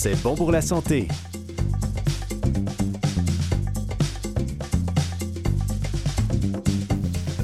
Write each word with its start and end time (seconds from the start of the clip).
C'est 0.00 0.22
bon 0.22 0.36
pour 0.36 0.52
la 0.52 0.60
santé. 0.60 1.08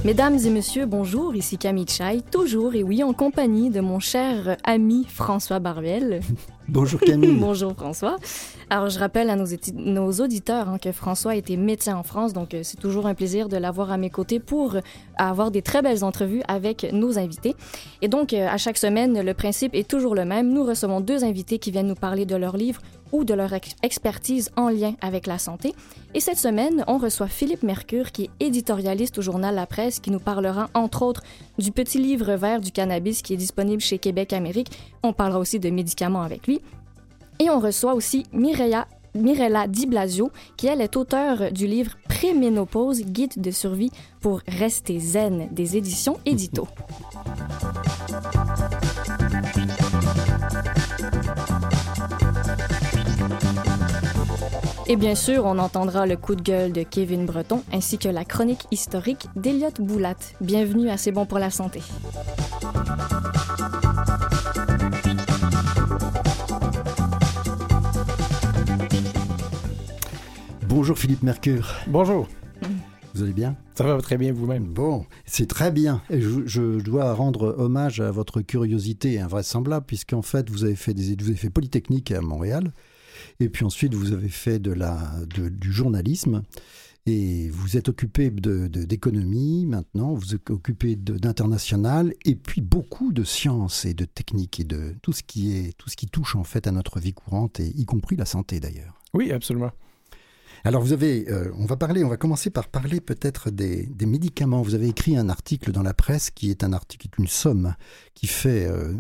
Mesdames 0.05 0.39
et 0.39 0.51
messieurs, 0.51 0.87
bonjour, 0.87 1.35
ici 1.35 1.59
Camille 1.59 1.89
Chai, 1.89 2.21
toujours 2.31 2.77
et 2.77 2.85
oui 2.85 3.03
en 3.03 3.13
compagnie 3.13 3.71
de 3.71 3.81
mon 3.81 3.99
cher 3.99 4.57
ami 4.63 5.05
François 5.09 5.59
Barbel. 5.59 6.21
Bonjour 6.69 7.01
Camille. 7.01 7.35
bonjour 7.41 7.73
François. 7.73 8.19
Alors 8.71 8.89
je 8.89 8.99
rappelle 8.99 9.31
à 9.31 9.37
nos, 9.37 10.13
auditeurs 10.13 10.69
hein, 10.69 10.79
que 10.79 10.93
François 10.93 11.37
était 11.37 11.57
médecin 11.57 11.97
en 11.97 12.03
France, 12.03 12.33
donc 12.33 12.55
euh, 12.55 12.61
c'est 12.63 12.79
toujours 12.79 13.07
un 13.07 13.15
plaisir 13.15 13.49
de 13.49 13.57
l'avoir 13.57 13.91
à 13.91 13.97
mes 13.97 14.11
côtés 14.11 14.41
pour 14.41 14.77
euh, 14.77 14.81
avoir 15.17 15.51
des 15.51 15.63
très 15.63 15.83
belles 15.83 16.03
entrevues 16.03 16.43
avec 16.49 16.87
nos 16.93 17.19
invités. 17.19 17.55
Et 18.03 18.09
donc 18.09 18.33
euh, 18.33 18.47
à 18.49 18.57
chaque 18.57 18.79
semaine, 18.79 19.21
le 19.21 19.35
principe 19.35 19.75
est 19.75 19.89
toujours 19.89 20.15
le 20.15 20.25
même. 20.25 20.53
Nous 20.53 20.65
recevons 20.65 21.01
deux 21.01 21.25
invités 21.25 21.59
qui 21.59 21.71
viennent 21.71 21.89
nous 21.89 21.95
parler 21.95 22.27
de 22.27 22.37
leur 22.37 22.57
livre 22.57 22.81
ou 23.13 23.25
de 23.25 23.35
leur 23.35 23.53
expertise 23.83 24.51
en 24.57 24.71
lien 24.71 24.95
avec 25.01 25.27
la 25.27 25.39
santé. 25.39 25.73
Et 26.15 26.21
cette 26.21 26.39
semaine, 26.39 26.85
on 26.89 26.99
reçoit 26.99 27.29
Philippe 27.29 27.63
Mercure, 27.63 28.11
qui 28.11 28.25
est 28.25 28.31
éditorialiste 28.41 29.19
au 29.19 29.23
journal 29.23 29.55
La 29.55 29.67
Presse, 29.67 30.01
qui 30.01 30.11
nous 30.11 30.19
parlera 30.19 30.69
entre 30.75 31.03
autres 31.03 31.23
du 31.59 31.71
petit 31.71 31.99
livre 31.99 32.33
vert 32.33 32.61
du 32.61 32.73
cannabis 32.73 33.23
qui 33.23 33.35
est 33.35 33.37
disponible 33.37 33.81
chez 33.81 33.99
Québec 33.99 34.33
Amérique. 34.33 34.77
On 35.05 35.13
parlera 35.13 35.39
aussi 35.39 35.61
de 35.61 35.71
médicaments 35.71 36.23
avec 36.23 36.49
lui. 36.49 36.61
Et 37.39 37.51
on 37.51 37.61
reçoit 37.61 37.95
aussi 37.95 38.25
Mirella 38.33 38.87
Di 39.69 39.87
Blasio, 39.87 40.31
qui 40.57 40.67
elle 40.67 40.81
est 40.81 40.97
auteure 40.97 41.53
du 41.53 41.67
livre 41.67 41.93
Préménopause, 42.09 43.03
guide 43.03 43.35
de 43.37 43.51
survie 43.51 43.91
pour 44.21 44.41
rester 44.47 44.99
zen 44.99 45.49
des 45.51 45.77
éditions 45.77 46.19
Édito. 46.27 46.69
Et 54.87 54.97
bien 54.97 55.15
sûr, 55.15 55.45
on 55.47 55.59
entendra 55.59 56.07
le 56.07 56.17
coup 56.17 56.35
de 56.35 56.43
gueule 56.43 56.73
de 56.73 56.83
Kevin 56.83 57.25
Breton 57.25 57.63
ainsi 57.73 57.97
que 57.97 58.09
la 58.09 58.25
chronique 58.25 58.67
historique 58.71 59.27
d'Eliott 59.35 59.81
Boulat. 59.81 60.15
Bienvenue 60.43 60.91
à 60.91 60.99
C'est 60.99 61.13
bon 61.13 61.25
pour 61.25 61.39
la 61.39 61.51
santé. 61.51 61.81
Bonjour 70.77 70.99
Philippe 70.99 71.23
Mercure. 71.23 71.73
Bonjour. 71.87 72.29
Vous 73.15 73.23
allez 73.23 73.33
bien? 73.33 73.57
Ça 73.77 73.85
va 73.85 73.97
très 74.03 74.19
bien 74.19 74.33
vous-même? 74.33 74.65
Bon, 74.65 75.07
c'est 75.25 75.47
très 75.47 75.71
bien. 75.71 76.03
Et 76.11 76.21
je, 76.21 76.81
dois 76.81 77.15
rendre 77.15 77.55
hommage 77.59 78.01
à 78.01 78.11
votre 78.11 78.41
curiosité 78.41 79.21
invraisemblable, 79.21 79.87
puisqu'en 79.87 80.21
fait, 80.21 80.51
vous 80.51 80.65
avez 80.65 80.75
fait 80.75 80.93
des 80.93 81.15
vous 81.15 81.29
avez 81.29 81.37
fait 81.37 81.49
Polytechnique 81.49 82.11
à 82.11 82.21
Montréal, 82.21 82.73
et 83.39 83.49
puis 83.51 83.65
ensuite, 83.65 83.95
vous 83.95 84.13
avez 84.13 84.29
fait 84.29 84.59
de 84.59 84.73
la, 84.73 85.13
du 85.29 85.73
journalisme. 85.73 86.43
Et 87.07 87.51
vous 87.51 87.77
êtes 87.77 87.89
occupé 87.89 88.31
d'économie 88.31 89.67
de, 89.67 89.71
maintenant, 89.71 90.15
vous 90.15 90.35
êtes 90.35 90.51
occupé 90.51 90.97
d'international, 90.97 92.15
et 92.25 92.35
puis 92.35 92.63
beaucoup 92.63 93.13
de 93.13 93.23
sciences 93.23 93.85
et 93.85 93.95
de 93.95 94.07
techniques 94.07 94.59
et 94.59 94.65
de 94.65 94.97
tout 95.03 95.13
ce 95.13 95.23
qui 95.23 95.57
est 95.57 95.79
tout 95.79 95.89
ce 95.89 95.95
qui 95.95 96.07
touche 96.07 96.35
en 96.35 96.43
fait 96.43 96.67
à 96.67 96.73
notre 96.73 96.99
vie 96.99 97.13
courante, 97.13 97.61
et 97.61 97.69
y 97.69 97.85
compris 97.85 98.17
la 98.17 98.25
santé 98.25 98.59
d'ailleurs. 98.59 99.01
Oui, 99.13 99.31
absolument. 99.31 99.71
Alors 100.67 100.83
vous 100.83 100.95
avez, 100.95 101.31
euh, 101.31 101.53
on 101.59 101.67
va 101.67 101.77
parler, 101.77 102.05
on 102.05 102.09
va 102.09 102.17
commencer 102.17 102.49
par 102.49 102.69
parler 102.69 103.03
peut-être 103.03 103.51
des, 103.51 103.87
médicaments. 104.07 104.63
Vous 104.63 104.75
avez 104.75 104.89
écrit 104.89 105.15
un 105.15 105.29
article 105.29 105.73
dans 105.73 105.83
la 105.83 105.93
presse 105.93 106.31
qui 106.31 106.51
est 106.51 106.65
un 106.65 106.73
article, 106.73 107.09
une 107.19 107.27
somme 107.27 107.75
qui 108.15 108.27
fait 108.27 108.67
euh, 108.67 108.95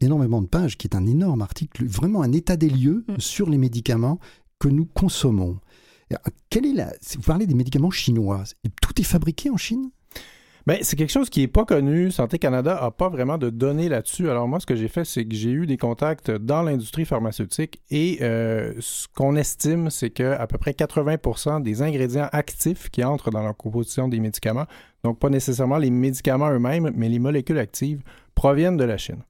énormément 0.00 0.42
de 0.42 0.48
pages, 0.48 0.76
qui 0.76 0.88
est 0.88 0.96
un 0.96 1.06
énorme 1.06 1.40
article, 1.40 1.86
vraiment 1.86 2.22
un 2.22 2.32
état 2.32 2.56
des 2.56 2.68
lieux 2.68 3.04
mm. 3.06 3.20
sur 3.20 3.48
les 3.48 3.58
médicaments 3.58 4.18
que 4.58 4.66
nous 4.68 4.84
consommons. 4.86 5.60
Quelle 6.50 6.66
est 6.66 6.74
la, 6.74 6.92
vous 7.14 7.22
parlez 7.22 7.46
des 7.46 7.54
médicaments 7.54 7.90
chinois, 7.90 8.44
tout 8.82 9.00
est 9.00 9.04
fabriqué 9.04 9.50
en 9.50 9.56
Chine? 9.56 9.90
Ben, 10.66 10.78
c'est 10.82 10.96
quelque 10.96 11.10
chose 11.10 11.28
qui 11.28 11.40
n'est 11.40 11.48
pas 11.48 11.64
connu. 11.64 12.10
Santé 12.10 12.38
Canada 12.38 12.78
n'a 12.80 12.90
pas 12.90 13.08
vraiment 13.08 13.38
de 13.38 13.50
données 13.50 13.88
là-dessus. 13.88 14.30
Alors 14.30 14.46
moi, 14.46 14.60
ce 14.60 14.66
que 14.66 14.76
j'ai 14.76 14.88
fait, 14.88 15.04
c'est 15.04 15.24
que 15.24 15.34
j'ai 15.34 15.50
eu 15.50 15.66
des 15.66 15.76
contacts 15.76 16.30
dans 16.30 16.62
l'industrie 16.62 17.04
pharmaceutique 17.04 17.80
et 17.90 18.18
euh, 18.22 18.72
ce 18.80 19.08
qu'on 19.08 19.34
estime, 19.34 19.90
c'est 19.90 20.10
qu'à 20.10 20.46
peu 20.46 20.58
près 20.58 20.72
80% 20.72 21.62
des 21.62 21.82
ingrédients 21.82 22.28
actifs 22.32 22.90
qui 22.90 23.02
entrent 23.02 23.30
dans 23.30 23.42
la 23.42 23.52
composition 23.52 24.08
des 24.08 24.20
médicaments, 24.20 24.66
donc 25.02 25.18
pas 25.18 25.30
nécessairement 25.30 25.78
les 25.78 25.90
médicaments 25.90 26.50
eux-mêmes, 26.50 26.92
mais 26.94 27.08
les 27.08 27.18
molécules 27.18 27.58
actives, 27.58 28.02
proviennent 28.34 28.76
de 28.76 28.84
la 28.84 28.98
Chine. 28.98 29.22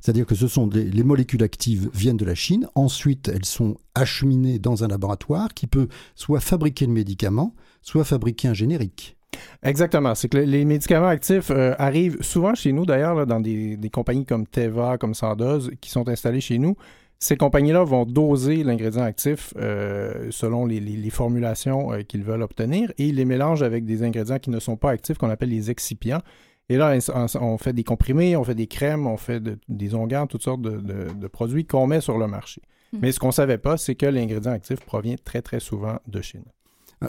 C'est-à-dire 0.00 0.26
que 0.26 0.34
ce 0.34 0.48
sont 0.48 0.68
les 0.68 1.04
molécules 1.04 1.42
actives 1.42 1.88
viennent 1.94 2.16
de 2.16 2.24
la 2.24 2.34
Chine, 2.34 2.68
ensuite 2.74 3.28
elles 3.28 3.44
sont 3.44 3.76
acheminées 3.94 4.58
dans 4.58 4.84
un 4.84 4.88
laboratoire 4.88 5.54
qui 5.54 5.66
peut 5.66 5.88
soit 6.14 6.40
fabriquer 6.40 6.86
le 6.86 6.92
médicament, 6.92 7.54
soit 7.80 8.04
fabriquer 8.04 8.48
un 8.48 8.54
générique. 8.54 9.16
Exactement. 9.62 10.14
C'est 10.14 10.28
que 10.28 10.38
les 10.38 10.64
médicaments 10.64 11.08
actifs 11.08 11.50
euh, 11.50 11.74
arrivent 11.78 12.18
souvent 12.20 12.54
chez 12.54 12.72
nous, 12.72 12.86
d'ailleurs, 12.86 13.26
dans 13.26 13.40
des, 13.40 13.78
compagnies 13.92 14.24
comme 14.24 14.46
Teva, 14.46 14.98
comme 14.98 15.14
Sandoz, 15.14 15.70
qui 15.80 15.90
sont 15.90 16.08
installées 16.08 16.40
chez 16.40 16.58
nous. 16.58 16.76
Ces 17.18 17.36
compagnies-là 17.36 17.84
vont 17.84 18.04
doser 18.04 18.64
l'ingrédient 18.64 19.04
actif 19.04 19.54
euh, 19.56 20.28
selon 20.30 20.66
les, 20.66 21.10
formulations 21.10 21.92
euh, 21.92 22.02
qu'ils 22.02 22.24
veulent 22.24 22.42
obtenir 22.42 22.90
et 22.98 23.06
ils 23.06 23.14
les 23.14 23.24
mélangent 23.24 23.62
avec 23.62 23.84
des 23.84 24.02
ingrédients 24.02 24.40
qui 24.40 24.50
ne 24.50 24.58
sont 24.58 24.76
pas 24.76 24.90
actifs, 24.90 25.18
qu'on 25.18 25.30
appelle 25.30 25.50
les 25.50 25.70
excipients. 25.70 26.20
Et 26.68 26.76
là, 26.76 26.96
on 27.40 27.58
fait 27.58 27.72
des 27.72 27.84
comprimés, 27.84 28.36
on 28.36 28.42
fait 28.42 28.54
des 28.54 28.66
crèmes, 28.66 29.06
on 29.06 29.16
fait 29.16 29.40
des 29.68 29.94
onguents, 29.94 30.26
toutes 30.26 30.42
sortes 30.42 30.62
de, 30.62 31.28
produits 31.28 31.64
qu'on 31.64 31.86
met 31.86 32.00
sur 32.00 32.18
le 32.18 32.26
marché. 32.26 32.60
Mmh. 32.92 32.98
Mais 33.02 33.12
ce 33.12 33.20
qu'on 33.20 33.28
ne 33.28 33.32
savait 33.32 33.58
pas, 33.58 33.76
c'est 33.76 33.94
que 33.94 34.06
l'ingrédient 34.06 34.52
actif 34.52 34.80
provient 34.80 35.16
très, 35.22 35.42
très 35.42 35.60
souvent 35.60 35.98
de 36.06 36.20
Chine. 36.22 36.44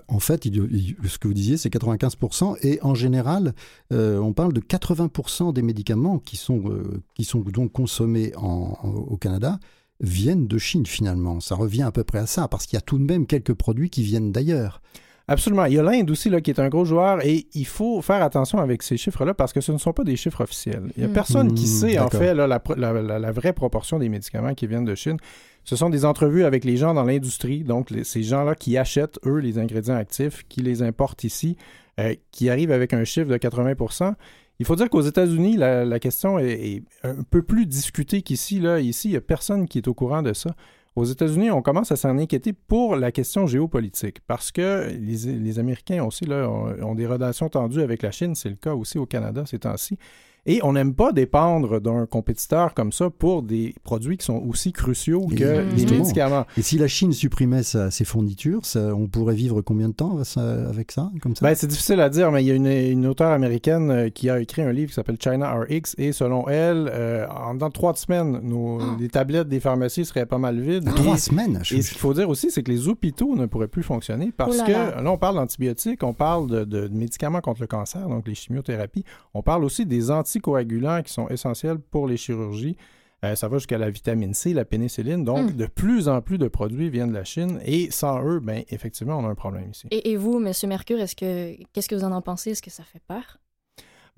En 0.07 0.19
fait, 0.19 0.43
ce 0.45 1.17
que 1.17 1.27
vous 1.27 1.33
disiez, 1.33 1.57
c'est 1.57 1.69
95%. 1.69 2.57
Et 2.61 2.79
en 2.81 2.95
général, 2.95 3.53
euh, 3.91 4.17
on 4.19 4.33
parle 4.33 4.53
de 4.53 4.61
80% 4.61 5.53
des 5.53 5.61
médicaments 5.61 6.19
qui 6.19 6.37
sont, 6.37 6.63
euh, 6.69 7.03
qui 7.15 7.23
sont 7.23 7.39
donc 7.39 7.71
consommés 7.71 8.33
au 8.35 9.17
Canada 9.17 9.59
viennent 9.99 10.47
de 10.47 10.57
Chine 10.57 10.85
finalement. 10.85 11.39
Ça 11.39 11.55
revient 11.55 11.83
à 11.83 11.91
peu 11.91 12.03
près 12.03 12.19
à 12.19 12.25
ça, 12.25 12.47
parce 12.47 12.65
qu'il 12.65 12.77
y 12.77 12.79
a 12.79 12.81
tout 12.81 12.97
de 12.97 13.03
même 13.03 13.25
quelques 13.25 13.53
produits 13.53 13.89
qui 13.89 14.03
viennent 14.03 14.31
d'ailleurs. 14.31 14.81
Absolument. 15.27 15.65
Il 15.65 15.73
y 15.73 15.79
a 15.79 15.83
l'Inde 15.83 16.11
aussi 16.11 16.29
là, 16.29 16.41
qui 16.41 16.51
est 16.51 16.59
un 16.59 16.67
gros 16.67 16.83
joueur 16.83 17.25
et 17.25 17.47
il 17.53 17.65
faut 17.65 18.01
faire 18.01 18.21
attention 18.21 18.57
avec 18.59 18.83
ces 18.83 18.97
chiffres-là 18.97 19.33
parce 19.33 19.53
que 19.53 19.61
ce 19.61 19.71
ne 19.71 19.77
sont 19.77 19.93
pas 19.93 20.03
des 20.03 20.17
chiffres 20.17 20.41
officiels. 20.41 20.91
Il 20.97 20.99
n'y 20.99 21.05
a 21.05 21.07
hmm. 21.07 21.13
personne 21.13 21.53
qui 21.53 21.63
hmm, 21.63 21.67
sait 21.67 21.99
en 21.99 22.09
fait 22.09 22.33
la, 22.33 22.47
la, 22.47 23.31
vraie 23.31 23.53
proportion 23.53 23.99
des 23.99 24.09
médicaments 24.09 24.53
qui 24.53 24.67
viennent 24.67 24.83
de 24.83 24.95
Chine. 24.95 25.17
Ce 25.63 25.75
sont 25.75 25.89
des 25.89 26.05
entrevues 26.05 26.43
avec 26.43 26.65
les 26.65 26.77
gens 26.77 26.93
dans 26.93 27.03
l'industrie, 27.03 27.63
donc 27.63 27.93
ces 28.03 28.23
gens-là 28.23 28.55
qui 28.55 28.77
achètent, 28.77 29.19
eux, 29.25 29.37
les 29.37 29.59
ingrédients 29.59 29.95
actifs, 29.95 30.43
qui 30.49 30.61
les 30.61 30.81
importent 30.81 31.23
ici, 31.23 31.57
euh, 31.99 32.15
qui 32.31 32.49
arrivent 32.49 32.71
avec 32.71 32.93
un 32.93 33.03
chiffre 33.03 33.29
de 33.29 33.37
80% 33.37 34.15
il 34.59 34.65
faut 34.65 34.75
dire 34.75 34.89
qu'aux 34.89 35.01
États-Unis, 35.01 35.57
la, 35.57 35.99
question 35.99 36.37
est, 36.39 36.83
un 37.03 37.23
peu 37.23 37.41
plus 37.41 37.65
discutée 37.65 38.21
qu'ici. 38.21 38.59
Là. 38.59 38.79
Ici, 38.79 39.09
il 39.09 39.11
n'y 39.11 39.17
a 39.17 39.21
personne 39.21 39.67
qui 39.67 39.79
est 39.79 39.87
au 39.87 39.93
courant 39.93 40.21
de 40.21 40.33
ça. 40.33 40.55
Aux 40.95 41.05
États-Unis, 41.05 41.49
on 41.49 41.63
commence 41.63 41.91
à 41.91 41.95
s'en 41.95 42.19
inquiéter 42.19 42.53
pour 42.53 42.95
la 42.95 43.11
question 43.11 43.47
géopolitique, 43.47 44.19
parce 44.27 44.51
que 44.51 44.89
les, 44.99 45.57
Américains 45.57 46.03
aussi 46.03 46.25
là, 46.25 46.47
ont, 46.47 46.93
des 46.93 47.07
relations 47.07 47.49
tendues 47.49 47.81
avec 47.81 48.03
la 48.03 48.11
Chine. 48.11 48.35
C'est 48.35 48.49
le 48.49 48.55
cas 48.55 48.75
aussi 48.75 48.99
au 48.99 49.07
Canada 49.07 49.43
ces 49.47 49.59
temps-ci. 49.59 49.97
Et 50.45 50.59
on 50.63 50.73
n'aime 50.73 50.93
pas 50.93 51.13
dépendre 51.13 51.79
d'un 51.79 52.05
compétiteur 52.05 52.73
comme 52.73 52.91
ça 52.91 53.09
pour 53.09 53.43
des 53.43 53.73
produits 53.83 54.17
qui 54.17 54.25
sont 54.25 54.43
aussi 54.45 54.73
cruciaux 54.73 55.27
que 55.27 55.63
les 55.75 55.85
médicaments. 55.85 56.45
Et 56.57 56.61
si 56.61 56.77
la 56.77 56.87
Chine 56.87 57.13
supprimait 57.13 57.63
ses 57.63 58.05
fournitures, 58.05 58.61
on 58.75 59.07
pourrait 59.07 59.35
vivre 59.35 59.61
combien 59.61 59.89
de 59.89 59.93
temps 59.93 60.19
avec 60.37 60.91
ça, 60.91 61.11
comme 61.21 61.35
ça? 61.35 61.45
Ben, 61.45 61.55
c'est 61.55 61.67
difficile 61.67 61.99
à 62.01 62.09
dire, 62.09 62.31
mais 62.31 62.43
il 62.43 62.47
y 62.47 62.51
a 62.51 62.55
une, 62.55 62.67
une 62.67 63.07
auteure 63.07 63.31
américaine 63.31 63.91
euh, 63.91 64.09
qui 64.09 64.29
a 64.29 64.39
écrit 64.39 64.61
un 64.61 64.71
livre 64.71 64.89
qui 64.89 64.95
s'appelle 64.95 65.17
China 65.19 65.53
RX 65.53 65.95
et 65.97 66.11
selon 66.11 66.47
elle, 66.47 66.89
euh, 66.91 67.27
en 67.29 67.53
dans 67.55 67.69
trois 67.69 67.93
semaines, 67.95 68.39
nos, 68.43 68.79
ah! 68.81 68.97
les 68.99 69.09
tablettes 69.09 69.47
des 69.47 69.59
pharmacies 69.59 70.05
seraient 70.05 70.25
pas 70.25 70.37
mal 70.37 70.59
vides. 70.59 70.93
Trois 70.95 71.17
semaines? 71.17 71.61
Et 71.71 71.81
ce 71.81 71.89
qu'il 71.89 71.99
faut 71.99 72.13
dire 72.13 72.29
aussi, 72.29 72.51
c'est 72.51 72.63
que 72.63 72.71
les 72.71 72.87
hôpitaux 72.87 73.35
ne 73.35 73.45
pourraient 73.45 73.67
plus 73.67 73.83
fonctionner 73.83 74.31
parce 74.35 74.61
que 74.61 74.71
là. 74.71 75.01
on 75.05 75.17
parle 75.17 75.35
d'antibiotiques, 75.35 76.03
on 76.03 76.13
parle 76.13 76.49
de, 76.49 76.63
de 76.63 76.87
médicaments 76.89 77.41
contre 77.41 77.61
le 77.61 77.67
cancer, 77.67 78.07
donc 78.09 78.27
les 78.27 78.35
chimiothérapies, 78.35 79.05
on 79.33 79.41
parle 79.41 79.63
aussi 79.63 79.85
des 79.85 80.11
anti 80.11 80.32
anticoagulants 80.33 81.01
qui 81.03 81.13
sont 81.13 81.27
essentiels 81.29 81.79
pour 81.79 82.07
les 82.07 82.17
chirurgies. 82.17 82.77
Euh, 83.23 83.35
ça 83.35 83.47
va 83.47 83.57
jusqu'à 83.57 83.77
la 83.77 83.89
vitamine 83.89 84.33
C, 84.33 84.53
la 84.53 84.65
pénicilline. 84.65 85.23
Donc, 85.23 85.51
hmm. 85.51 85.55
de 85.55 85.65
plus 85.65 86.09
en 86.09 86.21
plus 86.21 86.37
de 86.37 86.47
produits 86.49 86.89
viennent 86.89 87.09
de 87.09 87.13
la 87.13 87.23
Chine 87.23 87.59
et 87.65 87.89
sans 87.89 88.21
eux, 88.25 88.41
ben, 88.41 88.63
effectivement, 88.69 89.17
on 89.17 89.25
a 89.25 89.29
un 89.29 89.35
problème 89.35 89.69
ici. 89.71 89.87
Et, 89.91 90.17
vous, 90.17 90.43
M. 90.45 90.51
Mercure, 90.67 90.99
est-ce 90.99 91.15
que 91.15 91.55
qu'est-ce 91.71 91.87
que 91.87 91.95
vous 91.95 92.03
en 92.03 92.21
pensez? 92.21 92.51
Est-ce 92.51 92.61
que 92.61 92.71
ça 92.71 92.83
fait 92.83 93.01
peur? 93.07 93.39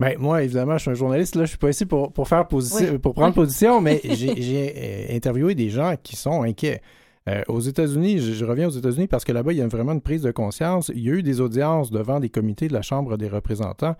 Ben, 0.00 0.16
moi, 0.18 0.42
évidemment, 0.42 0.76
je 0.76 0.82
suis 0.82 0.90
un 0.90 0.94
journaliste. 0.94 1.36
Là, 1.36 1.44
je 1.44 1.50
suis 1.50 1.58
pas 1.58 1.70
ici 1.70 1.86
pour, 1.86 2.12
pour 2.12 2.26
faire 2.26 2.46
position, 2.48 2.98
pour 2.98 3.14
prendre 3.14 3.34
position, 3.34 3.80
mais 3.80 4.00
j'ai 4.10 4.74
euh, 5.10 5.16
interviewé 5.16 5.54
des 5.54 5.70
gens 5.70 5.94
qui 6.02 6.16
sont 6.16 6.42
inquiets. 6.42 6.82
Euh, 7.28 7.42
aux 7.48 7.60
États-Unis, 7.60 8.18
je, 8.20 8.44
reviens 8.44 8.68
aux 8.68 8.72
États-Unis 8.72 9.08
parce 9.08 9.24
que 9.24 9.32
là-bas, 9.32 9.52
il 9.52 9.58
y 9.58 9.62
a 9.62 9.66
vraiment 9.66 9.92
une 9.92 10.00
prise 10.00 10.22
de 10.22 10.30
conscience. 10.30 10.92
Il 10.94 11.02
y 11.02 11.10
a 11.10 11.14
eu 11.14 11.22
des 11.22 11.40
audiences 11.40 11.90
devant 11.90 12.20
des 12.20 12.28
comités 12.28 12.68
de 12.68 12.72
la 12.72 12.82
Chambre 12.82 13.16
des 13.16 13.28
représentants 13.28 13.96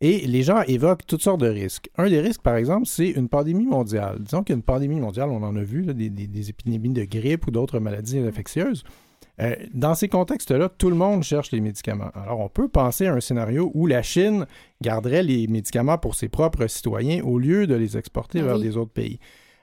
Et 0.00 0.26
les 0.26 0.42
gens 0.42 0.62
évoquent 0.62 1.06
toutes 1.06 1.22
sortes 1.22 1.40
de 1.40 1.48
risques. 1.48 1.88
Un 1.96 2.08
des 2.08 2.20
risques, 2.20 2.42
par 2.42 2.56
exemple, 2.56 2.86
c'est 2.86 3.10
une 3.10 3.28
pandémie 3.28 3.66
mondiale. 3.66 4.18
Disons 4.20 4.42
qu'il 4.42 4.54
y 4.54 4.56
a 4.56 4.58
une 4.58 4.62
pandémie 4.62 5.00
mondiale, 5.00 5.30
on 5.30 5.42
en 5.42 5.56
a 5.56 5.62
vu, 5.62 5.84
des, 5.84 6.50
épidémies 6.50 6.90
de 6.90 7.04
grippe 7.04 7.46
ou 7.46 7.50
d'autres 7.50 7.78
maladies 7.78 8.18
infectieuses. 8.18 8.84
Euh, 9.40 9.56
dans 9.72 9.94
ces 9.94 10.08
contextes-là, 10.08 10.68
tout 10.68 10.90
le 10.90 10.96
monde 10.96 11.22
cherche 11.22 11.50
les 11.50 11.60
médicaments. 11.60 12.10
Alors, 12.14 12.40
on 12.40 12.48
peut 12.48 12.68
penser 12.68 13.06
à 13.06 13.14
un 13.14 13.20
scénario 13.20 13.70
où 13.74 13.86
la 13.86 14.02
Chine 14.02 14.46
garderait 14.80 15.22
les 15.22 15.46
médicaments 15.46 15.98
pour 15.98 16.14
ses 16.14 16.28
propres 16.28 16.66
citoyens 16.66 17.22
au 17.24 17.38
lieu 17.38 17.66
de 17.66 17.74
les 17.74 17.96
exporter 17.96 18.40
ah 18.40 18.44
vers 18.44 18.58
des 18.58 18.76
autres 18.76 18.92
pays. 18.92 19.18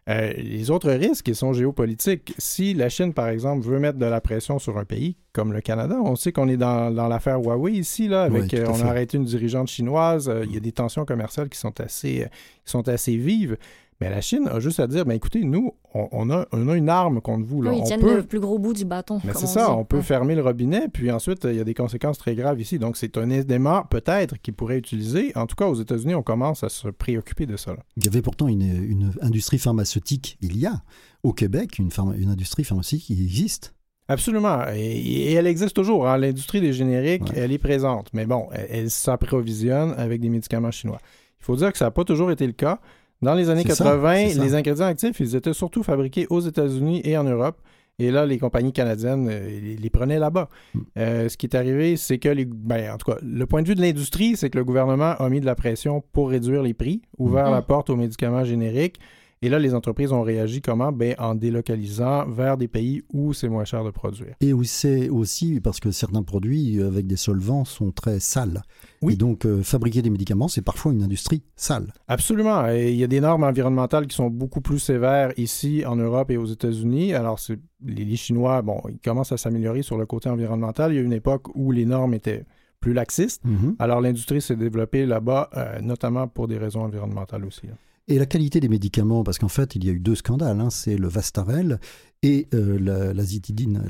Euh, 0.09 0.33
les 0.33 0.71
autres 0.71 0.92
risques, 0.92 1.27
ils 1.27 1.36
sont 1.36 1.53
géopolitiques. 1.53 2.33
Si 2.38 2.74
la 2.74 2.89
Chine, 2.89 3.13
par 3.13 3.27
exemple, 3.27 3.65
veut 3.65 3.80
mettre 3.80 4.00
de 4.00 4.06
la 4.06 4.19
pression 4.19 4.57
sur 4.57 4.77
un 4.77 4.86
pays 4.86 5.15
comme 5.31 5.53
le 5.53 5.62
Canada, 5.62 5.98
on 6.03 6.15
sait 6.15 6.31
qu'on 6.31 6.50
est 6.50 6.57
dans, 6.57 6.89
l'affaire 6.89 7.39
Huawei 7.39 7.74
ici, 7.74 8.07
là, 8.07 8.24
avec, 8.24 8.53
euh, 8.53 8.65
on 8.68 8.81
a 8.81 8.86
arrêté 8.86 9.18
une 9.18 9.25
dirigeante 9.25 9.68
chinoise, 9.68 10.27
euh, 10.27 10.44
il 10.45 10.53
y 10.53 10.57
a 10.57 10.59
des 10.59 10.71
tensions 10.71 11.06
commerciales 11.06 11.50
qui 11.50 11.59
sont 11.59 11.80
assez, 11.80 12.27
qui 12.65 12.71
sont 12.71 12.88
assez 12.89 13.15
vives. 13.15 13.57
Mais 14.01 14.09
la 14.09 14.19
Chine 14.19 14.50
a 14.51 14.59
juste 14.59 14.80
à 14.80 14.88
dire, 14.88 15.06
ben 15.06 15.13
écoutez, 15.13 15.44
nous, 15.44 15.75
on, 15.94 16.31
a, 16.31 16.48
une 16.51 16.89
arme 16.89 17.21
contre 17.21 17.45
vous. 17.45 17.62
Là. 17.62 17.71
ils 17.71 17.83
tiennent 17.83 18.01
le 18.01 18.24
plus 18.24 18.39
gros 18.39 18.57
bout 18.57 18.74
du 18.74 18.83
bâton. 18.83 19.21
Mais 19.24 19.33
c'est 19.36 19.45
ça, 19.45 19.71
on 19.75 19.86
peut 19.86 20.01
fermer 20.01 20.33
le 20.33 20.42
robinet, 20.42 20.88
puis 20.92 21.12
ensuite, 21.12 21.44
il 21.44 21.56
y 21.56 21.59
a 21.59 21.63
des 21.63 21.75
conséquences 21.75 22.18
très 22.18 22.33
graves 22.33 22.59
ici. 22.59 22.80
Donc, 22.80 22.98
c'est 22.98 23.15
un 23.19 23.30
élément 23.30 23.83
peut-être 23.83 24.42
qu'ils 24.42 24.56
pourraient 24.56 24.80
utiliser. 24.80 25.31
En 25.36 25.45
tout 25.45 25.56
cas, 25.56 25.68
aux 25.68 25.75
États-Unis, 25.75 26.15
on 26.15 26.24
commence 26.24 26.63
à 26.63 26.69
se 26.69 26.88
préoccuper 26.88 27.45
de 27.45 27.56
ça. 27.57 27.75
Il 27.95 28.03
y 28.03 28.07
avait 28.07 28.24
pourtant 28.24 28.48
une, 28.48 29.13
industrie 29.21 29.59
pharmaceutique, 29.59 30.39
il 30.42 30.57
y 30.57 30.65
a 30.65 30.81
au 31.21 31.31
Québec, 31.31 31.77
une, 31.77 31.92
une 32.18 32.30
industrie 32.30 32.63
pharmaceutique 32.63 33.06
qui 33.06 33.24
existe. 33.24 33.75
Absolument. 34.07 34.63
Et, 34.74 35.33
elle 35.33 35.45
existe 35.45 35.75
toujours. 35.75 36.07
Hein. 36.07 36.18
L'industrie 36.18 36.59
des 36.59 36.74
génériques, 36.74 37.31
elle 37.36 37.51
est 37.51 37.59
présente. 37.59 38.09
Mais 38.13 38.25
bon, 38.25 38.47
elle, 38.51 38.68
elle 38.71 38.89
s'approvisionne 38.89 39.94
avec 39.95 40.21
des 40.21 40.30
médicaments 40.30 40.71
chinois. 40.71 41.00
Il 41.39 41.45
faut 41.45 41.56
dire 41.56 41.71
que 41.71 41.77
ça 41.77 41.86
n'a 41.86 41.92
pas 41.92 42.04
toujours 42.04 42.31
été 42.31 42.47
le 42.47 42.54
cas. 42.54 42.80
Dans 43.21 43.35
les 43.35 43.50
années 43.50 43.63
80, 43.63 44.41
les 44.41 44.56
ingrédients 44.56 44.88
actifs, 44.88 45.19
ils 45.19 45.35
étaient 45.35 45.53
surtout 45.53 45.83
fabriqués 45.83 46.25
aux 46.29 46.39
États-Unis 46.39 47.01
et 47.03 47.18
en 47.18 47.23
Europe. 47.23 47.62
Et 48.00 48.09
là, 48.09 48.25
les 48.25 48.39
compagnies 48.39 48.73
canadiennes 48.73 49.27
euh, 49.29 49.75
les, 49.79 49.89
prenaient 49.91 50.18
là-bas. 50.18 50.50
Hmm. 50.73 50.79
Euh, 50.97 51.29
ce 51.29 51.38
qui 51.38 51.45
est 51.45 51.56
arrivé, 51.56 51.97
c'est 51.97 52.18
que, 52.18 52.29
les, 52.29 52.45
ben, 52.45 52.91
en 52.91 52.97
tout 52.97 53.12
cas, 53.12 53.19
le 53.21 53.45
point 53.45 53.62
de 53.62 53.68
vue 53.68 53.75
de 53.75 53.81
l'industrie, 53.81 54.35
c'est 54.35 54.50
que 54.50 54.57
le 54.57 54.63
gouvernement 54.63 55.12
a 55.12 55.29
mis 55.29 55.39
de 55.39 55.45
la 55.45 55.53
pression 55.53 56.03
pour 56.12 56.29
réduire 56.31 56.63
les 56.63 56.73
prix, 56.73 57.03
ouvert 57.19 57.50
hmm. 57.50 57.53
la 57.53 57.62
porte 57.62 57.91
aux 57.91 57.95
médicaments 57.95 58.44
génériques. 58.44 59.00
Et 59.44 59.50
là, 59.50 59.58
les 59.58 59.74
entreprises 59.74 60.12
ont 60.12 60.22
réagi 60.22 60.62
comment? 60.62 60.92
Ben, 60.92 61.16
en 61.18 61.34
délocalisant 61.34 62.28
vers 62.28 62.58
des 62.58 62.68
pays 62.68 63.02
où 63.12 63.34
c'est 63.34 63.50
moins 63.50 63.66
cher 63.66 63.84
de 63.84 63.90
produire. 63.90 64.36
Et 64.40 64.54
c'est 64.66 65.10
aussi 65.10 65.60
parce 65.60 65.80
que 65.80 65.90
certains 65.90 66.22
produits 66.22 66.80
euh, 66.80 66.88
avec 66.88 67.08
des 67.08 67.16
solvants 67.16 67.66
sont 67.66 67.92
très 67.92 68.20
sales. 68.20 68.62
Oui. 69.02 69.14
Et 69.14 69.16
donc, 69.16 69.46
euh, 69.46 69.64
fabriquer 69.64 70.04
des 70.04 70.12
médicaments, 70.12 70.48
c'est 70.48 70.62
parfois 70.62 70.92
une 70.92 71.02
industrie 71.02 71.42
sale. 71.56 71.92
Absolument. 72.08 72.70
Et 72.70 72.92
il 72.92 72.98
y 72.98 73.04
a 73.04 73.08
des 73.08 73.20
normes 73.20 73.44
environnementales 73.44 74.06
qui 74.06 74.16
sont 74.16 74.30
beaucoup 74.30 74.62
plus 74.62 74.78
sévères 74.78 75.32
ici, 75.38 75.84
en 75.88 75.96
Europe 75.96 76.30
et 76.30 76.38
aux 76.38 76.46
États-Unis. 76.46 77.16
Alors, 77.16 77.40
les, 77.84 78.16
Chinois, 78.16 78.62
bon, 78.62 78.80
ils 78.90 79.00
commencent 79.00 79.32
à 79.32 79.38
s'améliorer 79.38 79.82
sur 79.82 79.98
le 79.98 80.06
côté 80.06 80.30
environnemental. 80.30 80.92
Il 80.92 80.98
y 80.98 81.00
a 81.00 81.02
une 81.02 81.14
époque 81.14 81.48
où 81.56 81.72
les 81.72 81.86
normes 81.86 82.14
étaient 82.14 82.46
plus 82.80 82.94
laxistes. 82.94 83.44
Mm-hmm. 83.44 83.76
Alors, 83.80 84.02
l'industrie 84.02 84.42
s'est 84.42 84.56
développée 84.56 85.08
là-bas, 85.08 85.50
euh, 85.58 85.82
notamment 85.82 86.28
pour 86.28 86.48
des 86.48 86.60
raisons 86.60 86.82
environnementales 86.82 87.44
aussi. 87.44 87.64
Et 88.07 88.18
la 88.18 88.25
qualité 88.25 88.59
des 88.59 88.69
médicaments, 88.69 89.24
parce 89.24 89.38
qu'en 89.38 89.48
fait, 89.48 89.75
il 89.75 89.86
y 89.86 89.89
a 89.89 89.94
eu 89.94 90.00
deux 90.00 90.15
scandales, 90.15 90.59
hein, 90.59 90.69
c'est 90.69 90.98
le 90.98 91.07
Vastarel 91.07 91.80
et 92.24 92.48
euh, 92.53 93.13
la, 93.13 93.24
zitidine, 93.24 93.83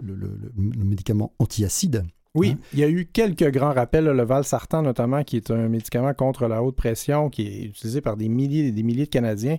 le, 0.00 0.84
médicament 0.84 1.34
antiacide. 1.38 2.04
Oui, 2.34 2.56
hein. 2.56 2.58
il 2.72 2.78
y 2.78 2.84
a 2.84 2.88
eu 2.88 3.04
quelques 3.04 3.50
grands 3.50 3.72
rappels, 3.72 4.04
le 4.04 4.22
Valsartan 4.22 4.82
notamment, 4.82 5.22
qui 5.22 5.36
est 5.36 5.50
un 5.50 5.68
médicament 5.68 6.14
contre 6.14 6.46
la 6.46 6.62
haute 6.62 6.76
pression 6.76 7.28
qui 7.28 7.42
est 7.42 7.64
utilisé 7.64 8.00
par 8.00 8.16
des 8.16 8.28
milliers 8.28 8.68
et 8.68 8.72
des 8.72 8.82
milliers 8.82 9.04
de 9.04 9.10
Canadiens. 9.10 9.58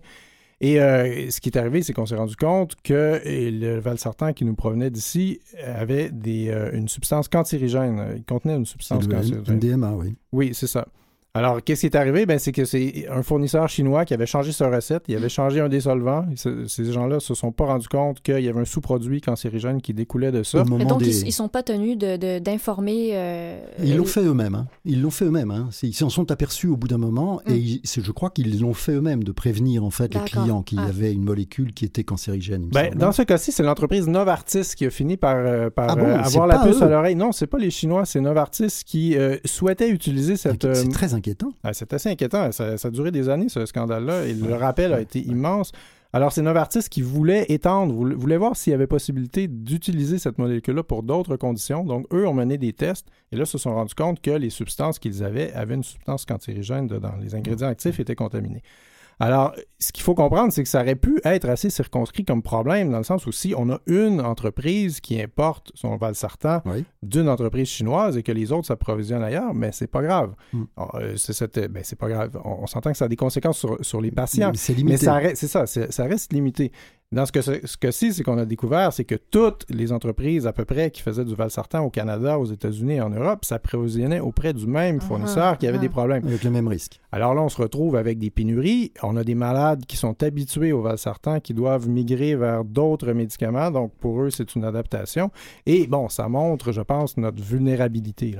Et 0.59 0.79
euh, 0.79 1.29
ce 1.29 1.41
qui 1.41 1.49
est 1.49 1.57
arrivé, 1.57 1.83
c'est 1.83 1.93
qu'on 1.93 2.05
s'est 2.05 2.15
rendu 2.15 2.35
compte 2.35 2.75
que 2.83 3.21
le 3.25 3.79
Valsartan 3.79 4.33
qui 4.33 4.45
nous 4.45 4.55
provenait 4.55 4.89
d'ici 4.89 5.41
avait 5.61 6.09
des, 6.09 6.49
euh, 6.49 6.71
une 6.73 6.87
substance 6.87 7.27
cancérigène. 7.27 8.01
Il 8.15 8.23
contenait 8.23 8.55
une 8.55 8.65
substance 8.65 9.05
cancérigène. 9.07 9.43
MDMA, 9.55 9.93
oui. 9.93 10.15
Oui, 10.31 10.51
c'est 10.53 10.67
ça. 10.67 10.87
Alors, 11.35 11.63
qu'est-ce 11.63 11.79
qui 11.79 11.85
est 11.87 11.95
arrivé? 11.95 12.27
Ben, 12.27 12.37
c'est 12.37 12.51
que 12.51 12.63
c'est 12.63 13.07
un 13.09 13.23
fournisseur 13.23 13.67
chinois 13.67 14.05
qui 14.05 14.13
avait 14.13 14.27
changé 14.27 14.51
sa 14.51 14.69
recette, 14.69 15.05
il 15.07 15.15
avait 15.15 15.29
changé 15.29 15.61
un 15.61 15.67
des 15.67 15.81
solvants. 15.81 16.27
Ces 16.35 16.91
gens-là 16.91 17.19
se 17.19 17.33
sont 17.33 17.51
pas 17.51 17.65
rendus 17.65 17.87
compte 17.87 18.21
qu'il 18.21 18.39
y 18.41 18.47
avait 18.47 18.59
un 18.59 18.65
sous-produit 18.65 19.19
cancérigène 19.19 19.81
qui 19.81 19.95
découlait 19.95 20.31
de 20.31 20.43
ça. 20.43 20.63
donc, 20.63 21.01
ils, 21.01 21.25
ne 21.25 21.31
sont 21.31 21.47
pas 21.47 21.63
tenus 21.63 21.97
d'informer. 21.97 23.09
De, 23.09 23.15
euh, 23.15 23.65
ils 23.83 23.97
l'ont 23.97 24.05
fait 24.05 24.21
eux-mêmes. 24.21 24.53
Hein. 24.53 24.67
Ils 24.85 25.01
l'ont 25.01 25.09
fait 25.09 25.25
eux-mêmes. 25.25 25.49
Hein. 25.49 25.69
Ils 25.81 25.95
s'en 25.95 26.09
sont 26.09 26.29
aperçus 26.29 26.67
au 26.67 26.77
bout 26.77 26.87
d'un 26.87 26.99
moment 26.99 27.41
et 27.47 27.53
hum. 27.53 28.03
je 28.03 28.11
crois 28.11 28.29
qu'ils 28.29 28.61
l'ont 28.61 28.75
fait 28.75 28.91
eux-mêmes 28.91 29.23
de 29.23 29.31
prévenir 29.31 29.83
en 29.83 29.89
fait 29.89 30.13
les 30.13 30.21
clients 30.21 30.61
qu'il 30.61 30.77
y 30.77 30.83
ah. 30.83 30.89
avait 30.89 31.13
une 31.13 31.23
molécule 31.23 31.73
qui 31.73 31.85
était 31.85 32.03
cancérigène. 32.03 32.69
Ben, 32.71 32.93
dans 32.93 33.11
ce 33.11 33.23
cas-ci, 33.23 33.51
c'est 33.51 33.63
l'entreprise 33.63 34.07
Novartis 34.07 34.75
qui 34.77 34.85
a 34.85 34.91
fini 34.91 35.17
par, 35.17 35.37
euh, 35.37 35.71
par 35.71 35.97
ah 35.97 35.99
euh, 35.99 36.19
avoir 36.19 36.45
la 36.45 36.59
puce 36.59 36.79
à 36.83 36.87
l'oreille. 36.87 37.15
Non, 37.15 37.31
c'est 37.31 37.47
pas 37.47 37.57
les 37.57 37.71
Chinois, 37.71 38.05
c'est 38.05 38.21
Novartis 38.21 38.83
qui 38.85 39.15
souhaitait 39.45 39.89
utiliser 39.89 40.37
cette. 40.37 40.71
C'est 40.71 40.89
très 40.89 41.15
inquiétant. 41.23 41.53
Ah, 41.63 41.73
c'est 41.73 41.93
assez 41.93 42.09
inquiétant. 42.09 42.51
Ça, 42.51 42.75
a 42.81 42.89
duré 42.89 43.11
des 43.11 43.29
années, 43.29 43.49
ce 43.49 43.65
scandale-là, 43.65 44.25
et 44.25 44.33
le 44.33 44.53
rappel 44.55 44.93
a 44.93 44.99
été 44.99 45.19
immense. 45.19 45.71
Alors, 46.15 46.31
c'est 46.31 46.43
Novartis 46.43 46.89
qui 46.91 47.01
voulait 47.01 47.45
étendre, 47.49 47.93
voulait 47.93 48.37
voir 48.37 48.55
s'il 48.55 48.69
y 48.69 48.73
avait 48.75 48.85
possibilité 48.85 49.47
d'utiliser 49.47 50.19
cette 50.19 50.37
molécule-là 50.37 50.83
pour 50.83 51.01
d'autres 51.01 51.37
conditions. 51.37 51.83
Donc, 51.83 52.05
eux 52.13 52.27
ont 52.27 52.35
mené 52.35 52.59
des 52.59 52.71
tests 52.71 53.07
et 53.31 53.35
là, 53.35 53.45
se 53.45 53.57
sont 53.57 53.73
rendus 53.73 53.95
compte 53.95 54.21
que 54.21 54.29
les 54.29 54.51
substances 54.51 54.99
qu'ils 54.99 55.23
avaient 55.23 55.51
avaient 55.53 55.73
une 55.73 55.83
substance 55.83 56.25
cancérigène 56.25 56.85
dedans. 56.85 57.13
Les 57.19 57.33
ingrédients 57.33 57.69
actifs 57.69 57.99
étaient 57.99 58.15
contaminés. 58.15 58.61
Alors, 59.19 59.53
ce 59.79 59.91
qu'il 59.91 60.03
faut 60.03 60.15
comprendre, 60.15 60.51
c'est 60.51 60.63
que 60.63 60.69
ça 60.69 60.81
aurait 60.81 60.95
pu 60.95 61.19
être 61.23 61.47
assez 61.47 61.69
circonscrit 61.69 62.25
comme 62.25 62.41
problème, 62.41 62.91
dans 62.91 62.97
le 62.97 63.03
sens 63.03 63.25
où 63.25 63.31
si 63.31 63.53
on 63.57 63.69
a 63.69 63.79
une 63.85 64.21
entreprise 64.21 65.01
qui 65.01 65.21
importe 65.21 65.71
son 65.75 65.97
valsartan 65.97 66.61
d'une 67.01 67.29
entreprise 67.29 67.67
chinoise 67.67 68.17
et 68.17 68.23
que 68.23 68.31
les 68.31 68.51
autres 68.51 68.67
s'approvisionnent 68.67 69.23
ailleurs, 69.23 69.53
mais 69.53 69.71
c'est 69.71 69.87
pas 69.87 70.01
grave. 70.01 70.33
Hmm. 70.53 70.63
Euh, 70.95 71.15
ben, 71.69 71.83
c'est 71.83 71.99
pas 71.99 72.09
grave. 72.09 72.39
On, 72.43 72.67
s'entend 72.67 72.91
que 72.91 72.97
ça 72.97 73.05
a 73.05 73.09
des 73.09 73.15
conséquences 73.15 73.65
sur, 73.81 74.01
les 74.01 74.11
patients. 74.11 74.51
Mais 74.51 74.57
c'est 74.57 74.73
limité. 74.73 75.07
Mais 75.07 75.35
c'est 75.35 75.47
ça, 75.47 75.65
ça 75.65 76.03
reste 76.05 76.33
limité. 76.33 76.71
Dans 77.13 77.27
ce 77.27 77.77
cas-ci, 77.77 78.11
ce 78.11 78.23
qu'on 78.23 78.39
a 78.39 78.45
découvert, 78.45 78.91
c'est 78.91 79.03
que 79.05 79.13
toutes 79.13 79.67
les 79.69 79.91
entreprises 79.91 80.47
à 80.47 80.51
peu 80.51 80.65
près 80.65 80.89
qui 80.89 81.03
faisaient 81.03 81.23
du 81.23 81.35
valsartan 81.35 81.81
au 81.81 81.91
Canada, 81.91 82.39
aux 82.39 82.45
États-Unis 82.45 82.95
et 82.95 83.01
en 83.01 83.11
Europe 83.11 83.45
s'approvisionnaient 83.45 84.19
auprès 84.19 84.51
du 84.51 84.65
même 84.65 84.97
ah, 84.99 85.05
fournisseur 85.05 85.57
qui 85.59 85.67
avait 85.67 85.77
des 85.77 85.85
ah. 85.87 85.91
problèmes. 85.91 86.25
Avec 86.25 86.43
le 86.43 86.49
même 86.49 86.67
risque. 86.67 86.99
Alors 87.11 87.35
là, 87.35 87.43
on 87.43 87.49
se 87.49 87.61
retrouve 87.61 87.97
avec 87.97 88.17
des 88.17 88.31
pénuries. 88.31 88.93
On 89.03 89.15
a 89.15 89.23
des 89.23 89.35
malades 89.35 89.85
qui 89.85 89.95
sont 89.95 90.23
habitués 90.23 90.71
au 90.71 90.81
valsartan 90.81 91.39
qui 91.39 91.53
doivent 91.53 91.87
migrer 91.87 92.35
vers 92.35 92.65
d'autres 92.65 93.13
médicaments. 93.13 93.69
Donc 93.69 93.93
pour 93.99 94.19
eux, 94.19 94.31
c'est 94.31 94.55
une 94.55 94.63
adaptation. 94.63 95.29
Et 95.67 95.85
bon, 95.85 96.09
ça 96.09 96.27
montre, 96.27 96.71
je 96.71 96.81
pense, 96.81 97.17
notre 97.17 97.43
vulnérabilité. 97.43 98.37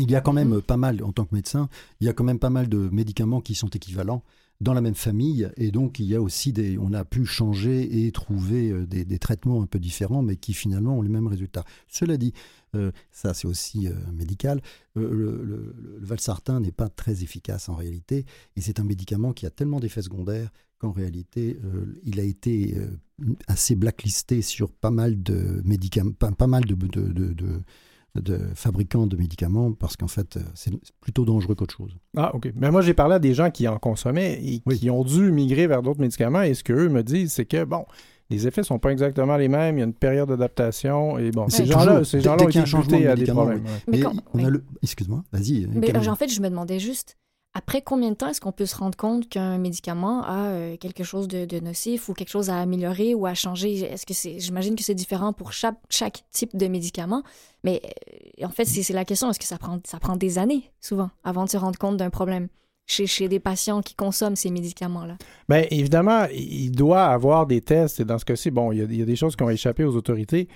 Il 0.00 0.10
y 0.10 0.16
a 0.16 0.20
quand 0.20 0.32
même 0.32 0.60
pas 0.62 0.76
mal, 0.76 1.00
en 1.04 1.12
tant 1.12 1.26
que 1.26 1.34
médecin, 1.34 1.68
il 2.00 2.08
y 2.08 2.10
a 2.10 2.12
quand 2.12 2.24
même 2.24 2.40
pas 2.40 2.50
mal 2.50 2.68
de 2.68 2.88
médicaments 2.90 3.40
qui 3.40 3.54
sont 3.54 3.68
équivalents 3.68 4.24
dans 4.60 4.74
la 4.74 4.80
même 4.80 4.94
famille. 4.94 5.50
Et 5.56 5.70
donc, 5.70 5.98
il 5.98 6.06
y 6.06 6.14
a 6.14 6.22
aussi 6.22 6.52
des. 6.52 6.78
On 6.78 6.92
a 6.92 7.04
pu 7.04 7.24
changer 7.24 8.06
et 8.06 8.12
trouver 8.12 8.70
euh, 8.70 8.86
des, 8.86 9.18
traitements 9.18 9.62
un 9.62 9.66
peu 9.66 9.78
différents, 9.78 10.22
mais 10.22 10.36
qui 10.36 10.54
finalement 10.54 10.98
ont 10.98 11.02
les 11.02 11.08
mêmes 11.08 11.26
résultats. 11.26 11.64
Cela 11.88 12.16
dit, 12.16 12.32
euh, 12.74 12.90
ça 13.10 13.34
c'est 13.34 13.46
aussi 13.46 13.88
euh, 13.88 13.92
médical, 14.12 14.60
le, 14.94 15.10
le, 15.12 15.98
valsartan 16.00 16.60
n'est 16.60 16.72
pas 16.72 16.88
très 16.88 17.22
efficace 17.22 17.68
en 17.68 17.74
réalité. 17.74 18.24
Et 18.56 18.60
c'est 18.60 18.80
un 18.80 18.84
médicament 18.84 19.32
qui 19.32 19.46
a 19.46 19.50
tellement 19.50 19.80
d'effets 19.80 20.02
secondaires 20.02 20.50
qu'en 20.78 20.92
réalité, 20.92 21.58
il 22.04 22.20
a 22.20 22.22
été 22.22 22.76
assez 23.46 23.74
blacklisté 23.74 24.42
sur 24.42 24.70
pas 24.70 24.90
mal 24.90 25.22
de 25.22 25.62
médicaments, 25.64 26.12
pas, 26.12 26.46
mal 26.46 26.66
de, 26.66 26.76
fabricants 28.54 29.06
de 29.06 29.16
médicaments 29.16 29.72
parce 29.72 29.96
qu'en 29.96 30.08
fait, 30.08 30.36
euh, 30.36 30.40
c'est 30.54 30.72
plutôt 31.00 31.24
dangereux 31.24 31.54
qu'autre 31.54 31.76
chose. 31.76 31.96
Ah, 32.16 32.34
OK. 32.34 32.50
Mais 32.54 32.70
moi, 32.70 32.82
j'ai 32.82 32.94
parlé 32.94 33.14
à 33.14 33.18
des 33.18 33.34
gens 33.34 33.50
qui 33.50 33.66
en 33.68 33.78
consommaient 33.78 34.40
et 34.42 34.60
qui 34.76 34.90
ont 34.90 35.04
dû 35.04 35.30
migrer 35.32 35.66
vers 35.66 35.82
d'autres 35.82 36.00
médicaments 36.00 36.42
et 36.42 36.54
ce 36.54 36.64
qu'eux 36.64 36.88
me 36.88 37.02
disent, 37.02 37.32
c'est 37.32 37.46
que, 37.46 37.64
bon, 37.64 37.84
les 38.30 38.46
effets 38.46 38.62
sont 38.62 38.78
pas 38.78 38.90
exactement 38.90 39.36
les 39.36 39.48
mêmes, 39.48 39.76
il 39.76 39.80
y 39.80 39.82
a 39.82 39.86
une 39.86 39.94
période 39.94 40.28
d'adaptation 40.28 41.18
et 41.18 41.30
bon, 41.30 41.48
ces 41.48 41.64
gens-là 41.64 42.02
ces 42.04 42.20
gens 42.20 42.36
ont 42.36 42.48
été 42.48 43.06
à 43.06 43.14
des 43.14 43.26
problèmes. 43.26 43.62
Mais, 43.88 44.02
on 44.34 44.44
a 44.44 44.50
le... 44.50 44.64
Excuse-moi, 44.82 45.22
vas-y. 45.32 45.66
Mais 45.66 45.96
en 46.08 46.16
fait, 46.16 46.28
je 46.28 46.40
me 46.40 46.48
demandais 46.48 46.78
juste, 46.78 47.16
après 47.56 47.80
combien 47.80 48.10
de 48.10 48.16
temps 48.16 48.28
est-ce 48.28 48.42
qu'on 48.42 48.52
peut 48.52 48.66
se 48.66 48.76
rendre 48.76 48.98
compte 48.98 49.30
qu'un 49.30 49.56
médicament 49.56 50.22
a 50.24 50.48
euh, 50.50 50.76
quelque 50.76 51.04
chose 51.04 51.26
de, 51.26 51.58
nocif 51.60 52.10
ou 52.10 52.12
quelque 52.12 52.28
chose 52.28 52.50
à 52.50 52.60
améliorer 52.60 53.14
ou 53.14 53.24
à 53.24 53.32
changer? 53.32 53.80
Est-ce 53.80 54.04
que 54.04 54.12
c'est, 54.12 54.38
j'imagine 54.38 54.76
que 54.76 54.82
c'est 54.82 54.94
différent 54.94 55.32
pour 55.32 55.54
chaque, 55.54 55.78
type 56.32 56.54
de 56.54 56.66
médicament, 56.66 57.22
mais 57.64 57.80
euh, 58.42 58.44
en 58.44 58.50
fait, 58.50 58.66
c'est, 58.66 58.92
la 58.92 59.06
question, 59.06 59.30
est-ce 59.30 59.38
que 59.38 59.46
ça 59.46 59.56
prend, 59.56 59.80
ça 59.86 59.98
prend 59.98 60.16
des 60.16 60.36
années, 60.36 60.70
souvent, 60.82 61.08
avant 61.24 61.44
de 61.44 61.48
se 61.48 61.56
rendre 61.56 61.78
compte 61.78 61.96
d'un 61.96 62.10
problème? 62.10 62.48
Chez, 62.88 63.06
chez, 63.06 63.26
des 63.26 63.40
patients 63.40 63.80
qui 63.80 63.94
consomment 63.94 64.36
ces 64.36 64.50
médicaments-là? 64.50 65.16
Bien, 65.48 65.64
évidemment, 65.70 66.26
il 66.32 66.70
doit 66.70 67.06
avoir 67.06 67.46
des 67.46 67.60
tests. 67.60 67.98
Et 68.00 68.04
dans 68.04 68.18
ce 68.18 68.24
cas-ci, 68.24 68.52
bon, 68.52 68.70
il 68.70 68.78
y, 68.78 69.02
a, 69.02 69.04
des 69.04 69.16
choses 69.16 69.34
qui 69.34 69.42
ont 69.42 69.50
échappé 69.50 69.82
aux 69.82 69.96
autorités. 69.96 70.46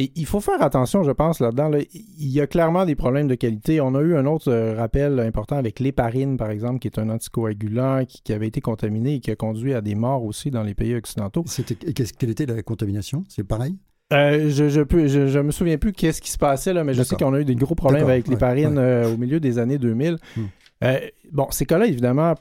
Et 0.00 0.12
il 0.14 0.26
faut 0.26 0.38
faire 0.38 0.62
attention, 0.62 1.02
je 1.02 1.10
pense, 1.10 1.40
là-dedans. 1.40 1.72
Il 1.92 2.28
y 2.28 2.40
a 2.40 2.46
clairement 2.46 2.84
des 2.84 2.94
problèmes 2.94 3.26
de 3.26 3.34
qualité. 3.34 3.80
On 3.80 3.96
a 3.96 4.00
eu 4.00 4.16
un 4.16 4.26
autre 4.26 4.48
euh, 4.48 4.76
rappel 4.76 5.18
important 5.18 5.56
avec 5.56 5.80
l'héparine, 5.80 6.36
par 6.36 6.50
exemple, 6.50 6.78
qui 6.78 6.86
est 6.86 7.00
un 7.00 7.10
anticoagulant 7.10 8.04
qui, 8.06 8.32
avait 8.32 8.46
été 8.46 8.60
contaminé 8.60 9.14
et 9.14 9.20
qui 9.20 9.32
a 9.32 9.36
conduit 9.36 9.74
à 9.74 9.80
des 9.80 9.96
morts 9.96 10.22
aussi 10.22 10.52
dans 10.52 10.62
les 10.62 10.74
pays 10.74 10.94
occidentaux. 10.94 11.42
C'était, 11.46 11.74
quelle 11.74 12.30
était 12.30 12.46
la 12.46 12.62
contamination? 12.62 13.24
C'est 13.28 13.42
pareil? 13.42 13.76
Euh, 14.12 14.48
je, 14.50 14.68
je, 14.68 15.38
me 15.40 15.50
souviens 15.50 15.78
plus 15.78 15.92
qu'est-ce 15.92 16.22
qui 16.22 16.30
se 16.30 16.38
passait 16.38 16.72
là, 16.72 16.84
mais 16.84 16.94
je 16.94 17.02
sais 17.02 17.16
qu'on 17.16 17.34
a 17.34 17.40
eu 17.40 17.44
des 17.44 17.56
gros 17.56 17.74
problèmes 17.74 18.08
avec 18.08 18.28
l'héparine 18.28 18.78
euh, 18.78 19.12
au 19.12 19.16
milieu 19.16 19.40
des 19.40 19.58
années 19.58 19.78
2000. 19.78 20.16
Hmm. 20.36 20.42
bon, 21.32 21.48
ces 21.50 21.66
cas-là, 21.66 21.86
évidemment, 21.86 22.34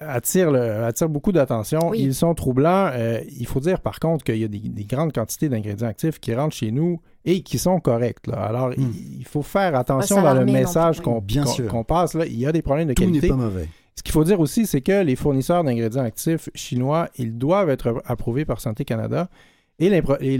attirent, 0.00 0.54
attire 0.54 1.08
beaucoup 1.08 1.32
d'attention. 1.32 1.92
Ils 1.94 2.14
sont 2.14 2.34
troublants. 2.34 2.90
Euh, 2.92 3.20
il 3.38 3.46
faut 3.46 3.60
dire 3.60 3.80
par 3.80 4.00
contre 4.00 4.24
qu'il 4.24 4.38
y 4.38 4.44
a 4.44 4.48
des, 4.48 4.84
grandes 4.84 5.12
quantités 5.12 5.48
d'ingrédients 5.48 5.88
actifs 5.88 6.18
qui 6.18 6.34
rentrent 6.34 6.54
chez 6.56 6.70
nous 6.70 7.00
et 7.24 7.42
qui 7.42 7.58
sont 7.58 7.80
corrects. 7.80 8.28
Alors, 8.32 8.70
hmm. 8.70 8.92
il, 9.18 9.26
faut 9.26 9.42
faire 9.42 9.74
attention 9.74 10.22
dans 10.22 10.34
le 10.34 10.44
message 10.44 11.00
qu'on 11.00 11.84
passe. 11.84 12.14
Là. 12.14 12.26
Il 12.26 12.38
y 12.38 12.46
a 12.46 12.52
des 12.52 12.62
problèmes 12.62 12.88
de 12.88 12.94
Tout 12.94 13.02
qualité. 13.02 13.28
Pas 13.28 13.36
mauvais. 13.36 13.68
Ce 13.96 14.02
qu'il 14.02 14.12
faut 14.12 14.24
dire 14.24 14.40
aussi, 14.40 14.66
c'est 14.66 14.82
que 14.82 15.02
les 15.02 15.16
fournisseurs 15.16 15.64
d'ingrédients 15.64 16.04
actifs 16.04 16.50
chinois, 16.54 17.08
ils 17.16 17.36
doivent 17.36 17.70
être 17.70 18.02
approuvés 18.04 18.44
par 18.44 18.60
Santé 18.60 18.84
Canada 18.84 19.28
et 19.78 20.38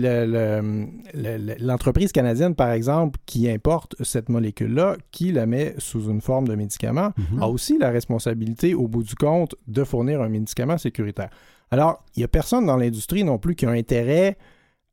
l'entreprise 1.60 2.10
canadienne, 2.10 2.54
par 2.54 2.70
exemple, 2.70 3.18
qui 3.26 3.50
importe 3.50 3.94
cette 4.02 4.30
molécule-là, 4.30 4.96
qui 5.10 5.30
la 5.30 5.44
met 5.44 5.74
sous 5.78 6.08
une 6.08 6.22
forme 6.22 6.48
de 6.48 6.54
médicament, 6.54 7.12
mhm. 7.16 7.42
a 7.42 7.48
aussi 7.48 7.78
la 7.78 7.90
responsabilité, 7.90 8.74
au 8.74 8.88
bout 8.88 9.02
du 9.02 9.14
compte, 9.14 9.54
de 9.66 9.84
fournir 9.84 10.22
un 10.22 10.30
médicament 10.30 10.78
sécuritaire. 10.78 11.30
Alors, 11.70 12.02
il 12.14 12.20
n'y 12.20 12.24
a 12.24 12.28
personne 12.28 12.64
dans 12.64 12.76
l'industrie 12.76 13.24
non 13.24 13.38
plus 13.38 13.54
qui 13.54 13.66
a 13.66 13.70
intérêt 13.70 14.38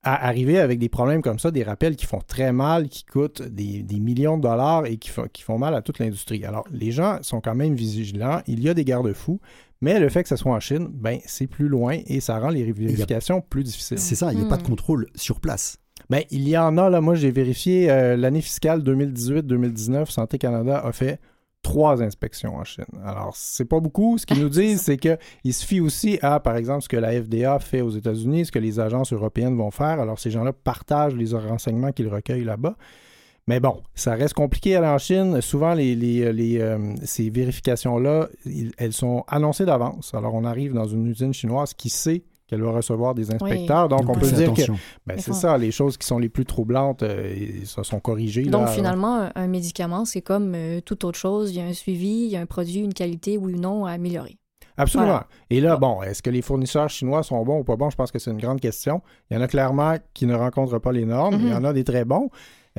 à 0.06 0.28
arriver 0.28 0.60
avec 0.60 0.80
des 0.80 0.90
problèmes 0.90 1.22
comme 1.22 1.40
ça, 1.40 1.50
des 1.50 1.64
rappels 1.64 1.96
qui 1.96 2.06
font 2.06 2.20
très 2.20 2.52
mal, 2.52 2.90
qui 2.90 3.06
coûtent 3.06 3.42
des, 3.42 3.86
millions 4.02 4.36
de 4.38 4.42
dollars 4.42 4.86
et 4.86 4.98
qui, 4.98 5.10
qui 5.32 5.44
font 5.44 5.58
mal 5.58 5.74
à 5.74 5.82
toute 5.82 6.00
l'industrie. 6.00 6.44
Alors, 6.44 6.66
les 6.72 6.92
gens 6.92 7.20
sont 7.22 7.40
quand 7.40 7.56
même 7.56 7.74
vigilants, 7.74 8.42
il 8.46 8.62
y 8.62 8.68
a 8.68 8.74
des 8.74 8.84
garde-fous, 8.84 9.40
mais 9.84 10.00
le 10.00 10.08
fait 10.08 10.24
que 10.24 10.30
ça 10.30 10.38
soit 10.38 10.54
en 10.54 10.62
Chine, 10.62 10.88
ben, 10.94 11.20
c'est 11.26 11.46
plus 11.46 11.68
loin 11.68 12.00
et 12.08 12.22
ça 12.22 12.40
rend 12.40 12.48
les 12.48 12.72
vérifications 12.72 13.42
plus 13.42 13.64
difficiles. 13.64 14.00
C'est 14.00 14.16
ça, 14.16 14.32
il 14.32 14.40
n'y 14.40 14.46
a 14.46 14.48
pas 14.48 14.56
de 14.56 14.64
hmm. 14.64 14.68
contrôle 14.68 15.08
sur 15.14 15.42
place. 15.42 15.78
Ben, 16.10 16.24
il 16.32 16.48
y 16.48 16.58
en 16.58 16.78
a, 16.78 16.90
là, 16.90 17.02
moi 17.02 17.16
j'ai 17.16 17.32
vérifié 17.32 17.92
euh, 17.92 18.16
l'année 18.16 18.40
fiscale 18.40 18.82
2018-2019, 18.82 20.10
Santé 20.10 20.38
Canada 20.38 20.82
a 20.84 20.94
fait 20.94 21.20
trois 21.64 22.02
inspections 22.02 22.56
en 22.56 22.64
Chine. 22.64 22.86
Alors, 23.04 23.34
c'est 23.36 23.66
pas 23.66 23.82
beaucoup. 23.82 24.18
Ce 24.18 24.26
qu'ils 24.26 24.42
nous 24.42 24.50
disent, 24.62 24.82
c'est 24.82 24.98
qu'il 24.98 25.54
se 25.54 25.66
fie 25.66 25.82
aussi 25.82 26.18
à, 26.22 26.40
par 26.40 26.56
exemple, 26.56 26.84
ce 26.84 26.88
que 26.90 26.98
la 26.98 27.22
FDA 27.22 27.60
fait 27.60 27.82
aux 27.82 27.90
États-Unis, 27.90 28.46
ce 28.46 28.52
que 28.54 28.60
les 28.60 28.80
agences 28.80 29.12
européennes 29.12 29.58
vont 29.58 29.72
faire. 29.72 30.00
Alors, 30.00 30.18
ces 30.18 30.32
gens-là 30.32 30.54
partagent 30.54 31.16
les 31.16 31.34
renseignements 31.34 31.92
qu'ils 31.92 32.08
recueillent 32.08 32.46
là-bas. 32.46 32.78
Mais 33.48 33.60
bon, 33.60 33.82
ça 33.94 34.14
reste 34.14 34.36
compliqué 34.36 34.78
en 34.78 34.98
Chine. 34.98 35.42
Souvent, 35.42 35.74
les, 35.74 35.96
les, 35.96 36.62
euh, 36.62 36.78
ces 37.04 37.30
vérifications-là, 37.30 38.30
elles 38.78 38.94
sont 38.94 39.26
annoncées 39.28 39.66
d'avance. 39.66 40.14
Alors, 40.14 40.34
on 40.34 40.46
arrive 40.46 40.74
dans 40.74 40.86
une 40.86 41.08
usine 41.08 41.34
chinoise 41.34 41.74
qui 41.74 41.90
sait 41.90 42.24
qu'elle 42.48 42.62
va 42.62 42.72
recevoir 42.72 43.16
des 43.16 43.32
inspecteurs. 43.34 43.90
Donc, 43.90 44.08
on 44.08 44.14
peut 44.14 44.32
dire 44.32 44.54
que 44.54 44.62
ben, 45.06 45.18
c'est 45.18 45.34
ça, 45.34 45.58
les 45.58 45.72
choses 45.72 45.98
qui 45.98 46.08
sont 46.08 46.20
les 46.20 46.30
plus 46.30 46.46
troublantes, 46.46 47.04
euh, 47.04 47.36
ça 47.66 47.84
sont 47.84 48.00
corrigées. 48.00 48.44
Donc, 48.44 48.70
finalement, 48.70 49.30
un 49.36 49.48
médicament, 49.48 50.06
c'est 50.06 50.22
comme 50.22 50.54
euh, 50.56 50.80
toute 50.80 51.04
autre 51.04 51.20
chose. 51.20 51.52
Il 51.52 51.58
y 51.58 51.62
a 51.62 51.66
un 51.66 51.74
suivi, 51.74 52.26
il 52.26 52.32
y 52.32 52.38
a 52.38 52.42
un 52.42 52.46
produit, 52.46 52.80
une 52.80 52.94
qualité, 52.94 53.38
oui 53.38 53.56
ou 53.56 53.60
non, 53.60 53.86
à 53.86 53.92
améliorer. 53.92 54.38
Absolument. 54.78 55.22
Et 55.50 55.62
là, 55.62 55.78
bon, 55.78 56.02
est-ce 56.02 56.24
que 56.24 56.30
les 56.30 56.42
fournisseurs 56.42 56.90
chinois 56.90 57.22
sont 57.22 57.44
bons 57.44 57.60
ou 57.60 57.64
pas 57.64 57.76
bons? 57.76 57.90
Je 57.90 57.96
pense 57.96 58.12
que 58.12 58.20
c'est 58.20 58.32
une 58.32 58.40
grande 58.40 58.60
question. 58.60 59.02
Il 59.30 59.36
y 59.36 59.38
en 59.38 59.42
a 59.42 59.48
clairement 59.48 59.98
qui 60.14 60.26
ne 60.26 60.34
rencontrent 60.34 60.80
pas 60.80 60.92
les 60.92 61.06
normes. 61.06 61.36
Il 61.40 61.48
y 61.48 61.52
mm-hmm. 61.52 61.58
en 61.58 61.64
a 61.64 61.74
des 61.74 61.84
très 61.84 62.06
bons. 62.06 62.30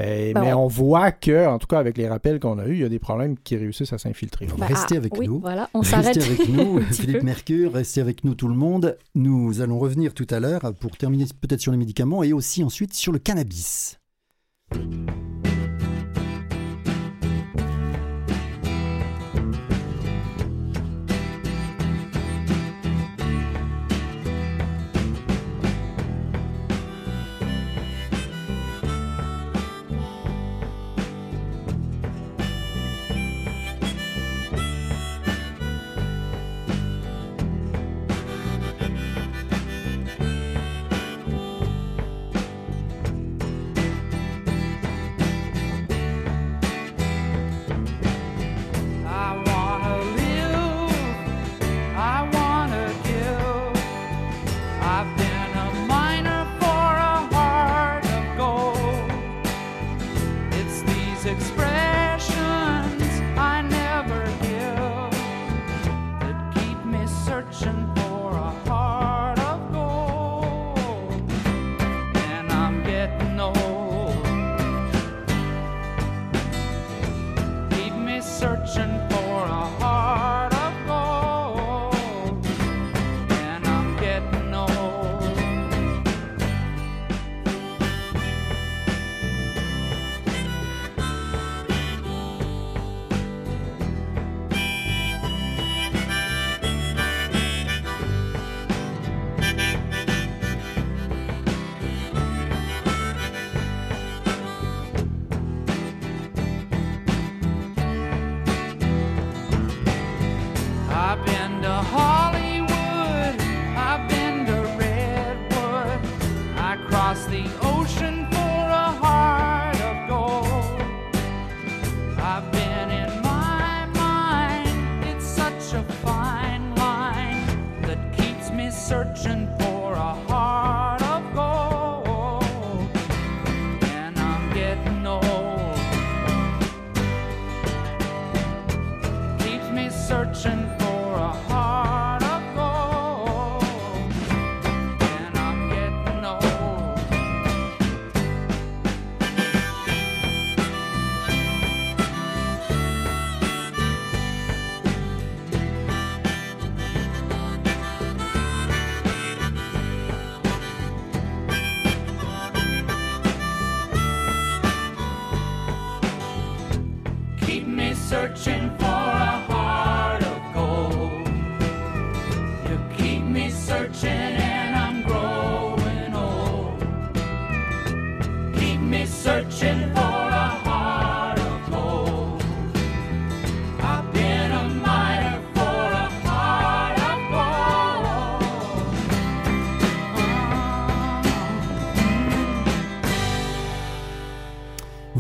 Euh, 0.01 0.33
ben, 0.33 0.43
mais 0.43 0.53
on 0.53 0.67
voit 0.67 1.13
que, 1.13 1.47
en 1.47 1.59
tout 1.59 1.69
cas, 1.69 1.79
avec 1.79 1.97
les 1.97 2.09
rappels 2.09 2.41
qu'on 2.41 2.59
a 2.59 2.67
eus, 2.67 2.75
il 2.75 2.81
y 2.81 2.85
a 2.85 2.89
des 2.89 2.99
problèmes 2.99 3.39
qui 3.39 3.57
réussissent 3.57 3.93
à 3.93 3.99
s'infiltrer. 3.99 4.47
Ben, 4.59 4.67
restez 4.67 4.97
avec 4.97 5.17
nous. 5.17 5.39
Voilà, 5.39 5.71
on 5.73 5.83
s'arrête. 5.83 6.17
Restez 6.17 6.33
avec 6.33 6.49
nous, 6.49 6.81
Philippe 6.93 7.23
Mercure, 7.23 7.73
restez 7.73 8.01
avec 8.01 8.25
nous 8.25 8.35
tout 8.35 8.49
le 8.49 8.57
monde. 8.57 8.97
Nous 9.15 9.61
allons 9.61 9.79
revenir 9.79 10.13
tout 10.13 10.27
à 10.31 10.41
l'heure 10.41 10.73
pour 10.81 10.97
terminer 10.97 11.27
peut-être 11.41 11.61
sur 11.61 11.73
les 11.73 11.79
médicaments 11.79 12.23
et 12.23 12.33
aussi 12.33 12.65
ensuite 12.65 12.95
sur 12.95 13.13
le 13.13 13.19
cannabis. 13.19 13.99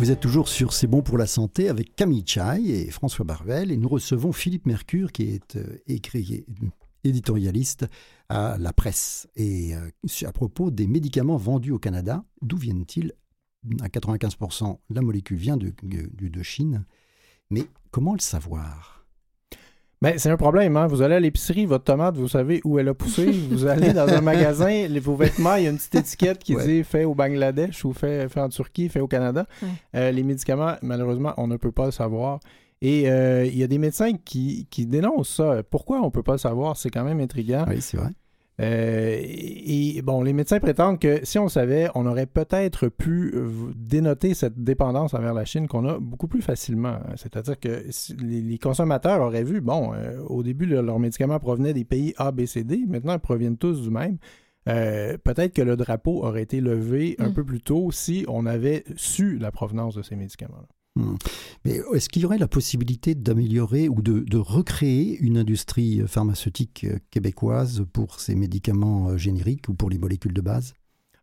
Vous 0.04 0.10
êtes 0.10 0.20
toujours 0.20 0.48
sur 0.48 0.74
C'est 0.74 0.86
bon 0.86 1.00
pour 1.00 1.16
la 1.16 1.26
santé 1.26 1.70
avec 1.70 1.96
Camille 1.96 2.24
Chai 2.26 2.60
et 2.66 2.90
François 2.90 3.24
Barvel 3.24 3.72
et 3.72 3.78
nous 3.78 3.88
recevons 3.88 4.32
Philippe 4.32 4.66
Mercure 4.66 5.10
qui 5.10 5.30
est 5.30 5.56
euh, 5.56 5.78
écrit, 5.86 6.44
éditorialiste 7.04 7.86
à 8.28 8.58
la 8.58 8.74
presse. 8.74 9.28
Et 9.34 9.74
euh, 9.74 9.88
à 10.26 10.32
propos 10.32 10.70
des 10.70 10.86
médicaments 10.86 11.38
vendus 11.38 11.70
au 11.70 11.78
Canada, 11.78 12.22
d'où 12.42 12.58
viennent-ils? 12.58 13.14
À 13.80 13.88
95%, 13.88 14.76
la 14.90 15.00
molécule 15.00 15.38
vient 15.38 15.56
de 15.56 16.42
Chine. 16.42 16.84
Mais 17.48 17.64
comment 17.90 18.12
le 18.12 18.20
savoir? 18.20 18.93
Ben, 20.04 20.18
c'est 20.18 20.28
un 20.28 20.36
problème. 20.36 20.76
Hein? 20.76 20.86
Vous 20.86 21.00
allez 21.00 21.14
à 21.14 21.20
l'épicerie, 21.20 21.64
votre 21.64 21.84
tomate, 21.84 22.18
vous 22.18 22.28
savez 22.28 22.60
où 22.64 22.78
elle 22.78 22.88
a 22.88 22.94
poussé. 22.94 23.24
Vous 23.50 23.64
allez 23.64 23.94
dans 23.94 24.06
un 24.06 24.20
magasin, 24.20 24.86
les, 24.86 25.00
vos 25.00 25.16
vêtements, 25.16 25.54
il 25.54 25.64
y 25.64 25.66
a 25.66 25.70
une 25.70 25.78
petite 25.78 25.94
étiquette 25.94 26.40
qui 26.40 26.54
dit 26.56 26.84
fait 26.84 27.04
au 27.04 27.14
Bangladesh 27.14 27.86
ou 27.86 27.94
fait, 27.94 28.28
fait 28.28 28.40
en 28.40 28.50
Turquie, 28.50 28.90
fait 28.90 29.00
au 29.00 29.08
Canada. 29.08 29.46
Euh, 29.94 30.10
les 30.10 30.22
médicaments, 30.22 30.74
malheureusement, 30.82 31.32
on 31.38 31.46
ne 31.46 31.56
peut 31.56 31.72
pas 31.72 31.86
le 31.86 31.90
savoir. 31.90 32.40
Et 32.82 33.08
euh, 33.08 33.46
il 33.46 33.56
y 33.56 33.62
a 33.62 33.66
des 33.66 33.78
médecins 33.78 34.12
qui, 34.12 34.66
qui 34.70 34.84
dénoncent 34.84 35.36
ça. 35.36 35.62
Pourquoi 35.62 36.02
on 36.02 36.06
ne 36.06 36.10
peut 36.10 36.22
pas 36.22 36.32
le 36.32 36.38
savoir? 36.38 36.76
C'est 36.76 36.90
quand 36.90 37.04
même 37.04 37.20
intriguant. 37.20 37.64
Oui, 37.66 37.80
c'est 37.80 37.96
vrai. 37.96 38.10
Euh, 38.60 39.18
et, 39.20 40.00
bon, 40.02 40.22
les 40.22 40.32
médecins 40.32 40.60
prétendent 40.60 41.00
que 41.00 41.24
si 41.24 41.38
on 41.38 41.48
savait, 41.48 41.88
on 41.94 42.06
aurait 42.06 42.26
peut-être 42.26 42.88
pu 42.88 43.32
euh, 43.34 43.48
dénoter 43.74 44.34
cette 44.34 44.62
dépendance 44.62 45.14
envers 45.14 45.34
la 45.34 45.44
Chine 45.44 45.66
qu'on 45.66 45.88
a 45.88 45.98
beaucoup 45.98 46.28
plus 46.28 46.42
facilement. 46.42 46.98
C'est-à-dire 47.16 47.58
que 47.58 47.84
les, 48.22 48.58
consommateurs 48.58 49.20
auraient 49.20 49.44
vu, 49.44 49.60
bon, 49.60 49.92
euh, 49.94 50.20
au 50.26 50.42
début, 50.42 50.66
leurs 50.66 50.98
médicaments 50.98 51.40
provenaient 51.40 51.74
des 51.74 51.84
pays 51.84 52.14
A, 52.16 52.30
B, 52.30 52.46
C, 52.46 52.62
D. 52.62 52.84
Maintenant, 52.86 53.14
ils 53.14 53.20
proviennent 53.20 53.58
tous 53.58 53.82
du 53.82 53.90
même. 53.90 54.18
peut-être 54.64 55.52
que 55.52 55.62
le 55.62 55.76
drapeau 55.76 56.24
aurait 56.24 56.42
été 56.42 56.60
levé 56.60 57.16
un 57.18 57.30
mm. 57.30 57.34
peu 57.34 57.44
plus 57.44 57.60
tôt 57.60 57.90
si 57.90 58.24
on 58.28 58.46
avait 58.46 58.84
su 58.96 59.36
la 59.38 59.50
provenance 59.50 59.96
de 59.96 60.02
ces 60.02 60.14
médicaments-là. 60.14 60.68
Hmm. 60.96 61.16
Mais 61.64 61.80
est-ce 61.94 62.08
qu'il 62.08 62.22
y 62.22 62.24
aurait 62.24 62.38
la 62.38 62.46
possibilité 62.46 63.14
d'améliorer 63.14 63.88
ou 63.88 64.00
de, 64.00 64.36
recréer 64.38 65.18
une 65.18 65.38
industrie 65.38 66.02
pharmaceutique 66.06 66.86
québécoise 67.10 67.84
pour 67.92 68.20
ces 68.20 68.34
médicaments 68.34 69.10
euh, 69.10 69.16
génériques 69.16 69.68
ou 69.68 69.74
pour 69.74 69.90
les 69.90 69.98
molécules 69.98 70.34
de 70.34 70.40
base? 70.40 70.74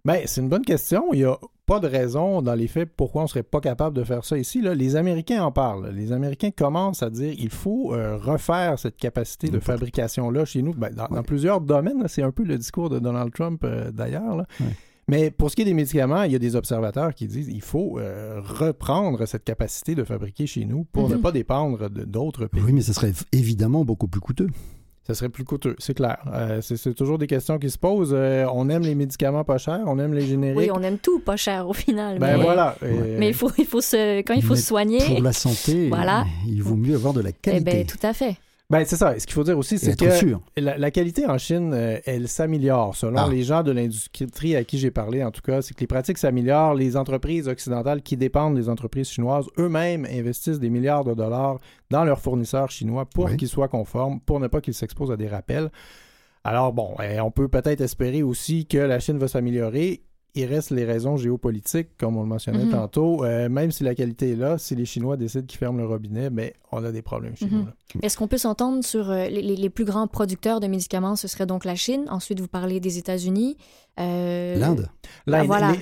Bien, 0.03 0.21
c'est 0.25 0.41
une 0.41 0.49
bonne 0.49 0.65
question. 0.65 1.13
Il 1.13 1.19
n'y 1.19 1.25
a 1.25 1.37
pas 1.65 1.79
de 1.79 1.87
raison 1.87 2.41
dans 2.41 2.55
les 2.55 2.67
faits 2.67 2.89
pourquoi 2.97 3.21
on 3.21 3.25
ne 3.25 3.29
serait 3.29 3.43
pas 3.43 3.61
capable 3.61 3.95
de 3.95 4.03
faire 4.03 4.25
ça 4.25 4.37
ici. 4.37 4.61
Là. 4.61 4.73
Les 4.73 4.95
Américains 4.95 5.43
en 5.43 5.51
parlent. 5.51 5.89
Les 5.89 6.11
Américains 6.11 6.51
commencent 6.51 7.03
à 7.03 7.09
dire 7.09 7.35
qu'il 7.35 7.49
faut 7.49 7.93
euh, 7.93 8.17
refaire 8.17 8.79
cette 8.79 8.97
capacité 8.97 9.47
de 9.47 9.59
fabrication-là 9.59 10.43
chez 10.43 10.63
nous. 10.63 10.73
Ben, 10.73 10.89
dans, 10.89 11.23
plusieurs 11.23 11.61
domaines, 11.61 12.07
c'est 12.07 12.23
un 12.23 12.31
peu 12.31 12.43
le 12.43 12.57
discours 12.57 12.89
de 12.89 12.99
Donald 12.99 13.31
Trump 13.31 13.61
euh, 13.63 13.91
d'ailleurs. 13.91 14.45
Mais 15.07 15.31
pour 15.31 15.49
ce 15.51 15.55
qui 15.55 15.63
est 15.63 15.65
des 15.65 15.73
médicaments, 15.73 16.23
il 16.23 16.31
y 16.31 16.35
a 16.35 16.39
des 16.39 16.55
observateurs 16.55 17.13
qui 17.13 17.27
disent 17.27 17.47
qu'il 17.47 17.61
faut 17.61 17.99
euh, 17.99 18.39
reprendre 18.41 19.25
cette 19.25 19.43
capacité 19.43 19.95
de 19.95 20.03
fabriquer 20.03 20.47
chez 20.47 20.65
nous 20.65 20.85
pour 20.91 21.09
ne 21.09 21.15
mhm. 21.15 21.21
pas 21.21 21.31
dépendre 21.31 21.89
d'autres 21.89 22.45
pays. 22.45 22.61
Oui, 22.61 22.73
mais 22.73 22.81
ce 22.81 22.93
serait 22.93 23.13
évidemment 23.31 23.83
beaucoup 23.83 24.07
plus 24.07 24.21
coûteux. 24.21 24.47
Ce 25.07 25.15
serait 25.15 25.29
plus 25.29 25.43
coûteux, 25.43 25.75
c'est 25.79 25.95
clair. 25.95 26.19
Euh, 26.31 26.61
c'est 26.61 26.93
toujours 26.93 27.17
des 27.17 27.25
questions 27.25 27.57
qui 27.57 27.71
se 27.71 27.77
posent. 27.77 28.13
Euh, 28.13 28.45
on 28.53 28.69
aime 28.69 28.83
les 28.83 28.93
médicaments 28.93 29.43
pas 29.43 29.57
chers, 29.57 29.81
on 29.87 29.97
aime 29.97 30.13
les 30.13 30.27
génériques. 30.27 30.57
Oui, 30.57 30.69
on 30.71 30.81
aime 30.83 30.99
tout 30.99 31.19
pas 31.19 31.35
cher 31.35 31.67
au 31.67 31.73
final. 31.73 32.19
Ben 32.19 32.37
mais, 32.37 32.43
voilà. 32.43 32.75
Mais 32.81 33.27
il 33.29 33.33
faut, 33.33 33.51
il 33.57 33.65
faut 33.65 33.81
se, 33.81 34.19
quand 34.19 34.35
il 34.35 34.43
faut 34.43 34.55
se 34.55 34.61
soigner. 34.61 35.03
Pour 35.03 35.21
la 35.21 35.33
santé, 35.33 35.89
voilà. 35.89 36.25
il 36.47 36.61
vaut 36.61 36.75
mieux 36.75 36.95
avoir 36.95 37.13
de 37.13 37.21
la 37.21 37.31
qualité. 37.31 37.71
Eh 37.71 37.77
ben, 37.77 37.85
tout 37.85 38.05
à 38.05 38.13
fait. 38.13 38.37
Ben, 38.71 38.85
c'est 38.85 38.95
ça. 38.95 39.19
Ce 39.19 39.25
qu'il 39.25 39.33
faut 39.33 39.43
dire 39.43 39.57
aussi, 39.57 39.77
c'est 39.77 39.99
que 39.99 40.05
la, 40.55 40.91
qualité 40.91 41.27
en 41.27 41.37
Chine, 41.37 41.73
euh, 41.73 41.99
elle 42.05 42.29
s'améliore. 42.29 42.95
Selon 42.95 43.17
ah. 43.17 43.27
les 43.29 43.43
gens 43.43 43.63
de 43.63 43.71
l'industrie 43.71 44.55
à 44.55 44.63
qui 44.63 44.77
j'ai 44.77 44.91
parlé, 44.91 45.25
en 45.25 45.31
tout 45.31 45.41
cas, 45.41 45.61
c'est 45.61 45.73
que 45.73 45.81
les 45.81 45.87
pratiques 45.87 46.17
s'améliorent. 46.17 46.73
Les 46.73 46.95
entreprises 46.95 47.49
occidentales 47.49 48.01
qui 48.01 48.15
dépendent 48.15 48.55
des 48.55 48.69
entreprises 48.69 49.09
chinoises, 49.09 49.47
eux-mêmes 49.59 50.07
investissent 50.09 50.59
des 50.59 50.69
milliards 50.69 51.03
de 51.03 51.13
dollars 51.13 51.57
dans 51.89 52.05
leurs 52.05 52.21
fournisseurs 52.21 52.71
chinois 52.71 53.05
pour 53.05 53.29
qu'ils 53.35 53.49
soient 53.49 53.67
conformes, 53.67 54.21
pour 54.21 54.39
ne 54.39 54.47
pas 54.47 54.61
qu'ils 54.61 54.73
s'exposent 54.73 55.11
à 55.11 55.17
des 55.17 55.27
rappels. 55.27 55.69
Alors 56.45 56.71
bon, 56.71 56.95
eh, 57.03 57.19
on 57.19 57.29
peut 57.29 57.49
peut-être 57.49 57.81
espérer 57.81 58.23
aussi 58.23 58.67
que 58.67 58.77
la 58.77 59.01
Chine 59.01 59.17
va 59.17 59.27
s'améliorer 59.27 60.01
il 60.33 60.45
reste 60.45 60.71
les 60.71 60.85
raisons 60.85 61.17
géopolitiques, 61.17 61.89
comme 61.97 62.15
on 62.15 62.21
le 62.21 62.27
mentionnait 62.27 62.63
mhm. 62.63 62.71
tantôt. 62.71 63.25
Euh, 63.25 63.49
même 63.49 63.71
si 63.71 63.83
la 63.83 63.93
qualité 63.95 64.31
est 64.31 64.35
là, 64.35 64.57
si 64.57 64.75
les 64.75 64.85
Chinois 64.85 65.17
décident 65.17 65.45
qu'ils 65.45 65.59
ferment 65.59 65.77
le 65.77 65.85
robinet, 65.85 66.29
ben, 66.29 66.51
on 66.71 66.83
a 66.83 66.91
des 66.91 67.01
problèmes 67.01 67.35
chez 67.35 67.47
nous. 67.47 67.63
Mhm. 67.63 67.71
Est-ce 68.01 68.17
qu'on 68.17 68.27
peut 68.27 68.37
s'entendre 68.37 68.83
sur 68.83 69.11
euh, 69.11 69.27
les, 69.27 69.69
plus 69.69 69.83
grands 69.83 70.07
producteurs 70.07 70.61
de 70.61 70.67
médicaments 70.67 71.17
Ce 71.17 71.27
serait 71.27 71.45
donc 71.45 71.65
la 71.65 71.75
Chine. 71.75 72.05
Ensuite, 72.09 72.39
vous 72.39 72.47
parlez 72.47 72.79
des 72.79 72.97
États-Unis. 72.97 73.57
Euh... 73.99 74.55
L'Inde. 74.55 74.87
Ben, 75.27 75.43
voilà, 75.43 75.73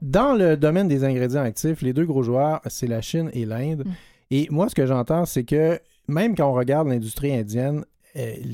Dans 0.00 0.34
le 0.34 0.56
domaine 0.56 0.88
des 0.88 1.04
ingrédients 1.04 1.42
actifs, 1.42 1.82
les 1.82 1.92
deux 1.92 2.06
gros 2.06 2.22
joueurs, 2.22 2.62
c'est 2.66 2.86
la 2.86 3.02
Chine 3.02 3.30
et 3.34 3.44
l'Inde. 3.44 3.84
Mhm. 3.84 3.92
Et 4.30 4.48
moi, 4.50 4.70
ce 4.70 4.74
que 4.74 4.86
j'entends, 4.86 5.26
c'est 5.26 5.44
que 5.44 5.78
même 6.06 6.34
quand 6.34 6.48
on 6.48 6.54
regarde 6.54 6.88
l'industrie 6.88 7.34
indienne, 7.34 7.84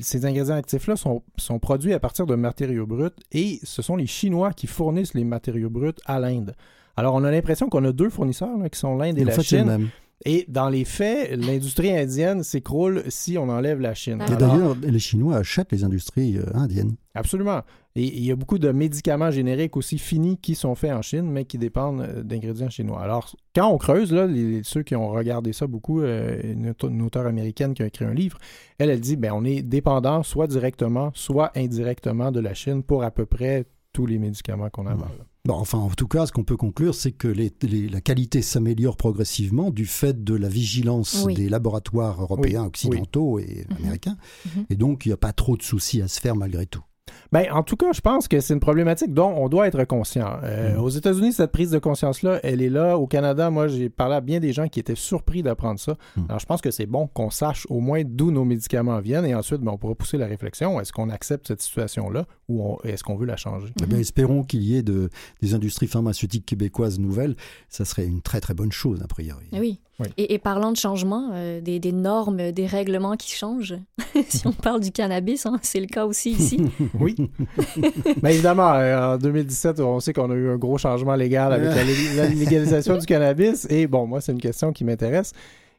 ces 0.01 0.25
ingrédients 0.25 0.55
actifs-là 0.55 0.95
sont, 0.95 1.23
sont, 1.37 1.59
produits 1.59 1.93
à 1.93 1.99
partir 1.99 2.25
de 2.25 2.35
matériaux 2.35 2.85
bruts 2.85 3.09
et 3.31 3.59
ce 3.63 3.81
sont 3.81 3.95
les 3.95 4.07
Chinois 4.07 4.53
qui 4.53 4.67
fournissent 4.67 5.13
les 5.13 5.23
matériaux 5.23 5.69
bruts 5.69 5.93
à 6.05 6.19
l'Inde. 6.19 6.55
Alors, 6.97 7.15
on 7.15 7.23
a 7.23 7.31
l'impression 7.31 7.67
qu'on 7.67 7.83
a 7.83 7.91
deux 7.91 8.09
fournisseurs 8.09 8.49
qui 8.71 8.79
sont 8.79 8.95
l'Inde 8.95 9.17
et, 9.17 9.25
la 9.25 9.39
Chine. 9.39 9.89
Et 10.23 10.45
dans 10.47 10.69
les 10.69 10.85
faits, 10.85 11.35
l'industrie 11.35 11.95
indienne 11.95 12.41
s'écroule 12.41 13.03
si 13.09 13.37
on 13.37 13.49
enlève 13.49 13.81
la 13.81 13.93
Chine. 13.93 14.23
Et 14.31 14.35
d'ailleurs, 14.35 14.75
les 14.81 14.99
Chinois 14.99 15.37
achètent 15.37 15.71
les 15.71 15.83
industries 15.83 16.37
euh, 16.37 16.45
indiennes. 16.53 16.95
Absolument. 17.13 17.61
Et 17.97 18.17
il 18.17 18.25
y 18.25 18.31
a 18.31 18.35
beaucoup 18.35 18.59
de 18.59 18.69
médicaments 18.71 19.31
génériques 19.31 19.77
aussi 19.77 19.97
finis 19.97 20.37
qui 20.37 20.53
sont 20.53 20.75
faits 20.75 20.91
en 20.91 21.01
Chine, 21.01 21.31
mais 21.31 21.45
qui 21.45 21.57
dépendent 21.57 22.01
euh, 22.01 22.23
d'ingrédients 22.23 22.69
chinois. 22.69 23.01
Alors, 23.01 23.33
quand 23.55 23.69
on 23.69 23.77
creuse, 23.77 24.11
là, 24.11 24.27
ceux 24.63 24.83
qui 24.83 24.95
ont 24.97 25.09
regardé 25.09 25.53
ça 25.53 25.65
beaucoup, 25.65 26.01
euh, 26.01 26.41
une, 26.43 27.01
auteure 27.01 27.25
américaine 27.25 27.73
qui 27.73 27.83
a 27.83 27.87
écrit 27.87 28.03
un 28.03 28.13
livre, 28.13 28.37
elle, 28.79 28.89
elle 28.89 28.99
dit, 28.99 29.15
ben, 29.15 29.31
on 29.33 29.45
est 29.45 29.61
dépendant 29.61 30.23
soit 30.23 30.47
directement, 30.47 31.11
soit 31.13 31.51
indirectement 31.55 32.33
de 32.33 32.41
la 32.41 32.53
Chine 32.53 32.83
pour 32.83 33.03
à 33.03 33.11
peu 33.11 33.25
près 33.25 33.65
tous 33.93 34.05
les 34.05 34.17
médicaments 34.17 34.69
qu'on 34.69 34.87
a. 34.87 34.95
Mmh. 34.95 35.07
Bon, 35.45 35.53
enfin, 35.53 35.77
en 35.77 35.89
tout 35.89 36.07
cas, 36.07 36.25
ce 36.25 36.33
qu'on 36.33 36.43
peut 36.43 36.57
conclure, 36.57 36.93
c'est 36.93 37.13
que 37.13 37.29
la 37.29 38.01
qualité 38.01 38.41
s'améliore 38.41 38.97
progressivement 38.97 39.71
du 39.71 39.85
fait 39.85 40.21
de 40.21 40.33
la 40.35 40.49
vigilance 40.49 41.25
des 41.27 41.47
laboratoires 41.47 42.21
européens, 42.21 42.65
occidentaux 42.65 43.39
et 43.39 43.65
mmh. 43.69 43.75
américains. 43.77 44.17
Mmh. 44.45 44.59
Et 44.69 44.75
donc, 44.75 45.05
il 45.05 45.09
n'y 45.09 45.13
a 45.13 45.17
pas 45.17 45.31
trop 45.31 45.55
de 45.55 45.61
soucis 45.61 46.01
à 46.01 46.09
se 46.09 46.19
faire 46.19 46.35
malgré 46.35 46.65
tout. 46.65 46.83
Ben, 47.31 47.45
en 47.51 47.63
tout 47.63 47.75
cas, 47.75 47.91
je 47.93 48.01
pense 48.01 48.27
que 48.27 48.39
c'est 48.39 48.53
une 48.53 48.59
problématique 48.59 49.13
dont 49.13 49.33
on 49.35 49.49
doit 49.49 49.67
être 49.67 49.83
conscient. 49.85 50.39
Euh, 50.43 50.75
mm. 50.75 50.79
Aux 50.79 50.89
États-Unis, 50.89 51.33
cette 51.33 51.51
prise 51.51 51.71
de 51.71 51.79
conscience-là, 51.79 52.39
elle 52.43 52.61
est 52.61 52.69
là. 52.69 52.97
Au 52.97 53.07
Canada, 53.07 53.49
moi, 53.49 53.67
j'ai 53.67 53.89
parlé 53.89 54.15
à 54.15 54.21
bien 54.21 54.39
des 54.39 54.53
gens 54.53 54.67
qui 54.67 54.79
étaient 54.79 54.95
surpris 54.95 55.43
d'apprendre 55.43 55.79
ça. 55.79 55.97
Mm. 56.15 56.21
Alors, 56.29 56.39
je 56.39 56.45
pense 56.45 56.61
que 56.61 56.71
c'est 56.71 56.85
bon 56.85 57.07
qu'on 57.07 57.29
sache 57.29 57.65
au 57.69 57.79
moins 57.79 58.03
d'où 58.05 58.31
nos 58.31 58.45
médicaments 58.45 58.99
viennent 58.99 59.25
et 59.25 59.35
ensuite, 59.35 59.61
ben, 59.61 59.71
on 59.71 59.77
pourra 59.77 59.95
pousser 59.95 60.17
la 60.17 60.27
réflexion. 60.27 60.79
Est-ce 60.79 60.93
qu'on 60.93 61.09
accepte 61.09 61.47
cette 61.47 61.61
situation-là 61.61 62.25
ou 62.47 62.77
est-ce 62.83 63.03
qu'on 63.03 63.15
veut 63.15 63.25
la 63.25 63.37
changer? 63.37 63.73
Eh 63.81 63.85
bien, 63.85 63.97
espérons 63.97 64.43
qu'il 64.43 64.63
y 64.63 64.77
ait 64.77 64.83
de, 64.83 65.09
des 65.41 65.53
industries 65.53 65.87
pharmaceutiques 65.87 66.45
québécoises 66.45 66.99
nouvelles. 66.99 67.35
Ça 67.69 67.85
serait 67.85 68.05
une 68.05 68.21
très, 68.21 68.41
très 68.41 68.53
bonne 68.53 68.71
chose, 68.71 69.01
a 69.03 69.07
priori. 69.07 69.47
Eh 69.51 69.94
oui. 69.99 70.07
Et, 70.17 70.39
parlant 70.39 70.71
de 70.71 70.77
changement, 70.77 71.29
euh, 71.33 71.61
des, 71.61 71.79
normes, 71.91 72.51
des 72.51 72.65
règlements 72.65 73.15
qui 73.15 73.33
changent, 73.33 73.75
si 74.27 74.45
on 74.45 74.51
parle 74.51 74.81
du 74.81 74.91
cannabis, 74.91 75.45
hein, 75.45 75.57
c'est 75.61 75.79
le 75.79 75.87
cas 75.87 76.05
aussi 76.05 76.31
ici. 76.31 76.59
oui. 76.99 77.15
Mais 78.21 78.33
évidemment, 78.33 78.73
euh, 78.73 79.15
en 79.15 79.17
2017, 79.17 79.79
on 79.79 80.01
sait 80.01 80.11
qu'on 80.11 80.29
a 80.31 80.35
eu 80.35 80.49
un 80.49 80.57
gros 80.57 80.77
changement 80.77 81.15
légal 81.15 81.53
avec 81.53 81.69
la, 82.15 82.27
légalisation 82.27 82.97
du 82.97 83.05
cannabis. 83.05 83.67
Et 83.69 83.87
bon, 83.87 84.05
moi, 84.05 84.19
c'est 84.19 84.33
une 84.33 84.41
question 84.41 84.73
qui 84.73 84.83
m'intéresse. 84.83 85.31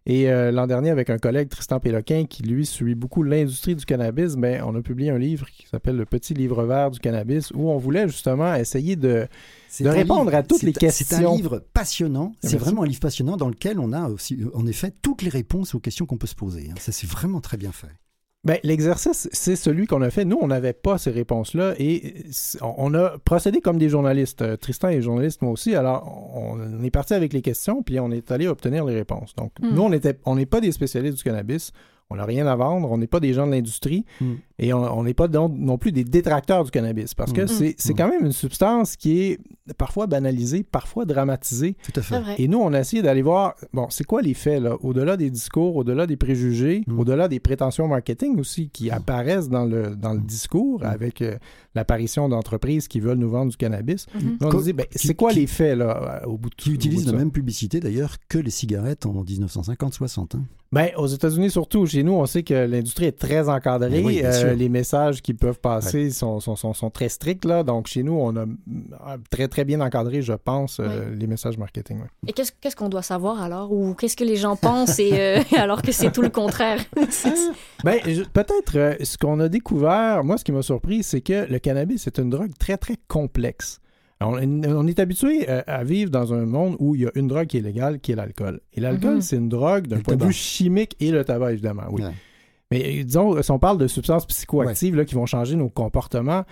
Et 0.07 0.31
euh, 0.31 0.53
l'an 0.53 0.69
dernier, 0.69 0.91
avec 0.91 1.11
un 1.11 1.19
collègue, 1.19 1.49
Tristan 1.49 1.81
Péloquin, 1.81 2.27
qui 2.27 2.45
lui 2.45 2.65
suit 2.65 2.95
beaucoup 2.95 3.25
l'industrie 3.25 3.75
du 3.75 3.85
cannabis, 3.85 4.37
ben, 4.37 4.63
on 4.65 4.75
a 4.77 4.81
publié 4.81 5.11
un 5.11 5.19
livre 5.19 5.47
qui 5.51 5.67
s'appelle 5.67 5.97
Le 5.97 6.05
petit 6.05 6.33
livre 6.33 6.65
vert 6.65 6.93
du 6.93 7.01
cannabis, 7.01 7.51
où 7.51 7.71
on 7.71 7.77
voulait 7.77 8.07
justement 8.07 8.55
essayer 8.55 8.95
de 8.95 9.27
de 9.81 9.89
répondre 9.89 10.35
à 10.35 10.43
toutes 10.43 10.63
les 10.63 10.73
questions. 10.73 11.07
C'est 11.19 11.25
un 11.25 11.35
livre 11.35 11.63
passionnant. 11.75 12.33
C'est 12.41 12.57
vraiment 12.57 12.85
un 12.85 12.87
livre 12.87 13.01
passionnant 13.01 13.37
dans 13.37 13.49
lequel 13.49 13.79
on 13.79 13.93
a 13.93 14.09
aussi, 14.09 14.39
en 14.55 14.67
effet, 14.67 14.93
toutes 15.03 15.23
les 15.23 15.29
réponses 15.29 15.75
aux 15.75 15.81
questions 15.81 16.07
qu'on 16.07 16.17
peut 16.17 16.27
se 16.27 16.35
poser. 16.35 16.69
Hein. 16.71 16.75
Ça, 16.79 16.93
c'est 16.93 17.09
vraiment 17.09 17.41
très 17.41 17.57
bien 17.57 17.73
fait. 17.73 17.89
Ben, 18.47 18.59
l'exercice, 18.63 19.29
c'est 19.33 19.57
celui 19.57 19.89
qu'on 19.89 20.03
a 20.03 20.11
fait. 20.11 20.25
Nous, 20.25 20.39
on 20.41 20.47
n'avait 20.47 20.73
pas 20.73 20.99
ces 20.99 21.11
réponses-là 21.11 21.75
et 21.81 22.15
on 22.63 22.95
a 22.95 23.19
procédé 23.19 23.61
comme 23.61 23.77
des 23.77 23.89
journalistes. 23.89 24.41
Euh, 24.41 24.57
Tristan 24.57 24.89
est 24.91 25.03
journaliste, 25.03 25.43
moi 25.43 25.51
aussi. 25.51 25.75
Alors, 25.75 26.31
on 26.33 26.81
est 26.85 26.93
parti 26.93 27.15
avec 27.15 27.33
les 27.33 27.43
questions, 27.43 27.83
puis 27.83 27.99
on 27.99 28.13
est 28.13 28.31
allé 28.31 28.47
obtenir 28.47 28.85
les 28.85 28.95
réponses. 28.95 29.35
Donc, 29.35 29.51
hmm. 29.61 29.75
nous, 29.75 29.83
on 29.83 29.91
n'est 29.91 30.01
on 30.25 30.37
pas 30.45 30.61
des 30.61 30.71
spécialistes 30.71 31.17
du 31.17 31.25
cannabis. 31.25 31.73
On 32.09 32.15
n'a 32.15 32.25
rien 32.25 32.47
à 32.47 32.55
vendre, 32.55 32.89
on 32.89 32.99
n'est 32.99 33.09
pas 33.09 33.19
des 33.19 33.33
gens 33.33 33.49
de 33.49 33.51
l'industrie, 33.51 34.05
hmm. 34.21 34.35
Et 34.59 34.73
on 34.73 35.03
n'est 35.03 35.15
pas 35.15 35.29
non, 35.29 35.77
plus 35.77 35.93
des 35.93 36.05
détracteurs 36.05 36.65
du 36.65 36.71
cannabis 36.71 37.13
parce 37.15 37.33
que 37.33 37.43
mm. 37.43 37.75
c'est 37.77 37.93
mm. 37.93 37.97
quand 37.97 38.09
même 38.09 38.25
une 38.25 38.33
substance 38.33 38.97
qui 38.97 39.21
est 39.21 39.39
parfois 39.77 40.07
banalisée, 40.07 40.63
parfois 40.63 41.05
dramatisée. 41.05 41.77
Tout 41.83 42.01
à 42.01 42.03
fait. 42.03 42.23
Et 42.39 42.49
nous, 42.49 42.59
on 42.59 42.73
a 42.73 42.81
essayé 42.81 43.03
d'aller 43.03 43.21
voir, 43.21 43.55
bon, 43.75 43.89
c'est 43.91 44.05
quoi 44.05 44.23
les 44.23 44.33
faits, 44.33 44.63
là, 44.63 44.77
au-delà 44.81 45.19
des 45.19 45.29
discours, 45.29 45.77
au-delà 45.77 46.07
des 46.07 46.17
préjugés, 46.17 46.85
mm. 46.87 46.99
au-delà 46.99 47.29
des 47.29 47.39
prétentions 47.39 47.87
marketing 47.87 48.39
aussi 48.39 48.71
qui 48.71 48.91
apparaissent 48.91 49.51
dans 49.51 49.67
le, 49.67 49.95
dans 49.95 50.15
le 50.15 50.21
discours 50.21 50.85
avec 50.87 51.21
euh, 51.21 51.37
l'apparition 51.75 52.31
d'entreprises 52.31 52.89
qui 52.89 53.01
veulent 53.01 53.19
nous 53.19 53.31
vendre 53.31 53.51
du 53.51 53.59
cannabis. 53.59 54.07
Mm-hmm. 54.17 54.55
On 54.57 54.61
dit, 54.61 54.73
ben, 54.73 54.87
c'est 54.91 55.15
quoi 55.15 55.33
les 55.33 55.47
faits, 55.47 55.77
là, 55.77 56.23
au 56.27 56.39
bout 56.39 56.49
de 56.49 56.55
Qui 56.55 56.73
utilisent 56.73 57.07
la 57.07 57.19
même 57.19 57.31
publicité, 57.31 57.79
d'ailleurs, 57.79 58.17
que 58.31 58.39
les 58.39 58.51
cigarettes 58.51 59.05
en 59.05 59.23
1950-60. 59.23 60.37
Hein? 60.37 60.45
Ben, 60.73 60.91
aux 60.97 61.07
États-Unis 61.07 61.51
surtout, 61.51 61.87
chez 61.87 62.03
nous, 62.03 62.13
on 62.13 62.27
sait 62.27 62.43
que 62.43 62.55
l'industrie 62.55 63.07
est 63.07 63.19
très 63.19 63.49
encadrée. 63.49 64.03
Ben 64.03 64.25
euh, 64.25 64.46
les 64.55 64.69
messages 64.69 65.23
qui 65.23 65.35
peuvent 65.35 65.61
passer 65.61 66.11
sont, 66.11 66.41
sont, 66.41 66.57
sont, 66.57 66.91
très 66.91 67.09
stricts. 67.09 67.45
Là. 67.45 67.63
Donc, 67.63 67.87
chez 67.87 68.03
nous, 68.03 68.15
on 68.15 68.37
a 68.37 68.43
euh, 68.43 69.17
très, 69.31 69.49
très 69.49 69.65
bien 69.65 69.81
encadré, 69.81 70.23
je 70.23 70.33
pense, 70.33 70.79
euh, 70.81 71.15
les 71.15 71.27
messages 71.27 71.59
marketing. 71.59 72.01
Et 72.27 72.33
qu'est-ce 72.33 72.77
qu'on 72.77 72.89
doit 72.89 73.03
savoir 73.03 73.43
alors? 73.43 73.73
Ou 73.73 73.95
qu'est-ce 73.95 74.17
que 74.17 74.25
les 74.25 74.37
gens 74.37 74.57
pensent 74.57 74.99
et, 74.99 75.41
alors 75.57 75.83
que 75.83 75.93
c'est 75.93 76.13
tout 76.13 76.23
le 76.23 76.31
contraire? 76.31 76.85
ben, 77.85 77.99
peut-être 78.33 79.05
ce 79.05 79.19
qu'on 79.19 79.41
a 79.41 79.49
découvert, 79.49 80.25
moi, 80.25 80.39
ce 80.39 80.45
qui 80.45 80.53
m'a 80.53 80.63
surpris, 80.63 81.03
c'est 81.03 81.21
que 81.21 81.51
le 81.51 81.59
cannabis 81.59 82.07
est 82.07 82.19
une 82.19 82.31
drogue 82.31 82.53
très, 82.59 82.77
très 82.77 82.97
complexe. 83.09 83.81
On, 84.21 84.87
est 84.87 84.99
habitué 84.99 85.49
euh, 85.49 85.63
à 85.67 85.85
vivre 85.85 86.11
dans 86.11 86.33
un 86.33 86.47
monde 86.47 86.77
où 86.79 86.95
il 86.95 87.03
y 87.03 87.07
a 87.07 87.11
une 87.15 87.29
drogue 87.29 87.47
qui 87.47 87.59
est 87.59 87.63
légale, 87.63 88.01
qui 88.01 88.13
est 88.13 88.15
l'alcool. 88.15 88.61
Et 88.73 88.81
l'alcool, 88.81 89.17
mhm. 89.17 89.21
c'est 89.21 89.37
une 89.37 89.51
drogue 89.51 89.89
d'un 89.89 89.99
point 89.99 90.17
de 90.17 90.25
vue 90.25 90.33
chimique 90.33 90.97
et 91.01 91.11
le 91.11 91.23
tabac, 91.23 91.53
évidemment, 91.53 91.85
oui. 91.91 92.03
Mais 92.71 93.05
disons, 93.05 93.41
si 93.43 93.51
on 93.51 93.59
parle 93.59 93.79
de 93.79 93.87
substances 93.87 94.27
psychoactives 94.27 94.97
là, 94.97 95.05
qui 95.05 95.15
vont 95.15 95.27
changer 95.27 95.57
nos 95.57 95.69
comportements, 95.69 96.45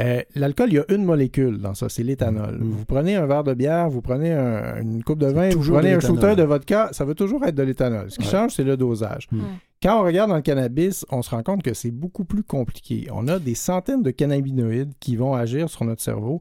euh, 0.00 0.22
l'alcool, 0.34 0.68
il 0.70 0.74
y 0.74 0.78
a 0.78 0.84
une 0.88 1.04
molécule 1.04 1.58
dans 1.58 1.74
ça, 1.74 1.88
c'est 1.88 2.02
l'éthanol. 2.02 2.58
Mhm. 2.58 2.70
Vous 2.70 2.84
prenez 2.84 3.16
un 3.16 3.26
verre 3.26 3.44
de 3.44 3.54
bière, 3.54 3.90
vous 3.90 4.00
prenez 4.00 4.32
une 4.32 5.02
coupe 5.02 5.18
de 5.18 5.26
vin, 5.26 5.50
vous 5.50 5.72
prenez 5.72 5.92
un 5.92 6.00
shooter 6.00 6.34
de 6.34 6.42
vodka, 6.42 6.88
ça 6.92 7.04
va 7.04 7.14
toujours 7.14 7.44
être 7.44 7.54
de 7.54 7.62
l'éthanol. 7.62 8.10
Ce 8.10 8.18
qui 8.18 8.26
change, 8.26 8.52
c'est 8.52 8.64
le 8.64 8.76
dosage. 8.76 9.28
Mhm. 9.30 9.42
Quand 9.82 10.00
on 10.00 10.04
regarde 10.04 10.30
dans 10.30 10.36
le 10.36 10.42
cannabis, 10.42 11.04
on 11.10 11.22
se 11.22 11.30
rend 11.30 11.42
compte 11.42 11.62
que 11.62 11.74
c'est 11.74 11.90
beaucoup 11.90 12.24
plus 12.24 12.44
compliqué. 12.44 13.08
On 13.12 13.26
a 13.28 13.38
des 13.38 13.54
centaines 13.54 14.02
de 14.02 14.12
cannabinoïdes 14.12 14.92
qui 15.00 15.16
vont 15.16 15.34
agir 15.34 15.68
sur 15.68 15.84
notre 15.84 16.02
cerveau. 16.02 16.40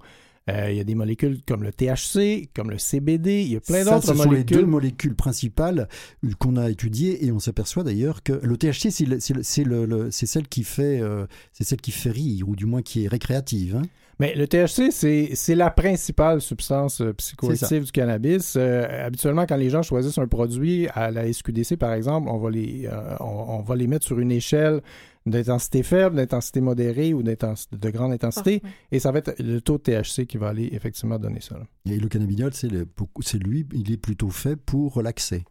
Euh, 0.52 0.72
il 0.72 0.78
y 0.78 0.80
a 0.80 0.84
des 0.84 0.96
molécules 0.96 1.40
comme 1.48 1.64
le 1.64 1.72
THC, 1.72 2.50
comme 2.54 2.70
le 2.70 2.78
CBD, 2.78 3.42
il 3.42 3.54
y 3.54 3.56
a 3.56 3.60
plein 3.60 3.84
d'autres 3.84 4.14
molécules. 4.14 4.18
Ce 4.18 4.24
sont 4.24 4.32
les 4.32 4.44
deux 4.44 4.66
molécules 4.66 5.16
principales 5.16 5.88
qu'on 6.40 6.58
a 6.58 6.70
étudiées 6.70 7.26
et 7.26 7.32
on 7.32 7.40
s'aperçoit 7.40 7.84
d'ailleurs 7.84 8.24
que 8.24 8.34
le 8.34 8.58
THC, 8.58 8.90
c'est 9.42 9.64
le, 9.64 10.12
celle 10.12 10.48
qui 10.48 10.64
fait, 10.64 11.00
euh, 11.02 11.26
c'est 11.54 11.64
celle 11.64 11.82
qui 11.82 11.92
fait 11.92 12.12
rire 12.12 12.50
ou 12.50 12.56
du 12.56 12.66
moins 12.66 12.82
qui 12.82 13.06
est 13.06 13.08
récréative. 13.08 13.78
Hein. 13.78 13.84
Mais 14.20 14.36
le 14.36 14.48
THC, 14.48 14.92
c'est 14.92 15.56
la 15.56 15.72
principale 15.72 16.42
substance 16.42 17.02
euh, 17.02 17.14
psychoactive 17.14 17.86
du 17.86 17.92
cannabis. 17.92 18.56
habituellement, 18.56 19.48
quand 19.48 19.56
les 19.56 19.72
gens 19.72 19.82
choisissent 19.82 20.20
un 20.20 20.28
produit 20.28 20.88
à 20.94 21.10
la 21.10 21.32
SQDC, 21.32 21.76
par 21.78 21.94
exemple, 21.94 22.30
on 22.30 22.38
va 22.38 22.52
les, 22.52 22.88
on, 23.20 23.62
va 23.62 23.76
les 23.76 23.88
mettre 23.88 24.06
sur 24.06 24.20
une 24.20 24.32
échelle 24.32 24.82
d'intensité 25.26 25.84
faible, 25.84 26.16
d'intensité 26.16 26.62
modérée 26.62 27.14
ou 27.14 27.24
de 27.24 27.90
grande 27.90 28.12
intensité. 28.12 28.62
Et 28.92 29.00
ça 29.00 29.12
va 29.12 29.20
être 29.20 29.36
le 29.40 29.62
taux 29.62 29.78
de 29.78 29.84
THC 29.84 30.26
qui 30.26 30.38
va 30.38 30.50
aller 30.50 30.70
effectivement 30.72 31.20
donner 31.20 31.42
ça. 31.42 31.58
Et 31.86 31.98
le 31.98 32.08
cannabidiol, 32.08 32.52
c'est 32.54 33.38
lui, 33.38 33.68
il 33.74 33.92
est 33.92 33.98
plutôt 33.98 34.30
fait 34.30 34.56
pour 34.56 34.94
relaxer. 34.94 35.44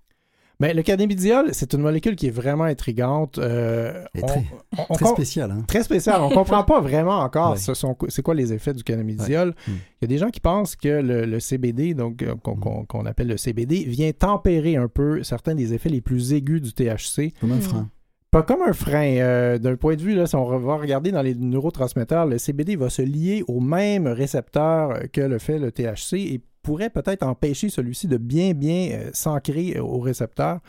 Mais 0.61 0.75
le 0.75 0.83
cannabidiol, 0.83 1.49
c'est 1.53 1.73
une 1.73 1.81
molécule 1.81 2.17
qui 2.17 2.27
est 2.27 2.31
vraiment 2.31 2.65
intrigante. 2.65 3.39
Euh, 3.39 4.05
très, 4.15 4.45
très 4.93 5.07
spéciale. 5.07 5.51
Hein? 5.53 5.65
Très 5.67 5.83
spéciale. 5.83 6.21
On 6.21 6.29
ne 6.29 6.35
comprend 6.35 6.65
pas 6.65 6.83
vraiment 6.83 7.21
encore 7.21 7.57
c'est 7.57 8.23
quoi 8.23 8.35
les 8.35 8.53
effets 8.53 8.75
du 8.75 8.85
cannabidiol. 8.85 9.55
Il 9.67 9.73
y 10.03 10.05
a 10.05 10.07
des 10.07 10.19
gens 10.19 10.29
qui 10.29 10.41
pensent 10.41 10.77
que 10.77 11.01
le, 11.01 11.41
CBD, 11.41 11.95
donc 11.95 12.23
euh, 12.23 12.35
mm. 12.35 12.87
qu'on 12.87 13.07
appelle 13.07 13.29
le 13.29 13.39
CBD, 13.39 13.85
vient 13.85 14.13
tempérer 14.13 14.77
un 14.77 14.89
peu 14.89 15.23
certains 15.23 15.55
des 15.55 15.73
effets 15.73 15.89
les 15.89 16.03
plus 16.03 16.35
aigus 16.35 16.61
du 16.61 16.75
THC. 16.75 17.33
Comme 17.41 17.53
un 17.53 17.61
frein. 17.61 17.89
Pas 18.31 18.43
comme 18.45 18.63
un 18.63 18.73
frein. 18.73 19.17
Euh, 19.17 19.59
d'un 19.59 19.77
point 19.77 19.97
de 19.97 20.03
vue, 20.03 20.15
là, 20.15 20.27
si 20.27 20.37
on 20.37 20.59
va 20.59 20.77
regarder 20.77 21.11
dans 21.11 21.23
les 21.23 21.35
neurotransmetteurs, 21.35 22.27
le 22.27 22.39
CBD 22.39 22.77
va 22.77 22.89
se 22.89 23.03
lier 23.03 23.43
au 23.49 23.61
même 23.61 24.07
récepteur 24.07 25.11
que 25.13 25.21
le 25.21 25.39
fait 25.39 25.59
le 25.59 25.73
THC 25.73 26.15
et 26.15 26.41
pourrait 26.63 26.91
peut-être 26.91 27.25
empêcher 27.25 27.71
celui-ci 27.71 28.07
de 28.07 28.19
bien, 28.19 28.53
bien 28.53 28.91
euh, 28.93 29.11
s'ancrer 29.13 29.81
au 29.81 29.99
récepteur. 29.99 30.61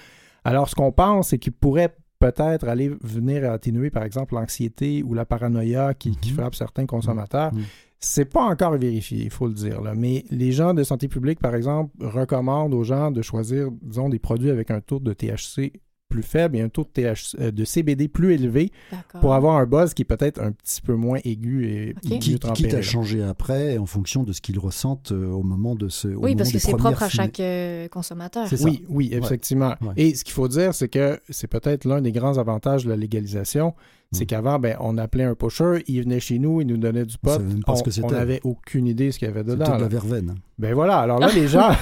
Alors, 0.43 0.69
ce 0.69 0.75
qu'on 0.75 0.91
pense, 0.91 1.29
c'est 1.29 1.37
qu'il 1.37 1.51
pourrait 1.51 1.95
peut-être 2.19 2.67
aller 2.67 2.91
venir 3.01 3.51
atténuer, 3.51 3.91
par 3.91 4.03
exemple, 4.03 4.33
l'anxiété 4.33 5.03
ou 5.03 5.13
la 5.13 5.25
paranoïa 5.25 5.93
qui, 5.93 6.09
mhm. 6.09 6.35
frappe 6.35 6.55
certains 6.55 6.87
consommateurs. 6.87 7.53
Mhm. 7.53 7.63
C'est 7.99 8.25
pas 8.25 8.41
encore 8.41 8.75
vérifié, 8.77 9.25
il 9.25 9.29
faut 9.29 9.47
le 9.47 9.53
dire. 9.53 9.81
Là. 9.81 9.93
Mais 9.95 10.25
les 10.31 10.51
gens 10.51 10.73
de 10.73 10.83
santé 10.83 11.07
publique, 11.07 11.39
par 11.39 11.53
exemple, 11.53 11.91
recommandent 11.99 12.73
aux 12.73 12.83
gens 12.83 13.11
de 13.11 13.21
choisir, 13.21 13.69
disons, 13.83 14.09
des 14.09 14.17
produits 14.17 14.49
avec 14.49 14.71
un 14.71 14.81
taux 14.81 14.99
de 14.99 15.13
THC 15.13 15.73
plus 16.11 16.23
faible 16.23 16.57
et 16.57 16.61
un 16.61 16.69
taux 16.69 16.85
de, 16.93 17.13
euh, 17.39 17.51
de 17.51 17.65
CBD 17.65 18.07
plus 18.07 18.33
élevé 18.33 18.71
pour 19.21 19.33
avoir 19.33 19.55
un 19.55 19.65
buzz 19.65 19.93
qui 19.93 20.03
est 20.03 20.05
peut-être 20.05 20.39
un 20.39 20.51
petit 20.51 20.81
peu 20.81 20.93
moins 20.93 21.19
aigu 21.23 21.65
et 21.65 21.95
okay. 22.05 22.19
qui, 22.19 22.39
Quitte 22.53 22.73
à 22.73 22.81
changer 22.81 23.23
après 23.23 23.77
en 23.77 23.85
fonction 23.85 24.23
de 24.23 24.33
ce 24.33 24.41
qu'ils 24.41 24.59
ressentent 24.59 25.11
euh, 25.11 25.31
au 25.31 25.43
moment 25.43 25.75
de 25.75 25.87
ce. 25.87 26.09
oui, 26.09 26.35
parce 26.35 26.51
que 26.51 26.59
c'est 26.59 26.75
propre 26.75 27.03
à 27.03 27.09
chaque 27.09 27.39
euh, 27.39 27.87
consommateur. 27.87 28.47
Oui, 28.61 28.83
oui, 28.89 29.09
effectivement. 29.13 29.75
Et 29.95 30.13
ce 30.15 30.23
qu'il 30.23 30.33
faut 30.33 30.47
dire, 30.47 30.73
c'est 30.73 30.89
que 30.89 31.19
c'est 31.29 31.47
peut-être 31.47 31.85
l'un 31.85 32.01
des 32.01 32.11
grands 32.11 32.37
avantages 32.37 32.83
de 32.83 32.89
la 32.89 32.97
légalisation, 32.97 33.73
c'est 34.11 34.23
mm. 34.23 34.27
qu'avant, 34.27 34.59
ben, 34.59 34.75
on 34.79 34.97
appelait 34.97 35.23
un 35.23 35.35
pusher, 35.35 35.83
il 35.87 36.03
venait 36.03 36.19
chez 36.19 36.37
nous, 36.37 36.61
il 36.61 36.67
nous 36.67 36.77
donnait 36.77 37.05
du 37.05 37.17
pot. 37.17 37.39
On 38.03 38.11
n'avait 38.11 38.41
aucune 38.43 38.87
idée 38.87 39.07
de 39.07 39.11
ce 39.11 39.19
qu'il 39.19 39.27
y 39.27 39.31
avait 39.31 39.43
dedans. 39.43 39.65
C'était 39.65 39.77
de 39.77 39.83
la 39.83 39.87
verveine. 39.87 40.35
Ben 40.59 40.73
voilà, 40.73 40.99
alors 40.99 41.19
là, 41.19 41.29
les 41.33 41.47
gens. 41.47 41.71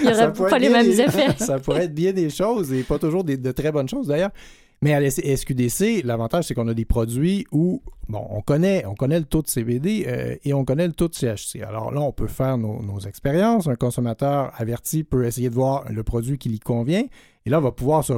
il 0.00 0.06
n'y 0.06 0.12
aurait 0.12 0.32
pas 0.32 0.58
les 0.58 0.68
mêmes 0.68 0.90
effets. 0.90 1.32
ça 1.38 1.58
pourrait 1.58 1.84
être 1.84 1.94
bien 1.94 2.12
des 2.12 2.30
choses 2.30 2.72
et 2.72 2.82
pas 2.82 2.98
toujours 2.98 3.24
de 3.24 3.52
très 3.52 3.72
bonnes 3.72 3.88
choses 3.88 4.06
d'ailleurs. 4.06 4.30
Mais 4.80 4.92
à 4.92 5.00
la 5.00 5.10
SQDC, 5.10 6.02
l'avantage, 6.04 6.44
c'est 6.44 6.54
qu'on 6.54 6.68
a 6.68 6.74
des 6.74 6.84
produits 6.84 7.46
où, 7.50 7.82
bon, 8.08 8.24
on 8.30 8.40
connaît, 8.42 8.86
on 8.86 8.94
connaît 8.94 9.18
le 9.18 9.24
taux 9.24 9.42
de 9.42 9.48
CBD 9.48 10.04
euh, 10.06 10.36
et 10.44 10.54
on 10.54 10.64
connaît 10.64 10.86
le 10.86 10.92
taux 10.92 11.08
de 11.08 11.14
CHC. 11.14 11.62
Alors 11.66 11.90
là, 11.90 12.00
on 12.00 12.12
peut 12.12 12.28
faire 12.28 12.58
nos, 12.58 12.98
expériences. 13.00 13.66
Un 13.66 13.74
consommateur 13.74 14.52
averti 14.56 15.02
peut 15.02 15.24
essayer 15.24 15.50
de 15.50 15.54
voir 15.54 15.90
le 15.90 16.02
produit 16.04 16.38
qui 16.38 16.48
lui 16.48 16.60
convient. 16.60 17.04
Et 17.44 17.50
là, 17.50 17.58
on 17.58 17.62
va 17.62 17.72
pouvoir 17.72 18.04
se, 18.04 18.12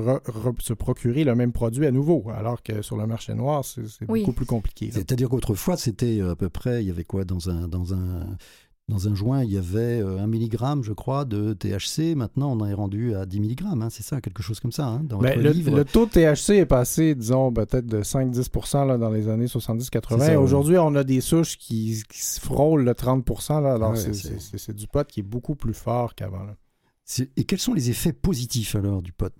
se 0.58 0.72
procurer 0.74 1.24
le 1.24 1.34
même 1.34 1.52
produit 1.52 1.86
à 1.86 1.90
nouveau. 1.90 2.24
Alors 2.36 2.62
que 2.62 2.82
sur 2.82 2.96
le 2.96 3.06
marché 3.06 3.32
noir, 3.32 3.64
c'est 3.64 4.06
beaucoup 4.06 4.32
plus 4.32 4.46
compliqué. 4.46 4.90
C'est-à-dire 4.92 5.28
qu'autrefois, 5.30 5.78
c'était 5.78 6.20
à 6.20 6.36
peu 6.36 6.50
près, 6.50 6.82
il 6.82 6.88
y 6.88 6.90
avait 6.90 7.04
quoi 7.04 7.24
dans 7.24 7.48
un, 7.48 7.68
dans 7.68 7.94
un 7.94 8.36
dans 8.90 9.08
un 9.08 9.14
joint, 9.14 9.44
il 9.44 9.52
y 9.52 9.56
avait 9.56 10.00
1 10.00 10.04
euh, 10.04 10.26
mg, 10.26 10.82
je 10.82 10.92
crois, 10.92 11.24
de 11.24 11.54
THC. 11.54 12.14
Maintenant, 12.16 12.52
on 12.52 12.60
en 12.60 12.66
est 12.66 12.74
rendu 12.74 13.14
à 13.14 13.24
10 13.24 13.40
mg. 13.40 13.62
Hein, 13.64 13.88
c'est 13.88 14.02
ça, 14.02 14.20
quelque 14.20 14.42
chose 14.42 14.60
comme 14.60 14.72
ça. 14.72 14.86
Hein, 14.86 15.02
dans 15.04 15.18
ben, 15.18 15.40
le, 15.40 15.84
taux 15.84 16.06
de 16.06 16.10
THC 16.10 16.50
est 16.58 16.66
passé, 16.66 17.14
disons, 17.14 17.52
peut-être 17.52 17.86
de 17.86 18.02
5-10% 18.02 18.98
dans 18.98 19.10
les 19.10 19.28
années 19.28 19.46
70-80. 19.46 20.36
Aujourd'hui, 20.36 20.76
on 20.78 20.94
a 20.96 21.04
des 21.04 21.20
souches 21.20 21.56
qui, 21.56 22.02
frôlent 22.40 22.84
le 22.84 22.94
30 22.94 23.26
là, 23.50 23.74
Alors, 23.74 23.96
c'est 23.96 24.74
du 24.74 24.86
pot 24.88 25.06
qui 25.06 25.20
est 25.20 25.24
beaucoup 25.24 25.54
plus 25.54 25.74
fort 25.74 26.14
qu'avant. 26.14 26.46
Et 27.36 27.44
quels 27.44 27.58
sont 27.58 27.74
les 27.74 27.90
effets 27.90 28.12
positifs 28.12 28.74
alors 28.74 29.02
du 29.02 29.12
pot? 29.12 29.32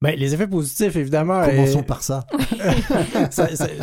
Ben, 0.00 0.16
les 0.16 0.32
effets 0.32 0.46
positifs, 0.46 0.94
évidemment. 0.94 1.44
Commençons 1.44 1.82
par 1.82 2.02
ça. 2.04 2.24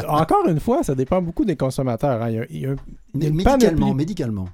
encore 0.07 0.47
une 0.47 0.59
fois, 0.59 0.81
ça 0.83 0.95
dépend 0.95 1.21
beaucoup 1.21 1.43
des 1.43 1.57
consommateurs. 1.57 2.21
Hein. 2.21 2.45
Il 2.49 2.59
y 2.59 2.65
a, 2.65 2.75
médicalement, 3.13 3.93
médicalement. 3.93 4.45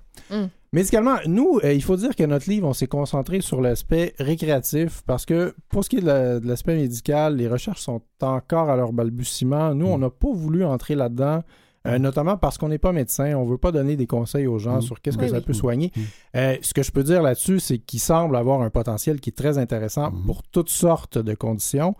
Médicalement, 0.73 1.17
nous, 1.27 1.59
euh, 1.63 1.73
il 1.73 1.83
faut 1.83 1.97
dire 1.97 2.15
que 2.15 2.23
notre 2.23 2.49
livre, 2.49 2.65
on 2.65 2.73
s'est 2.73 2.87
concentré 2.87 3.41
sur 3.41 3.59
l'aspect 3.59 4.13
récréatif 4.19 5.01
parce 5.05 5.25
que 5.25 5.53
pour 5.67 5.83
ce 5.83 5.89
qui 5.89 5.97
est 5.97 6.01
de 6.01 6.47
l'aspect 6.47 6.75
médical, 6.75 7.35
les 7.35 7.49
recherches 7.49 7.81
sont 7.81 8.01
encore 8.21 8.69
à 8.69 8.77
leur 8.77 8.93
balbutiement. 8.93 9.75
Nous, 9.75 9.85
on 9.85 9.97
hmm. 9.97 10.01
n'a 10.01 10.09
pas 10.09 10.31
voulu 10.31 10.63
entrer 10.63 10.95
là-dedans. 10.95 11.43
Euh, 11.87 11.97
notamment 11.97 12.37
parce 12.37 12.57
qu'on 12.57 12.69
n'est 12.69 12.77
pas 12.77 12.91
médecin, 12.91 13.33
on 13.35 13.45
ne 13.45 13.49
veut 13.49 13.57
pas 13.57 13.71
donner 13.71 13.95
des 13.95 14.05
conseils 14.05 14.45
aux 14.45 14.59
gens 14.59 14.77
hmm. 14.77 14.81
sur 14.81 15.01
qu'est-ce 15.01 15.17
que 15.17 15.27
ça 15.27 15.41
peut 15.41 15.53
soigner. 15.53 15.91
Euh, 16.35 16.55
ce 16.61 16.73
que 16.73 16.83
je 16.83 16.91
peux 16.91 17.03
dire 17.03 17.21
là-dessus, 17.23 17.59
c'est 17.59 17.79
qu'il 17.79 17.99
semble 17.99 18.35
avoir 18.35 18.61
un 18.61 18.69
potentiel 18.69 19.19
qui 19.19 19.31
est 19.31 19.35
très 19.35 19.57
intéressant 19.57 20.11
pour 20.25 20.43
toutes 20.43 20.69
sortes 20.69 21.17
de 21.17 21.33
conditions. 21.33 21.95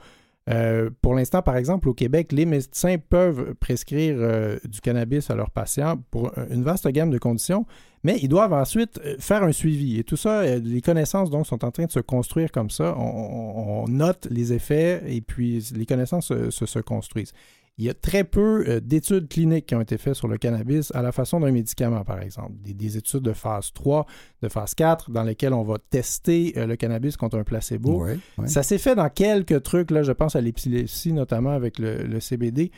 Euh, 0.49 0.89
pour 1.01 1.13
l'instant, 1.13 1.41
par 1.41 1.55
exemple, 1.55 1.87
au 1.87 1.93
Québec, 1.93 2.31
les 2.31 2.45
médecins 2.45 2.97
peuvent 2.97 3.53
prescrire 3.55 4.15
euh, 4.17 4.57
du 4.67 4.81
cannabis 4.81 5.29
à 5.29 5.35
leurs 5.35 5.51
patients 5.51 5.97
pour 6.09 6.31
une 6.49 6.63
vaste 6.63 6.87
gamme 6.87 7.11
de 7.11 7.19
conditions, 7.19 7.65
mais 8.03 8.17
ils 8.21 8.27
doivent 8.27 8.53
ensuite 8.53 8.99
faire 9.19 9.43
un 9.43 9.51
suivi. 9.51 9.99
Et 9.99 10.03
tout 10.03 10.17
ça, 10.17 10.43
les 10.57 10.81
connaissances 10.81 11.29
donc 11.29 11.47
sont 11.47 11.63
en 11.63 11.71
train 11.71 11.85
de 11.85 11.91
se 11.91 11.99
construire 11.99 12.51
comme 12.51 12.69
ça. 12.69 12.95
On, 12.97 13.85
note 13.87 14.27
les 14.29 14.53
effets 14.53 15.01
et 15.07 15.21
puis 15.21 15.63
les 15.75 15.85
connaissances 15.85 16.27
se 16.27 16.79
construisent 16.79 17.33
il 17.81 17.85
y 17.85 17.89
a 17.89 17.95
très 17.95 18.23
peu 18.23 18.63
euh, 18.67 18.79
d'études 18.79 19.27
cliniques 19.27 19.65
qui 19.65 19.73
ont 19.73 19.81
été 19.81 19.97
faites 19.97 20.13
sur 20.13 20.27
le 20.27 20.37
cannabis 20.37 20.91
à 20.93 21.01
la 21.01 21.11
façon 21.11 21.39
d'un 21.39 21.49
médicament, 21.51 22.03
par 22.03 22.21
exemple. 22.21 22.51
Des, 22.63 22.95
études 22.95 23.23
de 23.23 23.33
phase 23.33 23.73
3, 23.73 24.05
de 24.43 24.49
phase 24.49 24.75
4, 24.75 25.09
dans 25.09 25.23
lesquelles 25.23 25.55
on 25.55 25.63
va 25.63 25.77
tester 25.89 26.53
euh, 26.57 26.67
le 26.67 26.75
cannabis 26.75 27.17
contre 27.17 27.39
un 27.39 27.43
placebo. 27.43 28.05
Ça 28.45 28.61
s'est 28.61 28.77
fait 28.77 28.93
dans 28.93 29.09
quelques 29.09 29.63
trucs, 29.63 29.89
là, 29.89 30.03
je 30.03 30.11
pense 30.11 30.35
à 30.35 30.41
l'épilepsie 30.41 31.11
notamment 31.11 31.49
avec 31.49 31.79
le, 31.79 32.19
CBD. 32.19 32.71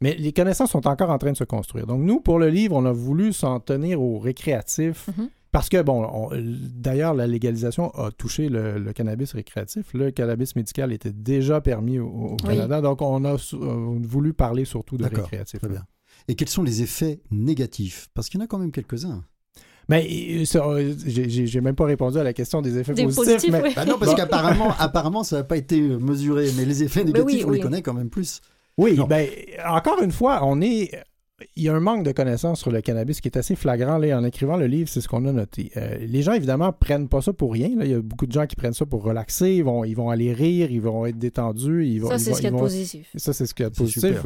Mais 0.00 0.14
les 0.14 0.32
connaissances 0.32 0.70
sont 0.70 0.86
encore 0.86 1.10
en 1.10 1.18
train 1.18 1.32
de 1.32 1.36
se 1.36 1.44
construire. 1.44 1.88
Donc, 1.88 2.02
nous, 2.02 2.20
pour 2.20 2.38
le 2.38 2.48
livre, 2.48 2.76
on 2.76 2.84
a 2.84 2.92
voulu 2.92 3.32
s'en 3.32 3.58
tenir 3.58 4.00
au 4.00 4.20
récréatif. 4.20 5.08
Mhm. 5.08 5.28
Parce 5.54 5.68
que, 5.68 5.80
bon, 5.80 6.30
d'ailleurs, 6.34 7.14
la 7.14 7.28
légalisation 7.28 7.90
a 7.90 8.10
touché 8.10 8.48
le, 8.48 8.92
cannabis 8.92 9.34
récréatif. 9.34 9.94
Le 9.94 10.10
cannabis 10.10 10.56
médical 10.56 10.92
était 10.92 11.12
déjà 11.12 11.60
permis 11.60 12.00
au, 12.00 12.34
Canada. 12.44 12.80
Donc, 12.80 13.00
on 13.02 13.24
a, 13.24 13.36
voulu 14.02 14.32
parler 14.32 14.64
surtout 14.64 14.96
de 14.96 15.04
récréatif. 15.04 15.60
Très 15.60 15.68
bien. 15.68 15.84
Et 16.26 16.34
quels 16.34 16.48
sont 16.48 16.64
les 16.64 16.82
effets 16.82 17.20
négatifs? 17.30 18.08
Parce 18.14 18.28
qu'il 18.28 18.40
y 18.40 18.42
en 18.42 18.46
a 18.46 18.48
quand 18.48 18.58
même 18.58 18.72
quelques-uns. 18.72 19.22
Mais 19.88 20.08
euh, 20.56 20.94
j'ai 21.06 21.60
même 21.60 21.76
pas 21.76 21.84
répondu 21.84 22.18
à 22.18 22.24
la 22.24 22.32
question 22.32 22.60
des 22.60 22.76
effets 22.76 22.92
positifs. 23.04 23.52
mais... 23.52 23.74
Bah 23.76 23.84
non, 23.84 23.96
parce 23.96 24.16
qu'apparemment, 24.16 24.74
apparemment, 24.80 25.22
ça 25.22 25.36
n'a 25.36 25.44
pas 25.44 25.56
été 25.56 25.80
mesuré. 25.80 26.50
Mais 26.56 26.64
les 26.64 26.82
effets 26.82 27.04
négatifs, 27.04 27.46
on 27.46 27.50
les 27.50 27.60
connaît 27.60 27.82
quand 27.82 27.94
même 27.94 28.10
plus. 28.10 28.40
Oui, 28.76 28.98
ben, 29.08 29.28
encore 29.68 30.02
une 30.02 30.10
fois, 30.10 30.40
on 30.42 30.60
est. 30.60 30.90
Il 31.56 31.62
y 31.62 31.68
a 31.68 31.74
un 31.74 31.80
manque 31.80 32.04
de 32.04 32.12
connaissances 32.12 32.60
sur 32.60 32.70
le 32.70 32.80
cannabis 32.80 33.20
qui 33.20 33.28
est 33.28 33.36
assez 33.36 33.56
flagrant. 33.56 33.98
Là, 33.98 34.18
en 34.18 34.24
écrivant 34.24 34.56
le 34.56 34.66
livre, 34.66 34.88
c'est 34.88 35.00
ce 35.00 35.08
qu'on 35.08 35.24
a 35.26 35.32
noté. 35.32 35.70
Euh, 35.76 35.98
les 36.00 36.22
gens, 36.22 36.32
évidemment, 36.32 36.72
prennent 36.72 37.08
pas 37.08 37.22
ça 37.22 37.32
pour 37.32 37.52
rien. 37.52 37.70
Il 37.80 37.90
y 37.90 37.94
a 37.94 38.00
beaucoup 38.00 38.26
de 38.26 38.32
gens 38.32 38.46
qui 38.46 38.56
prennent 38.56 38.74
ça 38.74 38.86
pour 38.86 39.02
relaxer. 39.02 39.52
Ils 39.52 39.64
vont, 39.64 39.84
ils 39.84 39.94
vont 39.94 40.10
aller 40.10 40.32
rire, 40.32 40.70
ils 40.70 40.80
vont 40.80 41.06
être 41.06 41.18
détendus. 41.18 41.86
Ils 41.86 42.00
vont, 42.00 42.08
ça, 42.08 42.18
c'est 42.18 42.32
ce 42.32 42.36
qu'il 42.36 42.44
y 42.44 42.48
a 42.48 42.50
de 42.50 42.56
positif. 42.56 43.10
Ça, 43.16 43.32
c'est 43.32 43.46
ce 43.46 43.54
qu'il 43.54 43.64
y 43.64 43.66
a 43.66 43.70
de 43.70 43.76
positif. 43.76 44.24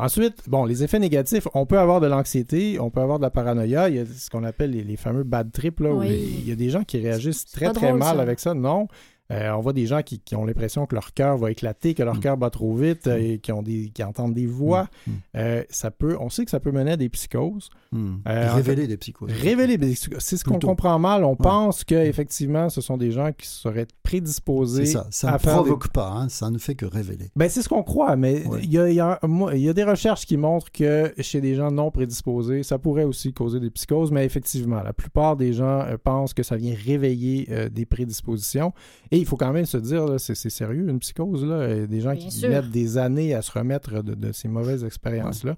Ensuite, 0.00 0.48
bon, 0.48 0.64
les 0.64 0.82
effets 0.82 0.98
négatifs, 0.98 1.46
on 1.52 1.66
peut 1.66 1.78
avoir 1.78 2.00
de 2.00 2.06
l'anxiété, 2.06 2.80
on 2.80 2.88
peut 2.88 3.02
avoir 3.02 3.18
de 3.18 3.22
la 3.22 3.30
paranoïa. 3.30 3.90
Il 3.90 3.96
y 3.96 3.98
a 3.98 4.06
ce 4.06 4.30
qu'on 4.30 4.44
appelle 4.44 4.70
les, 4.70 4.96
fameux 4.96 5.24
bad 5.24 5.52
trips, 5.52 5.78
là, 5.80 5.92
où 5.92 6.02
il 6.02 6.48
y 6.48 6.52
a 6.52 6.54
des 6.54 6.70
gens 6.70 6.84
qui 6.84 6.98
réagissent 6.98 7.44
très, 7.44 7.70
très 7.72 7.92
mal 7.92 8.18
avec 8.18 8.40
ça. 8.40 8.54
Non. 8.54 8.88
Euh, 9.30 9.50
on 9.52 9.60
voit 9.60 9.72
des 9.72 9.86
gens 9.86 10.02
qui, 10.02 10.20
ont 10.34 10.44
l'impression 10.44 10.86
que 10.86 10.94
leur 10.94 11.14
cœur 11.14 11.36
va 11.36 11.50
éclater, 11.50 11.94
que 11.94 12.02
leur 12.02 12.16
mm. 12.16 12.20
cœur 12.20 12.36
bat 12.36 12.50
trop 12.50 12.74
vite 12.74 13.06
mm. 13.06 13.10
et 13.10 13.38
qui, 13.38 13.52
ont 13.52 13.62
des, 13.62 13.90
qui 13.90 14.02
entendent 14.02 14.34
des 14.34 14.46
voix. 14.46 14.88
Mm. 15.06 15.12
Euh, 15.36 15.64
ça 15.70 15.90
peut, 15.90 16.16
on 16.20 16.28
sait 16.30 16.44
que 16.44 16.50
ça 16.50 16.60
peut 16.60 16.72
mener 16.72 16.92
à 16.92 16.96
des 16.96 17.08
psychoses. 17.08 17.70
Euh, 17.94 18.52
révéler 18.54 18.86
des 18.86 18.96
psychoses. 18.96 19.30
Révéler 19.32 19.78
des 19.78 19.92
psychoses. 19.92 20.22
C'est 20.22 20.36
ce 20.36 20.44
qu'on 20.44 20.58
comprend 20.58 20.98
mal. 20.98 21.24
On 21.24 21.36
pense 21.36 21.84
que 21.84 21.94
effectivement, 21.94 22.68
ce 22.68 22.80
sont 22.80 22.96
des 22.96 23.12
gens 23.12 23.30
qui 23.32 23.46
seraient 23.46 23.86
prédisposés. 24.02 24.86
ça. 24.86 25.06
Ça 25.10 25.32
ne 25.32 25.38
provoque 25.38 25.88
pas. 25.88 26.10
Hein. 26.10 26.28
ça 26.28 26.50
ne 26.50 26.58
fait 26.58 26.74
que 26.74 26.86
révéler. 26.86 27.30
Ben, 27.36 27.48
c'est 27.48 27.62
ce 27.62 27.68
qu'on 27.68 27.82
croit. 27.82 28.16
Mais 28.16 28.44
il 28.62 28.72
y, 28.72 28.78
a, 28.78 28.90
y, 28.90 29.00
a, 29.00 29.72
des 29.72 29.84
recherches 29.84 30.26
qui 30.26 30.36
montrent 30.36 30.70
que 30.72 31.12
chez 31.18 31.40
des 31.40 31.54
gens 31.54 31.70
non 31.70 31.90
prédisposés, 31.90 32.62
ça 32.62 32.78
pourrait 32.78 33.04
aussi 33.04 33.32
causer 33.32 33.60
des 33.60 33.70
psychoses. 33.70 34.10
Mais 34.10 34.24
effectivement, 34.24 34.82
la 34.82 34.92
plupart 34.92 35.36
des 35.36 35.52
gens 35.52 35.84
pensent 36.02 36.34
que 36.34 36.42
ça 36.42 36.56
vient 36.56 36.74
réveiller 36.74 37.48
des 37.70 37.86
prédispositions. 37.86 38.72
Et 39.10 39.19
il 39.20 39.26
faut 39.26 39.36
quand 39.36 39.52
même 39.52 39.66
se 39.66 39.76
dire, 39.76 40.18
c'est 40.18 40.34
sérieux 40.34 40.88
une 40.88 40.98
psychose. 40.98 41.44
Là. 41.44 41.68
Il 41.72 41.80
y 41.80 41.82
a 41.82 41.86
des 41.86 42.00
gens 42.00 42.16
qui 42.16 42.46
mettent 42.46 42.70
des 42.70 42.98
années 42.98 43.34
à 43.34 43.42
se 43.42 43.52
remettre 43.52 44.02
de, 44.02 44.32
ces 44.32 44.48
mauvaises 44.48 44.84
expériences-là. 44.84 45.56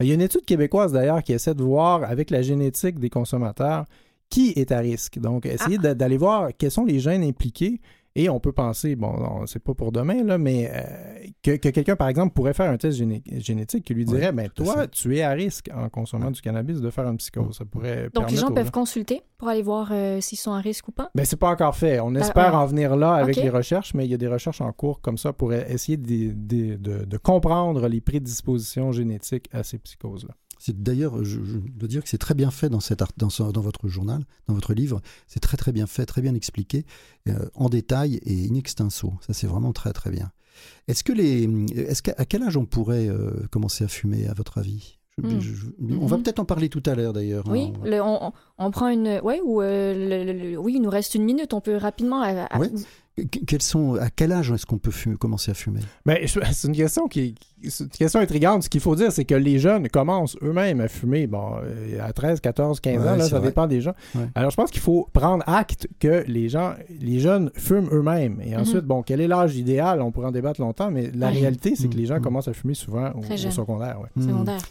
Il 0.00 0.06
y 0.06 0.10
a 0.10 0.14
une 0.14 0.20
étude 0.20 0.44
québécoise 0.44 0.92
d'ailleurs 0.92 1.22
qui 1.22 1.32
essaie 1.32 1.54
de 1.54 1.62
voir 1.62 2.02
avec 2.04 2.30
la 2.30 2.42
génétique 2.42 2.98
des 2.98 3.10
consommateurs 3.10 3.84
qui 4.30 4.52
est 4.56 4.72
à 4.72 4.78
risque. 4.78 5.18
Donc, 5.18 5.46
essayer 5.46 5.78
ah. 5.84 5.94
d'aller 5.94 6.16
voir 6.16 6.48
quels 6.56 6.70
sont 6.70 6.84
les 6.84 6.98
gènes 6.98 7.22
impliqués 7.22 7.80
et 8.14 8.28
on 8.28 8.40
peut 8.40 8.52
penser, 8.52 8.94
bon, 8.94 9.46
c'est 9.46 9.62
pas 9.62 9.72
pour 9.74 9.90
demain, 9.90 10.22
là, 10.22 10.36
mais 10.36 10.70
euh, 10.72 11.26
que, 11.42 11.56
quelqu'un, 11.56 11.96
par 11.96 12.08
exemple, 12.08 12.34
pourrait 12.34 12.52
faire 12.52 12.70
un 12.70 12.76
test 12.76 12.98
génétique 12.98 13.84
qui 13.84 13.94
lui 13.94 14.04
dirait, 14.04 14.32
ben 14.32 14.50
toi, 14.50 14.86
tu 14.86 15.16
es 15.16 15.22
à 15.22 15.30
risque 15.30 15.70
en 15.74 15.88
consommant 15.88 16.30
du 16.30 16.40
cannabis 16.42 16.80
de 16.80 16.90
faire 16.90 17.08
une 17.08 17.16
psychose. 17.16 17.56
Ça 17.56 17.64
pourrait 17.64 18.10
Donc 18.12 18.30
les 18.30 18.36
gens 18.36 18.50
peuvent 18.50 18.70
consulter 18.70 19.22
pour 19.38 19.48
aller 19.48 19.62
voir 19.62 19.88
euh, 19.92 20.20
s'ils 20.20 20.38
sont 20.38 20.52
à 20.52 20.60
risque 20.60 20.88
ou 20.88 20.92
pas? 20.92 21.10
Ben 21.14 21.24
c'est 21.24 21.36
pas 21.36 21.50
encore 21.50 21.74
fait. 21.74 22.00
On 22.00 22.10
ben, 22.10 22.20
espère 22.20 22.54
en 22.54 22.66
venir 22.66 22.96
là 22.96 23.14
avec 23.14 23.36
les 23.36 23.50
recherches, 23.50 23.94
mais 23.94 24.04
il 24.04 24.10
y 24.10 24.14
a 24.14 24.18
des 24.18 24.28
recherches 24.28 24.60
en 24.60 24.72
cours 24.72 25.00
comme 25.00 25.18
ça 25.18 25.32
pour 25.32 25.52
essayer 25.52 25.96
de 25.96 27.16
comprendre 27.16 27.88
les 27.88 28.00
prédispositions 28.00 28.92
génétiques 28.92 29.48
à 29.52 29.62
ces 29.62 29.78
psychoses-là. 29.78 30.34
C'est 30.64 30.80
d'ailleurs, 30.80 31.24
je, 31.24 31.40
dois 31.40 31.88
dire 31.88 32.04
que 32.04 32.08
c'est 32.08 32.18
très 32.18 32.34
bien 32.34 32.52
fait 32.52 32.68
dans, 32.68 32.78
cette 32.78 33.02
dans, 33.16 33.50
dans, 33.50 33.60
votre 33.60 33.88
journal, 33.88 34.24
dans 34.46 34.54
votre 34.54 34.74
livre. 34.74 35.00
C'est 35.26 35.40
très 35.40 35.56
très 35.56 35.72
bien 35.72 35.88
fait, 35.88 36.06
très 36.06 36.22
bien 36.22 36.36
expliqué, 36.36 36.86
euh, 37.28 37.48
en 37.54 37.68
détail 37.68 38.20
et 38.24 38.48
in 38.48 38.54
extenso. 38.54 39.12
Ça, 39.26 39.32
c'est 39.32 39.48
vraiment 39.48 39.72
très 39.72 39.92
très 39.92 40.10
bien. 40.10 40.30
Est-ce 40.86 41.02
que 41.02 41.12
les, 41.12 41.48
est-ce 41.74 42.00
qu'à 42.00 42.24
quel 42.26 42.44
âge 42.44 42.56
on 42.56 42.64
pourrait 42.64 43.08
euh, 43.08 43.32
commencer 43.50 43.82
à 43.82 43.88
fumer, 43.88 44.28
à 44.28 44.34
votre 44.34 44.58
avis? 44.58 44.98
Hmm. 45.20 45.40
On 46.00 46.06
va 46.06 46.16
hmm. 46.16 46.22
peut-être 46.22 46.38
en 46.38 46.44
parler 46.44 46.68
tout 46.68 46.82
à 46.86 46.94
l'heure 46.94 47.12
d'ailleurs. 47.12 47.44
Oui, 47.48 47.72
hein. 47.84 48.32
on, 48.56 48.70
prend 48.70 48.88
une. 48.88 49.18
Ouais, 49.24 49.40
ou 49.44 49.62
euh, 49.62 50.54
oui, 50.54 50.74
il 50.76 50.80
nous 50.80 50.90
reste 50.90 51.16
une 51.16 51.24
minute. 51.24 51.54
On 51.54 51.60
peut 51.60 51.76
rapidement. 51.76 52.22
Quels 53.46 53.60
sont, 53.60 53.96
à 53.96 54.08
quel 54.08 54.32
âge 54.32 54.50
est-ce 54.52 54.64
qu'on 54.64 54.78
peut 54.78 54.90
commencer 55.18 55.50
à 55.50 55.54
fumer? 55.54 55.80
Mais 56.06 56.26
c'est 56.52 56.68
une 56.68 56.74
question 56.74 57.08
qui, 57.08 57.34
une 57.62 57.88
question 57.88 58.20
intrigante. 58.20 58.62
Ce 58.62 58.70
qu'il 58.70 58.80
faut 58.80 58.96
dire, 58.96 59.12
c'est 59.12 59.26
que 59.26 59.34
les 59.34 59.58
jeunes 59.58 59.88
commencent 59.88 60.36
eux-mêmes 60.42 60.80
à 60.80 60.88
fumer. 60.88 61.26
Bon, 61.26 61.56
euh, 61.62 61.98
à 62.02 62.12
13, 62.12 62.40
14, 62.40 62.80
15 62.80 63.06
ans, 63.06 63.16
là, 63.16 63.28
ça 63.28 63.40
dépend 63.40 63.66
des 63.66 63.82
gens. 63.82 63.94
Alors, 64.34 64.50
je 64.50 64.56
pense 64.56 64.70
qu'il 64.70 64.80
faut 64.80 65.08
prendre 65.12 65.44
acte 65.46 65.88
que 66.00 66.24
les 66.26 66.48
gens, 66.48 66.74
les 67.00 67.20
jeunes 67.20 67.50
fument 67.54 67.88
eux-mêmes. 67.92 68.40
Et 68.42 68.56
ensuite, 68.56 68.82
mhm. 68.82 68.88
bon, 68.88 69.02
quel 69.02 69.20
est 69.20 69.28
l'âge 69.28 69.56
idéal? 69.56 70.00
On 70.00 70.10
pourrait 70.10 70.28
en 70.28 70.32
débattre 70.32 70.60
longtemps, 70.60 70.90
mais 70.90 71.10
la 71.14 71.28
réalité, 71.28 71.74
c'est 71.76 71.88
que 71.88 71.96
les 71.96 72.06
gens 72.06 72.16
mhm. 72.16 72.22
commencent 72.22 72.48
à 72.48 72.54
fumer 72.54 72.74
souvent 72.74 73.10
au, 73.10 73.18
au 73.18 73.36
secondaire. 73.36 73.98
Secondaire. 74.18 74.62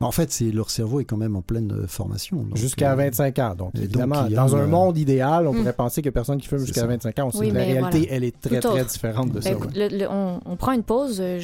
En 0.00 0.10
fait, 0.10 0.30
c'est 0.32 0.50
leur 0.50 0.70
cerveau 0.70 1.00
est 1.00 1.04
quand 1.04 1.16
même 1.16 1.36
en 1.36 1.40
pleine 1.40 1.72
euh, 1.72 1.86
formation. 1.86 2.44
Jusqu'à 2.54 2.94
25 2.94 3.38
euh, 3.38 3.42
ans. 3.42 3.54
Donc, 3.54 3.70
évidemment, 3.74 4.24
dans 4.28 4.56
un 4.56 4.66
monde 4.66 4.98
idéal, 4.98 5.46
on 5.46 5.52
hmm. 5.52 5.58
pourrait 5.58 5.72
penser 5.72 6.02
que 6.02 6.10
personne 6.10 6.40
qui 6.40 6.48
fume 6.48 6.58
jusqu'à 6.58 6.86
25 6.86 7.18
ans. 7.20 7.30
la 7.40 7.64
réalité, 7.64 8.08
elle 8.10 8.24
est 8.24 8.38
très, 8.38 8.60
très 8.60 8.84
différente 8.84 9.30
de 9.30 9.40
ben, 9.40 9.56
ça. 9.98 10.10
on, 10.44 10.56
prend 10.56 10.72
une 10.72 10.82
pause. 10.82 11.18
Euh, 11.20 11.40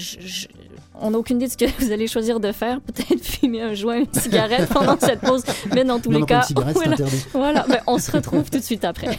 on 1.00 1.12
n'a 1.12 1.18
aucune 1.18 1.36
idée 1.36 1.46
de 1.46 1.52
ce 1.52 1.56
que 1.56 1.64
vous 1.84 1.92
allez 1.92 2.06
choisir 2.06 2.40
de 2.40 2.52
faire. 2.52 2.80
Peut-être 2.80 3.20
fumer 3.24 3.62
un 3.62 3.74
joint, 3.74 4.00
une 4.00 4.20
cigarette 4.20 4.68
pendant 4.72 4.98
cette 4.98 5.20
pause. 5.20 5.42
Mais 5.74 5.84
dans 5.84 6.00
tous 6.00 6.10
les 6.10 6.22
cas, 6.22 6.46
voilà, 6.74 6.96
voilà 7.32 7.66
ben, 7.68 7.80
on 7.86 7.98
se 7.98 8.10
retrouve 8.10 8.50
tout 8.50 8.58
de 8.58 8.64
suite 8.64 8.84
après. 8.84 9.18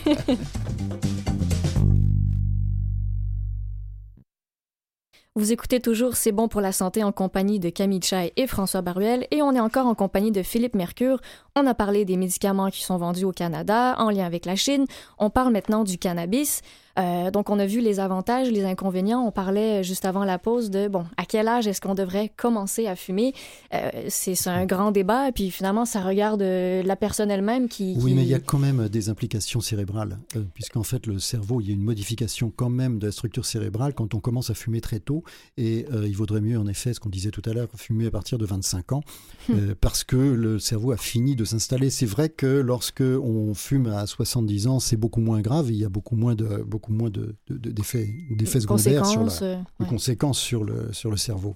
Vous 5.36 5.54
écoutez 5.54 5.80
toujours 5.80 6.18
C'est 6.18 6.34
bon 6.34 6.50
pour 6.50 6.60
la 6.60 6.74
santé 6.74 7.06
en 7.06 7.14
compagnie 7.14 7.62
de 7.62 7.70
Camille 7.70 8.02
Chai 8.04 8.34
et 8.36 8.48
François 8.48 8.82
Baruel 8.82 9.28
et 9.32 9.42
on 9.42 9.54
est 9.54 9.62
encore 9.62 9.88
en 9.88 9.96
compagnie 9.96 10.34
de 10.34 10.44
Philippe 10.44 10.76
Mercure. 10.76 11.22
On 11.56 11.66
a 11.68 11.74
parlé 11.74 12.04
des 12.04 12.18
médicaments 12.18 12.70
qui 12.70 12.84
sont 12.84 12.98
vendus 12.98 13.24
au 13.24 13.32
Canada 13.32 13.96
en 13.98 14.10
lien 14.10 14.26
avec 14.26 14.46
la 14.46 14.58
Chine. 14.58 14.84
On 15.18 15.30
parle 15.30 15.54
maintenant 15.54 15.86
du 15.86 15.98
cannabis. 15.98 16.62
Euh, 17.00 17.32
donc, 17.32 17.50
on 17.50 17.60
a 17.60 17.66
vu 17.66 17.80
les 17.80 18.00
avantages, 18.00 18.50
les 18.50 18.66
inconvénients. 18.66 19.26
On 19.26 19.32
parlait 19.32 19.84
juste 19.84 20.06
avant 20.06 20.24
la 20.24 20.40
pause 20.40 20.70
de, 20.70 20.88
bon, 20.88 21.06
à 21.18 21.26
quel 21.26 21.48
âge 21.48 21.68
est-ce 21.68 21.82
qu'on 21.82 21.96
devrait 21.96 22.32
commencer 22.36 22.88
à 22.88 22.96
fumer? 22.96 23.34
Euh, 23.74 23.90
c'est 24.10 24.36
un 24.48 24.66
grand 24.66 24.92
débat, 24.92 25.30
et 25.30 25.32
puis 25.32 25.52
finalement, 25.52 25.86
ça 25.86 26.02
regarde 26.02 26.42
euh, 26.42 26.84
la 26.84 26.96
personne 26.96 27.32
elle-même 27.32 27.68
qui, 27.68 27.96
Oui, 28.00 28.14
mais 28.14 28.24
il 28.24 28.30
y 28.30 28.34
a 28.34 28.40
quand 28.40 28.60
même 28.60 28.90
des 28.90 29.10
implications 29.10 29.62
cérébrales, 29.62 30.20
puisqu'en 30.54 30.84
fait, 30.84 31.08
le 31.08 31.20
cerveau, 31.20 31.62
il 31.62 31.68
y 31.68 31.72
a 31.72 31.74
une 31.74 31.84
modification 31.84 32.52
quand 32.56 32.70
même 32.70 33.00
de 33.00 33.08
la 33.08 33.12
structure 33.12 33.46
cérébrale 33.46 33.94
quand 33.94 34.14
on 34.14 34.20
commence 34.20 34.50
à 34.50 34.54
fumer 34.54 34.82
très 34.82 35.00
tôt, 35.00 35.24
et 35.58 35.86
il 35.92 36.16
vaudrait 36.16 36.42
mieux, 36.42 36.58
en 36.58 36.68
effet, 36.68 36.94
ce 36.94 37.00
qu'on 37.00 37.10
disait 37.10 37.32
tout 37.32 37.42
à 37.46 37.54
l'heure, 37.54 37.68
fumer 37.76 38.08
à 38.08 38.12
partir 38.12 38.38
de 38.38 38.46
25 38.46 38.92
ans, 38.94 39.04
hmm. 39.50 39.74
parce 39.80 40.04
que 40.04 40.16
le 40.16 40.60
cerveau 40.60 40.92
a 40.92 40.98
fini 40.98 41.36
de 41.36 41.46
s'installer. 41.46 41.90
C'est 41.90 42.06
vrai 42.06 42.30
que 42.30 42.46
lorsque 42.46 43.02
on 43.02 43.54
fume 43.54 43.88
à 43.88 44.06
70 44.06 44.68
ans, 44.68 44.80
c'est 44.80 44.98
beaucoup 44.98 45.22
moins 45.22 45.42
grave, 45.42 45.70
il 45.70 45.78
y 45.78 45.86
a 45.86 45.90
beaucoup 45.90 46.16
moins 46.16 46.36
de 46.36 46.64
beaucoup 46.64 46.81
moins 46.90 47.10
d'effets 47.10 48.06
de, 48.06 48.36
d'effets 48.36 48.60
secondaires 48.60 49.06
sur 49.06 49.24
la, 49.24 49.32
euh, 49.42 49.58
conséquences 49.90 50.40
sur 50.40 50.64
le, 50.64 50.92
sur 50.94 51.10
le 51.10 51.18
cerveau. 51.18 51.56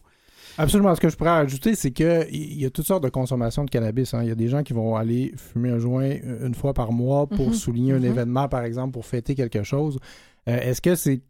Absolument. 0.57 0.95
Ce 0.95 1.01
que 1.01 1.09
je 1.09 1.17
pourrais 1.17 1.31
ajouter, 1.31 1.75
c'est 1.75 1.91
qu'il 1.91 2.57
y 2.59 2.65
a 2.65 2.69
toutes 2.69 2.85
sortes 2.85 3.03
de 3.03 3.09
consommations 3.09 3.63
de 3.63 3.69
cannabis. 3.69 4.13
Hein. 4.13 4.21
Il 4.23 4.29
y 4.29 4.31
a 4.31 4.35
des 4.35 4.47
gens 4.47 4.63
qui 4.63 4.73
vont 4.73 4.95
aller 4.95 5.33
fumer 5.37 5.69
un 5.69 5.79
joint 5.79 6.09
euh, 6.09 6.47
une 6.47 6.55
fois 6.55 6.73
par 6.73 6.91
mois 6.91 7.27
pour 7.27 7.47
mhm. 7.47 7.53
souligner 7.53 7.93
un 7.93 7.99
mhm. 7.99 8.05
événement, 8.05 8.47
par 8.47 8.63
exemple, 8.63 8.93
pour 8.93 9.05
fêter 9.05 9.35
quelque 9.35 9.63
chose. 9.63 9.99
Euh, 10.47 10.57
est-ce 10.59 10.81
que 10.81 10.95
ces 10.95 11.21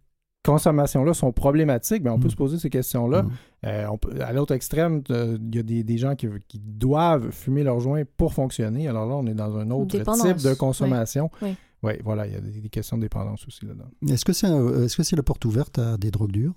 consommations-là 0.44 1.14
sont 1.14 1.32
problématiques? 1.32 2.04
Ben, 2.04 2.12
on 2.12 2.20
peut 2.20 2.26
mhm. 2.26 2.32
se 2.32 2.36
poser 2.36 2.60
ces 2.60 2.70
questions-là. 2.70 3.26
à 3.64 4.34
l'autre 4.34 4.54
extrême, 4.54 5.02
il 5.10 5.56
y 5.56 5.60
a 5.60 5.64
des, 5.64 5.98
gens 5.98 6.16
qui, 6.16 6.28
doivent 6.60 7.32
fumer 7.32 7.64
leur 7.64 7.80
joint 7.80 8.04
pour 8.18 8.34
fonctionner. 8.34 8.88
Alors 8.88 9.08
là, 9.08 9.16
on 9.16 9.26
est 9.26 9.34
dans 9.34 9.58
un 9.58 9.72
autre 9.72 9.98
type 9.98 10.44
de 10.44 10.54
consommation. 10.54 11.32
Oui. 11.42 11.50
Oui, 11.50 11.56
voilà, 11.82 12.28
il 12.28 12.34
y 12.34 12.36
a 12.36 12.42
des, 12.42 12.70
questions 12.70 12.98
de 12.98 13.04
dépendance 13.04 13.46
aussi 13.48 13.66
là-dedans. 13.66 13.90
Est-ce 14.08 14.26
que 14.26 14.34
c'est 14.34 14.48
est 14.48 14.52
-ce 14.52 15.04
c'est 15.04 15.16
la 15.16 15.24
porte 15.24 15.46
ouverte 15.46 15.80
à 15.80 15.98
des 15.98 16.12
drogues 16.12 16.32
dures? 16.32 16.56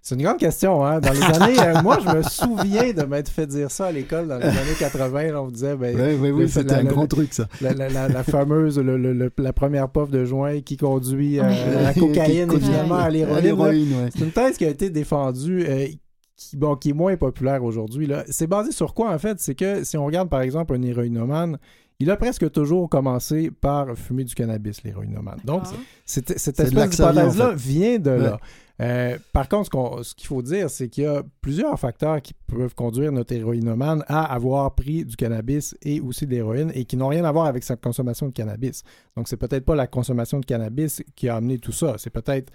C'est 0.00 0.14
une 0.16 0.22
grande 0.22 0.38
question. 0.38 0.84
Hein? 0.84 1.00
Dans 1.00 1.12
les 1.12 1.22
années, 1.22 1.60
euh, 1.60 1.82
moi, 1.82 1.98
je 2.04 2.16
me 2.16 2.22
souviens 2.22 2.92
de 2.92 3.02
m'être 3.04 3.28
fait 3.28 3.46
dire 3.46 3.70
ça 3.70 3.86
à 3.86 3.92
l'école 3.92 4.28
dans 4.28 4.38
les 4.38 4.46
années 4.46 4.76
80. 4.78 5.34
on 5.36 5.44
vous 5.44 5.50
disait, 5.50 5.76
ben, 5.76 5.96
oui, 5.96 6.16
oui, 6.20 6.30
oui 6.30 6.48
c'était 6.48 6.74
un 6.74 6.84
grand 6.84 7.06
truc, 7.06 7.32
ça. 7.32 7.46
La, 7.60 8.24
fameuse, 8.24 8.78
la 8.78 9.52
première 9.52 9.88
puff 9.88 10.10
de 10.10 10.24
joint 10.24 10.60
qui 10.60 10.76
conduit 10.76 11.38
à 11.40 11.48
la 11.82 11.94
cocaïne 11.94 12.52
et 12.52 12.60
finalement 12.60 12.96
à 12.96 13.10
l'héroïne. 13.10 14.10
C'est 14.12 14.24
une 14.24 14.32
thèse 14.32 14.56
qui 14.56 14.64
a 14.64 14.70
été 14.70 14.90
défendue. 14.90 15.64
Euh, 15.68 15.86
qui, 16.34 16.56
bon, 16.56 16.74
qui 16.74 16.90
est 16.90 16.94
moins 16.94 17.16
populaire 17.16 17.62
aujourd'hui. 17.62 18.10
C'est 18.28 18.48
basé 18.48 18.72
sur 18.72 18.94
quoi, 18.94 19.12
en 19.12 19.18
fait? 19.18 19.38
C'est 19.38 19.54
que 19.54 19.84
si 19.84 19.96
on 19.96 20.04
regarde, 20.04 20.28
par 20.28 20.40
exemple, 20.40 20.74
un 20.74 20.82
héroïnomane, 20.82 21.58
il 22.02 22.10
a 22.10 22.16
presque 22.16 22.50
toujours 22.50 22.88
commencé 22.88 23.52
par 23.52 23.96
fumer 23.96 24.24
du 24.24 24.34
cannabis, 24.34 24.82
l'héroïnomane. 24.82 25.38
Donc, 25.44 25.62
cette, 26.04 26.30
espèce 26.30 26.72
d'hypothèse-là 26.72 27.54
vient 27.54 27.98
de 28.00 28.10
là. 28.10 28.40
Euh, 28.80 29.16
par 29.32 29.48
contre, 29.48 30.02
ce 30.02 30.12
qu'il 30.12 30.26
faut 30.26 30.42
dire, 30.42 30.68
c'est 30.68 30.88
qu'il 30.88 31.04
y 31.04 31.06
a 31.06 31.22
plusieurs 31.40 31.78
facteurs 31.78 32.20
qui 32.20 32.34
peuvent 32.34 32.74
conduire 32.74 33.12
notre 33.12 33.32
héroïnomane 33.32 34.02
à 34.08 34.24
avoir 34.24 34.74
pris 34.74 35.04
du 35.04 35.14
cannabis 35.14 35.76
et 35.82 36.00
aussi 36.00 36.26
de 36.26 36.32
l'héroïne 36.32 36.72
et 36.74 36.84
qui 36.84 36.96
n'ont 36.96 37.08
rien 37.08 37.24
à 37.24 37.30
voir 37.30 37.46
avec 37.46 37.62
sa 37.62 37.76
consommation 37.76 38.26
de 38.26 38.32
cannabis. 38.32 38.82
Donc, 39.16 39.28
c'est 39.28 39.36
peut-être 39.36 39.64
pas 39.64 39.76
la 39.76 39.86
consommation 39.86 40.40
de 40.40 40.44
cannabis 40.44 41.04
qui 41.14 41.28
a 41.28 41.36
amené 41.36 41.58
tout 41.58 41.70
ça. 41.70 41.94
C'est 41.98 42.10
peut-être 42.10 42.52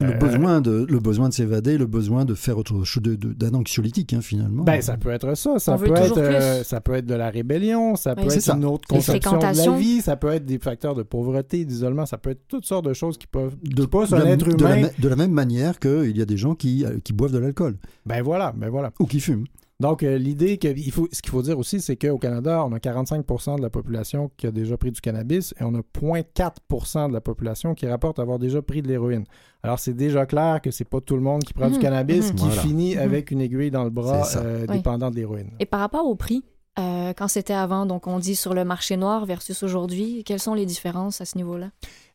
le, 0.00 0.14
euh, 0.14 0.16
besoin 0.16 0.60
de, 0.60 0.86
le 0.88 0.98
besoin 0.98 1.28
de 1.28 1.34
s'évader, 1.34 1.76
le 1.76 1.86
besoin 1.86 2.24
de 2.24 2.34
faire 2.34 2.56
autre 2.56 2.84
chose, 2.84 3.02
d'un 3.02 3.54
anxiolytique, 3.54 4.14
hein, 4.14 4.20
finalement. 4.22 4.64
Ben, 4.64 4.80
ça 4.80 4.96
peut 4.96 5.10
être 5.10 5.34
ça. 5.36 5.58
Ça 5.58 5.76
peut 5.76 5.94
être, 5.94 6.18
euh, 6.18 6.62
ça 6.64 6.80
peut 6.80 6.94
être 6.94 7.06
de 7.06 7.14
la 7.14 7.30
rébellion, 7.30 7.96
ça 7.96 8.14
peut 8.14 8.22
être 8.22 8.54
une 8.54 8.64
autre 8.64 8.88
conception 8.88 9.38
de 9.38 9.42
la 9.42 9.76
vie, 9.76 10.00
ça 10.00 10.16
peut 10.16 10.28
être 10.28 10.46
des 10.46 10.58
facteurs 10.58 10.94
de 10.94 11.02
pauvreté, 11.02 11.64
d'isolement, 11.64 12.06
ça 12.06 12.18
peut 12.18 12.30
être 12.30 12.46
toutes 12.48 12.64
sortes 12.64 12.86
de 12.86 12.94
choses 12.94 13.18
qui 13.18 13.26
peuvent. 13.26 13.56
De, 13.62 13.84
pas 13.84 14.14
un 14.14 14.26
être 14.26 14.48
humain. 14.48 14.88
De 14.98 15.08
la, 15.08 15.16
même 15.16 15.32
manière 15.32 15.78
qu'il 15.78 16.16
y 16.16 16.22
a 16.22 16.26
des 16.26 16.36
gens 16.36 16.54
qui, 16.54 16.84
euh, 16.84 16.98
qui 17.04 17.12
boivent 17.12 17.32
de 17.32 17.38
l'alcool. 17.38 17.76
Ben 18.06 18.22
voilà, 18.22 18.52
ben 18.56 18.70
voilà. 18.70 18.92
Ou 18.98 19.06
qui 19.06 19.20
fument. 19.20 19.44
Donc, 19.80 20.02
euh, 20.02 20.18
l'idée 20.18 20.58
que 20.58 20.68
il 20.68 20.92
faut, 20.92 21.08
ce 21.10 21.22
qu'il 21.22 21.30
faut 21.30 21.40
dire 21.40 21.58
aussi, 21.58 21.80
c'est 21.80 21.96
qu'au 21.96 22.18
Canada, 22.18 22.64
on 22.66 22.72
a 22.72 22.78
45% 22.78 23.56
de 23.56 23.62
la 23.62 23.70
population 23.70 24.30
qui 24.36 24.46
a 24.46 24.50
déjà 24.50 24.76
pris 24.76 24.92
du 24.92 25.00
cannabis 25.00 25.54
et 25.58 25.64
on 25.64 25.74
a 25.74 25.80
0,4% 25.80 27.08
de 27.08 27.14
la 27.14 27.22
population 27.22 27.74
qui 27.74 27.86
rapporte 27.86 28.18
avoir 28.18 28.38
déjà 28.38 28.60
pris 28.60 28.82
de 28.82 28.88
l'héroïne. 28.88 29.24
Alors, 29.62 29.78
c'est 29.78 29.94
déjà 29.94 30.26
clair 30.26 30.60
que 30.60 30.70
c'est 30.70 30.84
pas 30.84 31.00
tout 31.00 31.16
le 31.16 31.22
monde 31.22 31.42
qui 31.44 31.54
prend 31.54 31.68
du 31.68 31.76
mhm. 31.76 31.82
cannabis 31.82 32.32
mhm. 32.32 32.34
qui 32.36 32.50
finit 32.50 32.94
mhm. 32.94 33.02
avec 33.02 33.30
une 33.30 33.40
aiguille 33.40 33.70
dans 33.70 33.84
le 33.84 33.90
bras 33.90 34.28
euh, 34.36 34.66
dépendant 34.66 35.10
de 35.10 35.16
l'héroïne. 35.16 35.50
Et 35.58 35.66
par 35.66 35.80
rapport 35.80 36.06
au 36.06 36.14
prix, 36.14 36.44
euh, 36.78 37.12
quand 37.16 37.28
c'était 37.28 37.54
avant, 37.54 37.84
donc 37.84 38.06
on 38.06 38.18
dit 38.18 38.36
sur 38.36 38.54
le 38.54 38.64
marché 38.64 38.96
noir 38.96 39.26
versus 39.26 39.62
aujourd'hui, 39.62 40.22
quelles 40.24 40.40
sont 40.40 40.54
les 40.54 40.66
différences 40.66 41.20
à 41.20 41.24
ce 41.24 41.36
niveau-là? 41.36 41.70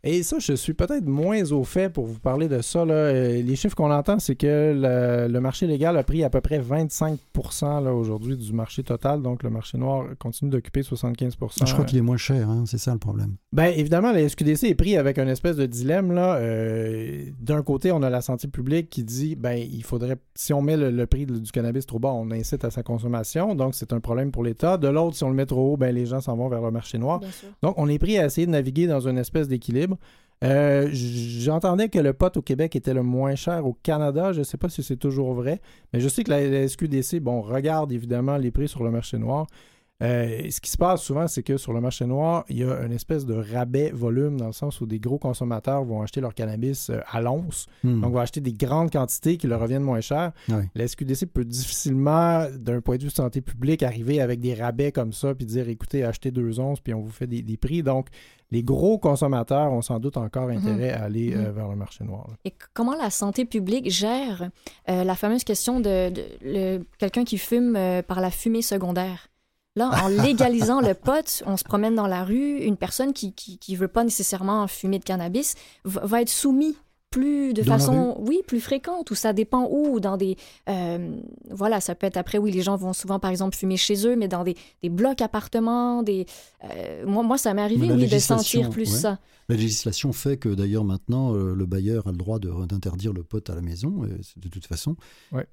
Et 0.08 0.22
ça, 0.22 0.38
je 0.38 0.54
suis 0.54 0.76
peut-être 0.76 1.08
moins 1.08 1.52
au 1.52 1.64
fait 1.64 1.92
pour 1.92 2.06
vous 2.06 2.20
parler 2.20 2.48
de 2.48 2.62
ça. 2.62 2.86
Là. 2.86 2.94
Euh, 2.94 3.42
les 3.42 3.56
chiffres 3.56 3.76
qu'on 3.76 3.92
entend, 3.92 4.20
c'est 4.20 4.36
que 4.36 5.28
le, 5.28 5.40
marché 5.40 5.66
légal 5.66 5.98
a 5.98 6.04
pris 6.04 6.24
à 6.24 6.30
peu 6.30 6.42
près 6.42 6.60
25% 6.60 7.88
aujourd'hui 7.88 8.38
du 8.38 8.54
marché 8.54 8.84
total. 8.84 9.24
Donc, 9.24 9.42
le 9.42 9.50
marché 9.50 9.80
noir 9.80 10.06
continue 10.20 10.52
d'occuper 10.52 10.82
75% 10.82 11.66
Je 11.66 11.74
crois 11.74 11.86
qu'il 11.86 11.98
est 11.98 12.02
moins 12.02 12.18
cher, 12.18 12.48
hein, 12.48 12.66
c'est 12.68 12.78
ça 12.78 12.94
le 12.94 13.00
problème. 13.00 13.34
Bien, 13.52 13.66
évidemment, 13.66 14.12
la 14.12 14.30
SQDC 14.30 14.66
est 14.66 14.76
pris 14.76 14.96
avec 14.96 15.18
un 15.18 15.28
espèce 15.28 15.56
de 15.56 15.66
dilemme. 15.66 16.12
Là. 16.12 16.36
Euh, 16.36 17.26
d'un 17.42 17.64
côté, 17.64 17.92
on 17.92 18.04
a 18.04 18.10
la 18.12 18.22
santé 18.22 18.48
publique 18.48 18.92
qui 18.92 19.04
dit 19.04 19.36
ben 19.36 19.58
il 19.58 19.84
faudrait, 19.84 20.18
si 20.36 20.54
on 20.54 20.62
met 20.62 20.78
le, 20.78 21.06
prix 21.08 21.26
du 21.26 21.52
cannabis 21.52 21.88
trop 21.88 21.98
bas, 21.98 22.12
on 22.14 22.30
incite 22.30 22.64
à 22.64 22.70
sa 22.70 22.84
consommation. 22.84 23.56
Donc, 23.56 23.74
c'est 23.74 23.92
un 23.92 24.00
problème 24.00 24.32
pour 24.32 24.44
l'État. 24.44 24.78
De 24.78 24.88
l'autre, 24.88 25.18
si 25.18 25.24
on 25.24 25.30
le 25.30 25.36
met 25.36 25.48
trop 25.48 25.74
haut, 25.74 25.78
ben, 25.78 25.96
les 25.96 26.06
gens 26.06 26.22
s'en 26.22 26.36
vont 26.36 26.48
vers 26.48 26.62
le 26.62 26.70
marché 26.70 27.00
noir. 27.00 27.22
Donc, 27.64 27.74
on 27.78 27.88
est 27.88 27.98
pris 27.98 28.20
à 28.20 28.26
essayer 28.26 28.46
de 28.46 28.52
naviguer 28.52 28.86
dans 28.86 29.08
une 29.08 29.18
espèce 29.18 29.48
d'équilibre. 29.48 29.95
Euh, 30.44 30.90
j'entendais 30.92 31.90
que 31.90 31.98
le 31.98 32.14
pot 32.14 32.36
au 32.38 32.42
Québec 32.42 32.76
était 32.76 32.94
le 32.94 33.04
moins 33.04 33.36
cher 33.36 33.66
au 33.66 33.74
Canada. 33.74 34.34
Je 34.34 34.40
ne 34.40 34.44
sais 34.44 34.58
pas 34.58 34.70
si 34.70 34.84
c'est 34.84 34.98
toujours 34.98 35.34
vrai, 35.34 35.62
mais 35.94 36.00
je 36.00 36.08
sais 36.08 36.24
que 36.24 36.32
la, 36.32 36.68
SQDC, 36.68 37.20
bon, 37.20 37.42
regarde 37.42 37.92
évidemment 37.92 38.38
les 38.38 38.52
prix 38.52 38.68
sur 38.68 38.84
le 38.84 38.92
marché 38.92 39.18
noir. 39.18 39.48
Euh, 40.04 40.50
ce 40.50 40.60
qui 40.60 40.70
se 40.70 40.78
passe 40.78 41.02
souvent, 41.02 41.28
c'est 41.28 41.44
que 41.44 41.56
sur 41.56 41.72
le 41.72 41.80
marché 41.80 42.06
noir, 42.06 42.44
il 42.50 42.58
y 42.58 42.64
a 42.64 42.82
une 42.82 42.92
espèce 42.92 43.26
de 43.26 43.34
rabais 43.34 43.92
volume 43.92 44.38
dans 44.38 44.48
le 44.48 44.52
sens 44.52 44.82
où 44.82 44.86
des 44.86 45.00
gros 45.00 45.18
consommateurs 45.18 45.86
vont 45.86 46.02
acheter 46.02 46.20
leur 46.20 46.34
cannabis 46.34 46.90
euh, 46.90 47.00
à 47.10 47.22
l'once, 47.22 47.68
hmm. 47.84 48.02
donc 48.02 48.12
vont 48.12 48.20
acheter 48.20 48.42
des 48.42 48.52
grandes 48.52 48.92
quantités 48.92 49.38
qui 49.38 49.48
leur 49.48 49.62
reviennent 49.62 49.84
moins 49.84 50.02
cher. 50.02 50.34
La 50.76 50.88
SQDC 50.88 51.28
peut 51.28 51.46
difficilement, 51.46 52.46
d'un 52.58 52.82
point 52.82 52.98
de 52.98 53.04
vue 53.04 53.10
santé 53.10 53.40
publique, 53.40 53.84
arriver 53.84 54.20
avec 54.20 54.42
des 54.42 54.54
rabais 54.54 54.92
comme 54.92 55.14
ça 55.14 55.34
puis 55.34 55.46
dire 55.46 55.70
écoutez, 55.70 56.04
achetez 56.04 56.32
deux 56.32 56.60
onces 56.60 56.82
puis 56.82 56.94
on 56.94 57.02
vous 57.02 57.12
fait 57.12 57.28
des, 57.28 57.58
prix. 57.58 57.84
Donc, 57.84 58.10
les 58.52 58.64
gros 58.64 58.98
consommateurs 58.98 59.72
ont 59.72 59.82
sans 59.82 60.00
doute 60.00 60.18
encore 60.18 60.48
mhm. 60.48 60.58
intérêt 60.58 60.92
à 60.92 61.04
aller 61.04 61.34
euh, 61.34 61.48
mhm. 61.48 61.52
vers 61.52 61.70
le 61.70 61.76
marché 61.78 62.04
noir. 62.04 62.28
Et 62.44 62.54
comment 62.74 62.96
la 62.96 63.10
santé 63.10 63.46
publique 63.46 63.90
gère 63.90 64.50
la 64.88 65.16
fameuse 65.16 65.46
question 65.46 65.80
de, 65.80 66.12
quelqu'un 66.98 67.24
qui 67.24 67.38
fume 67.38 67.80
par 68.06 68.20
la 68.20 68.30
fumée 68.30 68.62
secondaire? 68.62 69.30
Là, 69.78 69.92
en 70.04 70.08
légalisant 70.08 70.80
le 70.80 70.94
pot, 70.94 71.44
on 71.46 71.58
se 71.58 71.66
promène 71.66 71.96
dans 71.96 72.08
la 72.08 72.24
rue, 72.24 72.60
une 72.60 72.78
personne 72.78 73.12
qui 73.12 73.60
ne 73.68 73.76
veut 73.76 73.90
pas 73.90 74.06
nécessairement 74.06 74.68
fumer 74.68 75.00
de 75.00 75.04
cannabis 75.04 75.56
va, 75.84 76.22
être 76.22 76.30
soumise 76.30 76.76
plus 77.16 77.54
de 77.54 77.64
façon, 77.64 78.18
oui, 78.20 78.42
plus 78.46 78.60
fréquente, 78.60 79.10
ou 79.10 79.16
ça 79.16 79.32
dépend 79.32 79.70
où, 79.72 80.02
dans 80.02 80.18
des, 80.18 80.36
euh, 80.68 81.16
voilà, 81.50 81.80
ça 81.80 81.96
peut 81.96 82.06
être 82.06 82.18
après, 82.18 82.38
oui, 82.38 82.52
les 82.52 82.62
gens 82.62 82.76
vont 82.76 82.92
souvent, 82.92 83.20
par 83.20 83.32
exemple, 83.32 83.56
fumer 83.56 83.78
chez 83.78 84.06
eux, 84.06 84.18
mais 84.18 84.28
dans 84.28 84.44
des, 84.44 84.56
des 84.84 84.90
blocs 84.90 85.22
appartements, 85.22 86.04
des, 86.04 86.26
euh, 86.66 87.06
moi, 87.06 87.24
moi, 87.24 87.38
ça 87.38 87.54
m'est 87.54 87.62
arrivé, 87.62 87.90
oui, 87.90 88.06
de 88.06 88.20
sentir 88.20 88.70
plus 88.70 88.86
ça. 88.86 89.20
La 89.48 89.56
législation 89.56 90.12
fait 90.12 90.38
que 90.38 90.50
d'ailleurs 90.50 90.84
maintenant 90.84 91.36
euh, 91.36 91.54
le 91.54 91.68
bailleur 91.68 92.08
a 92.08 92.12
le 92.12 92.18
droit 92.18 92.40
d'interdire 92.40 93.14
le 93.14 93.22
pot 93.22 93.48
à 93.48 93.54
la 93.54 93.62
maison, 93.62 94.02
de 94.38 94.48
toute 94.50 94.66
façon. 94.66 94.96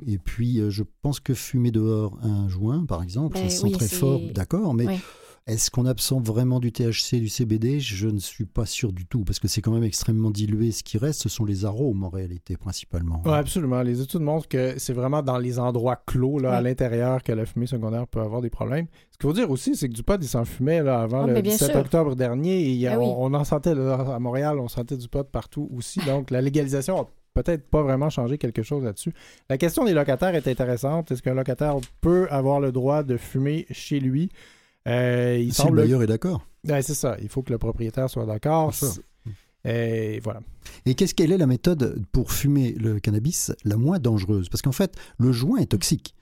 Et 0.07 0.17
puis 0.19 0.61
je 0.71 0.83
pense 1.03 1.21
que 1.21 1.35
fumer 1.35 1.71
dehors 1.71 2.19
un 2.23 2.49
joint, 2.49 2.87
par 2.87 3.03
exemple, 3.03 3.37
ça 3.37 3.43
ben 3.43 3.51
sent 3.51 3.71
très 3.73 3.89
fort, 3.89 4.21
d'accord, 4.35 4.73
mais 4.73 4.99
est-ce 5.47 5.73
qu'on 5.73 5.87
absorbe 5.87 6.25
vraiment 6.25 6.61
du 6.61 6.71
THC, 6.71 7.17
du 7.19 7.29
CBD 7.29 7.81
Je 7.81 8.07
ne 8.07 8.21
suis 8.21 8.45
pas 8.45 8.65
sûr 8.65 8.93
du 8.93 9.07
tout, 9.07 9.25
parce 9.25 9.41
que 9.41 9.49
c'est 9.49 9.61
quand 9.61 9.73
même 9.73 9.83
extrêmement 9.83 10.31
dilué. 10.31 10.71
Ce 10.71 10.85
qui 10.85 10.99
reste, 10.99 11.23
ce 11.23 11.29
sont 11.29 11.45
les 11.45 11.65
arômes 11.65 12.05
en 12.05 12.11
réalité, 12.11 12.57
principalement. 12.57 13.23
Oui, 13.25 13.33
absolument. 13.33 13.83
Les 13.83 14.01
études 14.01 14.21
montrent 14.21 14.47
que 14.47 14.79
c'est 14.79 14.93
vraiment 14.93 15.21
dans 15.21 15.39
les 15.39 15.59
endroits 15.59 16.01
clos, 16.07 16.39
là, 16.39 16.53
à 16.53 16.61
l'intérieur, 16.61 17.25
que 17.25 17.33
la 17.33 17.45
fumée 17.45 17.67
secondaire 17.67 18.07
peut 18.07 18.21
avoir 18.21 18.41
des 18.41 18.51
problèmes. 18.51 18.87
Ce 19.11 19.19
qu'il 19.19 19.29
faut 19.29 19.33
dire 19.33 19.51
aussi, 19.51 19.75
c'est 19.75 19.89
que 19.89 19.95
du 19.95 20.05
pot, 20.05 20.21
il 20.21 20.29
s'en 20.29 20.45
fumait 20.45 20.83
là, 20.83 21.03
avant 21.03 21.27
le 21.27 21.43
17 21.43 21.75
octobre 21.75 22.15
dernier. 22.15 22.73
Et 22.73 22.85
ben 22.85 22.99
on, 22.99 23.35
en 23.35 23.45
sentait 23.45 23.71
à 23.71 24.19
Montréal, 24.21 24.61
on 24.61 24.69
sentait 24.69 24.97
du 24.97 25.09
pot 25.09 25.29
partout 25.29 25.69
aussi. 25.77 25.99
Donc, 26.07 26.31
la 26.31 26.41
légalisation 26.41 27.01
a 27.01 27.09
peut-être 27.35 27.69
pas 27.69 27.83
vraiment 27.83 28.11
changé 28.11 28.39
quelque 28.39 28.63
chose 28.63 28.85
là-dessus. 28.85 29.13
La 29.51 29.59
question 29.59 29.85
des 29.85 29.95
locataires 29.95 30.37
est 30.37 30.47
intéressante. 30.47 31.11
Est-ce 31.11 31.23
qu'un 31.23 31.35
locataire 31.35 31.77
peut 32.01 32.29
avoir 32.31 32.61
le 32.61 32.71
droit 32.71 33.03
de 33.03 33.17
fumer 33.17 33.67
chez 33.71 33.99
lui? 33.99 34.31
Euh, 34.89 35.39
il 35.41 35.53
si 35.53 35.67
le 35.67 35.73
bailleur 35.73 36.03
est 36.03 36.07
d'accord. 36.07 36.47
c'est 36.65 36.95
ça. 36.95 37.17
Il 37.21 37.29
faut 37.29 37.43
que 37.43 37.53
le 37.53 37.59
propriétaire 37.59 38.11
soit 38.11 38.27
d'accord. 38.27 38.75
Et 39.65 40.21
voilà. 40.25 40.41
Et 40.87 40.95
qu'est-ce 40.95 41.15
quelle 41.15 41.31
est 41.31 41.39
la 41.39 41.47
méthode 41.47 42.05
pour 42.11 42.33
fumer 42.33 42.73
le 42.73 42.99
cannabis 42.99 43.53
la 43.65 43.77
moins 43.77 43.99
dangereuse? 43.99 44.49
Parce 44.49 44.63
qu'en 44.63 44.73
fait, 44.73 44.97
le 45.19 45.31
joint 45.31 45.59
est 45.59 45.67
toxique. 45.67 46.15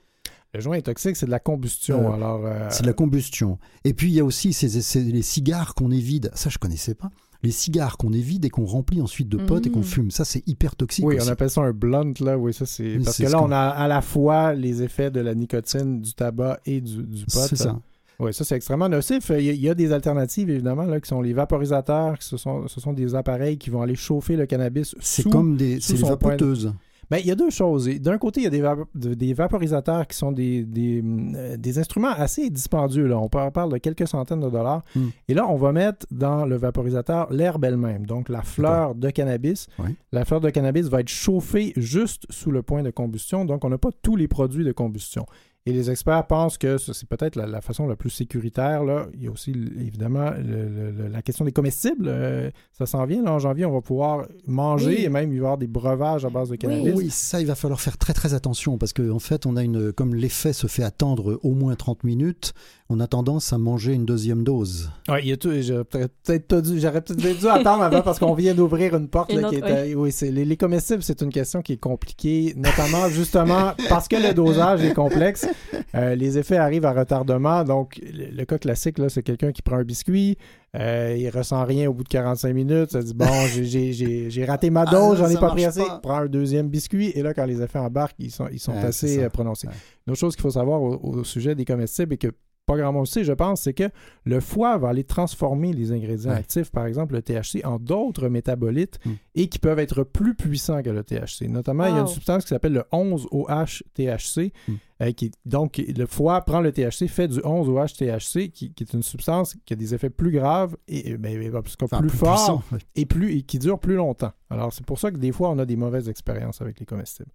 Le 0.53 0.59
joint 0.59 0.75
est 0.75 0.83
toxique, 0.83 1.15
c'est 1.15 1.25
de 1.25 1.31
la 1.31 1.39
combustion. 1.39 2.11
Euh, 2.11 2.15
alors, 2.15 2.45
euh, 2.45 2.67
C'est 2.69 2.83
de 2.83 2.87
la 2.87 2.93
combustion. 2.93 3.57
Et 3.85 3.93
puis 3.93 4.09
il 4.09 4.13
y 4.13 4.19
a 4.19 4.25
aussi 4.25 4.53
ces, 4.53 5.01
les 5.01 5.21
cigares 5.21 5.73
qu'on 5.75 5.91
évide. 5.91 6.29
Ça, 6.35 6.49
je 6.49 6.57
connaissais 6.57 6.93
pas. 6.93 7.09
Les 7.41 7.51
cigares 7.51 7.97
qu'on 7.97 8.13
évide 8.13 8.45
et 8.45 8.49
qu'on 8.49 8.65
remplit 8.65 9.01
ensuite 9.01 9.27
de 9.27 9.37
potes 9.37 9.65
et 9.65 9.71
qu'on 9.71 9.79
mmh. 9.79 9.83
fume. 9.83 10.11
Ça, 10.11 10.25
c'est 10.25 10.47
hyper 10.47 10.75
toxique. 10.75 11.05
Oui, 11.05 11.17
on 11.19 11.27
appelle 11.27 11.49
ça 11.49 11.61
un 11.61 11.71
blunt 11.71 12.13
là. 12.19 12.37
Oui, 12.37 12.53
ça 12.53 12.67
c'est 12.67 12.99
parce 13.03 13.17
que 13.17 13.23
là, 13.23 13.41
on 13.41 13.51
a 13.51 13.69
à 13.69 13.87
la 13.87 14.01
fois 14.01 14.53
les 14.53 14.83
effets 14.83 15.09
de 15.09 15.21
la 15.21 15.33
nicotine, 15.33 16.01
du 16.01 16.13
tabac 16.13 16.59
et 16.67 16.81
du, 16.81 17.01
du 17.01 17.25
pot. 17.25 17.39
C'est 17.47 17.55
ça. 17.55 17.79
Oui, 18.21 18.33
ça 18.35 18.43
c'est 18.43 18.55
extrêmement 18.55 18.87
nocif. 18.87 19.31
Il 19.35 19.55
y, 19.55 19.67
a 19.67 19.73
des 19.73 19.91
alternatives 19.91 20.49
évidemment 20.49 20.83
là, 20.83 21.01
qui 21.01 21.09
sont 21.09 21.21
les 21.21 21.33
vaporisateurs, 21.33 22.17
ce 22.19 22.37
sont, 22.37 22.67
ce 22.67 22.79
sont 22.79 22.93
des 22.93 23.15
appareils 23.15 23.57
qui 23.57 23.71
vont 23.71 23.81
aller 23.81 23.95
chauffer 23.95 24.35
le 24.35 24.45
cannabis. 24.45 24.95
C'est 24.99 25.27
comme 25.27 25.57
des 25.57 25.79
c'est 25.81 25.97
vapoteuses. 25.97 26.71
Ben, 27.11 27.17
il 27.17 27.25
y 27.25 27.31
a 27.31 27.35
deux 27.35 27.49
choses. 27.49 27.89
D'un 27.99 28.17
côté, 28.17 28.39
il 28.39 28.43
y 28.45 28.47
a 28.47 28.75
des, 28.95 29.15
des 29.17 29.33
vaporisateurs 29.33 30.07
qui 30.07 30.15
sont 30.15 30.31
des, 30.31 30.63
des, 30.63 31.03
euh, 31.35 31.57
des, 31.57 31.77
instruments 31.77 32.13
assez 32.15 32.49
dispendieux. 32.49 33.05
Là. 33.05 33.19
On 33.19 33.27
parle 33.27 33.73
de 33.73 33.77
quelques 33.79 34.07
centaines 34.07 34.39
de 34.39 34.49
dollars. 34.49 34.81
Hmm. 34.95 35.09
Et 35.27 35.33
là, 35.33 35.45
on 35.45 35.57
va 35.57 35.73
mettre 35.73 36.05
dans 36.09 36.45
le 36.45 36.55
vaporisateur 36.55 37.29
l'herbe 37.33 37.65
elle-même, 37.65 38.05
donc 38.05 38.29
la 38.29 38.43
fleur 38.43 38.95
de 38.95 39.09
cannabis. 39.09 39.67
La 40.13 40.23
fleur 40.23 40.39
de 40.39 40.49
cannabis 40.49 40.87
va 40.87 41.01
être 41.01 41.09
chauffée 41.09 41.73
juste 41.75 42.27
sous 42.29 42.49
le 42.49 42.61
point 42.61 42.81
de 42.81 42.91
combustion, 42.91 43.43
donc 43.43 43.65
on 43.65 43.69
n'a 43.69 43.77
pas 43.77 43.91
tous 44.01 44.15
les 44.15 44.29
produits 44.29 44.63
de 44.63 44.71
combustion. 44.71 45.25
Et 45.67 45.73
les 45.73 45.91
experts 45.91 46.25
pensent 46.25 46.57
que 46.57 46.77
c'est 46.79 47.07
peut-être 47.07 47.35
la, 47.35 47.61
façon 47.61 47.85
la 47.85 47.95
plus 47.95 48.09
sécuritaire. 48.09 48.83
Là. 48.83 49.05
Il 49.13 49.23
y 49.23 49.27
a 49.27 49.31
aussi 49.31 49.51
évidemment 49.79 50.31
la 50.41 51.21
question 51.21 51.45
des 51.45 51.51
comestibles. 51.51 52.07
Euh, 52.07 52.49
ça 52.71 52.87
s'en 52.87 53.05
vient. 53.05 53.23
en 53.27 53.37
janvier, 53.37 53.65
on 53.65 53.71
va 53.71 53.81
pouvoir 53.81 54.25
manger 54.47 55.03
et 55.03 55.09
même 55.09 55.31
y 55.31 55.37
avoir 55.37 55.59
des 55.59 55.67
breuvages 55.67 56.25
à 56.25 56.31
base 56.31 56.49
de 56.49 56.55
cannabis. 56.55 56.95
Oui. 56.95 57.11
ça, 57.11 57.41
il 57.41 57.45
va 57.45 57.53
falloir 57.53 57.79
faire 57.79 57.99
très 57.99 58.13
très 58.13 58.33
attention 58.33 58.79
parce 58.79 58.91
qu'en 58.91 59.11
en 59.11 59.19
fait, 59.19 59.45
on 59.45 59.55
a 59.55 59.63
une, 59.63 59.93
comme 59.93 60.15
l'effet 60.15 60.53
se 60.53 60.65
fait 60.65 60.83
attendre 60.83 61.39
au 61.43 61.51
moins 61.51 61.75
30 61.75 62.05
minutes, 62.05 62.53
on 62.91 62.99
a 62.99 63.07
tendance 63.07 63.53
à 63.53 63.57
manger 63.57 63.93
une 63.93 64.05
deuxième 64.05 64.43
dose. 64.43 64.91
Oui, 65.07 65.19
il 65.23 65.29
y 65.29 65.31
a 65.31 65.37
tout. 65.37 65.49
J'aurais 65.61 65.85
peut-être 65.85 66.59
dû, 66.59 66.79
peut 66.81 67.33
dû 67.33 67.47
attendre 67.47 67.83
avant 67.83 68.01
parce 68.01 68.19
qu'on 68.19 68.33
vient 68.33 68.53
d'ouvrir 68.53 68.95
une 68.95 69.07
porte. 69.07 69.31
Là, 69.31 69.49
qui 69.49 69.95
oui, 69.95 70.13
les, 70.21 70.43
les 70.43 70.57
comestibles, 70.57 71.01
c'est 71.01 71.21
une 71.21 71.31
question 71.31 71.61
qui 71.61 71.73
est 71.73 71.77
compliquée, 71.77 72.53
notamment 72.57 73.07
justement 73.07 73.71
parce 73.87 74.09
que 74.09 74.17
le 74.17 74.33
dosage 74.33 74.83
est 74.83 74.93
complexe. 74.93 75.47
Euh, 75.95 76.15
les 76.15 76.37
effets 76.37 76.57
arrivent 76.57 76.85
à 76.85 76.93
retardement. 76.93 77.63
Donc, 77.63 77.99
le, 78.01 78.43
cas 78.45 78.57
classique, 78.57 78.97
là, 78.97 79.09
c'est 79.09 79.23
quelqu'un 79.23 79.51
qui 79.51 79.61
prend 79.61 79.77
un 79.77 79.83
biscuit, 79.83 80.37
euh, 80.75 81.15
il 81.17 81.29
ressent 81.29 81.63
rien 81.65 81.89
au 81.89 81.93
bout 81.93 82.03
de 82.03 82.09
45 82.09 82.53
minutes. 82.53 82.91
Ça 82.91 83.01
dit 83.01 83.13
Bon, 83.13 83.25
j'ai 83.51 84.45
raté 84.45 84.69
ma 84.69 84.83
ah, 84.87 84.91
dose, 84.91 85.17
j'en 85.17 85.29
ai 85.29 85.37
pas 85.37 85.49
pris 85.49 85.65
assez. 85.65 85.83
Prends 86.01 86.19
un 86.19 86.27
deuxième 86.27 86.69
biscuit. 86.69 87.11
Et 87.15 87.21
là, 87.21 87.33
quand 87.33 87.45
les 87.45 87.61
effets 87.61 87.79
embarquent, 87.79 88.15
ils 88.19 88.31
sont, 88.31 88.47
ils 88.51 88.59
sont 88.59 88.73
assez 88.73 89.23
euh, 89.23 89.29
prononcés. 89.29 89.67
Une 90.07 90.11
autre 90.11 90.19
chose 90.19 90.35
qu'il 90.35 90.43
faut 90.43 90.51
savoir 90.51 90.81
au, 90.81 91.23
sujet 91.23 91.55
des 91.55 91.65
comestibles 91.65 92.13
est 92.13 92.17
que 92.17 92.31
pas 92.71 92.77
grand 92.77 92.93
monde 92.93 93.07
sait, 93.07 93.23
je 93.23 93.33
pense, 93.33 93.61
c'est 93.61 93.73
que 93.73 93.89
le 94.25 94.39
foie 94.39 94.77
va 94.77 94.89
aller 94.89 95.03
transformer 95.03 95.73
les 95.73 95.91
ingrédients 95.91 96.31
actifs, 96.31 96.71
par 96.71 96.85
exemple 96.85 97.13
le 97.13 97.21
THC, 97.21 97.65
en 97.65 97.79
d'autres 97.79 98.29
métabolites 98.29 98.99
hmm. 99.05 99.11
et 99.35 99.47
qui 99.47 99.59
peuvent 99.59 99.79
être 99.79 100.03
plus 100.03 100.35
puissants 100.35 100.81
que 100.81 100.89
le 100.89 101.03
THC. 101.03 101.47
Notamment, 101.47 101.85
il 101.85 101.95
y 101.95 101.97
a 101.97 102.01
une 102.01 102.07
substance 102.07 102.43
qui 102.43 102.49
s'appelle 102.49 102.73
le 102.73 102.83
11-OH-THC. 102.91 104.51
Hmm. 104.67 104.73
Euh, 105.01 105.11
qui, 105.13 105.31
donc, 105.45 105.77
le 105.79 106.05
foie 106.05 106.41
prend 106.41 106.61
le 106.61 106.71
THC, 106.71 107.07
fait 107.07 107.27
du 107.27 107.39
11-OH-THC, 107.39 108.51
qui, 108.51 108.71
est 108.79 108.93
une 108.93 109.01
substance 109.01 109.55
qui 109.65 109.73
a 109.73 109.75
des 109.75 109.95
effets 109.95 110.11
plus 110.11 110.31
graves 110.31 110.77
et 110.87 111.17
ben, 111.17 111.51
plus, 111.63 112.09
forts 112.09 112.63
et, 112.95 113.07
plus, 113.07 113.35
et 113.35 113.41
qui 113.41 113.57
dure 113.57 113.79
plus 113.79 113.95
longtemps. 113.95 114.31
Alors, 114.51 114.71
c'est 114.71 114.85
pour 114.85 114.99
ça 114.99 115.09
que 115.09 115.17
des 115.17 115.31
fois, 115.31 115.49
on 115.49 115.57
a 115.57 115.65
des 115.65 115.75
mauvaises 115.75 116.07
expériences 116.07 116.61
avec 116.61 116.79
les 116.79 116.85
comestibles. 116.85 117.31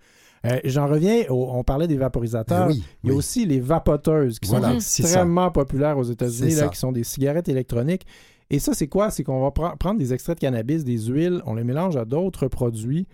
Euh, 0.47 0.61
j'en 0.65 0.87
reviens, 0.87 1.25
on 1.31 1.63
parlait 1.65 1.89
des 1.89 1.97
vaporisateurs. 1.97 2.71
Il 2.71 3.11
y 3.11 3.13
a 3.13 3.15
aussi 3.15 3.45
les 3.47 3.61
vapoteuses 3.61 4.39
qui 4.39 4.49
sont 4.49 4.63
extrêmement 4.73 5.51
populaires 5.51 5.99
aux 5.99 6.05
États-Unis, 6.05 6.55
qui 6.73 6.79
sont 6.79 6.93
des 6.93 7.05
cigarettes 7.05 7.49
électroniques. 7.49 8.07
Et 8.49 8.61
ça, 8.61 8.75
c'est 8.75 8.87
quoi? 8.87 9.11
C'est 9.11 9.25
qu'on 9.25 9.41
va 9.43 9.51
prendre 9.51 9.99
des 9.99 10.13
extraits 10.13 10.37
de 10.37 10.41
cannabis, 10.41 10.85
des 10.85 10.99
huiles, 10.99 11.43
on 11.47 11.55
les 11.55 11.65
mélange 11.65 11.97
à 11.97 12.05
d'autres 12.05 12.47
produits 12.47 13.07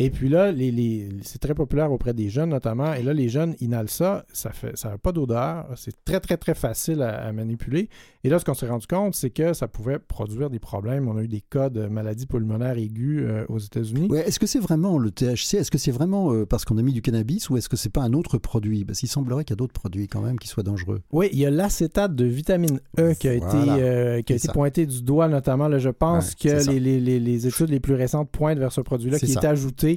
et 0.00 0.08
puis 0.08 0.30
là, 0.30 0.50
les, 0.50 1.08
c'est 1.22 1.38
très 1.40 1.54
populaire 1.54 1.92
auprès 1.92 2.14
des 2.14 2.30
jeunes 2.30 2.48
notamment. 2.48 2.94
Et 2.94 3.02
là, 3.02 3.12
les 3.12 3.28
jeunes 3.28 3.54
inhalent 3.60 3.88
ça, 3.88 4.24
ça 4.32 4.50
fait 4.50 4.74
ça 4.76 4.88
n'a 4.88 4.98
pas 4.98 5.12
d'odeur, 5.12 5.66
c'est 5.76 6.04
très 6.04 6.20
très 6.20 6.38
très 6.38 6.54
facile 6.54 7.02
à, 7.02 7.30
manipuler. 7.32 7.90
Et 8.24 8.30
là, 8.30 8.38
ce 8.38 8.44
qu'on 8.44 8.54
s'est 8.54 8.68
rendu 8.68 8.86
compte, 8.86 9.14
c'est 9.14 9.30
que 9.30 9.52
ça 9.52 9.68
pouvait 9.68 9.98
produire 9.98 10.48
des 10.48 10.58
problèmes. 10.58 11.06
On 11.08 11.16
a 11.18 11.22
eu 11.22 11.28
des 11.28 11.42
cas 11.42 11.68
de 11.68 11.86
maladies 11.86 12.26
pulmonaires 12.26 12.78
aiguës 12.78 13.24
euh, 13.24 13.44
aux 13.48 13.58
États-Unis. 13.58 14.08
Ouais, 14.10 14.26
est-ce 14.26 14.38
que 14.38 14.46
c'est 14.46 14.58
vraiment 14.58 14.98
le 14.98 15.10
THC 15.10 15.54
Est-ce 15.54 15.70
que 15.70 15.78
c'est 15.78 15.90
vraiment 15.90 16.32
euh, 16.32 16.46
parce 16.46 16.64
qu'on 16.64 16.78
a 16.78 16.82
mis 16.82 16.92
du 16.92 17.02
cannabis 17.02 17.50
ou 17.50 17.58
est-ce 17.58 17.68
que 17.68 17.76
c'est 17.76 17.90
pas 17.90 18.02
un 18.02 18.14
autre 18.14 18.38
produit? 18.38 18.86
Parce 18.86 19.00
qu'il 19.00 19.08
semblerait 19.08 19.44
qu'il 19.44 19.52
y 19.52 19.58
a 19.58 19.60
d'autres 19.60 19.72
produits 19.72 20.08
quand 20.08 20.22
même 20.22 20.38
qui 20.38 20.48
soient 20.48 20.62
dangereux. 20.62 21.02
Oui, 21.12 21.28
il 21.32 21.38
y 21.38 21.46
a 21.46 21.50
l'acétate 21.50 22.14
de 22.14 22.24
vitamine 22.24 22.80
E 22.98 23.12
qui 23.14 23.28
a 23.28 23.34
été, 23.34 23.46
euh, 23.52 24.22
qui 24.22 24.32
a 24.32 24.36
été 24.36 24.48
pointé 24.48 24.86
du 24.86 25.02
doigt 25.02 25.28
notamment. 25.28 25.68
Là, 25.68 25.78
je 25.78 25.90
pense 25.90 26.34
que 26.34 26.70
les, 26.70 27.00
les, 27.00 27.20
les, 27.20 27.46
études 27.46 27.70
les 27.70 27.80
plus 27.80 27.94
récentes 27.94 28.30
pointent 28.30 28.58
vers 28.58 28.72
ce 28.72 28.80
produit-là 28.80 29.18
qui 29.18 29.32
est 29.32 29.44
ajouté 29.44 29.89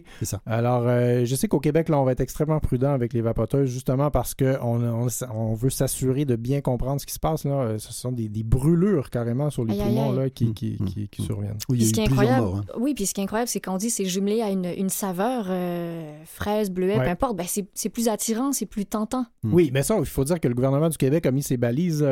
alors, 0.45 0.83
euh, 0.85 1.25
je 1.25 1.35
sais 1.35 1.47
qu'au 1.47 1.59
Québec, 1.59 1.89
là, 1.89 1.99
on 1.99 2.03
va 2.03 2.11
être 2.11 2.21
extrêmement 2.21 2.59
prudent 2.59 2.91
avec 2.91 3.13
les 3.13 3.21
vapoteuses, 3.21 3.69
justement 3.69 4.11
parce 4.11 4.33
qu'on 4.33 5.07
on, 5.33 5.53
veut 5.53 5.69
s'assurer 5.69 6.25
de 6.25 6.35
bien 6.35 6.61
comprendre 6.61 7.01
ce 7.01 7.05
qui 7.05 7.13
se 7.13 7.19
passe. 7.19 7.43
Là. 7.43 7.51
Euh, 7.51 7.77
ce 7.79 7.93
sont 7.93 8.11
des, 8.11 8.29
brûlures 8.43 9.09
carrément 9.09 9.49
sur 9.49 9.65
les 9.65 9.75
poumons 9.75 10.11
Là, 10.11 10.29
qui, 10.29 10.47
mmh, 10.47 10.53
qui, 10.53 10.77
mmh, 10.79 10.85
mmh. 10.85 11.23
surviennent. 11.23 11.57
Oui, 11.69 11.85
ce 11.85 11.93
qui 11.93 12.01
est 12.01 12.07
incroyable, 12.07 12.47
hein. 12.55 12.63
oui, 12.79 12.93
puis 12.93 13.05
ce 13.05 13.13
qui 13.13 13.21
est 13.21 13.23
incroyable, 13.23 13.47
c'est 13.47 13.61
qu'on 13.61 13.77
dit 13.77 13.89
c'est 13.89 14.05
jumelé 14.05 14.41
à 14.41 14.49
une, 14.49 14.89
saveur 14.89 15.45
euh, 15.49 16.23
fraise, 16.25 16.69
bleuet, 16.69 16.95
peu 16.95 17.09
importe. 17.09 17.37
Ben, 17.37 17.45
c'est 17.47 17.89
plus 17.89 18.07
attirant, 18.07 18.51
c'est 18.51 18.65
plus 18.65 18.85
tentant. 18.85 19.25
Oui, 19.43 19.71
mais 19.73 19.83
ça, 19.83 19.95
il 19.97 20.05
faut 20.05 20.23
dire 20.23 20.39
que 20.39 20.47
le 20.47 20.53
gouvernement 20.53 20.89
du 20.89 20.97
Québec 20.97 21.25
a 21.25 21.31
mis 21.31 21.43
ses 21.43 21.57
balises. 21.57 22.05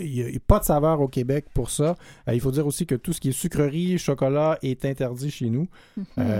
il 0.00 0.10
n'y 0.10 0.22
a, 0.22 0.40
pas 0.46 0.58
de 0.58 0.64
saveur 0.64 1.00
au 1.00 1.08
Québec 1.08 1.46
pour 1.54 1.70
ça. 1.70 1.96
il 2.30 2.40
faut 2.40 2.50
dire 2.50 2.66
aussi 2.66 2.86
que 2.86 2.94
tout 2.94 3.12
ce 3.12 3.20
qui 3.20 3.30
est 3.30 3.32
sucrerie, 3.32 3.98
chocolat 3.98 4.58
est 4.62 4.84
interdit 4.84 5.30
chez 5.30 5.50
nous. 5.50 5.66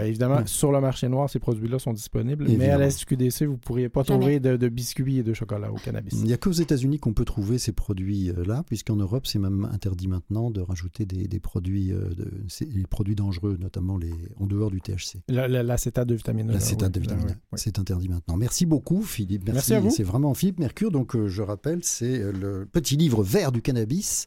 évidemment, 0.04 0.40
sur 0.46 0.72
le 0.72 0.79
marché 0.80 1.08
noir, 1.08 1.28
ces 1.28 1.38
produits-là 1.38 1.78
sont 1.78 1.92
disponibles. 1.92 2.46
Mais 2.48 2.70
à 2.70 2.78
la 2.78 2.90
SQDC, 2.90 3.44
vous 3.44 3.52
ne 3.52 3.56
pourriez 3.56 3.88
pas 3.88 4.04
trouver 4.04 4.40
de, 4.40 4.68
biscuits 4.68 5.18
et 5.18 5.22
de 5.22 5.32
chocolat 5.32 5.72
au 5.72 5.76
cannabis. 5.76 6.14
Il 6.14 6.24
n'y 6.24 6.32
a 6.32 6.36
qu'aux 6.36 6.52
États-Unis 6.52 6.98
qu'on 6.98 7.12
peut 7.12 7.24
trouver 7.24 7.58
ces 7.58 7.72
produits-là, 7.72 8.64
puisqu'en 8.66 8.96
Europe, 8.96 9.26
c'est 9.26 9.38
même 9.38 9.68
interdit 9.72 10.08
maintenant 10.08 10.50
de 10.50 10.60
rajouter 10.60 11.04
des, 11.04 11.40
produits, 11.40 11.92
euh, 11.92 12.08
de, 12.10 12.86
produits 12.88 13.14
dangereux, 13.14 13.56
notamment 13.60 13.96
les, 13.96 14.12
en 14.38 14.46
dehors 14.46 14.70
du 14.70 14.80
THC. 14.80 15.18
L'acétate 15.28 16.08
de 16.08 16.14
vitamine 16.14 16.50
E. 16.50 16.54
L'acétate 16.54 16.92
de 16.92 17.00
vitamine 17.00 17.30
E, 17.30 17.56
c'est 17.56 17.78
interdit 17.78 18.08
maintenant. 18.08 18.36
Merci 18.36 18.66
beaucoup, 18.66 19.02
Philippe. 19.02 19.42
Merci, 19.44 19.54
Merci 19.54 19.74
à 19.74 19.80
vous. 19.80 19.90
C'est 19.90 20.02
vraiment 20.02 20.34
Philippe 20.34 20.58
Mercure. 20.58 20.90
Donc, 20.90 21.14
euh, 21.14 21.28
je 21.28 21.42
rappelle, 21.42 21.80
c'est 21.82 22.20
euh, 22.20 22.32
le 22.32 22.66
petit 22.66 22.96
livre 22.96 23.22
vert 23.22 23.52
du 23.52 23.62
cannabis 23.62 24.26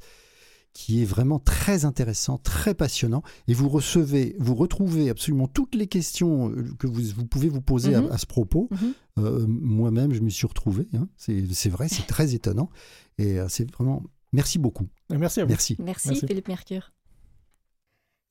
qui 0.73 1.03
est 1.03 1.05
vraiment 1.05 1.39
très 1.39 1.85
intéressant, 1.85 2.39
très 2.39 2.73
passionnant. 2.73 3.21
Et 3.47 3.53
vous 3.53 3.69
recevez, 3.69 4.35
vous 4.39 4.55
retrouvez 4.55 5.09
absolument 5.09 5.47
toutes 5.47 5.75
les 5.75 5.87
questions 5.87 6.49
euh, 6.49 6.73
que 6.79 6.87
vous, 6.87 7.01
vous 7.15 7.25
pouvez 7.25 7.47
vous 7.47 7.61
poser 7.61 7.93
à, 7.95 8.01
mhm. 8.01 8.17
ce 8.17 8.25
propos. 8.25 8.67
Mhm. 8.71 8.93
Euh, 9.19 9.45
moi-même, 9.47 10.13
je 10.13 10.21
me 10.21 10.29
suis 10.29 10.47
retrouvé. 10.47 10.87
Hein. 10.95 11.07
C'est 11.17 11.69
vrai, 11.69 11.87
c'est 11.87 12.07
très 12.07 12.33
étonnant. 12.33 12.69
Et 13.17 13.39
euh, 13.39 13.47
c'est 13.49 13.69
vraiment. 13.71 14.03
Merci 14.31 14.57
beaucoup. 14.57 14.87
Merci 15.11 15.41
à 15.41 15.45
vous. 15.45 15.49
Merci. 15.49 15.77
Merci, 15.79 16.15
Philippe 16.15 16.47
Mercure. 16.47 16.91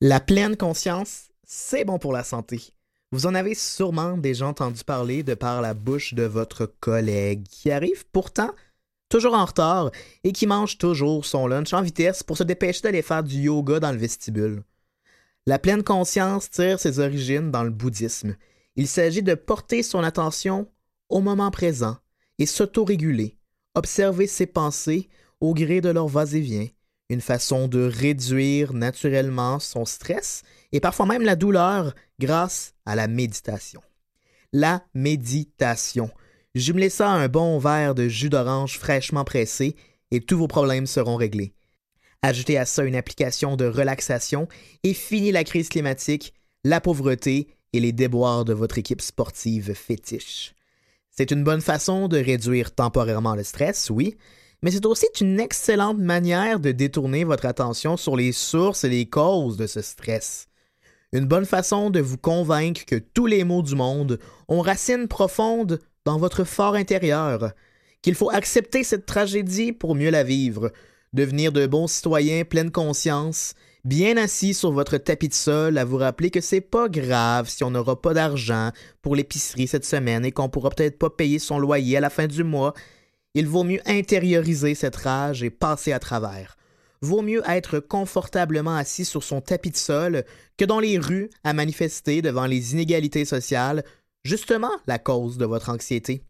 La 0.01 0.19
pleine 0.19 0.57
conscience, 0.57 1.29
c'est 1.45 1.85
bon 1.85 1.97
pour 1.97 2.11
la 2.11 2.25
santé. 2.25 2.61
Vous 3.13 3.25
en 3.25 3.35
avez 3.35 3.55
sûrement 3.55 4.17
déjà 4.17 4.47
entendu 4.47 4.83
parler 4.83 5.23
de 5.23 5.33
par 5.33 5.61
la 5.61 5.73
bouche 5.73 6.13
de 6.13 6.23
votre 6.23 6.65
collègue 6.65 7.43
qui 7.47 7.71
arrive 7.71 8.05
pourtant 8.11 8.51
toujours 9.13 9.35
en 9.35 9.45
retard 9.45 9.91
et 10.23 10.31
qui 10.31 10.47
mange 10.47 10.79
toujours 10.79 11.23
son 11.23 11.45
lunch 11.45 11.71
en 11.71 11.83
vitesse 11.83 12.23
pour 12.23 12.35
se 12.35 12.43
dépêcher 12.43 12.81
d'aller 12.81 13.03
faire 13.03 13.23
du 13.23 13.41
yoga 13.41 13.79
dans 13.79 13.91
le 13.91 13.97
vestibule. 13.99 14.63
La 15.45 15.59
pleine 15.59 15.83
conscience 15.83 16.49
tire 16.49 16.79
ses 16.79 16.97
origines 16.97 17.51
dans 17.51 17.63
le 17.63 17.69
bouddhisme. 17.69 18.35
Il 18.75 18.87
s'agit 18.87 19.21
de 19.21 19.35
porter 19.35 19.83
son 19.83 19.99
attention 19.99 20.67
au 21.09 21.21
moment 21.21 21.51
présent 21.51 21.97
et 22.39 22.47
s'autoréguler, 22.47 23.37
observer 23.75 24.25
ses 24.25 24.47
pensées 24.47 25.09
au 25.39 25.53
gré 25.53 25.79
de 25.79 25.89
leur 25.89 26.07
va-et-vient, 26.07 26.69
une 27.09 27.21
façon 27.21 27.67
de 27.67 27.83
réduire 27.83 28.73
naturellement 28.73 29.59
son 29.59 29.85
stress 29.85 30.41
et 30.71 30.79
parfois 30.79 31.05
même 31.05 31.21
la 31.21 31.35
douleur 31.35 31.93
grâce 32.17 32.73
à 32.87 32.95
la 32.95 33.07
méditation. 33.07 33.83
La 34.53 34.83
méditation, 34.95 36.09
Jumelez 36.55 36.89
ça 36.89 37.11
à 37.11 37.15
un 37.15 37.27
bon 37.27 37.57
verre 37.57 37.95
de 37.95 38.07
jus 38.07 38.29
d'orange 38.29 38.77
fraîchement 38.77 39.23
pressé 39.23 39.75
et 40.11 40.21
tous 40.21 40.37
vos 40.37 40.47
problèmes 40.47 40.85
seront 40.85 41.15
réglés. 41.15 41.53
Ajoutez 42.21 42.59
à 42.59 42.65
ça 42.65 42.83
une 42.83 42.95
application 42.95 43.55
de 43.55 43.65
relaxation 43.65 44.47
et 44.83 44.93
fini 44.93 45.31
la 45.31 45.43
crise 45.43 45.69
climatique, 45.69 46.33
la 46.63 46.79
pauvreté 46.79 47.47
et 47.73 47.79
les 47.79 47.91
déboires 47.91 48.45
de 48.45 48.53
votre 48.53 48.77
équipe 48.77 49.01
sportive 49.01 49.73
fétiche. 49.73 50.53
C'est 51.09 51.31
une 51.31 51.43
bonne 51.43 51.61
façon 51.61 52.07
de 52.07 52.17
réduire 52.17 52.73
temporairement 52.73 53.35
le 53.35 53.43
stress, 53.43 53.89
oui, 53.89 54.15
mais 54.61 54.69
c'est 54.69 54.85
aussi 54.85 55.07
une 55.21 55.39
excellente 55.39 55.97
manière 55.97 56.59
de 56.59 56.71
détourner 56.71 57.23
votre 57.23 57.47
attention 57.47 57.97
sur 57.97 58.15
les 58.15 58.31
sources 58.31 58.83
et 58.83 58.89
les 58.89 59.09
causes 59.09 59.57
de 59.57 59.65
ce 59.65 59.81
stress. 59.81 60.47
Une 61.11 61.25
bonne 61.25 61.45
façon 61.45 61.89
de 61.89 61.99
vous 61.99 62.17
convaincre 62.17 62.85
que 62.85 62.95
tous 62.95 63.25
les 63.25 63.43
maux 63.43 63.63
du 63.63 63.75
monde 63.75 64.19
ont 64.47 64.61
racines 64.61 65.07
profondes 65.07 65.79
dans 66.05 66.17
votre 66.17 66.43
fort 66.43 66.75
intérieur, 66.75 67.53
qu'il 68.01 68.15
faut 68.15 68.29
accepter 68.29 68.83
cette 68.83 69.05
tragédie 69.05 69.71
pour 69.71 69.95
mieux 69.95 70.09
la 70.09 70.23
vivre, 70.23 70.71
devenir 71.13 71.51
de 71.51 71.65
bons 71.65 71.87
citoyens 71.87 72.43
pleine 72.43 72.71
conscience, 72.71 73.53
bien 73.85 74.17
assis 74.17 74.53
sur 74.53 74.71
votre 74.71 74.97
tapis 74.97 75.29
de 75.29 75.33
sol 75.33 75.77
à 75.77 75.85
vous 75.85 75.97
rappeler 75.97 76.29
que 76.29 76.41
c'est 76.41 76.61
pas 76.61 76.89
grave 76.89 77.49
si 77.49 77.63
on 77.63 77.71
n'aura 77.71 78.01
pas 78.01 78.13
d'argent 78.13 78.71
pour 79.01 79.15
l'épicerie 79.15 79.67
cette 79.67 79.85
semaine 79.85 80.25
et 80.25 80.31
qu'on 80.31 80.49
pourra 80.49 80.69
peut-être 80.69 80.97
pas 80.97 81.09
payer 81.09 81.39
son 81.39 81.59
loyer 81.59 81.97
à 81.97 82.01
la 82.01 82.09
fin 82.09 82.27
du 82.27 82.43
mois. 82.43 82.73
Il 83.33 83.47
vaut 83.47 83.63
mieux 83.63 83.81
intérioriser 83.85 84.75
cette 84.75 84.95
rage 84.95 85.43
et 85.43 85.49
passer 85.49 85.91
à 85.91 85.99
travers. 85.99 86.57
Vaut 87.01 87.21
mieux 87.21 87.41
être 87.47 87.79
confortablement 87.79 88.75
assis 88.75 89.03
sur 89.03 89.23
son 89.23 89.41
tapis 89.41 89.71
de 89.71 89.77
sol 89.77 90.23
que 90.57 90.63
dans 90.63 90.79
les 90.79 90.97
rues 90.97 91.29
à 91.43 91.51
manifester 91.51 92.21
devant 92.21 92.45
les 92.45 92.73
inégalités 92.73 93.25
sociales 93.25 93.83
justement 94.23 94.71
la 94.87 94.99
cause 94.99 95.37
de 95.37 95.45
votre 95.45 95.69
anxiété. 95.69 96.23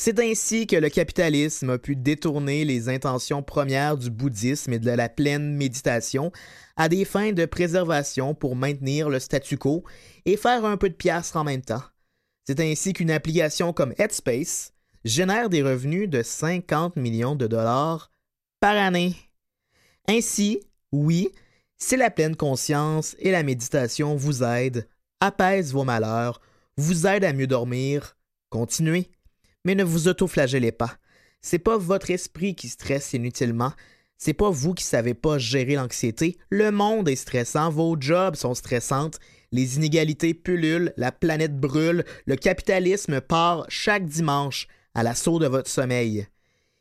C'est 0.00 0.20
ainsi 0.20 0.68
que 0.68 0.76
le 0.76 0.90
capitalisme 0.90 1.70
a 1.70 1.78
pu 1.78 1.96
détourner 1.96 2.64
les 2.64 2.88
intentions 2.88 3.42
premières 3.42 3.96
du 3.96 4.10
bouddhisme 4.10 4.72
et 4.72 4.78
de 4.78 4.90
la 4.92 5.08
pleine 5.08 5.56
méditation 5.56 6.30
à 6.76 6.88
des 6.88 7.04
fins 7.04 7.32
de 7.32 7.44
préservation 7.46 8.32
pour 8.32 8.54
maintenir 8.54 9.08
le 9.08 9.18
statu 9.18 9.58
quo 9.58 9.82
et 10.24 10.36
faire 10.36 10.64
un 10.64 10.76
peu 10.76 10.88
de 10.88 10.94
piastre 10.94 11.36
en 11.36 11.42
même 11.42 11.62
temps. 11.62 11.82
C'est 12.46 12.60
ainsi 12.60 12.92
qu'une 12.92 13.10
application 13.10 13.72
comme 13.72 13.92
Headspace 13.98 14.72
génère 15.04 15.48
des 15.48 15.62
revenus 15.62 16.08
de 16.08 16.22
50 16.22 16.94
millions 16.94 17.34
de 17.34 17.48
dollars 17.48 18.12
par 18.60 18.76
année. 18.76 19.16
Ainsi, 20.08 20.60
oui, 20.92 21.32
si 21.76 21.96
la 21.96 22.10
pleine 22.10 22.36
conscience 22.36 23.16
et 23.18 23.32
la 23.32 23.42
méditation 23.42 24.14
vous 24.14 24.44
aident, 24.44 24.86
apaisent 25.20 25.72
vos 25.72 25.84
malheurs, 25.84 26.40
vous 26.78 27.06
aide 27.06 27.24
à 27.24 27.32
mieux 27.32 27.46
dormir, 27.46 28.16
continuez. 28.50 29.10
Mais 29.64 29.74
ne 29.74 29.84
vous 29.84 30.08
autoflagellez 30.08 30.72
pas. 30.72 30.96
C'est 31.40 31.58
pas 31.58 31.76
votre 31.76 32.10
esprit 32.10 32.54
qui 32.54 32.68
stresse 32.68 33.12
inutilement. 33.12 33.72
C'est 34.16 34.32
pas 34.32 34.50
vous 34.50 34.74
qui 34.74 34.84
savez 34.84 35.14
pas 35.14 35.38
gérer 35.38 35.74
l'anxiété. 35.74 36.38
Le 36.50 36.70
monde 36.70 37.08
est 37.08 37.16
stressant, 37.16 37.70
vos 37.70 37.96
jobs 37.98 38.36
sont 38.36 38.54
stressantes, 38.54 39.18
les 39.52 39.76
inégalités 39.76 40.34
pullulent, 40.34 40.92
la 40.96 41.12
planète 41.12 41.58
brûle, 41.58 42.04
le 42.26 42.36
capitalisme 42.36 43.20
part 43.20 43.66
chaque 43.68 44.06
dimanche 44.06 44.66
à 44.94 45.02
l'assaut 45.02 45.38
de 45.38 45.46
votre 45.46 45.70
sommeil. 45.70 46.26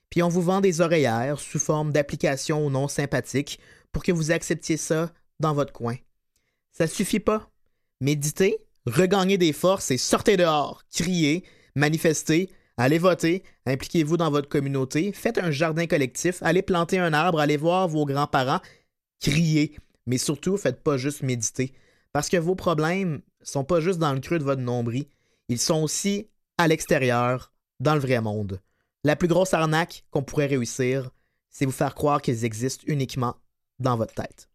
Puis 0.09 0.23
on 0.23 0.29
vous 0.29 0.41
vend 0.41 0.61
des 0.61 0.81
oreillères 0.81 1.39
sous 1.39 1.59
forme 1.59 1.91
d'applications 1.91 2.69
non 2.69 2.87
sympathiques 2.87 3.59
pour 3.91 4.03
que 4.03 4.11
vous 4.11 4.31
acceptiez 4.31 4.77
ça 4.77 5.11
dans 5.39 5.53
votre 5.53 5.73
coin. 5.73 5.95
Ça 6.71 6.87
suffit 6.87 7.19
pas. 7.19 7.49
Méditez, 7.99 8.57
regagnez 8.88 9.38
des 9.38 9.53
forces 9.53 9.91
et 9.91 9.97
sortez 9.97 10.38
dehors, 10.38 10.83
criez, 10.91 11.43
manifestez, 11.75 12.49
Allez 12.79 12.99
voter, 12.99 13.43
impliquez-vous 13.65 14.17
dans 14.17 14.29
votre 14.29 14.49
communauté, 14.49 15.11
faites 15.11 15.39
un 15.39 15.49
jardin 15.49 15.88
collectif, 15.88 16.43
allez 16.43 16.61
planter 16.61 16.99
un 16.99 17.11
arbre, 17.11 17.39
allez 17.39 17.57
voir 17.57 17.88
vos 17.88 18.05
grands-parents, 18.05 18.61
criez, 19.19 19.75
mais 20.05 20.19
surtout, 20.19 20.57
faites 20.57 20.83
pas 20.83 20.95
juste 20.95 21.23
méditer. 21.23 21.73
Parce 22.13 22.29
que 22.29 22.38
vos 22.38 22.53
problèmes 22.53 23.21
sont 23.41 23.63
pas 23.63 23.81
juste 23.81 23.97
dans 23.97 24.13
le 24.13 24.19
creux 24.19 24.38
de 24.38 24.43
votre 24.43 24.61
nombril, 24.61 25.05
ils 25.49 25.59
sont 25.59 25.81
aussi 25.81 26.29
à 26.59 26.67
l'extérieur, 26.67 27.51
dans 27.79 27.95
le 27.95 27.99
vrai 27.99 28.21
monde. 28.21 28.61
La 29.03 29.15
plus 29.15 29.27
grosse 29.27 29.55
arnaque 29.55 30.05
qu'on 30.11 30.21
pourrait 30.21 30.45
réussir, 30.45 31.09
c'est 31.49 31.65
vous 31.65 31.71
faire 31.71 31.95
croire 31.95 32.21
qu'ils 32.21 32.45
existent 32.45 32.83
uniquement 32.85 33.38
dans 33.79 33.97
votre 33.97 34.13
tête. 34.13 34.49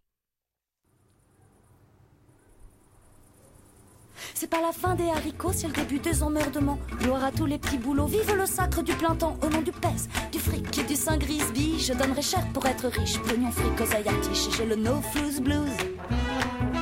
C'est 4.35 4.49
pas 4.49 4.61
la 4.61 4.73
fin 4.73 4.95
des 4.95 5.09
haricots, 5.09 5.53
c'est 5.53 5.69
le 5.69 5.73
début 5.73 5.99
des 5.99 6.23
emmerdements. 6.23 6.79
Gloire 6.99 7.25
à 7.25 7.33
tous 7.33 7.47
les 7.47 7.59
petits 7.59 7.79
boulots, 7.79 8.07
vive 8.07 8.35
le 8.35 8.47
sacre 8.47 8.83
du 8.83 8.95
plein 8.95 9.15
temps, 9.15 9.37
au 9.43 9.49
nom 9.49 9.63
du 9.63 9.73
pèse, 9.73 10.09
du 10.33 10.39
fric 10.39 10.79
et 10.79 10.85
du 10.85 10.97
saint 10.97 11.17
grisby. 11.17 11.79
Je 11.79 11.93
donnerais 11.93 12.23
cher 12.23 12.45
pour 12.53 12.67
être 12.67 12.89
riche, 12.89 13.19
pognon 13.21 13.51
fric 13.51 13.81
aux 13.81 13.95
artiches. 13.95 14.57
J'ai 14.57 14.67
le 14.67 14.77
no 14.77 15.01
flues 15.13 15.41
blues. 15.41 15.71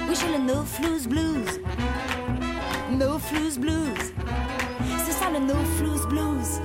Oui, 0.09 0.14
j'ai 0.14 0.32
le 0.32 0.45
no 0.45 0.64
flues 0.64 1.09
blues. 1.09 1.61
No 2.93 3.18
flues 3.18 3.59
blues. 3.59 4.12
C'est 5.05 5.12
ça 5.12 5.30
le 5.30 5.38
no 5.38 5.55
flues 5.76 6.07
blues. 6.09 6.61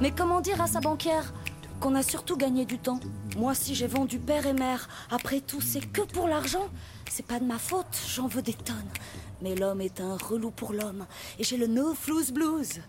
Mais 0.00 0.10
comment 0.10 0.40
dire 0.40 0.60
à 0.60 0.66
sa 0.66 0.80
banquière 0.80 1.32
qu'on 1.80 1.94
a 1.94 2.02
surtout 2.02 2.36
gagné 2.36 2.64
du 2.64 2.78
temps? 2.78 3.00
Moi, 3.36 3.54
si 3.54 3.74
j'ai 3.74 3.86
vendu 3.86 4.18
père 4.18 4.46
et 4.46 4.52
mère, 4.52 4.88
après 5.10 5.40
tout, 5.40 5.60
c'est 5.60 5.80
que 5.80 6.02
pour 6.02 6.26
l'argent. 6.26 6.68
C'est 7.10 7.24
pas 7.24 7.38
de 7.38 7.44
ma 7.44 7.58
faute, 7.58 7.98
j'en 8.14 8.26
veux 8.26 8.42
des 8.42 8.54
tonnes. 8.54 8.76
Mais 9.42 9.54
l'homme 9.54 9.80
est 9.80 10.00
un 10.00 10.16
relou 10.16 10.50
pour 10.50 10.72
l'homme. 10.72 11.06
Et 11.38 11.44
j'ai 11.44 11.56
le 11.56 11.66
no 11.66 11.94
flues 11.94 12.32
blues. 12.32 12.80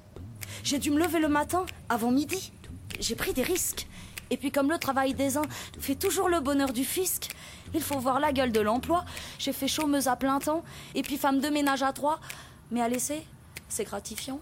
J'ai 0.63 0.79
dû 0.79 0.91
me 0.91 0.99
lever 0.99 1.19
le 1.19 1.29
matin, 1.29 1.65
avant 1.89 2.11
midi. 2.11 2.51
J'ai 2.99 3.15
pris 3.15 3.33
des 3.33 3.43
risques. 3.43 3.87
Et 4.31 4.37
puis 4.37 4.51
comme 4.51 4.69
le 4.69 4.77
travail 4.77 5.13
des 5.13 5.37
uns 5.37 5.43
fait 5.79 5.95
toujours 5.95 6.29
le 6.29 6.39
bonheur 6.39 6.71
du 6.71 6.83
fisc, 6.83 7.29
il 7.73 7.81
faut 7.81 7.99
voir 7.99 8.19
la 8.19 8.31
gueule 8.31 8.51
de 8.51 8.59
l'emploi. 8.59 9.05
J'ai 9.37 9.53
fait 9.53 9.67
chômeuse 9.67 10.07
à 10.07 10.15
plein 10.15 10.39
temps, 10.39 10.63
et 10.95 11.01
puis 11.01 11.17
femme 11.17 11.39
de 11.39 11.49
ménage 11.49 11.83
à 11.83 11.93
trois. 11.93 12.19
Mais 12.71 12.81
à 12.81 12.89
laisser, 12.89 13.23
c'est 13.67 13.85
gratifiant. 13.85 14.39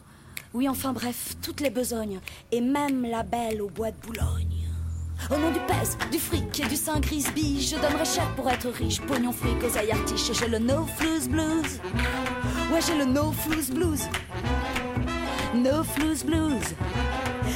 Oui, 0.54 0.68
enfin 0.68 0.94
bref, 0.94 1.36
toutes 1.42 1.62
les 1.62 1.70
besognes, 1.70 2.20
et 2.52 2.62
même 2.62 3.04
la 3.04 3.24
belle 3.24 3.62
au 3.62 3.70
bois 3.70 3.92
de 3.92 3.98
Boulogne. 3.98 4.57
Au 5.30 5.38
nom 5.38 5.52
du 5.52 5.60
pèse, 5.68 5.98
du 6.10 6.20
fric 6.20 6.60
et 6.62 6.68
du 6.68 6.78
saint 6.78 7.02
Grisby, 7.02 7.62
je 7.62 7.76
donnerais 7.76 8.06
cher 8.06 8.34
pour 8.36 8.50
être 8.50 8.70
riche. 8.70 9.02
Pognon 9.02 9.34
fric 9.34 9.58
aux 9.62 9.78
artiches 9.78 10.30
et 10.30 10.34
j'ai 10.34 10.48
le 10.48 10.60
no 10.60 10.86
flues 10.86 11.28
blues. 11.28 11.82
Ouais, 12.72 12.80
j'ai 12.86 12.98
le 12.98 13.04
no 13.06 13.34
flues 13.34 13.74
blues. 13.74 14.04
No 15.54 15.84
flues 15.84 16.24
blues. 16.24 16.64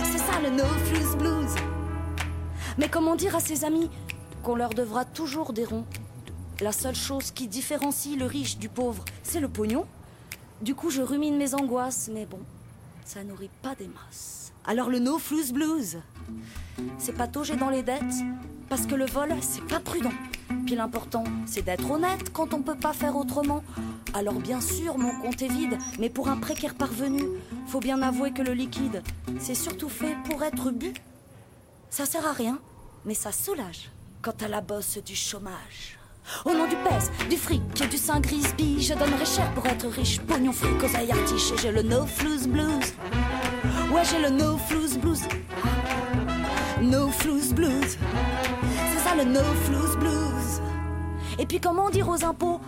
C'est 0.04 0.18
ça 0.18 0.42
le 0.44 0.50
no 0.50 0.66
flues 0.86 1.16
blues. 1.18 1.56
Mais 2.78 2.90
comment 2.90 3.16
dire 3.16 3.38
à 3.38 3.40
ses 3.40 3.64
amis 3.64 3.90
qu'on 4.44 4.56
leur 4.56 4.72
devra 4.72 5.06
toujours 5.06 5.54
des 5.54 5.64
ronds? 5.64 5.86
La 6.60 6.74
seule 6.74 6.96
chose 6.96 7.32
qui 7.32 7.48
différencie 7.48 8.18
le 8.18 8.26
riche 8.26 8.58
du 8.58 8.68
pauvre, 8.68 9.06
c'est 9.24 9.40
le 9.40 9.48
pognon. 9.48 9.86
Du 10.62 10.76
coup, 10.76 10.90
je 10.90 11.02
rumine 11.02 11.38
mes 11.38 11.56
angoisses, 11.56 12.10
mais 12.14 12.26
bon, 12.26 12.40
ça 13.06 13.24
nourrit 13.24 13.50
pas 13.62 13.76
des 13.76 13.88
masses. 13.88 14.52
Alors 14.66 14.90
le 14.90 15.00
no 15.00 15.18
flues 15.18 15.54
blues. 15.54 16.00
C'est 16.98 17.14
patauger 17.14 17.56
dans 17.56 17.70
les 17.70 17.84
dettes, 17.84 18.02
parce 18.70 18.86
que 18.86 18.96
le 18.96 19.06
vol, 19.06 19.34
c'est 19.42 19.66
pas 19.66 19.80
prudent. 19.80 20.14
Puis 20.66 20.76
l'important, 20.76 21.24
c'est 21.46 21.62
d'être 21.62 21.90
honnête 21.90 22.32
quand 22.32 22.54
on 22.54 22.62
peut 22.62 22.76
pas 22.76 22.94
faire 22.94 23.16
autrement. 23.16 23.64
Alors 24.14 24.36
bien 24.36 24.62
sûr, 24.62 24.98
mon 24.98 25.12
compte 25.22 25.42
est 25.42 25.48
vide, 25.48 25.78
mais 26.00 26.10
pour 26.10 26.28
un 26.30 26.38
précaire 26.38 26.76
parvenu, 26.76 27.24
faut 27.68 27.80
bien 27.80 28.02
avouer 28.02 28.32
que 28.32 28.42
le 28.42 28.54
liquide, 28.54 29.02
c'est 29.40 29.56
surtout 29.56 29.90
fait 29.90 30.16
pour 30.30 30.44
être 30.44 30.72
bu. 30.72 30.94
Ça 31.90 32.06
sert 32.06 32.26
à 32.26 32.34
rien, 32.34 32.60
mais 33.06 33.14
ça 33.14 33.32
soulage 33.32 33.92
quand 34.22 34.44
à 34.44 34.48
la 34.48 34.62
bosse 34.62 34.98
du 35.04 35.16
chômage. 35.16 35.98
Au 36.46 36.54
nom 36.54 36.68
du 36.68 36.76
pèse, 36.78 37.12
du 37.30 37.36
fric 37.36 37.62
et 37.82 37.88
du 37.88 37.98
saint 37.98 38.20
Grisby, 38.20 38.82
je 38.82 38.94
donnerais 38.94 39.26
cher 39.26 39.52
pour 39.54 39.66
être 39.66 39.88
riche. 39.88 40.20
Pognon 40.20 40.52
fric 40.52 40.84
aux 40.84 40.88
et 40.88 41.58
j'ai 41.62 41.72
le 41.72 41.82
no 41.82 42.06
flues 42.06 42.48
blues. 42.48 42.94
Ouais, 43.92 44.04
j'ai 44.10 44.22
le 44.22 44.30
no 44.30 44.58
flues 44.58 44.98
blues. 45.00 45.24
No 46.82 47.10
flues 47.10 47.54
blues. 47.54 47.98
C'est 48.92 49.08
ça 49.08 49.16
le 49.16 49.24
no 49.24 49.40
flues 49.40 50.00
blues. 50.00 50.62
Et 51.38 51.46
puis 51.46 51.60
comment 51.60 51.92
dire 51.92 52.10
aux 52.10 52.26
impôts 52.26 52.60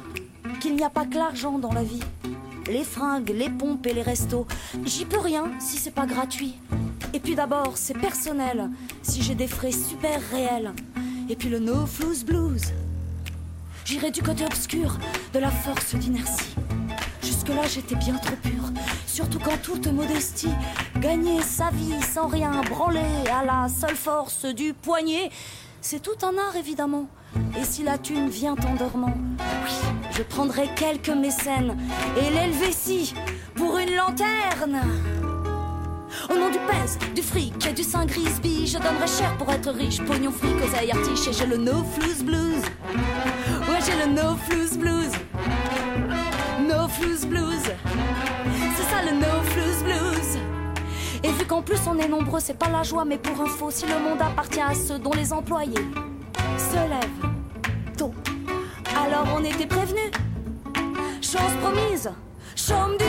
qu'il 0.59 0.75
n'y 0.75 0.83
a 0.83 0.89
pas 0.91 1.05
que 1.05 1.15
l'argent 1.15 1.57
dans 1.57 1.73
la 1.73 1.81
vie? 1.81 2.03
Les 2.67 2.83
fringues, 2.83 3.33
les 3.35 3.49
pompes 3.49 3.87
et 3.87 3.93
les 3.93 4.03
restos. 4.03 4.45
J'y 4.85 5.05
peux 5.05 5.19
rien 5.19 5.51
si 5.59 5.77
c'est 5.77 5.95
pas 5.95 6.05
gratuit. 6.05 6.53
Et 7.13 7.19
puis 7.19 7.33
d'abord, 7.33 7.73
c'est 7.75 7.97
personnel 7.97 8.69
si 9.01 9.23
j'ai 9.23 9.33
des 9.33 9.47
frais 9.47 9.71
super 9.71 10.21
réels. 10.31 10.73
Et 11.27 11.35
puis 11.35 11.49
le 11.49 11.57
no 11.57 11.87
flues 11.87 12.23
blues. 12.23 12.71
J'irai 13.83 14.11
du 14.11 14.21
côté 14.21 14.45
obscur 14.45 14.99
de 15.33 15.39
la 15.39 15.49
force 15.49 15.95
d'inertie. 15.95 16.55
Jusque-là, 17.23 17.67
j'étais 17.67 17.95
bien 17.95 18.15
trop 18.15 18.35
pure. 18.43 18.71
Surtout 19.13 19.37
quand 19.37 19.61
toute 19.61 19.85
modestie, 19.85 20.49
gagner 20.99 21.39
sa 21.43 21.69
vie 21.69 22.01
sans 22.01 22.25
rien 22.25 22.63
branler 22.67 22.99
à 23.31 23.45
la 23.45 23.67
seule 23.69 23.95
force 23.95 24.45
du 24.45 24.73
poignet, 24.73 25.29
c'est 25.81 26.01
tout 26.01 26.17
un 26.23 26.35
art 26.35 26.55
évidemment. 26.57 27.05
Et 27.55 27.63
si 27.63 27.83
la 27.83 27.99
thune 27.99 28.29
vient 28.29 28.55
en 28.55 28.73
dormant, 28.73 29.13
oui, 29.37 29.71
je 30.17 30.23
prendrai 30.23 30.67
quelques 30.75 31.15
mécènes 31.15 31.77
et 32.17 32.31
l'Helvétie 32.31 33.13
pour 33.53 33.77
une 33.77 33.93
lanterne. 33.93 34.81
Au 36.31 36.33
nom 36.33 36.49
du 36.49 36.57
pèse, 36.57 36.97
du 37.13 37.21
fric 37.21 37.67
et 37.67 37.73
du 37.73 37.83
saint 37.83 38.07
Grisby, 38.07 38.65
je 38.65 38.79
donnerais 38.79 39.05
cher 39.05 39.37
pour 39.37 39.51
être 39.51 39.69
riche. 39.69 40.01
Pognon 40.01 40.31
fric 40.31 40.55
aux 40.55 40.75
artiches 40.75 41.27
et 41.27 41.33
j'ai 41.33 41.45
le 41.45 41.57
no 41.57 41.83
flues 41.83 42.23
blues. 42.23 42.63
Ouais, 43.69 43.79
j'ai 43.85 44.07
le 44.07 44.11
no 44.11 44.35
flues 44.37 44.75
blues. 44.75 45.11
No 46.67 46.87
flues 46.87 47.27
blues. 47.27 47.69
Qu'en 51.53 51.61
plus 51.61 51.87
on 51.87 51.99
est 51.99 52.07
nombreux, 52.07 52.39
c'est 52.39 52.57
pas 52.57 52.69
la 52.69 52.81
joie, 52.81 53.05
mais 53.05 53.19
pour 53.19 53.39
info, 53.39 53.69
si 53.69 53.85
le 53.85 53.99
monde 53.99 54.19
appartient 54.19 54.59
à 54.59 54.73
ceux 54.73 54.97
dont 54.97 55.11
les 55.11 55.31
employés 55.31 55.85
se 56.57 56.73
lèvent 56.73 57.95
tôt, 57.95 58.11
alors 58.97 59.27
on 59.37 59.43
était 59.43 59.67
prévenus. 59.67 60.11
Chance 61.21 61.53
promise, 61.61 62.09
chôme 62.55 62.97
du. 62.97 63.05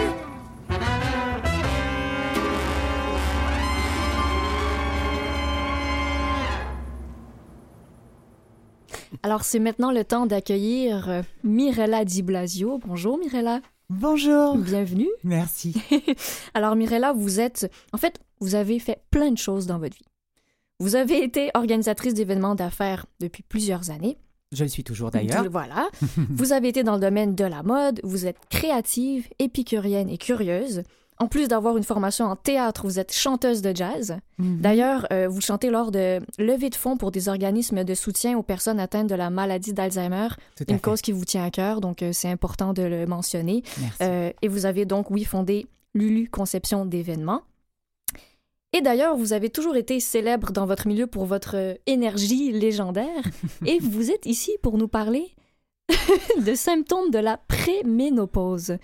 Alors, 9.22 9.42
c'est 9.42 9.59
maintenant 9.59 9.90
le 9.90 10.05
temps 10.05 10.26
d'accueillir 10.26 11.22
Mirella 11.45 12.05
Di 12.05 12.22
Blasio. 12.22 12.78
Bonjour, 12.84 13.16
Mirella. 13.16 13.61
Bonjour. 14.01 14.57
Bienvenue. 14.57 15.09
Merci. 15.22 15.74
Alors, 16.55 16.74
Mirella, 16.74 17.12
vous 17.12 17.38
êtes. 17.38 17.70
En 17.92 17.97
fait, 17.97 18.18
vous 18.40 18.57
avez 18.57 18.80
fait 18.80 19.01
plein 19.12 19.30
de 19.30 19.38
choses 19.38 19.66
dans 19.66 19.78
votre 19.78 19.97
vie. 19.97 20.05
Vous 20.80 20.97
avez 20.97 21.22
été 21.22 21.51
organisatrice 21.55 22.12
d'événements 22.12 22.57
d'affaires 22.57 23.07
depuis 23.20 23.45
plusieurs 23.45 23.90
années. 23.90 24.18
Je 24.51 24.64
le 24.64 24.68
suis 24.68 24.82
toujours 24.82 25.12
d'ailleurs. 25.12 25.49
Voilà. 25.49 25.88
vous 26.16 26.53
avez 26.53 26.68
été 26.68 26.82
dans 26.82 26.95
le 26.95 27.01
domaine 27.01 27.36
de 27.36 27.45
la 27.45 27.62
mode, 27.62 28.01
vous 28.03 28.26
êtes 28.26 28.38
créative, 28.51 29.28
épicurienne 29.38 30.09
et 30.09 30.18
curieuse. 30.18 30.82
En 31.19 31.29
plus 31.29 31.47
d'avoir 31.47 31.77
une 31.77 31.85
formation 31.85 32.27
en 32.27 32.35
théâtre, 32.35 32.83
vous 32.85 32.99
êtes 32.99 33.12
chanteuse 33.12 33.62
de 33.62 33.75
jazz. 33.75 34.17
Mhm. 34.39 34.61
D'ailleurs, 34.61 35.07
euh, 35.12 35.29
vous 35.29 35.41
chantez 35.41 35.71
lors 35.71 35.93
de 35.93 36.21
levées 36.39 36.71
de 36.71 36.75
fonds 36.75 36.97
pour 36.97 37.12
des 37.12 37.29
organismes 37.29 37.85
de 37.85 37.95
soutien 37.95 38.37
aux 38.37 38.43
personnes 38.43 38.81
atteintes 38.81 39.07
de 39.07 39.15
la 39.15 39.31
maladie 39.31 39.73
d'Alzheimer, 39.73 40.29
une 40.61 40.67
fait. 40.67 40.81
cause 40.81 41.03
qui 41.03 41.12
vous 41.12 41.25
tient 41.25 41.45
à 41.45 41.51
cœur, 41.51 41.81
donc 41.81 42.03
euh, 42.03 42.11
c'est 42.12 42.29
important 42.29 42.73
de 42.73 42.83
le 42.83 43.07
mentionner. 43.07 43.62
Merci. 43.81 43.99
Euh, 44.03 44.33
et 44.43 44.49
vous 44.49 44.67
avez 44.67 44.87
donc, 44.87 45.11
oui, 45.11 45.25
fondé 45.25 45.67
Lulu 45.95 46.29
Conception 46.29 46.85
d'événements. 46.85 47.43
Et 48.73 48.81
d'ailleurs, 48.81 49.17
vous 49.17 49.33
avez 49.33 49.51
toujours 49.51 49.77
été 49.77 50.01
célèbre 50.01 50.51
dans 50.51 50.67
votre 50.67 50.89
milieu 50.89 51.07
pour 51.07 51.27
votre 51.27 51.79
énergie 51.87 52.51
légendaire. 52.51 53.23
et 53.67 53.79
vous 53.79 54.11
êtes 54.11 54.27
ici 54.27 54.51
pour 54.62 54.79
nous 54.79 54.89
parler 54.89 55.33
de 56.45 56.55
symptômes 56.57 57.11
de 57.11 57.19
la 57.19 57.37
préménopause. 57.37 58.79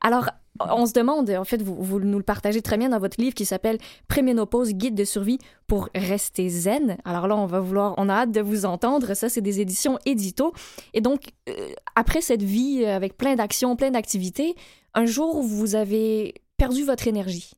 Alors, 0.00 0.30
on 0.60 0.86
se 0.86 0.92
demande, 0.92 1.30
en 1.30 1.44
fait, 1.44 1.62
vous, 1.62 2.00
nous 2.00 2.18
le 2.18 2.24
partagez 2.24 2.60
très 2.60 2.76
bien 2.76 2.90
dans 2.90 2.98
votre 2.98 3.20
livre 3.20 3.34
qui 3.34 3.44
s'appelle 3.44 3.78
Préménopause, 4.08 4.72
guide 4.72 4.94
de 4.94 5.04
survie 5.04 5.38
pour 5.66 5.88
rester 5.94 6.48
zen. 6.48 6.98
Alors 7.04 7.28
là, 7.28 7.36
on 7.36 7.46
va 7.46 7.60
vouloir, 7.60 7.94
on 7.96 8.08
a 8.08 8.14
hâte 8.14 8.32
de 8.32 8.40
vous 8.40 8.66
entendre. 8.66 9.14
Ça, 9.14 9.28
c'est 9.28 9.40
des 9.40 9.60
éditions 9.60 9.98
édito. 10.04 10.52
Et 10.92 11.00
donc, 11.00 11.32
euh, 11.48 11.52
après 11.96 12.20
cette 12.20 12.42
vie 12.42 12.84
avec 12.84 13.16
plein 13.16 13.36
d'actions, 13.36 13.76
plein 13.76 13.90
d'activités, 13.90 14.54
un 14.94 15.06
jour, 15.06 15.42
vous 15.42 15.74
avez 15.76 16.34
perdu 16.56 16.84
votre 16.84 17.06
énergie. 17.06 17.52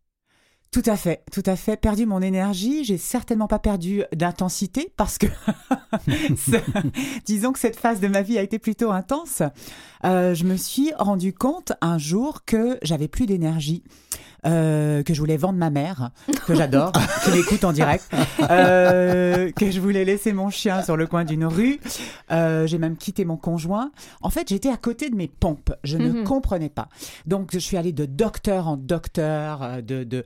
Tout 0.72 0.82
à 0.86 0.96
fait, 0.96 1.22
tout 1.30 1.42
à 1.44 1.54
fait. 1.54 1.76
Perdu 1.76 2.06
mon 2.06 2.22
énergie. 2.22 2.82
J'ai 2.82 2.96
certainement 2.96 3.46
pas 3.46 3.58
perdu 3.58 4.04
d'intensité 4.16 4.90
parce 4.96 5.18
que, 5.18 5.26
disons 7.26 7.52
que 7.52 7.58
cette 7.58 7.76
phase 7.76 8.00
de 8.00 8.08
ma 8.08 8.22
vie 8.22 8.38
a 8.38 8.42
été 8.42 8.58
plutôt 8.58 8.90
intense. 8.90 9.42
Euh, 10.06 10.34
je 10.34 10.44
me 10.44 10.56
suis 10.56 10.90
rendu 10.98 11.34
compte 11.34 11.74
un 11.82 11.98
jour 11.98 12.46
que 12.46 12.78
j'avais 12.82 13.06
plus 13.06 13.26
d'énergie. 13.26 13.84
Euh, 14.44 15.02
que 15.02 15.14
je 15.14 15.20
voulais 15.20 15.36
vendre 15.36 15.58
ma 15.58 15.70
mère, 15.70 16.10
que 16.46 16.54
j'adore, 16.54 16.92
qui 17.24 17.30
m'écoute 17.30 17.64
en 17.64 17.72
direct, 17.72 18.04
euh, 18.50 19.50
que 19.52 19.70
je 19.70 19.80
voulais 19.80 20.04
laisser 20.04 20.32
mon 20.32 20.50
chien 20.50 20.82
sur 20.82 20.96
le 20.96 21.06
coin 21.06 21.24
d'une 21.24 21.44
rue. 21.44 21.78
Euh, 22.30 22.66
j'ai 22.66 22.78
même 22.78 22.96
quitté 22.96 23.24
mon 23.24 23.36
conjoint. 23.36 23.92
En 24.20 24.30
fait, 24.30 24.48
j'étais 24.48 24.68
à 24.70 24.76
côté 24.76 25.10
de 25.10 25.14
mes 25.16 25.28
pompes. 25.28 25.72
Je 25.84 25.96
ne 25.98 26.10
Mhm. 26.10 26.24
comprenais 26.24 26.68
pas. 26.70 26.88
Donc, 27.26 27.50
je 27.52 27.58
suis 27.58 27.76
allée 27.76 27.92
de 27.92 28.04
docteur 28.04 28.66
en 28.68 28.76
docteur, 28.76 29.82
de, 29.82 30.04
de 30.04 30.24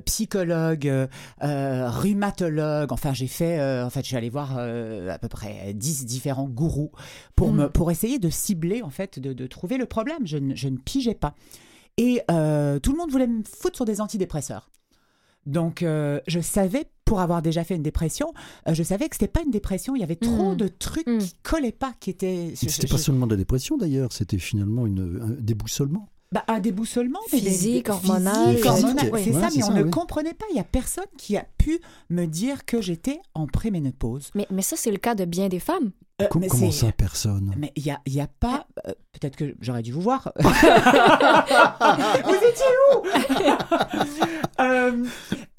psychologue, 0.00 1.08
rhumatologue. 1.40 2.92
Enfin, 2.92 3.12
j'ai 3.14 3.26
fait. 3.26 3.60
en 3.82 3.90
fait, 3.90 4.00
je 4.00 4.06
suis 4.06 4.16
allée 4.16 4.30
voir 4.30 4.58
à 4.58 5.18
peu 5.18 5.28
près 5.28 5.72
10 5.74 6.06
différents 6.06 6.48
gourous 6.48 6.90
pour, 7.36 7.48
Mhm. 7.52 7.56
me, 7.56 7.68
pour 7.68 7.90
essayer 7.90 8.18
de 8.18 8.30
cibler, 8.30 8.82
en 8.82 8.90
fait, 8.90 9.18
de, 9.18 9.32
de 9.32 9.46
trouver 9.46 9.76
le 9.78 9.86
problème. 9.86 10.18
Je, 10.26 10.38
ne- 10.38 10.54
je 10.54 10.68
ne 10.68 10.76
pigeais 10.76 11.14
pas. 11.14 11.34
Et 11.98 12.22
euh, 12.30 12.78
tout 12.78 12.92
le 12.92 12.98
monde 12.98 13.10
voulait 13.10 13.26
me 13.26 13.42
foutre 13.44 13.76
sur 13.76 13.84
des 13.84 14.00
antidépresseurs. 14.00 14.70
Donc, 15.46 15.82
euh, 15.82 16.20
je 16.26 16.40
savais, 16.40 16.84
pour 17.04 17.20
avoir 17.20 17.40
déjà 17.42 17.64
fait 17.64 17.74
une 17.74 17.82
dépression, 17.82 18.32
euh, 18.68 18.74
je 18.74 18.82
savais 18.82 19.08
que 19.08 19.14
c'était 19.16 19.28
pas 19.28 19.42
une 19.44 19.50
dépression. 19.50 19.96
Il 19.96 20.00
y 20.00 20.02
avait 20.04 20.16
trop 20.16 20.50
Mhm. 20.52 20.56
de 20.56 20.68
trucs 20.68 21.06
Mhm. 21.06 21.18
qui 21.18 21.32
collaient 21.42 21.72
pas, 21.72 21.92
qui 22.00 22.10
étaient. 22.10 22.52
C'était 22.54 22.86
je- 22.86 22.92
pas 22.92 22.98
seulement 22.98 23.26
de 23.26 23.32
la 23.32 23.36
dépression 23.38 23.76
d'ailleurs, 23.78 24.12
c'était 24.12 24.38
finalement 24.38 24.86
une, 24.86 25.20
un 25.22 25.30
déboussolement. 25.42 26.08
bah, 26.30 26.44
un 26.48 26.60
déboussolement 26.60 27.20
Physique, 27.28 27.86
des- 27.86 27.90
hormonal, 27.90 28.50
physique, 28.50 28.66
hormonal, 28.66 28.98
c'est 29.00 29.10
ouais, 29.10 29.32
ça, 29.32 29.48
mais 29.56 29.64
on 29.64 29.70
ne 29.72 29.84
comprenait 29.84 30.34
pas. 30.34 30.44
Il 30.52 30.56
y 30.58 30.60
a 30.60 30.64
personne 30.64 31.06
qui 31.16 31.38
a 31.38 31.46
pu 31.56 31.80
me 32.10 32.26
dire 32.26 32.66
que 32.66 32.82
j'étais 32.82 33.18
en 33.32 33.46
préménopause. 33.46 34.28
Mais, 34.34 34.46
mais 34.50 34.60
ça, 34.60 34.76
c'est 34.76 34.90
le 34.90 34.98
cas 34.98 35.14
de 35.14 35.24
bien 35.24 35.48
des 35.48 35.58
femmes. 35.60 35.90
Euh, 36.20 36.26
mais 36.40 36.48
Comment 36.48 36.72
ça, 36.72 36.90
personne? 36.90 37.54
Mais 37.56 37.72
il 37.76 37.86
y 37.86 37.90
a, 37.92 38.00
il 38.06 38.12
y 38.12 38.20
a 38.20 38.26
pas. 38.26 38.66
euh, 38.88 38.92
Peut-être 39.12 39.36
que 39.36 39.54
j'aurais 39.60 39.82
dû 39.82 39.92
vous 39.92 40.00
voir. 40.00 40.32
vous 40.40 40.48
étiez 42.34 42.64
où? 42.92 43.02
Euh, 44.60 45.04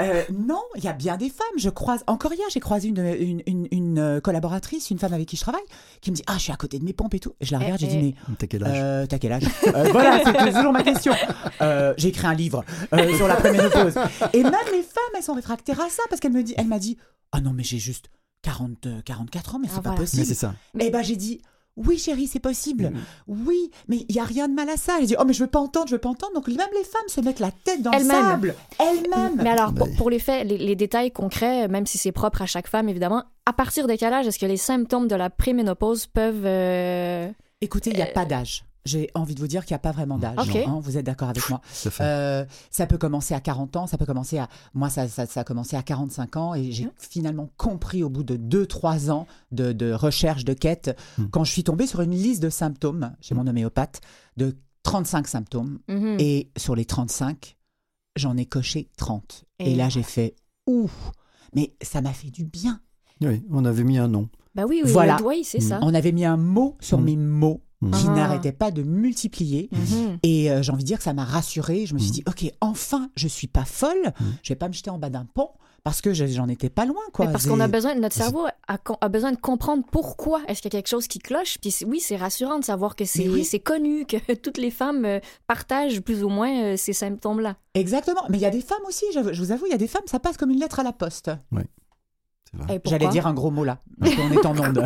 euh, 0.02 0.24
Non, 0.30 0.60
il 0.76 0.84
y 0.84 0.90
a 0.90 0.94
bien 0.94 1.16
des 1.16 1.30
femmes. 1.30 1.48
Je 1.58 1.70
croise. 1.70 2.04
Encore 2.08 2.34
hier, 2.34 2.46
j'ai 2.52 2.60
croisé 2.60 2.90
une, 2.90 2.98
une, 3.00 3.42
une- 3.48 3.68
une, 3.72 4.20
collaboratrice, 4.22 4.92
une 4.92 5.00
femme 5.00 5.14
avec 5.14 5.26
qui 5.30 5.38
je 5.38 5.42
travaille, 5.42 5.62
qui 6.02 6.12
me 6.12 6.18
dit 6.18 6.24
Ah, 6.28 6.34
je 6.34 6.40
suis 6.40 6.52
à 6.52 6.58
côté 6.58 6.80
de 6.80 6.84
mes 6.84 6.92
pompes 6.92 7.14
et 7.14 7.20
tout. 7.22 7.34
Et 7.40 7.46
je 7.46 7.54
la 7.54 7.60
Eh, 7.62 7.64
regarde, 7.64 7.80
j'ai 7.80 7.86
eh. 7.88 7.90
dit 8.02 8.16
Mais 8.28 8.36
T'as 8.38 8.48
quel 8.48 8.64
âge? 8.66 8.78
euh, 8.78 9.06
T'as 9.06 9.18
quel 9.20 9.32
âge? 9.32 9.44
Euh, 9.68 9.88
Voilà, 9.94 10.20
c'est 10.26 10.52
toujours 10.54 10.74
ma 10.74 10.84
question. 10.84 11.14
Euh, 11.62 11.94
J'ai 11.98 12.10
écrit 12.10 12.28
un 12.28 12.34
livre 12.34 12.66
euh, 12.94 13.16
sur 13.16 13.30
la 13.30 13.36
préménopause. 13.36 13.96
Et 14.34 14.44
même 14.44 14.52
les 14.74 14.84
femmes, 14.84 15.14
elles 15.16 15.24
sont 15.24 15.34
réfractaires 15.36 15.80
à 15.80 15.88
ça 15.90 16.04
parce 16.10 16.20
qu'elle 16.20 16.34
me 16.34 16.44
dit, 16.44 16.54
elle 16.58 16.68
m'a 16.68 16.80
dit, 16.80 16.98
ah 17.32 17.40
non 17.40 17.52
mais 17.54 17.64
j'ai 17.64 17.78
juste 17.80 18.10
40, 18.42 18.86
euh, 18.86 19.02
44 19.04 19.56
ans, 19.56 19.60
mais 19.60 19.68
c'est 19.68 19.74
Ah, 19.74 19.82
pas 19.82 19.82
voilà. 19.90 20.00
Mais 20.00 20.06
possible. 20.06 20.26
c'est 20.26 20.34
ça. 20.34 20.54
Eh 20.80 20.90
ben 20.90 21.02
j'ai 21.04 21.16
dit. 21.16 21.42
Oui, 21.78 21.98
chérie, 21.98 22.28
c'est 22.28 22.40
possible. 22.42 22.92
Oui, 23.28 23.72
mais 23.88 24.04
il 24.10 24.16
y 24.16 24.20
a 24.20 24.26
rien 24.26 24.50
de 24.50 24.54
mal 24.54 24.70
à 24.70 24.76
ça. 24.76 24.98
Elle 25.00 25.06
dit 25.06 25.16
Oh, 25.18 25.24
mais 25.26 25.32
je 25.32 25.42
veux 25.44 25.50
pas 25.50 25.60
entendre, 25.60 25.88
je 25.88 25.96
veux 25.96 26.00
pas 26.00 26.10
entendre. 26.10 26.34
Donc, 26.34 26.48
même 26.50 26.58
les 26.78 26.84
femmes 26.84 27.08
se 27.08 27.22
mettent 27.22 27.40
la 27.40 27.52
tête 27.52 27.82
dans 27.82 27.92
le 27.92 27.98
Elles-mêmes. 27.98 28.22
sable. 28.26 28.56
Elles-mêmes. 28.80 29.36
Mais 29.42 29.50
alors, 29.50 29.74
pour, 29.74 29.88
pour 29.96 30.10
les 30.10 30.20
faits, 30.20 30.46
les, 30.46 30.58
les 30.58 30.76
détails 30.76 31.12
concrets, 31.12 31.70
même 31.70 31.86
si 31.86 31.98
c'est 31.98 32.12
propre 32.12 32.42
à 32.42 32.46
chaque 32.48 32.68
femme, 32.68 32.90
évidemment, 32.90 33.24
à 33.46 33.54
partir 33.54 33.88
de 33.88 33.96
quel 33.96 34.12
âge 34.12 34.28
est-ce 34.28 34.40
que 34.40 34.46
les 34.46 34.58
symptômes 34.58 35.08
de 35.08 35.16
la 35.16 35.30
préménopause 35.30 36.06
peuvent... 36.08 36.46
euh, 36.46 37.30
Écoutez, 37.62 37.92
il 37.92 37.96
n'y 37.96 38.02
a 38.02 38.08
pas 38.08 38.26
d'âge. 38.26 38.66
J'ai 38.86 39.10
envie 39.14 39.36
de 39.36 39.40
vous 39.42 39.48
dire 39.48 39.66
qu'il 39.66 39.74
n'y 39.74 39.78
a 39.78 39.80
pas 39.80 39.92
vraiment 39.92 40.18
d'âge. 40.18 40.38
Ok. 40.38 40.56
hein, 40.56 40.80
vous 40.82 40.98
êtes 40.98 41.06
d'accord 41.06 41.30
avec 41.30 41.50
moi 41.50 41.60
Ça 41.72 41.92
fait. 41.92 42.04
Euh, 42.04 42.46
ça 42.72 42.88
peut 42.88 42.98
commencer 42.98 43.34
à 43.34 43.42
40 43.42 43.76
ans, 43.76 43.88
ça 43.88 43.98
peut 43.98 44.06
commencer 44.06 44.38
à... 44.38 44.48
Moi, 44.74 44.90
ça, 44.90 45.08
ça, 45.10 45.26
ça 45.26 45.42
a 45.42 45.44
commencé 45.44 45.76
à 45.76 45.84
45 45.84 46.38
ans 46.38 46.56
et 46.56 46.72
j'ai 46.72 46.88
finalement 46.98 47.50
compris 47.58 48.04
au 48.04 48.10
bout 48.10 48.24
de 48.24 48.38
2-3 48.38 49.12
ans 49.12 49.28
de, 49.52 49.74
de 49.74 49.92
recherche, 49.92 50.46
de 50.46 50.54
quête, 50.54 50.98
Hmm. 51.18 51.26
quand 51.32 51.44
je 51.44 51.52
suis 51.52 51.64
tombée 51.64 51.88
sur 51.88 52.02
une 52.02 52.12
liste 52.12 52.42
de 52.42 52.50
symptômes 52.50 53.14
chez 53.22 53.36
mon 53.36 53.46
homéopathe 53.48 54.00
de 54.38 54.56
35 54.84 55.28
symptômes. 55.28 55.80
mhm. 55.90 56.16
Et 56.20 56.50
sur 56.58 56.76
les 56.76 56.86
35, 56.86 57.58
j'en 58.16 58.38
ai 58.38 58.46
coché 58.46 58.90
30. 58.98 59.44
Et, 59.60 59.74
Et 59.74 59.76
là, 59.76 59.90
j'ai 59.90 60.04
fait 60.04 60.36
Ouh 60.68 60.90
Mais 61.54 61.74
ça 61.82 62.00
m'a 62.02 62.14
fait 62.14 62.30
du 62.32 62.46
bien. 62.46 62.80
Oui, 63.22 63.44
on 63.52 63.66
avait 63.66 63.84
mis 63.84 63.98
un 63.98 64.08
nom. 64.08 64.30
Ben 64.56 64.66
oui, 64.66 64.82
oui, 64.86 64.92
Voilà. 64.92 65.18
c'est 65.44 65.58
Mm. 65.60 65.62
ça. 65.62 65.80
On 65.82 65.94
avait 65.94 66.12
mis 66.14 66.26
un 66.26 66.38
mot 66.38 66.78
sur 66.80 67.00
Mm. 67.00 67.04
mes 67.04 67.16
mots 67.18 67.62
Qui 67.82 68.08
Ah. 68.08 68.12
n'arrêtaient 68.14 68.52
pas 68.52 68.72
de 68.72 68.84
multiplier. 68.84 69.70
Mhm. 69.72 70.18
Et 70.24 70.52
euh, 70.52 70.62
j'ai 70.62 70.72
envie 70.74 70.84
de 70.84 70.88
dire 70.88 70.98
que 70.98 71.04
ça 71.06 71.14
m'a 71.14 71.24
rassurée. 71.24 71.86
Je 71.86 71.94
me 71.94 72.00
suis 72.00 72.10
Mm. 72.10 72.14
dit, 72.14 72.24
OK, 72.28 72.52
enfin, 72.60 73.10
je 73.16 73.28
suis 73.30 73.48
pas 73.48 73.64
folle. 73.64 74.14
Mm. 74.20 74.26
Je 74.44 74.50
vais 74.50 74.58
pas 74.58 74.68
me 74.68 74.74
jeter 74.74 74.90
en 74.90 74.98
bas 75.00 75.10
d'un 75.10 75.24
pont 75.26 75.52
parce 75.86 76.02
que 76.02 76.14
je- 76.14 76.28
j'en 76.28 76.50
étais 76.50 76.70
pas 76.70 76.86
loin, 76.86 77.02
quoi. 77.14 77.26
Mais 77.28 77.32
parce 77.32 77.48
qu'on 77.48 77.62
a 77.62 77.70
besoin, 77.70 77.96
notre 77.96 78.16
cerveau 78.16 78.46
a, 78.68 78.78
a 79.00 79.08
besoin 79.08 79.32
de 79.32 79.38
comprendre 79.38 79.84
pourquoi 79.94 80.42
est-ce 80.50 80.62
qu'il 80.62 80.74
y 80.74 80.76
a 80.76 80.78
quelque 80.82 80.90
chose 80.90 81.08
qui 81.08 81.20
cloche. 81.20 81.58
Puis 81.62 81.74
oui, 81.88 82.02
c'est 82.02 82.18
rassurant 82.18 82.60
de 82.60 82.66
savoir 82.66 82.98
que 82.98 83.06
c'est 83.06 83.30
oui. 83.30 83.46
c'est 83.46 83.60
connu, 83.62 84.06
que 84.06 84.18
toutes 84.36 84.58
les 84.58 84.72
femmes 84.72 85.06
euh, 85.06 85.20
partagent 85.48 86.02
plus 86.02 86.22
ou 86.26 86.28
moins 86.30 86.54
euh, 86.64 86.76
ces 86.76 86.92
symptômes-là. 86.92 87.56
Exactement. 87.76 88.22
Mais 88.30 88.38
il 88.40 88.42
y 88.42 88.46
a 88.46 88.50
des 88.50 88.60
femmes 88.62 88.84
aussi, 88.90 89.06
je, 89.14 89.20
vous 89.22 89.52
avoue, 89.54 89.68
il 89.68 89.72
y 89.72 89.76
a 89.76 89.78
des 89.78 89.88
femmes, 89.88 90.04
ça 90.06 90.20
passe 90.20 90.36
comme 90.36 90.50
une 90.52 90.60
lettre 90.60 90.82
à 90.82 90.84
la 90.84 90.92
poste. 90.92 91.32
Pourquoi? 91.50 91.64
J'allais 92.86 93.08
dire 93.10 93.28
un 93.28 93.34
gros 93.34 93.52
mot 93.52 93.64
là, 93.64 93.78
parce 94.00 94.16
qu'on 94.16 94.32
est 94.32 94.46
en 94.46 94.58
onde. 94.60 94.84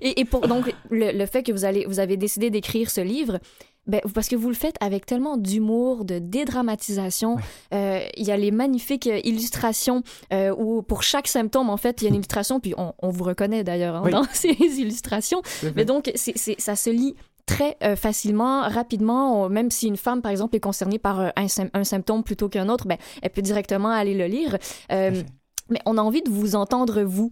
Et, 0.00 0.20
et 0.20 0.24
pour 0.24 0.46
donc 0.48 0.72
le, 0.90 1.12
le 1.16 1.26
fait 1.26 1.42
que 1.42 1.52
vous 1.52 1.64
allez 1.64 1.84
vous 1.86 1.98
avez 2.00 2.16
décidé 2.16 2.50
d'écrire 2.50 2.90
ce 2.90 3.00
livre, 3.00 3.38
ben, 3.86 4.00
parce 4.14 4.28
que 4.28 4.36
vous 4.36 4.48
le 4.48 4.54
faites 4.54 4.76
avec 4.80 5.06
tellement 5.06 5.36
d'humour, 5.36 6.04
de 6.04 6.18
dédramatisation. 6.18 7.36
Euh, 7.74 8.00
Il 8.16 8.24
y 8.26 8.30
a 8.30 8.36
les 8.36 8.50
magnifiques 8.52 9.08
illustrations 9.24 10.02
euh, 10.32 10.54
où 10.56 10.82
pour 10.82 11.02
chaque 11.02 11.26
symptôme 11.28 11.68
en 11.70 11.76
fait 11.76 12.00
il 12.00 12.04
y 12.04 12.06
a 12.06 12.10
une 12.10 12.14
illustration, 12.16 12.60
puis 12.60 12.74
on, 12.76 12.92
on 13.00 13.10
vous 13.10 13.24
reconnaît 13.24 13.64
d'ailleurs 13.64 13.96
hein, 13.96 14.02
Oui. 14.04 14.12
dans 14.12 14.24
ces 14.32 14.50
illustrations. 14.50 15.42
Mais 15.76 15.84
donc 15.84 16.10
c'est- 16.14 16.60
ça 16.60 16.76
se 16.76 16.90
lit 16.90 17.14
très 17.46 17.76
euh, 17.82 17.96
facilement, 17.96 18.62
rapidement, 18.62 19.44
On- 19.44 19.48
même 19.48 19.70
si 19.70 19.88
une 19.88 19.96
femme, 19.96 20.22
par 20.22 20.30
exemple, 20.30 20.56
est 20.56 20.60
concernée 20.60 20.98
par 20.98 21.20
euh, 21.20 21.28
un, 21.36 21.46
sym- 21.46 21.70
un 21.74 21.84
symptôme 21.84 22.22
plutôt 22.22 22.48
qu'un 22.48 22.68
autre, 22.68 22.86
ben, 22.86 22.98
elle 23.22 23.30
peut 23.30 23.42
directement 23.42 23.90
aller 23.90 24.14
le 24.14 24.26
lire. 24.26 24.58
Euh, 24.90 25.22
mais 25.68 25.80
on 25.86 25.98
a 25.98 26.02
envie 26.02 26.22
de 26.22 26.30
vous 26.30 26.54
entendre, 26.56 27.02
vous. 27.02 27.30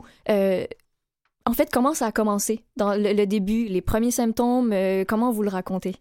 En 1.47 1.53
fait, 1.53 1.71
comment 1.73 1.95
ça 1.95 2.07
a 2.07 2.13
commencé? 2.13 2.65
Dans 2.77 2.95
le, 2.95 3.13
le 3.13 3.27
début, 3.27 3.67
les 3.67 3.81
premiers 3.81 4.11
symptômes, 4.11 4.75
comment 5.09 5.33
vous 5.33 5.43
le 5.43 5.49
racontez? 5.49 5.97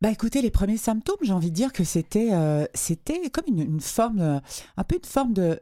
Bah 0.00 0.10
écoutez, 0.10 0.40
les 0.40 0.50
premiers 0.50 0.78
symptômes, 0.78 1.18
j'ai 1.22 1.32
envie 1.32 1.50
de 1.50 1.54
dire 1.54 1.72
que 1.72 1.84
c'était 1.84 2.30
c'était 2.74 3.28
comme 3.30 3.44
une, 3.48 3.60
une 3.60 3.80
forme, 3.80 4.40
un 4.76 4.84
peu 4.84 4.96
une 4.96 5.04
forme 5.04 5.32
de, 5.34 5.60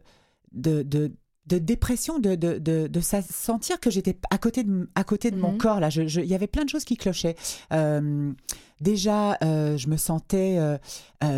de, 0.53 0.83
de, 0.83 1.13
de 1.49 1.59
dépression, 1.59 2.19
de, 2.19 2.35
de, 2.35 2.59
de, 2.59 2.87
de 2.87 3.01
sentir 3.01 3.81
que 3.81 3.91
j'étais 3.91 4.19
à 4.31 4.39
côté 4.39 4.65
de, 4.65 4.89
à 4.95 5.05
côté 5.05 5.31
de 5.31 5.37
mon 5.37 5.53
Mhm. 5.53 5.59
corps. 5.59 5.81
là. 5.81 5.89
Je- 5.91 6.07
je- 6.07 6.21
Il 6.21 6.27
y 6.29 6.35
avait 6.35 6.47
plein 6.47 6.65
de 6.65 6.69
choses 6.69 6.85
qui 6.85 6.97
clochaient. 6.97 7.37
Euh, 7.73 8.33
déjà, 8.81 9.39
euh, 9.43 9.77
je 9.77 9.89
me 9.89 9.97
sentais, 9.97 10.59
euh, 10.59 10.77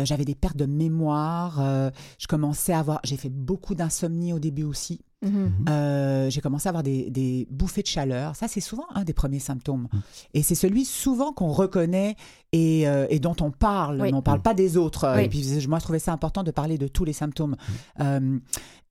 j'avais 0.05 0.25
des 0.25 0.35
pertes 0.35 0.57
de 0.57 0.65
mémoire. 0.65 1.91
je 2.19 2.27
commençais 2.27 2.73
à 2.73 2.79
avoir, 2.79 2.99
j'ai 3.03 3.17
fait 3.17 3.29
beaucoup 3.29 3.75
d'insomnie 3.75 4.33
au 4.33 4.39
début 4.39 4.63
aussi. 4.63 5.01
Mhm. 5.23 5.51
Euh, 5.69 6.29
j'ai 6.31 6.41
commencé 6.41 6.67
à 6.67 6.71
avoir 6.71 6.81
des, 6.83 7.09
des 7.11 7.47
bouffées 7.51 7.83
de 7.83 7.87
chaleur. 7.87 8.35
Ça, 8.35 8.47
c'est 8.47 8.59
souvent 8.61 8.85
un 8.95 9.03
des 9.03 9.13
premiers 9.13 9.39
symptômes. 9.39 9.87
Mm. 9.93 9.97
Et 10.33 10.41
c'est 10.43 10.55
celui 10.55 10.83
souvent 10.83 11.31
qu'on 11.31 11.51
reconnaît 11.51 12.15
et, 12.53 12.87
euh, 12.87 13.05
et 13.09 13.19
dont 13.19 13.35
on 13.41 13.51
parle, 13.51 13.97
Oui. 14.01 14.07
mais 14.07 14.13
on 14.13 14.17
ne 14.17 14.21
parle 14.21 14.41
pas 14.41 14.53
des 14.55 14.77
autres. 14.77 15.11
Oui. 15.15 15.25
Et 15.25 15.29
puis, 15.29 15.45
moi, 15.67 15.77
je 15.77 15.83
trouvais 15.83 15.99
ça 15.99 16.11
important 16.11 16.41
de 16.43 16.49
parler 16.51 16.77
de 16.79 16.87
tous 16.87 17.05
les 17.05 17.13
symptômes. 17.13 17.55
Mm. 17.99 18.37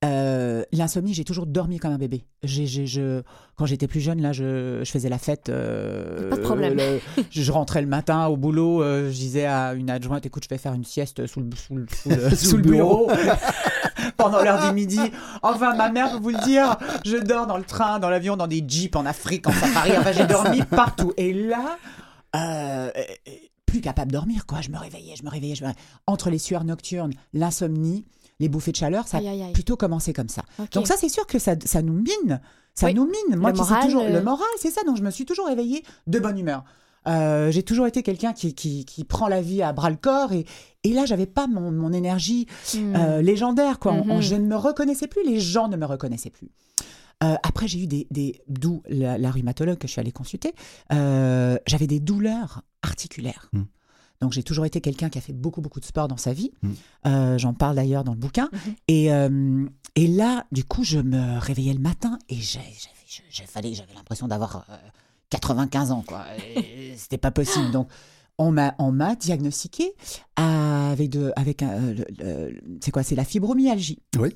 Euh, 0.03 0.63
L'insomnie, 0.71 1.13
j'ai 1.13 1.25
toujours 1.25 1.45
dormi 1.45 1.77
comme 1.77 1.91
un 1.91 1.97
bébé. 1.99 2.23
Je, 2.43 3.21
quand 3.55 3.65
j'étais 3.67 3.87
plus 3.87 3.99
jeune, 3.99 4.19
là, 4.21 4.31
je, 4.33 4.81
je 4.83 4.89
faisais 4.89 5.09
la 5.09 5.19
fête. 5.19 5.45
Pas 5.47 6.37
de 6.37 6.41
problème. 6.41 6.75
le- 6.77 6.99
je, 7.29 7.51
rentrais 7.51 7.81
le 7.81 7.87
matin 7.87 8.25
au 8.27 8.37
boulot, 8.37 8.81
je 8.83 9.11
disais 9.11 9.45
à 9.45 9.73
une 9.73 9.89
adjointe, 9.91 10.25
écoute, 10.25 10.43
je 10.45 10.49
vais 10.49 10.57
faire 10.57 10.73
une 10.73 10.85
sieste 10.85 11.27
sous 11.27 11.41
le, 11.41 11.49
sous 11.55 11.75
le, 11.75 11.85
sous 11.93 12.09
le- 12.09 12.29
sous 12.35 12.57
le 12.57 12.63
bureau 12.63 13.09
pendant 14.17 14.41
l'heure 14.41 14.67
du 14.67 14.73
midi. 14.73 14.99
Enfin, 15.41 15.75
ma 15.75 15.89
mère 15.89 16.11
peut 16.11 16.17
vous 16.17 16.29
le 16.29 16.43
dire, 16.43 16.77
je 17.05 17.17
dors 17.17 17.47
dans 17.47 17.57
le 17.57 17.63
train, 17.63 17.99
dans 17.99 18.09
l'avion, 18.09 18.37
dans 18.37 18.47
des 18.47 18.63
jeeps, 18.67 18.95
en 18.95 19.05
Afrique, 19.05 19.47
en 19.47 19.51
safari. 19.53 19.91
Enfin, 19.97 20.11
j'ai 20.11 20.25
dormi 20.25 20.61
partout. 20.63 21.13
Et 21.17 21.33
là, 21.33 21.77
euh, 22.35 22.91
plus 23.65 23.81
capable 23.81 24.11
de 24.11 24.17
dormir, 24.17 24.45
quoi. 24.45 24.61
Je 24.61 24.69
me 24.69 24.77
réveillais, 24.77 25.15
je 25.17 25.23
me 25.23 25.29
réveillais, 25.29 25.55
je 25.55 25.63
me 25.63 25.67
réveillais. 25.67 25.85
Entre 26.07 26.29
les 26.29 26.39
sueurs 26.39 26.63
nocturnes, 26.63 27.13
l'insomnie, 27.33 28.05
les 28.39 28.49
bouffées 28.49 28.71
de 28.71 28.77
chaleur, 28.77 29.07
ça 29.07 29.17
Aïe, 29.17 29.27
aïe, 29.27 29.43
a 29.43 29.53
plutôt 29.53 29.77
commencé 29.77 30.13
comme 30.13 30.29
ça. 30.29 30.41
Donc 30.73 30.87
ça, 30.87 30.95
c'est 30.97 31.09
sûr 31.09 31.25
que 31.27 31.39
ça, 31.39 31.53
ça 31.65 31.81
nous 31.81 31.93
mine. 31.93 32.41
Ça 32.73 32.87
Oui. 32.87 32.93
nous 32.93 33.05
mine. 33.05 33.37
Moi 33.37 33.51
Le 33.51 33.55
qui 33.55 33.61
moral, 33.61 33.83
toujours... 33.83 34.03
euh, 34.03 34.09
Le 34.09 34.21
moral, 34.21 34.47
c'est 34.59 34.71
ça. 34.71 34.81
Donc 34.85 34.97
je 34.97 35.03
me 35.03 35.11
suis 35.11 35.25
toujours 35.25 35.47
réveillée 35.47 35.83
de 36.07 36.19
bonne 36.19 36.37
humeur. 36.39 36.63
Euh, 37.07 37.51
j'ai 37.51 37.63
toujours 37.63 37.87
été 37.87 38.03
quelqu'un 38.03 38.31
qui, 38.33 38.53
qui, 38.53 38.85
qui 38.85 39.03
prend 39.03 39.27
la 39.27 39.41
vie 39.41 39.61
à 39.63 39.73
bras 39.73 39.89
le 39.89 39.95
corps 39.95 40.33
et, 40.33 40.45
et 40.83 40.93
là 40.93 41.05
j'avais 41.05 41.25
pas 41.25 41.47
mon, 41.47 41.71
mon 41.71 41.91
énergie 41.93 42.45
Hmm. 42.75 42.95
euh, 42.95 43.21
légendaire 43.23 43.79
quoi. 43.79 43.93
On- 43.93 44.09
on- 44.11 44.15
Mhm. 44.17 44.21
je 44.21 44.35
ne 44.35 44.45
me 44.45 44.55
reconnaissais 44.55 45.07
plus, 45.07 45.23
les 45.25 45.39
gens 45.39 45.67
ne 45.67 45.77
me 45.77 45.85
reconnaissaient 45.85 46.29
plus. 46.29 46.49
Euh, 47.23 47.35
après 47.43 47.67
j'ai 47.67 47.79
eu 47.83 47.87
des, 47.87 48.07
des 48.11 48.41
d'où 48.47 48.83
la, 48.87 49.17
la 49.17 49.31
rhumatologue 49.31 49.77
que 49.79 49.87
je 49.87 49.93
suis 49.93 49.99
allée 49.99 50.11
consulter. 50.11 50.53
euh, 50.93 51.57
j'avais 51.67 51.87
des 51.87 51.99
douleurs 51.99 52.61
articulaires. 52.83 53.49
Mm. 53.53 53.61
Donc 54.21 54.33
j'ai 54.33 54.43
toujours 54.43 54.65
été 54.65 54.81
quelqu'un 54.81 55.09
qui 55.09 55.17
a 55.17 55.21
fait 55.21 55.33
beaucoup 55.33 55.61
beaucoup 55.61 55.79
de 55.79 55.85
sport 55.85 56.07
dans 56.07 56.17
sa 56.17 56.33
vie. 56.33 56.51
Mm. 56.61 56.69
Euh, 57.07 57.37
J'en 57.39 57.53
parle 57.55 57.75
d'ailleurs 57.77 58.03
dans 58.03 58.13
le 58.13 58.19
bouquin. 58.19 58.49
Mhm. 58.53 58.75
Et, 58.87 59.11
euh, 59.11 59.65
et 59.95 60.07
là, 60.07 60.45
du 60.51 60.63
coup, 60.63 60.83
je 60.83 60.99
me 60.99 61.39
réveillais 61.39 61.73
le 61.73 61.79
matin 61.79 62.19
et 62.29 62.35
j'avais 62.35 62.65
j'avais 63.73 63.93
l'impression 63.95 64.27
d'avoir 64.27 64.65
euh, 64.69 64.75
95 65.31 65.91
ans, 65.91 66.03
quoi. 66.05 66.23
C'était 66.95 67.17
pas 67.17 67.31
possible. 67.31 67.71
Donc, 67.71 67.87
on 68.37 68.51
m'a 68.51 68.75
on 68.79 68.91
m'a 68.91 69.15
diagnostiqué 69.15 69.93
avec 70.35 71.09
de 71.09 71.31
avec 71.35 71.63
un 71.63 71.69
euh, 71.71 71.93
le- 71.95 72.05
le- 72.51 72.61
c'est 72.81 72.91
quoi? 72.91 73.01
C'est 73.03 73.15
la 73.15 73.25
fibromyalgie. 73.25 73.99
Oui. 74.19 74.35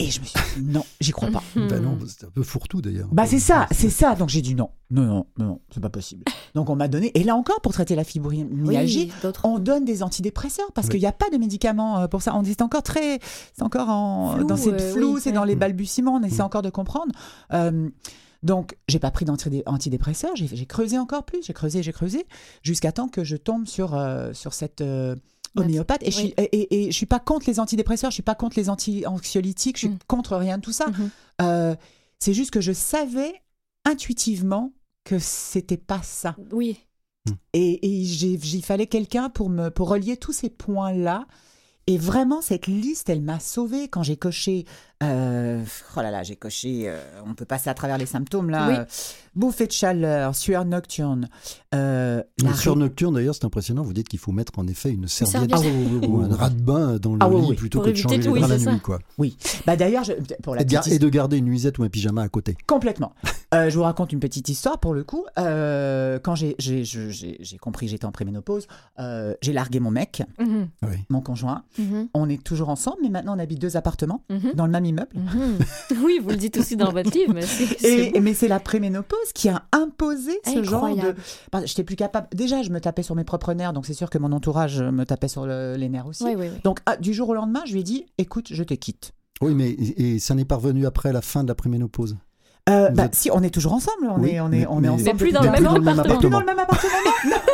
Et 0.00 0.12
je 0.12 0.20
me 0.20 0.26
suis 0.26 0.38
dit 0.56 0.62
non, 0.70 0.84
j'y 1.00 1.10
crois 1.10 1.28
pas. 1.28 1.42
Ben 1.56 1.82
non, 1.82 1.98
c'est 2.06 2.24
un 2.24 2.30
peu 2.30 2.44
fourre-tout 2.44 2.80
d'ailleurs. 2.80 3.08
Bah 3.10 3.26
c'est 3.26 3.40
ça, 3.40 3.66
c'est 3.72 3.90
ça. 3.90 4.14
Donc 4.14 4.28
j'ai 4.28 4.42
dit 4.42 4.54
non, 4.54 4.70
non, 4.90 5.02
non, 5.04 5.26
non, 5.38 5.44
non, 5.46 5.60
c'est 5.74 5.80
pas 5.80 5.90
possible. 5.90 6.22
Donc 6.54 6.70
on 6.70 6.76
m'a 6.76 6.86
donné, 6.86 7.10
et 7.18 7.24
là 7.24 7.34
encore 7.34 7.60
pour 7.62 7.72
traiter 7.72 7.96
la 7.96 8.04
fibromyalgie, 8.04 9.10
Oui, 9.24 9.30
on 9.42 9.58
donne 9.58 9.84
des 9.84 10.04
antidépresseurs 10.04 10.70
parce 10.72 10.86
Oui. 10.86 10.92
qu'il 10.92 11.00
n'y 11.00 11.06
a 11.06 11.12
pas 11.12 11.28
de 11.30 11.36
médicaments 11.36 11.98
euh, 11.98 12.06
pour 12.06 12.22
ça. 12.22 12.32
On 12.36 12.42
dit 12.42 12.50
c'est 12.50 12.62
encore 12.62 12.84
très, 12.84 13.18
c'est 13.56 13.62
encore 13.64 13.88
en 13.88 14.36
Flou, 14.36 14.44
dans 14.46 14.56
ces 14.56 14.70
euh, 14.72 14.92
flous, 14.92 15.14
oui, 15.16 15.20
c'est 15.20 15.32
dans 15.32 15.44
les 15.44 15.56
balbutiements, 15.56 16.14
on 16.14 16.22
essaie 16.22 16.42
Mm. 16.42 16.46
encore 16.46 16.62
de 16.62 16.70
comprendre. 16.70 17.12
Euh, 17.52 17.88
donc 18.42 18.76
j'ai 18.88 18.98
pas 18.98 19.10
pris 19.10 19.24
d'antidé- 19.24 19.62
antidépresseurs, 19.66 20.34
j'ai 20.36 20.66
creusé 20.66 20.98
encore 20.98 21.24
plus, 21.24 21.42
j'ai 21.44 21.52
creusé, 21.52 21.82
j'ai 21.82 21.92
creusé, 21.92 22.26
jusqu'à 22.62 22.92
temps 22.92 23.08
que 23.08 23.24
je 23.24 23.36
tombe 23.36 23.66
sur 23.66 23.94
euh, 23.94 24.32
sur 24.32 24.54
cette 24.54 24.80
euh, 24.80 25.16
homéopathe. 25.56 26.02
Et, 26.04 26.10
je 26.10 26.26
et, 26.26 26.32
et- 26.36 26.84
et 26.84 26.90
je 26.90 26.96
suis 26.96 27.06
pas 27.06 27.18
contre 27.20 27.46
les 27.48 27.58
antidépresseurs, 27.58 28.10
je 28.10 28.14
suis 28.14 28.22
pas 28.22 28.34
contre 28.36 28.58
les 28.58 28.68
anti-anxiolytiques, 28.70 29.76
je 29.76 29.86
suis 29.86 29.88
Mm. 29.88 29.98
contre 30.06 30.36
rien 30.36 30.58
de 30.58 30.62
tout 30.62 30.72
ça. 30.72 30.86
Mhm. 30.88 31.10
Euh, 31.42 31.74
c'est 32.20 32.34
juste 32.34 32.50
que 32.50 32.60
je 32.60 32.72
savais 32.72 33.32
intuitivement 33.84 34.72
que 35.04 35.18
c'était 35.18 35.76
pas 35.76 36.00
ça. 36.02 36.36
Oui. 36.52 36.78
Et, 37.52 37.72
et 37.86 37.88
il 37.90 38.62
fallait 38.62 38.86
quelqu'un 38.86 39.28
pour 39.30 39.48
me 39.50 39.68
pour 39.70 39.88
relier 39.88 40.16
tous 40.16 40.32
ces 40.32 40.48
points-là. 40.50 41.26
Et 41.86 41.96
vraiment, 41.96 42.42
cette 42.42 42.66
liste, 42.66 43.08
elle 43.08 43.22
m'a 43.22 43.40
sauvée 43.40 43.88
quand 43.88 44.02
j'ai 44.02 44.16
coché. 44.18 44.66
Euh, 45.02 45.62
oh 45.96 46.00
là 46.00 46.10
là, 46.10 46.22
j'ai 46.22 46.36
coché. 46.36 46.84
euh, 46.88 46.98
on 47.26 47.34
peut 47.34 47.44
passer 47.44 47.70
à 47.70 47.74
travers 47.74 47.98
les 47.98 48.06
symptômes 48.06 48.50
là. 48.50 48.68
Oui. 48.68 48.74
Euh, 48.78 48.84
bouffée 49.36 49.66
de 49.68 49.72
chaleur, 49.72 50.34
sueur 50.34 50.64
nocturne. 50.64 51.28
euh, 51.74 52.22
la 52.42 52.50
ré- 52.50 52.74
nocturne 52.74 53.14
d'ailleurs, 53.14 53.34
c'est 53.34 53.44
impressionnant. 53.44 53.82
Vous 53.82 53.92
dites 53.92 54.08
qu'il 54.08 54.18
faut 54.18 54.32
mettre 54.32 54.58
en 54.58 54.66
effet 54.66 54.90
une 54.90 55.06
serviette, 55.06 55.50
serviette. 55.50 55.52
Ah 55.54 55.60
oui, 55.60 55.86
oui, 55.92 55.98
oui, 56.02 56.06
ou 56.08 56.18
oui, 56.22 56.24
un 56.30 56.34
rat 56.34 56.50
de 56.50 56.60
bain 56.60 56.96
dans 56.98 57.12
le 57.12 57.18
Ah 57.22 57.28
oui, 57.28 57.40
lit 57.42 57.46
oui. 57.50 57.56
plutôt 57.56 57.78
Pour 57.78 57.86
que 57.86 57.92
de 57.92 57.96
changer 57.96 58.18
tout, 58.20 58.34
les 58.34 58.40
draps 58.40 58.52
la 58.54 58.58
ça. 58.64 58.72
nuit, 58.72 58.80
quoi. 58.80 58.98
Oui. 59.18 59.36
Bah 59.66 59.76
d'ailleurs, 59.76 60.02
je- 60.04 60.14
pour 60.42 60.54
la 60.56 60.62
Et 60.62 60.64
de, 60.64 60.70
gar- 60.72 60.82
petite 60.82 60.94
et 60.94 60.98
de 60.98 61.08
garder 61.08 61.36
une 61.36 61.44
nuisette 61.44 61.78
ou 61.78 61.84
un 61.84 61.88
pyjama 61.88 62.22
à 62.22 62.28
côté. 62.28 62.56
Complètement. 62.66 63.12
Euh, 63.54 63.70
je 63.70 63.76
vous 63.76 63.84
raconte 63.84 64.12
une 64.12 64.20
petite 64.20 64.48
histoire 64.48 64.78
pour 64.80 64.94
le 64.94 65.04
coup. 65.04 65.24
Euh, 65.38 66.18
quand 66.18 66.34
j'ai 66.34 66.56
j'ai- 66.58 66.84
je- 66.84 67.08
j'ai- 67.10 67.36
j'ai 67.40 67.58
compris 67.58 67.86
que 67.86 67.90
j'étais 67.92 68.04
en 68.04 68.12
préménopause, 68.12 68.66
euh, 68.98 69.34
j'ai 69.42 69.52
largué 69.52 69.78
mon 69.80 69.90
mec, 69.90 70.22
Mhm. 70.38 70.68
Oui. 70.82 70.96
mon 71.10 71.20
conjoint. 71.20 71.62
Mhm. 71.78 72.08
On 72.14 72.28
est 72.28 72.42
toujours 72.42 72.68
ensemble, 72.68 72.98
mais 73.02 73.08
maintenant 73.10 73.36
on 73.36 73.38
habite 73.38 73.60
deux 73.60 73.76
appartements 73.76 74.22
Mhm. 74.30 74.52
dans 74.54 74.66
le 74.66 74.72
même 74.72 74.84
immeuble. 74.88 75.14
Mhm. 75.14 75.58
Oui, 76.02 76.18
vous 76.22 76.30
le 76.30 76.36
dites 76.36 76.56
aussi 76.58 76.76
dans 76.76 76.90
votre 76.92 77.10
livre, 77.10 77.32
mais 77.34 77.42
c'est. 77.42 77.66
c'est 77.78 78.06
Et, 78.08 78.10
beau. 78.12 78.20
mais 78.20 78.34
c'est 78.34 78.48
la 78.48 78.60
préménopause 78.60 79.32
qui 79.34 79.48
a 79.48 79.64
imposé 79.72 80.32
ce 80.44 80.62
genre 80.62 80.88
de. 80.94 81.14
J'étais 81.64 81.84
plus 81.84 81.96
capable. 81.96 82.28
Déjà, 82.34 82.62
je 82.62 82.70
me 82.70 82.80
tapais 82.80 83.02
sur 83.02 83.14
mes 83.14 83.24
propres 83.24 83.52
nerfs, 83.52 83.72
donc 83.72 83.86
c'est 83.86 83.94
sûr 83.94 84.10
que 84.10 84.18
mon 84.18 84.32
entourage 84.32 84.82
me 84.82 85.04
tapait 85.04 85.28
sur 85.28 85.46
le- 85.46 85.76
les 85.76 85.88
nerfs 85.88 86.06
aussi. 86.06 86.24
Oui, 86.24 86.34
oui, 86.36 86.46
oui. 86.52 86.60
Donc, 86.64 86.80
ah, 86.86 86.96
du 86.96 87.12
jour 87.14 87.28
au 87.28 87.34
lendemain, 87.34 87.62
je 87.66 87.72
lui 87.74 87.80
ai 87.80 87.84
dit 87.84 88.06
écoute, 88.18 88.48
je 88.50 88.62
te 88.64 88.74
quitte. 88.74 89.12
Oui, 89.40 89.54
mais 89.54 89.70
et, 89.70 90.14
et 90.14 90.18
ça 90.18 90.34
n'est 90.34 90.44
pas 90.44 90.56
revenu 90.56 90.84
après 90.86 91.12
la 91.12 91.22
fin 91.22 91.42
de 91.44 91.48
la 91.48 91.54
préménopause? 91.54 92.16
Euh, 92.68 92.88
bah, 92.90 93.04
êtes- 93.04 93.14
si, 93.14 93.30
on 93.30 93.42
est 93.42 93.50
toujours 93.50 93.72
ensemble. 93.72 94.08
On 94.10 94.18
Oui, 94.20 94.30
est, 94.32 94.40
on 94.40 94.46
est, 94.48 94.50
mais- 94.60 94.66
on 94.68 94.82
est 94.84 94.88
ensemble. 94.88 95.04
Mais 95.04 95.14
plus 95.14 95.32
dans 95.32 95.42
le 95.42 95.50
même 95.50 95.64
longtemps. 95.64 95.76
appartement. 95.86 96.04
Mais 96.14 96.18
plus 96.18 96.30
dans 96.30 96.40
le 96.40 96.46
même 96.46 96.58
appartement. 96.58 96.92
non. 97.26 97.36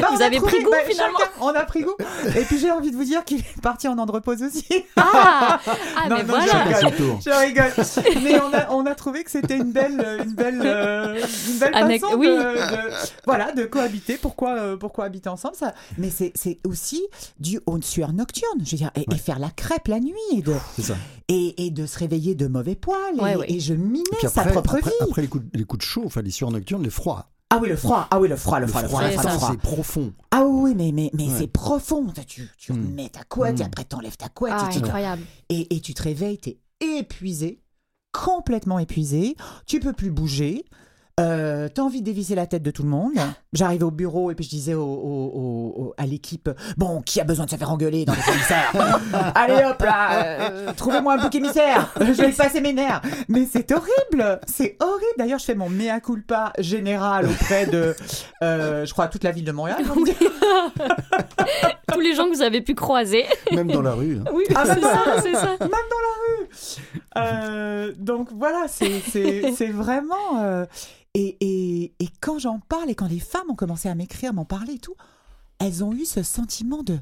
Bah, 0.00 0.08
Vous 0.14 0.22
a 0.22 0.26
avez 0.26 0.36
trouvé- 0.36 0.52
pris 0.52 0.62
goût, 0.64 0.70
bah, 0.70 0.76
finalement. 0.86 1.18
chacun, 1.18 1.30
On 1.40 1.48
a 1.48 1.64
pris 1.64 1.82
goût. 1.82 1.94
Et 2.36 2.42
puis 2.42 2.58
j'ai 2.58 2.70
envie 2.70 2.90
de 2.90 2.96
vous 2.96 3.04
dire 3.04 3.24
qu'il 3.24 3.38
est 3.40 3.60
parti 3.62 3.88
en 3.88 3.96
andropause 3.98 4.42
aussi. 4.42 4.66
Ah, 4.96 5.58
ah 5.96 6.08
Non, 6.08 6.16
mais 6.16 6.22
non, 6.24 6.28
voilà. 6.28 6.80
je 6.80 6.96
tour. 6.96 7.18
Je 7.24 7.30
rigole. 7.30 8.22
Mais 8.22 8.40
on 8.40 8.52
a, 8.54 8.70
on 8.70 8.86
a 8.86 8.94
trouvé 8.94 9.24
que 9.24 9.30
c'était 9.30 9.56
une 9.56 9.72
belle, 9.72 10.20
une 10.24 10.32
belle, 10.34 10.60
euh, 10.64 11.20
une 11.48 11.58
belle 11.58 11.74
Anec- 11.74 12.00
façon 12.00 12.16
oui. 12.16 12.26
de, 12.26 12.32
de- 12.34 12.92
voilà, 13.24 13.52
de 13.52 13.64
cohabiter. 13.64 14.18
Pourquoi, 14.20 14.50
euh, 14.56 14.76
pourquoi 14.76 15.04
habiter 15.06 15.28
ensemble 15.28 15.54
ça? 15.56 15.72
Mais 15.98 16.10
c'est, 16.10 16.32
c'est 16.34 16.58
aussi 16.66 17.02
dû 17.40 17.60
aux 17.66 17.80
sueurs 17.80 18.12
nocturnes. 18.12 18.60
Je 18.64 18.72
veux 18.72 18.76
dire, 18.76 18.90
et, 18.96 19.06
et 19.12 19.18
faire 19.18 19.38
la 19.38 19.50
crêpe 19.50 19.88
la 19.88 20.00
nuit 20.00 20.12
et 20.36 20.42
de, 20.42 20.54
C'est 20.76 20.82
ça. 20.82 20.94
et, 21.28 21.66
et 21.66 21.70
de 21.70 21.86
se 21.86 21.98
réveiller 21.98 22.34
de 22.34 22.46
mauvais 22.46 22.74
poils. 22.76 22.98
Et, 23.16 23.20
Ouais, 23.22 23.36
ouais. 23.36 23.46
et 23.48 23.60
je 23.60 23.74
minais 23.74 24.02
Et 24.12 24.16
puis 24.16 24.28
sa 24.44 24.48
après, 24.50 24.62
propre 24.62 24.76
après, 24.76 24.90
vie. 24.90 24.96
après 25.10 25.22
les, 25.22 25.28
coups, 25.28 25.44
les 25.54 25.64
coups 25.64 25.84
de 25.84 25.88
chaud, 25.88 26.02
enfin 26.06 26.22
les 26.22 26.30
sueurs 26.30 26.50
nocturnes, 26.50 26.82
les 26.82 26.90
froids. 26.90 27.28
Ah 27.50 27.58
oui, 27.60 27.68
le 27.68 27.76
froid. 27.76 28.08
Ah 28.10 28.18
oui, 28.18 28.28
le 28.28 28.36
froid, 28.36 28.60
le 28.60 28.66
froid, 28.66 28.80
le 28.82 28.88
froid, 28.88 29.02
le 29.02 29.08
C'est 29.10 29.12
froid, 29.18 29.24
le 29.24 29.30
ça. 29.30 29.38
froid. 29.38 29.50
c'est 29.52 29.60
profond. 29.60 30.12
Ah 30.30 30.44
oui, 30.46 30.74
mais, 30.74 30.90
mais, 30.92 31.10
mais 31.12 31.24
Ouais. 31.28 31.34
c'est 31.38 31.46
profond. 31.48 32.06
Tu, 32.26 32.48
tu 32.56 32.72
Mm. 32.72 32.94
mets 32.94 33.08
ta 33.10 33.24
couette, 33.24 33.60
et 33.60 33.62
Mm. 33.62 33.66
après 33.66 33.84
t'enlèves 33.84 34.16
ta 34.16 34.28
couette. 34.30 34.54
Ah, 34.56 34.70
et, 34.72 34.78
incroyable. 34.78 35.22
et, 35.50 35.74
et 35.76 35.80
tu 35.80 35.92
te 35.92 36.02
réveilles, 36.02 36.38
t'es 36.38 36.58
épuisé, 36.80 37.60
complètement 38.12 38.78
épuisé, 38.78 39.36
tu 39.66 39.80
peux 39.80 39.92
plus 39.92 40.10
bouger. 40.10 40.64
Euh, 41.20 41.68
t'as 41.68 41.82
envie 41.82 42.00
de 42.00 42.06
dévisser 42.06 42.34
la 42.34 42.46
tête 42.46 42.62
de 42.62 42.70
tout 42.70 42.82
le 42.82 42.88
monde. 42.88 43.12
J'arrivais 43.52 43.84
au 43.84 43.90
bureau 43.90 44.30
et 44.30 44.34
puis 44.34 44.46
je 44.46 44.50
disais 44.50 44.72
au- 44.72 44.82
au- 44.82 45.30
au- 45.34 45.74
au- 45.82 45.94
à 45.98 46.06
l'équipe 46.06 46.48
Bon, 46.78 47.02
qui 47.02 47.20
a 47.20 47.24
besoin 47.24 47.44
de 47.44 47.50
se 47.50 47.56
faire 47.56 47.70
engueuler 47.70 48.06
dans 48.06 48.14
les 48.14 48.22
commissaires 48.22 48.72
Allez 49.34 49.62
hop 49.62 49.82
là, 49.82 50.24
euh, 50.24 50.72
trouvez-moi 50.74 51.14
un 51.14 51.18
bouc 51.18 51.34
émissaire 51.34 51.92
Je 52.00 52.12
vais 52.12 52.32
passer 52.32 52.62
mes 52.62 52.72
nerfs 52.72 53.02
Mais 53.28 53.46
c'est 53.50 53.70
horrible 53.72 54.40
C'est 54.46 54.78
horrible 54.80 55.04
D'ailleurs, 55.18 55.38
je 55.38 55.44
fais 55.44 55.54
mon 55.54 55.68
mea 55.68 56.00
culpa 56.00 56.54
général 56.58 57.26
auprès 57.26 57.66
de, 57.66 57.94
euh, 58.42 58.86
je 58.86 58.92
crois, 58.94 59.08
toute 59.08 59.24
la 59.24 59.32
ville 59.32 59.44
de 59.44 59.52
Montréal. 59.52 59.82
Tous 61.92 62.00
les 62.00 62.14
gens 62.14 62.24
que 62.30 62.34
vous 62.34 62.42
avez 62.42 62.62
pu 62.62 62.74
croiser. 62.74 63.26
Même 63.52 63.70
dans 63.70 63.82
la 63.82 63.92
rue. 63.92 64.18
hein. 64.20 64.30
Oui, 64.32 64.44
Ah, 64.54 64.62
c'est 64.64 64.70
même 64.74 64.80
dans 64.80 64.88
ça, 64.88 65.20
c'est 65.22 65.34
ça. 65.34 65.56
même 65.60 65.68
dans 65.68 65.68
la 65.68 66.22
rue. 66.22 66.48
Euh, 67.18 67.92
donc 67.98 68.28
voilà, 68.34 68.64
c'est 68.68 69.00
c'est- 69.10 69.52
c'est 69.54 69.68
vraiment. 69.68 70.40
euh, 70.42 70.64
et, 71.14 71.36
et, 71.40 71.94
et 71.98 72.08
quand 72.20 72.38
j'en 72.38 72.58
parle 72.60 72.90
et 72.90 72.94
quand 72.94 73.06
les 73.08 73.20
femmes 73.20 73.50
ont 73.50 73.54
commencé 73.54 73.88
à 73.88 73.94
m'écrire, 73.94 74.32
m'en 74.32 74.44
parler 74.44 74.74
et 74.74 74.78
tout, 74.78 74.94
elles 75.58 75.84
ont 75.84 75.92
eu 75.92 76.04
ce 76.04 76.22
sentiment 76.22 76.82
de 76.82 76.98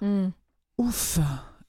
Hmm. 0.00 0.28
ouf, 0.78 1.18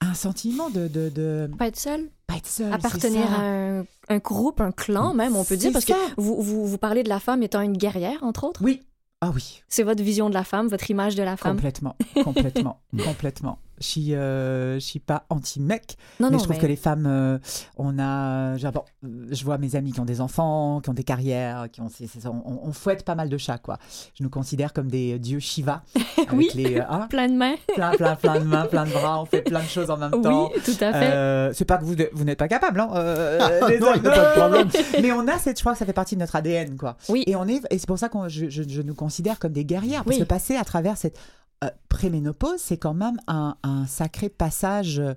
un 0.01 0.13
sentiment 0.13 0.69
de 0.69 0.87
de, 0.87 1.09
de 1.09 1.49
Pas 1.57 1.67
être 1.67 1.77
seule, 1.79 2.09
pas 2.27 2.35
être 2.37 2.47
seule. 2.47 2.73
appartenir 2.73 3.31
à 3.31 3.39
un, 3.39 3.85
un 4.09 4.17
groupe, 4.17 4.61
un 4.61 4.71
clan 4.71 5.13
même, 5.13 5.35
on 5.35 5.43
peut 5.45 5.57
dire, 5.57 5.71
parce 5.71 5.85
ça. 5.85 5.93
que 5.93 6.21
vous, 6.21 6.41
vous, 6.41 6.65
vous 6.67 6.77
parlez 6.77 7.03
de 7.03 7.09
la 7.09 7.19
femme 7.19 7.43
étant 7.43 7.61
une 7.61 7.77
guerrière, 7.77 8.23
entre 8.23 8.43
autres? 8.45 8.61
Oui. 8.63 8.81
Ah 9.21 9.31
oui, 9.33 9.63
C'est 9.69 9.83
votre 9.83 10.03
vision 10.03 10.29
de 10.29 10.33
la 10.35 10.43
femme, 10.43 10.67
votre 10.67 10.91
image 10.91 11.15
de 11.15 11.23
la 11.23 11.37
femme? 11.37 11.55
complètement, 11.55 11.95
complètement, 12.23 12.81
complètement. 13.03 13.59
Je 13.81 13.85
suis, 13.85 14.15
euh, 14.15 14.75
je 14.75 14.79
suis 14.79 14.99
pas 14.99 15.25
anti-mec, 15.29 15.97
mais 16.19 16.29
non, 16.29 16.37
je 16.37 16.43
trouve 16.43 16.55
mais- 16.55 16.61
que 16.61 16.65
les 16.67 16.75
femmes, 16.77 17.05
euh, 17.07 17.37
on 17.77 17.99
a, 17.99 18.55
genre, 18.57 18.71
bon, 18.71 18.83
euh, 19.03 19.27
je 19.31 19.43
vois 19.43 19.57
mes 19.57 19.75
amis 19.75 19.91
qui 19.91 19.99
ont 19.99 20.05
des 20.05 20.21
enfants, 20.21 20.79
qui 20.81 20.89
ont 20.89 20.93
des 20.93 21.03
carrières, 21.03 21.67
qui 21.71 21.81
ont, 21.81 21.89
on, 22.25 22.59
on 22.63 22.71
fouette 22.71 23.03
pas 23.03 23.15
mal 23.15 23.27
de 23.29 23.37
chats, 23.37 23.57
quoi. 23.57 23.77
Je 24.17 24.23
nous 24.23 24.29
considère 24.29 24.71
comme 24.71 24.87
des 24.89 25.19
dieux 25.19 25.39
Shiva, 25.39 25.83
avec 26.17 26.31
Oui. 26.31 26.49
les, 26.55 26.77
euh, 26.79 26.83
hein, 26.89 27.07
plein 27.09 27.27
de 27.27 27.33
mains. 27.33 27.55
plein, 27.73 27.91
plein, 27.91 28.15
plein 28.15 28.39
de 28.39 28.45
mains, 28.45 28.65
plein 28.65 28.85
de 28.85 28.91
bras, 28.91 29.21
on 29.21 29.25
fait 29.25 29.41
plein 29.41 29.61
de 29.61 29.67
choses 29.67 29.89
en 29.89 29.97
même 29.97 30.21
temps. 30.21 30.51
Oui, 30.55 30.61
tout 30.63 30.71
à 30.83 30.93
fait. 30.93 31.11
Euh, 31.11 31.53
c'est 31.53 31.65
pas 31.65 31.77
que 31.77 31.83
vous, 31.83 31.95
vous 32.13 32.23
n'êtes 32.23 32.39
pas 32.39 32.47
capable, 32.47 32.79
hein, 32.79 32.89
euh, 32.95 33.67
les 33.67 33.79
Non, 33.79 33.87
hommes, 33.87 34.01
y 34.03 34.07
a 34.07 34.11
pas 34.11 34.35
de 34.35 34.39
problème. 34.39 34.69
mais 35.01 35.11
on 35.11 35.27
a 35.27 35.37
cette, 35.37 35.57
je 35.57 35.63
crois 35.63 35.73
que 35.73 35.79
ça 35.79 35.85
fait 35.85 35.93
partie 35.93 36.15
de 36.15 36.21
notre 36.21 36.35
ADN, 36.35 36.77
quoi. 36.77 36.95
Oui. 37.09 37.23
Et 37.27 37.35
on 37.35 37.45
est, 37.47 37.61
et 37.69 37.77
c'est 37.77 37.87
pour 37.87 37.99
ça 37.99 38.07
que 38.09 38.17
je, 38.29 38.49
je- 38.49 38.63
je 38.67 38.81
nous 38.81 38.95
considère 38.95 39.37
comme 39.37 39.51
des 39.51 39.65
guerrières, 39.65 40.03
parce 40.05 40.15
Oui. 40.15 40.21
que 40.21 40.27
passer 40.27 40.55
à 40.55 40.63
travers 40.63 40.95
cette 40.97 41.17
euh, 41.65 41.69
préménopause, 41.89 42.59
c'est 42.59 42.77
quand 42.77 42.93
même 42.93 43.17
un, 43.27 43.55
un 43.63 43.85
sacré 43.87 44.29
passage. 44.29 44.99
euh, 44.99 45.13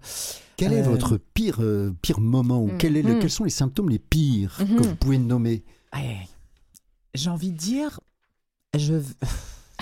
Quel 0.57 0.73
est 0.73 0.81
Euh, 0.81 0.91
votre 0.91 1.17
pire, 1.17 1.59
euh, 1.61 1.93
pire 2.03 2.19
moment 2.21 2.61
ou 2.63 2.67
Mm. 2.69 2.79
quel 2.79 2.97
est 2.97 3.03
le- 3.03 3.17
Mm. 3.17 3.21
quels 3.21 3.31
sont 3.31 3.45
les 3.45 3.51
symptômes 3.51 3.89
les 3.91 3.99
pires 4.01 4.57
Mhm. 4.61 4.77
que 4.77 4.83
vous 4.89 4.97
pouvez 4.97 5.19
nommer 5.19 5.65
Ouais. 5.95 6.29
J'ai 7.15 7.31
envie 7.31 7.53
de 7.53 7.57
dire, 7.57 8.01
je. 8.77 8.95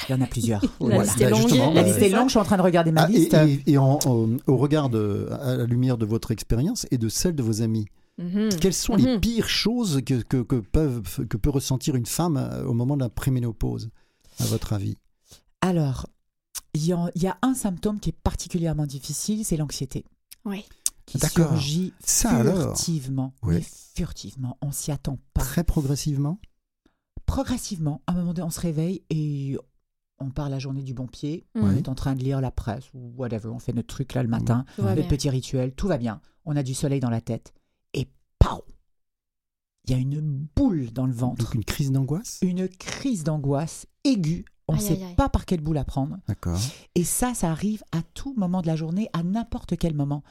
Il 0.08 0.12
y 0.12 0.14
en 0.14 0.20
a 0.20 0.26
plusieurs. 0.26 0.60
La 0.80 0.86
Voilà. 0.96 1.02
liste 1.04 1.20
est 1.20 1.24
Bah, 1.24 1.30
longue. 1.30 1.40
justement, 1.48 1.72
La 1.72 1.82
liste 1.82 1.98
est 2.02 2.08
longue, 2.10 2.26
je 2.26 2.30
suis 2.30 2.38
en 2.38 2.44
train 2.44 2.56
de 2.58 2.62
regarder 2.62 2.92
ma 2.92 3.02
Ah, 3.04 3.08
liste. 3.08 3.32
et- 3.34 3.62
et 3.66 3.78
en- 3.78 3.98
en- 4.04 4.28
au 4.46 4.56
regard 4.58 4.90
de, 4.90 5.28
à 5.40 5.56
la 5.56 5.64
lumière 5.64 5.96
de 5.96 6.04
votre 6.04 6.30
expérience 6.30 6.86
et 6.90 6.98
de 6.98 7.08
celle 7.08 7.34
de 7.34 7.42
vos 7.42 7.62
amis, 7.62 7.86
Mhm. 8.18 8.50
quelles 8.60 8.74
sont 8.74 8.96
les 8.96 9.14
Mhm. 9.14 9.20
pires 9.20 9.48
choses 9.48 10.02
que, 10.04 10.22
que, 10.22 10.42
que 10.42 10.56
peuvent, 10.56 11.26
que 11.26 11.36
peut 11.38 11.50
ressentir 11.50 11.94
une 11.96 12.06
femme 12.06 12.36
au 12.66 12.74
moment 12.74 12.96
de 12.96 13.02
la 13.02 13.08
préménopause, 13.08 13.88
à 14.38 14.44
votre 14.44 14.74
avis? 14.74 14.96
Alors, 15.62 16.06
il 16.74 16.84
y, 16.86 16.92
a- 16.92 17.10
il 17.14 17.22
y 17.22 17.26
a 17.26 17.38
un 17.42 17.54
symptôme 17.54 18.00
qui 18.00 18.10
est 18.10 18.18
particulièrement 18.22 18.86
difficile, 18.86 19.44
c'est 19.44 19.56
l'anxiété. 19.56 20.04
Oui. 20.44 20.64
Qui 21.06 21.18
surgit 21.20 21.92
Ça 22.04 22.30
alors 22.30 22.58
furtivement. 22.76 23.32
Oui. 23.42 23.54
mais 23.56 23.64
furtivement, 23.94 24.58
on 24.60 24.72
s'y 24.72 24.90
attend 24.90 25.18
pas. 25.34 25.40
Très 25.42 25.64
progressivement 25.64 26.38
Progressivement, 27.26 28.02
à 28.06 28.12
un 28.12 28.16
moment 28.16 28.34
donné, 28.34 28.46
on 28.46 28.50
se 28.50 28.60
réveille 28.60 29.02
et 29.10 29.56
on 30.18 30.30
part 30.30 30.48
la 30.48 30.58
journée 30.58 30.82
du 30.82 30.94
bon 30.94 31.06
pied. 31.06 31.44
Mhm. 31.54 31.64
On 31.64 31.76
est 31.76 31.88
en 31.88 31.94
train 31.94 32.14
de 32.14 32.22
lire 32.22 32.40
la 32.40 32.50
presse 32.50 32.84
ou 32.94 33.12
whatever. 33.16 33.48
On 33.48 33.58
fait 33.58 33.72
notre 33.72 33.88
truc 33.88 34.14
là 34.14 34.22
le 34.22 34.28
matin, 34.28 34.64
Tout 34.76 34.82
va 34.82 34.90
notre 34.90 35.02
bien. 35.02 35.08
petit 35.08 35.28
rituel, 35.30 35.72
tout 35.74 35.88
va 35.88 35.98
bien. 35.98 36.20
On 36.44 36.54
a 36.56 36.62
du 36.62 36.74
soleil 36.74 37.00
dans 37.00 37.10
la 37.10 37.20
tête. 37.20 37.52
Et 37.94 38.08
pow 38.38 38.64
Il 39.84 39.90
y 39.90 39.94
a 39.94 39.98
une 39.98 40.20
boule 40.56 40.92
dans 40.92 41.06
le 41.06 41.12
ventre. 41.12 41.44
Donc 41.44 41.54
une 41.54 41.64
crise 41.64 41.90
d'angoisse? 41.92 42.38
Une 42.42 42.68
crise 42.68 43.24
d'angoisse 43.24 43.86
aiguë. 44.04 44.44
On 44.68 44.74
ne 44.74 44.80
sait 44.80 44.94
aïe, 44.94 45.14
pas 45.16 45.28
par 45.28 45.44
quelle 45.46 45.60
boule 45.60 45.76
la 45.76 45.84
prendre. 45.84 46.18
D'accord. 46.26 46.58
Et 46.94 47.04
ça, 47.04 47.34
ça 47.34 47.50
arrive 47.50 47.84
à 47.92 48.02
tout 48.14 48.34
moment 48.36 48.62
de 48.62 48.66
la 48.66 48.74
journée, 48.76 49.08
à 49.12 49.22
n'importe 49.22 49.76
quel 49.78 49.94
moment. 49.94 50.22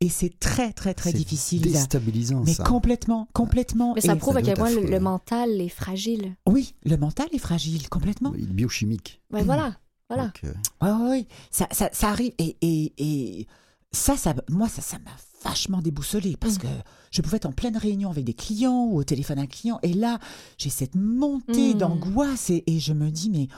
Et 0.00 0.08
c'est 0.08 0.38
très, 0.40 0.72
très, 0.72 0.92
très 0.94 1.12
C'est 1.12 1.18
difficile. 1.18 1.62
Déstabilisant, 1.62 2.42
Mais 2.44 2.54
ça. 2.54 2.64
complètement, 2.64 3.28
complètement. 3.32 3.92
Mais 3.94 4.00
ça 4.00 4.14
Et- 4.14 4.18
prouve 4.18 4.36
à 4.38 4.42
quel 4.42 4.56
point 4.56 4.70
le, 4.70 5.00
mental 5.00 5.60
est 5.60 5.68
fragile. 5.68 6.34
Oui, 6.46 6.74
le 6.84 6.96
mental 6.96 7.28
est 7.32 7.38
fragile, 7.38 7.88
complètement. 7.88 8.32
Il 8.36 8.44
est 8.50 8.52
biochimique. 8.52 9.20
Ouais, 9.32 9.42
voilà. 9.44 9.76
Voilà. 10.08 10.24
Donc, 10.24 10.40
euh, 10.44 10.52
Oui, 10.82 10.88
oui, 10.90 11.08
oui. 11.10 11.26
Ça, 11.50 11.66
ça, 11.70 11.88
ça 11.92 12.08
arrive. 12.08 12.32
Et, 12.38 12.56
et, 12.60 12.92
et 12.98 13.46
ça, 13.92 14.16
ça, 14.16 14.34
moi, 14.50 14.68
ça, 14.68 14.82
ça 14.82 14.98
m'a 14.98 15.10
vachement 15.48 15.80
déboussolé 15.80 16.36
parce 16.38 16.56
Mm. 16.56 16.62
que 16.62 16.68
je 17.10 17.22
pouvais 17.22 17.36
être 17.36 17.46
en 17.46 17.52
pleine 17.52 17.76
réunion 17.76 18.10
avec 18.10 18.24
des 18.24 18.34
clients 18.34 18.86
ou 18.86 18.96
au 18.98 19.04
téléphone 19.04 19.38
à 19.38 19.42
un 19.42 19.46
client. 19.46 19.78
Et 19.82 19.92
là, 19.94 20.18
j'ai 20.58 20.70
cette 20.70 20.94
montée 20.96 21.74
Mm. 21.74 21.78
d'angoisse 21.78 22.50
et, 22.50 22.64
et 22.66 22.80
je 22.80 22.92
me 22.94 23.10
dis, 23.10 23.30
mais. 23.30 23.48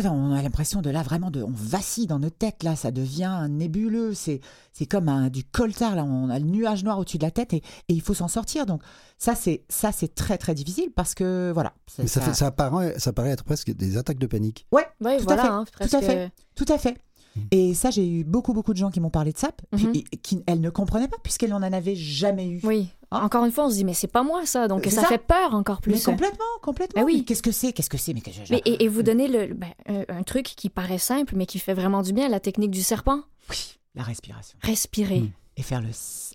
Ça, 0.00 0.10
On 0.12 0.32
a 0.32 0.40
l'impression 0.42 0.80
de 0.80 0.88
là 0.90 1.02
vraiment 1.02 1.30
de, 1.30 1.42
on 1.42 1.50
vacille 1.52 2.06
dans 2.06 2.18
nos 2.18 2.30
têtes 2.30 2.62
là, 2.62 2.76
ça 2.76 2.90
devient 2.90 3.46
nébuleux, 3.50 4.14
c'est 4.14 4.40
c'est 4.72 4.86
comme 4.86 5.08
un, 5.08 5.28
du 5.28 5.44
coltard 5.44 5.94
là, 5.96 6.04
on 6.04 6.30
a 6.30 6.38
le 6.38 6.46
nuage 6.46 6.82
noir 6.84 6.98
au-dessus 6.98 7.18
de 7.18 7.24
la 7.24 7.30
tête 7.30 7.52
et, 7.52 7.56
et 7.58 7.92
il 7.94 8.00
faut 8.00 8.14
s'en 8.14 8.28
sortir. 8.28 8.64
Donc 8.64 8.80
ça 9.18 9.34
c'est 9.34 9.64
ça 9.68 9.92
c'est 9.92 10.14
très 10.14 10.38
très 10.38 10.54
difficile 10.54 10.90
parce 10.94 11.14
que 11.14 11.50
voilà. 11.52 11.74
mais 11.98 12.06
ça, 12.06 12.20
fait, 12.20 12.32
ça, 12.34 12.46
apparaît, 12.46 12.94
ça 12.98 13.12
paraît 13.12 13.30
être 13.30 13.44
presque 13.44 13.70
des 13.72 13.96
attaques 13.98 14.18
de 14.18 14.26
panique. 14.26 14.66
Ouais, 14.72 14.86
Ouais, 15.00 15.16
Tout 15.18 15.22
à 15.22 15.24
voilà. 15.34 15.42
fait, 15.42 15.48
hein, 15.48 15.64
tout 15.64 15.82
à 15.82 15.86
presque- 15.88 16.06
fait. 16.06 16.30
Tout 16.54 16.66
à 16.68 16.78
fait. 16.78 16.96
Et 17.50 17.72
ça, 17.74 17.90
j'ai 17.90 18.06
eu 18.06 18.24
beaucoup, 18.24 18.52
beaucoup 18.52 18.72
de 18.72 18.78
gens 18.78 18.90
qui 18.90 19.00
m'ont 19.00 19.08
parlé 19.10 19.32
de 19.32 19.38
ça, 19.38 19.50
puis 19.74 19.86
Mhm. 19.86 19.92
et- 19.94 20.16
qui, 20.18 20.42
elles 20.46 20.60
ne 20.60 20.68
comprenaient 20.70 21.08
pas, 21.08 21.16
puisqu'elles 21.22 21.50
n'en 21.50 21.62
avaient 21.62 21.94
jamais 21.94 22.46
eu. 22.48 22.60
Oui. 22.62 22.88
Hein 23.10 23.20
Encore 23.24 23.44
une 23.44 23.52
fois, 23.52 23.66
on 23.66 23.70
se 23.70 23.76
dit, 23.76 23.84
mais 23.84 23.94
c'est 23.94 24.06
pas 24.06 24.22
moi 24.22 24.44
ça, 24.46 24.68
donc 24.68 24.84
ça, 24.84 25.02
ça. 25.02 25.06
fait 25.08 25.18
peur 25.18 25.54
encore 25.54 25.80
Mais 25.86 25.92
plus. 25.94 26.04
complètement, 26.04 26.44
complètement. 26.62 27.00
Ben 27.02 27.06
oui. 27.06 27.16
Mais 27.18 27.24
Qu'est-ce 27.24 27.42
que 27.42 27.52
c'est 27.52 27.72
Qu'est-ce 27.72 27.88
que 27.90 27.96
c'est? 27.98 28.12
Mais, 28.14 28.20
que 28.20 28.30
je- 28.30 28.40
Mais, 28.50 28.60
et, 28.66 28.84
et 28.84 28.88
vous 28.88 29.02
donnez 29.02 29.28
le, 29.28 29.54
ben, 29.54 29.70
un, 29.86 30.04
un 30.18 30.22
truc 30.22 30.44
qui 30.44 30.68
paraît 30.68 30.98
simple, 30.98 31.34
mais 31.36 31.46
qui 31.46 31.58
fait 31.58 31.74
vraiment 31.74 32.02
du 32.02 32.12
bien, 32.12 32.28
la 32.28 32.40
technique 32.40 32.70
du 32.70 32.82
serpent. 32.82 33.20
Oui, 33.50 33.78
la 33.94 34.02
respiration. 34.02 34.58
Respirer. 34.62 35.20
Mm. 35.20 35.30
Et 35.58 35.62
faire 35.62 35.80
le... 35.82 35.88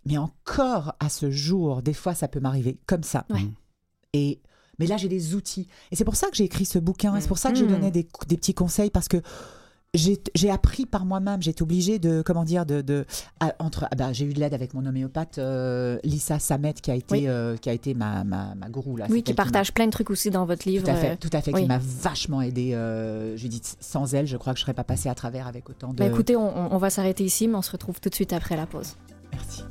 Mais 0.06 0.18
encore 0.20 0.94
à 1.00 1.10
ce 1.10 1.30
jour, 1.32 1.82
des 1.82 1.94
fois, 1.94 2.14
ça 2.16 2.28
peut 2.28 2.40
m'arriver 2.40 2.78
comme 2.88 3.04
ça. 3.04 3.26
Ouais. 3.32 3.42
Mm. 3.42 3.54
Et... 4.14 4.40
Mais 4.80 4.86
là, 4.86 4.96
j'ai 4.98 5.08
des 5.10 5.34
outils. 5.34 5.68
Et 5.92 5.96
c'est 5.96 6.06
pour 6.06 6.16
ça 6.16 6.30
que 6.30 6.36
j'ai 6.36 6.44
écrit 6.44 6.66
ce 6.66 6.78
bouquin. 6.78 7.16
et 7.16 7.22
C'est 7.22 7.28
pour 7.28 7.40
ça 7.40 7.52
que 7.52 7.58
je 7.58 7.66
Mm. 7.66 7.70
donnais 7.70 7.92
des, 7.92 8.08
des 8.28 8.38
petits 8.38 8.54
conseils, 8.54 8.92
parce 8.92 9.08
que 9.08 9.18
j'ai 9.98 10.50
appris 10.50 10.86
par 10.86 11.06
moi-même. 11.06 11.42
J'ai 11.42 11.52
été 11.52 11.64
obligée 11.64 12.00
de, 12.00 12.22
comment 12.22 12.44
dire, 12.44 12.66
de, 12.66 12.82
de 12.82 13.06
à- 13.40 13.54
entre. 13.60 13.86
ah 13.92 13.96
bah, 13.96 14.14
j'ai 14.14 14.26
eu 14.26 14.34
de 14.34 14.40
l'aide 14.40 14.54
avec 14.54 14.74
mon 14.74 14.86
homéopathe 14.86 15.38
euh, 15.38 15.98
Lisa 16.04 16.40
Samet, 16.40 16.74
qui 16.74 16.92
a 16.92 16.96
été, 16.96 17.16
Oui. 17.16 17.28
euh, 17.28 17.58
qui 17.58 17.70
a 17.70 17.74
été 17.74 17.94
ma, 17.94 18.24
ma, 18.24 18.56
ma 18.56 18.70
gourou 18.70 18.96
là. 18.98 19.08
Oui, 19.10 19.24
qui 19.24 19.34
partage 19.34 19.74
plein 19.74 19.86
de 19.86 19.92
trucs 19.92 20.10
aussi 20.10 20.30
dans 20.30 20.46
votre 20.46 20.68
livre. 20.68 20.86
Tout 20.86 20.92
à 20.92 20.96
fait, 20.96 21.12
euh, 21.12 21.16
tout 21.20 21.30
à 21.34 21.42
fait, 21.42 21.54
oui. 21.54 21.62
qui 21.64 21.68
m'a 21.68 21.80
vachement 21.82 22.42
aidé. 22.42 22.74
Euh, 22.74 23.36
je 23.38 23.48
dis, 23.48 23.62
sans 23.80 24.14
elle, 24.14 24.28
je 24.28 24.38
crois 24.38 24.54
que 24.54 24.60
je 24.60 24.64
serais 24.64 24.74
pas 24.74 24.84
passée 24.84 25.10
à 25.10 25.16
travers 25.16 25.48
avec 25.48 25.70
autant 25.70 25.90
de. 25.94 25.98
ben, 25.98 26.12
écoutez, 26.12 26.36
on 26.36 26.78
va 26.78 26.90
s'arrêter 26.90 27.24
ici, 27.24 27.48
mais 27.48 27.56
on 27.56 27.62
se 27.62 27.72
retrouve 27.72 28.00
tout 28.00 28.10
de 28.10 28.16
suite 28.16 28.34
après 28.34 28.56
la 28.56 28.66
pause. 28.66 28.96
Merci. 29.34 29.64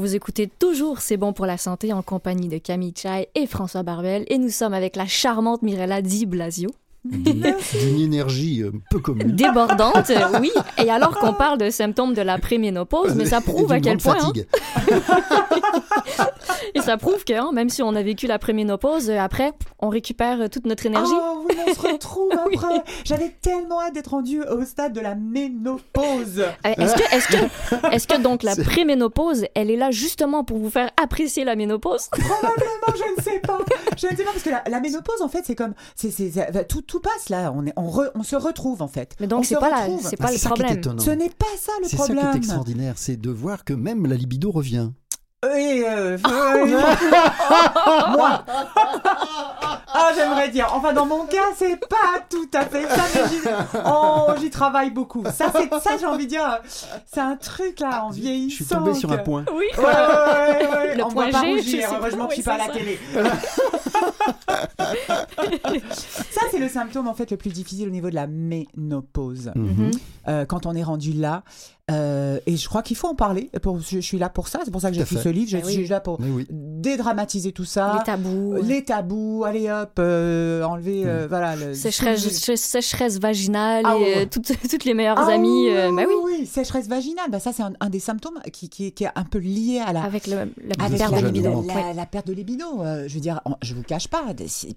Vous 0.00 0.14
écoutez 0.14 0.48
toujours 0.48 1.02
C'est 1.02 1.18
bon 1.18 1.34
pour 1.34 1.44
la 1.44 1.58
santé 1.58 1.92
en 1.92 2.00
compagnie 2.00 2.48
de 2.48 2.56
Camille 2.56 2.94
Chai 2.96 3.28
et 3.34 3.46
François 3.46 3.82
Barbel, 3.82 4.24
et 4.28 4.38
nous 4.38 4.48
sommes 4.48 4.72
avec 4.72 4.96
la 4.96 5.06
charmante 5.06 5.60
Mirella 5.60 6.00
Di 6.00 6.24
Blasio. 6.24 6.70
D'une 7.04 8.00
énergie 8.00 8.62
euh, 8.62 8.72
peu 8.90 8.98
commune. 8.98 9.32
Débordante, 9.34 10.10
oui. 10.40 10.50
Et 10.84 10.90
alors 10.90 11.18
qu'on 11.18 11.32
parle 11.32 11.56
de 11.58 11.70
symptômes 11.70 12.12
de 12.14 12.20
la 12.22 12.38
préménopause, 12.38 13.14
mais 13.14 13.24
ça 13.24 13.40
prouve 13.40 13.72
à 13.72 13.80
quel 13.80 13.96
point. 13.98 14.16
hein, 14.20 14.26
fatigue. 14.26 14.46
et 16.74 16.80
ça 16.80 16.96
prouve 16.96 17.24
que 17.24 17.32
hein, 17.32 17.50
même 17.52 17.68
si 17.68 17.82
on 17.82 17.94
a 17.94 18.02
vécu 18.02 18.26
la 18.26 18.38
préménopause, 18.38 19.10
euh, 19.10 19.18
après, 19.18 19.52
on 19.78 19.88
récupère 19.88 20.42
euh, 20.42 20.48
toute 20.48 20.66
notre 20.66 20.86
énergie. 20.86 21.12
Oh 21.14 21.46
oui, 21.48 21.56
on 21.66 21.74
se 21.74 21.80
retrouve 21.80 22.32
après. 22.32 22.82
J'avais 23.04 23.30
tellement 23.40 23.80
hâte 23.80 23.94
d'être 23.94 24.10
rendue 24.10 24.42
au 24.42 24.62
stade 24.64 24.92
de 24.92 25.00
la 25.00 25.14
ménopause. 25.14 26.40
Euh, 26.40 26.50
Est-ce 26.64 26.94
que, 26.94 27.14
est-ce 27.16 27.28
que, 27.28 27.94
est-ce 27.94 28.06
que 28.08 28.20
donc 28.20 28.42
la 28.42 28.54
C'est- 28.54 28.62
préménopause, 28.64 29.46
elle 29.54 29.70
est 29.70 29.76
là 29.76 29.90
justement 29.90 30.44
pour 30.44 30.58
vous 30.58 30.70
faire 30.70 30.90
apprécier 31.02 31.44
la 31.44 31.56
ménopause? 31.56 32.08
Probablement, 32.10 32.94
je 32.94 33.20
ne 33.20 33.24
sais 33.24 33.40
pas. 33.40 33.58
Je 33.96 34.06
ne 34.06 34.16
sais 34.16 34.24
pas 34.24 34.32
parce 34.32 34.42
que 34.42 34.50
la, 34.50 34.62
la 34.68 34.80
ménopause, 34.80 35.22
en 35.22 35.28
fait, 35.28 35.42
c'est 35.44 35.54
comme, 35.54 35.74
c'est, 35.94 36.10
c'est, 36.10 36.30
tout, 36.68 36.82
tout 36.90 37.00
passe 37.00 37.28
là. 37.28 37.52
On 37.54 37.64
est, 37.66 37.72
on, 37.76 37.88
re- 37.88 38.10
on 38.16 38.22
se 38.24 38.34
retrouve 38.36 38.82
en 38.82 38.88
fait. 38.88 39.14
Mais 39.20 39.26
On 39.26 39.28
donc 39.28 39.44
se 39.44 39.50
c'est 39.54 39.60
pas 39.60 39.70
la, 39.70 39.86
c'est 40.00 40.16
Ah, 40.20 40.24
pas 40.24 40.28
c'est 40.32 40.48
le 40.48 40.54
problème. 40.54 40.98
Ce 40.98 41.10
n'est 41.10 41.28
pas 41.30 41.46
ça 41.58 41.72
le 41.80 41.88
C'est 41.88 41.96
ça 41.96 42.04
qui 42.06 42.12
problème. 42.12 42.34
est 42.34 42.36
extraordinaire, 42.36 42.94
c'est 42.96 43.16
de 43.16 43.30
voir 43.30 43.64
que 43.64 43.72
même 43.72 44.06
la 44.06 44.16
libido 44.16 44.50
revient. 44.50 44.90
Oui, 45.42 45.82
euh, 45.86 46.18
moi. 48.10 48.44
Ah, 49.92 50.12
j'aimerais 50.14 50.50
dire. 50.50 50.68
Enfin, 50.74 50.92
dans 50.92 51.06
mon 51.06 51.24
cas, 51.24 51.54
c'est 51.56 51.76
pas 51.76 52.20
tout 52.28 52.50
à 52.52 52.66
fait 52.66 52.86
ça, 52.86 53.02
mais 53.14 53.22
j'y, 53.30 53.38
oh, 53.86 54.32
j'y 54.38 54.50
travaille 54.50 54.90
beaucoup. 54.90 55.24
Ça, 55.32 55.50
c'est 55.50 55.70
ça, 55.80 55.96
j'ai 55.98 56.04
envie 56.04 56.26
de 56.26 56.30
dire. 56.30 56.58
C'est 57.06 57.20
un 57.20 57.36
truc 57.36 57.80
là, 57.80 58.04
en 58.04 58.10
vieillissant. 58.10 58.50
Je 58.50 58.64
suis 58.64 58.66
tombé 58.66 58.92
sur 58.92 59.10
un 59.12 59.16
point. 59.16 59.46
Oui. 59.54 59.64
Ouais, 59.78 59.84
ouais, 59.84 59.92
ouais, 59.92 60.68
ouais. 60.76 60.96
Le 60.96 61.04
On 61.04 61.08
point 61.08 61.30
voit 61.30 61.40
pas 61.40 61.46
G, 61.46 61.54
rougir. 61.54 61.88
Heureusement 61.98 62.26
que 62.26 62.32
je 62.32 62.34
suis 62.34 62.42
pas 62.42 62.54
à 62.54 62.58
la 62.58 62.68
télé. 62.68 62.98
ça, 66.30 66.42
c'est 66.50 66.58
le 66.58 66.68
symptôme 66.68 67.08
en 67.08 67.14
fait 67.14 67.30
le 67.30 67.38
plus 67.38 67.50
difficile 67.50 67.88
au 67.88 67.92
niveau 67.92 68.10
de 68.10 68.14
la 68.14 68.26
ménopause. 68.26 69.52
Mhm. 69.54 69.90
Euh, 70.28 70.44
quand 70.44 70.66
on 70.66 70.74
est 70.74 70.82
rendu 70.82 71.14
là. 71.14 71.44
Euh, 71.90 72.38
et 72.46 72.56
je 72.56 72.68
crois 72.68 72.82
qu'il 72.82 72.96
faut 72.96 73.08
en 73.08 73.14
parler. 73.14 73.50
Pour, 73.62 73.80
je, 73.80 73.96
je 73.96 74.00
suis 74.00 74.18
là 74.18 74.28
pour 74.28 74.48
ça. 74.48 74.60
C'est 74.64 74.70
pour 74.70 74.80
ça 74.80 74.90
que 74.90 74.96
j'ai 74.96 75.04
fait. 75.04 75.16
ce 75.18 75.28
livre. 75.28 75.50
Je, 75.50 75.56
oui. 75.56 75.62
je 75.66 75.70
suis 75.70 75.88
là 75.88 76.00
pour 76.00 76.18
oui. 76.20 76.46
dédramatiser 76.50 77.52
tout 77.52 77.64
ça. 77.64 77.96
Les 77.98 78.04
tabous. 78.04 78.54
Les 78.62 78.84
tabous, 78.84 79.44
allez 79.44 79.70
hop, 79.70 79.92
euh, 79.98 80.62
enlever, 80.62 81.02
euh, 81.06 81.26
voilà. 81.28 81.56
Le, 81.56 81.74
Sécheresse, 81.74 82.26
sé- 82.28 82.56
sécheresse 82.56 83.18
vaginale 83.18 83.82
Ah 83.86 83.96
et 83.96 84.00
ouais. 84.02 84.18
euh, 84.18 84.26
toutes, 84.30 84.52
toutes 84.70 84.84
les 84.84 84.94
meilleures 84.94 85.18
Ah 85.18 85.32
amies. 85.32 85.48
oui, 85.68 85.74
euh, 85.74 85.90
bah 85.94 86.02
oui. 86.08 86.14
oui, 86.40 86.46
sécheresse 86.46 86.88
vaginale. 86.88 87.30
Bah, 87.30 87.40
ça, 87.40 87.52
c'est 87.52 87.62
un, 87.62 87.72
un 87.80 87.90
des 87.90 88.00
symptômes 88.00 88.38
qui, 88.52 88.68
qui, 88.68 88.92
qui 88.92 89.04
est 89.04 89.10
un 89.14 89.24
peu 89.24 89.38
lié 89.38 89.82
à 89.84 89.92
la, 89.92 90.02
Avec 90.02 90.26
le, 90.26 90.36
la 90.36 90.84
avec 90.84 90.98
perte 90.98 91.10
de 91.14 91.20
la- 91.20 91.26
libido. 91.26 91.64
la, 91.66 91.74
Ouais. 91.74 91.94
la 91.94 92.06
perte 92.06 92.26
de 92.26 92.32
libido. 92.32 92.82
Euh, 92.82 93.04
je 93.08 93.14
veux 93.14 93.20
dire, 93.20 93.40
en- 93.44 93.56
je 93.62 93.74
vous 93.74 93.82
cache 93.82 94.08
pas, 94.08 94.24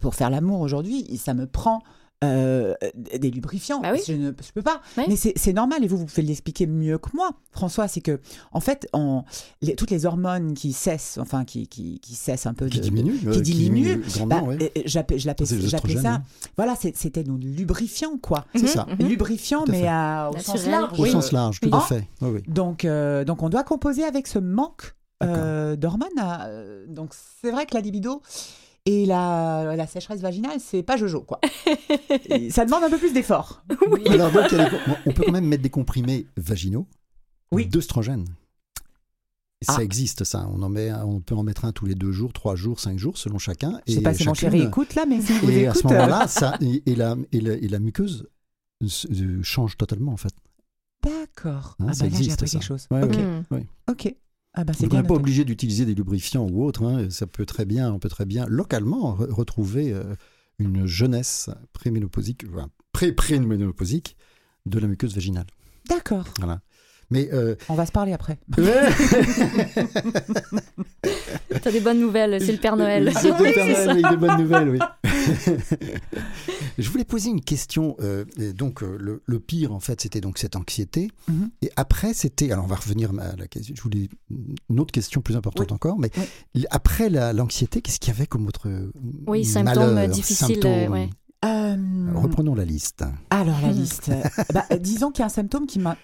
pour 0.01 0.15
faire 0.15 0.29
l'amour 0.29 0.61
aujourd'hui, 0.61 1.05
ça 1.17 1.33
me 1.33 1.45
prend 1.45 1.81
euh, 2.23 2.73
des 3.17 3.29
lubrifiants. 3.31 3.81
Bah 3.81 3.89
oui. 3.93 4.01
Je 4.07 4.13
ne 4.13 4.27
je 4.31 4.51
peux 4.53 4.61
pas. 4.61 4.81
Oui. 4.97 5.03
Mais 5.07 5.15
c'est 5.15 5.53
normal 5.53 5.83
et 5.83 5.87
vous, 5.87 5.97
vous 5.97 6.05
pouvez 6.05 6.21
l'expliquer 6.23 6.65
mieux 6.67 6.97
que 6.97 7.09
moi, 7.13 7.31
François. 7.51 7.87
C'est 7.87 8.01
que, 8.01 8.19
en 8.51 8.59
fait, 8.59 8.87
on, 8.93 9.23
les- 9.61 9.75
toutes 9.75 9.91
les 9.91 10.05
hormones 10.05 10.53
qui 10.53 10.73
cessent, 10.73 11.17
enfin, 11.21 11.45
qui, 11.45 11.67
qui, 11.67 11.99
qui 11.99 12.15
cessent 12.15 12.45
un 12.45 12.53
peu 12.53 12.67
Qui 12.67 12.77
de. 12.79 12.83
diminue. 12.83 13.17
qui 13.19 13.27
euh, 13.27 13.41
diminue, 13.41 14.01
grandement, 14.15 14.41
bah, 14.41 14.41
oui. 14.47 14.55
euh, 14.61 14.69
les 14.75 15.67
j'appelais 15.67 15.97
ça. 16.01 16.21
Voilà, 16.55 16.75
c'était 16.95 17.23
nos 17.23 17.37
lubrifiants, 17.37 18.17
quoi. 18.21 18.45
C'est 18.55 18.61
Mhm, 18.63 18.67
ça. 18.67 18.87
mhm. 18.99 19.07
Lubrifiants, 19.07 19.65
mais 19.67 19.87
à- 19.87 20.31
au 20.33 20.39
sens 20.39 20.65
large. 20.67 20.99
Au 20.99 21.03
oui. 21.03 21.11
sens 21.11 21.31
large, 21.31 21.59
tout 21.59 21.69
à 21.73 21.81
fait. 21.81 22.07
Oui, 22.21 22.29
oui. 22.35 22.41
Donc, 22.47 22.85
euh, 22.85 23.23
donc 23.25 23.43
on 23.43 23.49
doit 23.49 23.63
composer 23.63 24.03
avec 24.03 24.27
ce 24.27 24.39
manque 24.39 24.95
euh, 25.23 25.75
d'hormones. 25.75 26.09
euh, 26.19 26.85
donc 26.87 27.13
c'est 27.41 27.51
vrai 27.51 27.65
que 27.65 27.73
la 27.75 27.81
libido 27.81 28.21
et 28.85 29.05
la, 29.05 29.75
la 29.75 29.87
sécheresse 29.87 30.19
vaginale, 30.21 30.59
c'est 30.59 30.83
pas 30.83 30.97
jojo 30.97 31.21
quoi. 31.21 31.39
Ça 32.49 32.65
demande 32.65 32.83
un 32.83 32.89
peu 32.89 32.97
plus 32.97 33.13
d'effort. 33.13 33.63
Alors 34.09 34.31
donc, 34.31 34.45
on 35.05 35.11
peut 35.13 35.23
quand 35.25 35.31
même 35.31 35.47
mettre 35.47 35.63
des 35.63 35.69
comprimés 35.69 36.27
vaginaux 36.37 36.87
Oui. 37.51 37.65
d'œstrogène. 37.67 38.25
Et 39.61 39.65
Ah. 39.69 39.73
Ça 39.75 39.83
existe, 39.83 40.25
ça. 40.25 40.45
On, 40.53 40.61
en 40.61 40.67
met, 40.67 40.91
on 40.91 41.21
peut 41.21 41.35
en 41.35 41.43
mettre 41.43 41.63
un 41.63 41.71
tous 41.71 41.85
les 41.85 41.95
deux 41.95 42.11
jours, 42.11 42.33
trois 42.33 42.55
jours, 42.57 42.81
cinq 42.81 42.99
jours, 42.99 43.17
selon 43.17 43.37
chacun. 43.39 43.79
Je 43.87 43.93
sais 43.93 43.99
Et 43.99 44.03
pas 44.03 44.13
si 44.13 44.25
mon 44.27 44.33
chéri 44.33 44.61
écoute 44.63 44.93
là, 44.95 45.05
mais 45.07 45.19
vous 45.19 45.49
Et 45.49 45.67
à 45.67 45.73
ce 45.73 45.79
écoute. 45.79 45.91
euh, 45.91 45.95
moment-là, 45.95 46.27
ça, 46.27 46.57
et, 46.59 46.83
et 46.85 46.95
la, 46.95 47.15
et, 47.31 47.39
la, 47.39 47.53
et 47.53 47.67
la 47.69 47.79
muqueuse 47.79 48.27
se- 48.85 49.07
euh, 49.07 49.41
change 49.41 49.77
totalement, 49.77 50.11
en 50.11 50.17
fait. 50.17 50.33
D'accord. 51.01 51.77
Hein, 51.79 51.85
ah 51.89 51.93
ça 51.93 52.01
bah 52.01 52.07
existe, 52.07 52.41
ça. 52.45 52.45
quelque 52.45 52.61
chose. 52.65 52.87
Ouais, 52.91 53.03
ok. 53.03 53.61
Ok. 53.89 54.15
Ah 54.55 54.63
bah 54.63 54.73
on 54.79 54.83
n'est 54.83 55.01
pas 55.07 55.15
obligé 55.15 55.45
d'utiliser 55.45 55.85
des 55.85 55.95
lubrifiants 55.95 56.47
ou 56.47 56.63
autre. 56.63 56.83
hein. 56.85 57.09
Ça 57.09 57.25
peut 57.27 57.45
très 57.45 57.65
bien, 57.65 57.91
on 57.91 57.99
peut 57.99 58.09
très 58.09 58.25
bien 58.25 58.45
localement 58.47 59.15
re- 59.15 59.31
retrouver 59.31 59.91
euh, 59.93 60.15
une 60.59 60.85
jeunesse 60.85 61.49
préménopausique, 61.73 62.45
enfin, 62.53 62.69
pré-préménopausique 62.91 64.15
de 64.65 64.79
la 64.79 64.87
muqueuse 64.87 65.15
vaginale. 65.15 65.47
D'accord. 65.89 66.25
Voilà. 66.37 66.61
Mais 67.13 67.29
euh, 67.31 67.55
On 67.69 67.75
va 67.75 67.85
se 67.85 67.91
parler 67.91 68.11
après. 68.11 68.39
T'as 71.61 71.71
des 71.71 71.79
bonnes 71.79 71.99
nouvelles, 71.99 72.41
c'est 72.43 72.51
le 72.51 72.57
Père 72.57 72.75
Noël. 72.75 73.11
C'est 73.15 73.29
le 73.29 73.53
Père 73.53 73.65
Noël 73.67 73.89
avec 73.89 74.09
des 74.09 74.17
bonnes 74.17 74.37
nouvelles, 74.41 74.69
oui. 74.69 74.79
Je 76.79 76.89
voulais 76.89 77.03
poser 77.03 77.29
une 77.29 77.41
question. 77.41 77.95
euh, 78.01 78.25
donc, 78.55 78.81
euh, 78.81 78.97
le, 78.99 79.21
le 79.25 79.39
pire, 79.39 79.71
en 79.73 79.79
fait, 79.79 80.01
c'était 80.01 80.21
donc 80.21 80.39
cette 80.39 80.55
anxiété. 80.55 81.11
Mhm. 81.27 81.51
Et 81.61 81.71
après, 81.75 82.13
c'était. 82.15 82.51
Alors, 82.51 82.65
on 82.65 82.67
va 82.67 82.75
revenir 82.77 83.11
à 83.19 83.35
la 83.35 83.47
question. 83.47 83.75
Je 83.77 83.81
voulais 83.83 84.09
une 84.69 84.79
autre 84.79 84.91
question 84.91 85.21
plus 85.21 85.35
importante 85.35 85.71
encore. 85.71 85.99
Mais 85.99 86.09
après 86.71 87.09
la- 87.09 87.31
l'anxiété, 87.31 87.81
qu'est-ce 87.81 87.99
qu'il 87.99 88.11
y 88.11 88.15
avait 88.17 88.25
comme 88.27 88.47
autre 88.47 88.67
Oui, 89.27 89.45
symptômes 89.45 90.07
difficiles, 90.07 90.55
symptômes? 90.55 90.71
euh, 90.71 90.87
ouais. 90.89 91.09
Euh, 91.45 91.75
Reprenons 92.15 92.55
la 92.55 92.63
liste. 92.65 93.03
Alors 93.29 93.59
la 93.61 93.71
liste. 93.71 94.11
Bah, 94.53 94.63
disons 94.79 95.11
qu'il 95.11 95.19
y 95.19 95.23
a 95.23 95.25
un 95.27 95.29
symptôme 95.29 95.67
qui 95.67 95.77
m'a 95.79 95.97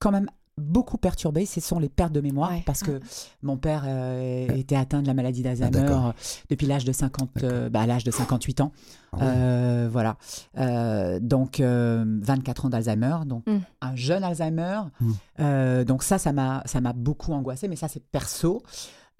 quand 0.00 0.10
même 0.10 0.28
beaucoup 0.58 0.98
perturbé, 0.98 1.46
ce 1.46 1.58
sont 1.60 1.78
les 1.78 1.88
pertes 1.88 2.12
de 2.12 2.20
mémoire, 2.20 2.50
Ouais. 2.50 2.62
parce 2.66 2.82
que 2.82 3.00
mon 3.42 3.56
père 3.56 3.84
euh, 3.86 4.46
était 4.54 4.76
atteint 4.76 5.00
de 5.00 5.06
la 5.06 5.14
maladie 5.14 5.42
d'Alzheimer 5.42 5.70
Ah, 5.78 5.80
d'accord. 5.82 6.06
euh, 6.08 6.12
depuis 6.50 6.66
l'âge 6.66 6.84
de 6.84 6.92
50, 6.92 7.30
euh, 7.44 7.70
bah, 7.70 7.86
l'âge 7.86 8.04
de 8.04 8.10
58 8.10 8.60
ans. 8.60 8.72
Ah 9.12 9.16
ouais. 9.16 9.22
Euh, 9.26 9.88
voilà. 9.90 10.18
Euh, 10.58 11.18
donc, 11.18 11.60
euh, 11.60 12.04
24 12.20 12.66
ans 12.66 12.68
d'Alzheimer, 12.68 13.16
donc 13.24 13.46
Mm. 13.46 13.58
un 13.80 13.96
jeune 13.96 14.22
Alzheimer. 14.24 14.80
Mm. 15.00 15.12
Euh, 15.40 15.84
donc 15.84 16.02
ça, 16.02 16.18
ça 16.18 16.32
m'a, 16.34 16.62
ça 16.66 16.82
m'a 16.82 16.92
beaucoup 16.92 17.32
angoissé, 17.32 17.66
mais 17.66 17.76
ça, 17.76 17.88
c'est 17.88 18.04
perso. 18.04 18.62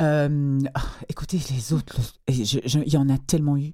Euh, 0.03 0.59
ah, 0.75 0.83
écoutez, 1.09 1.41
les 1.51 1.73
autres, 1.73 1.97
il 2.29 2.93
y 2.93 2.97
en 2.99 3.09
a 3.09 3.17
tellement 3.17 3.57
eu. 3.57 3.73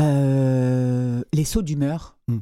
Euh, 0.00 1.22
les 1.32 1.44
sauts 1.44 1.62
d'humeur. 1.62 2.16
Mm. 2.28 2.38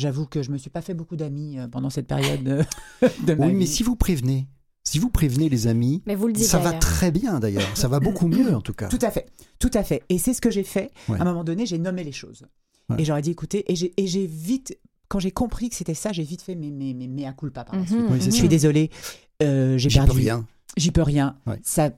J'avoue 0.00 0.24
que 0.26 0.42
je 0.42 0.50
me 0.50 0.56
suis 0.56 0.70
pas 0.70 0.80
fait 0.80 0.94
beaucoup 0.94 1.16
d'amis 1.16 1.58
euh, 1.58 1.68
pendant 1.68 1.90
cette 1.90 2.06
période 2.06 2.42
de, 2.42 2.62
de 3.26 3.34
ma 3.34 3.46
Oui, 3.46 3.52
mais 3.52 3.66
si 3.66 3.82
vous 3.82 3.96
prévenez, 3.96 4.48
si 4.82 4.98
vous 4.98 5.10
prévenez 5.10 5.48
les 5.50 5.66
amis, 5.66 6.02
Mais 6.06 6.14
vous 6.14 6.26
le 6.26 6.32
dites 6.32 6.46
ça 6.46 6.58
va 6.58 6.72
très 6.72 7.10
bien 7.10 7.38
d'ailleurs. 7.38 7.68
Ça 7.76 7.86
va 7.86 8.00
beaucoup 8.00 8.26
mieux 8.26 8.54
en 8.54 8.62
tout 8.62 8.72
cas. 8.72 8.88
Tout 8.88 8.98
à 9.02 9.10
fait, 9.10 9.26
tout 9.58 9.70
à 9.74 9.82
fait. 9.84 10.02
Et 10.08 10.18
c'est 10.18 10.32
ce 10.32 10.40
que 10.40 10.50
j'ai 10.50 10.62
fait. 10.64 10.90
Ouais. 11.08 11.18
À 11.18 11.22
un 11.22 11.24
moment 11.26 11.44
donné, 11.44 11.66
j'ai 11.66 11.78
nommé 11.78 12.02
les 12.02 12.12
choses. 12.12 12.46
Ouais. 12.88 12.96
Et 13.00 13.04
j'aurais 13.04 13.20
dit, 13.22 13.30
écoutez, 13.30 13.64
et 13.70 14.06
j'ai 14.06 14.26
vite, 14.26 14.78
quand 15.08 15.18
j'ai 15.18 15.30
compris 15.30 15.68
que 15.68 15.76
c'était 15.76 15.94
ça, 15.94 16.12
j'ai 16.12 16.22
vite 16.24 16.40
fait 16.42 16.54
mes, 16.54 16.70
mes, 16.70 16.94
mes 16.94 17.06
mea 17.08 17.32
culpa 17.34 17.64
par 17.64 17.76
la 17.76 17.86
suite. 17.86 17.98
Mhm, 17.98 18.06
Oui, 18.10 18.16
mhm. 18.18 18.22
Je 18.22 18.30
suis 18.30 18.48
désolée, 18.48 18.90
euh, 19.42 19.76
j'ai 19.76 19.90
J'y 19.90 19.98
peux 19.98 20.06
perdu. 20.06 20.20
rien. 20.20 20.46
J'y 20.76 20.90
peux 20.92 21.02
rien. 21.02 21.36
Ouais. 21.46 21.60
Ça, 21.62 21.90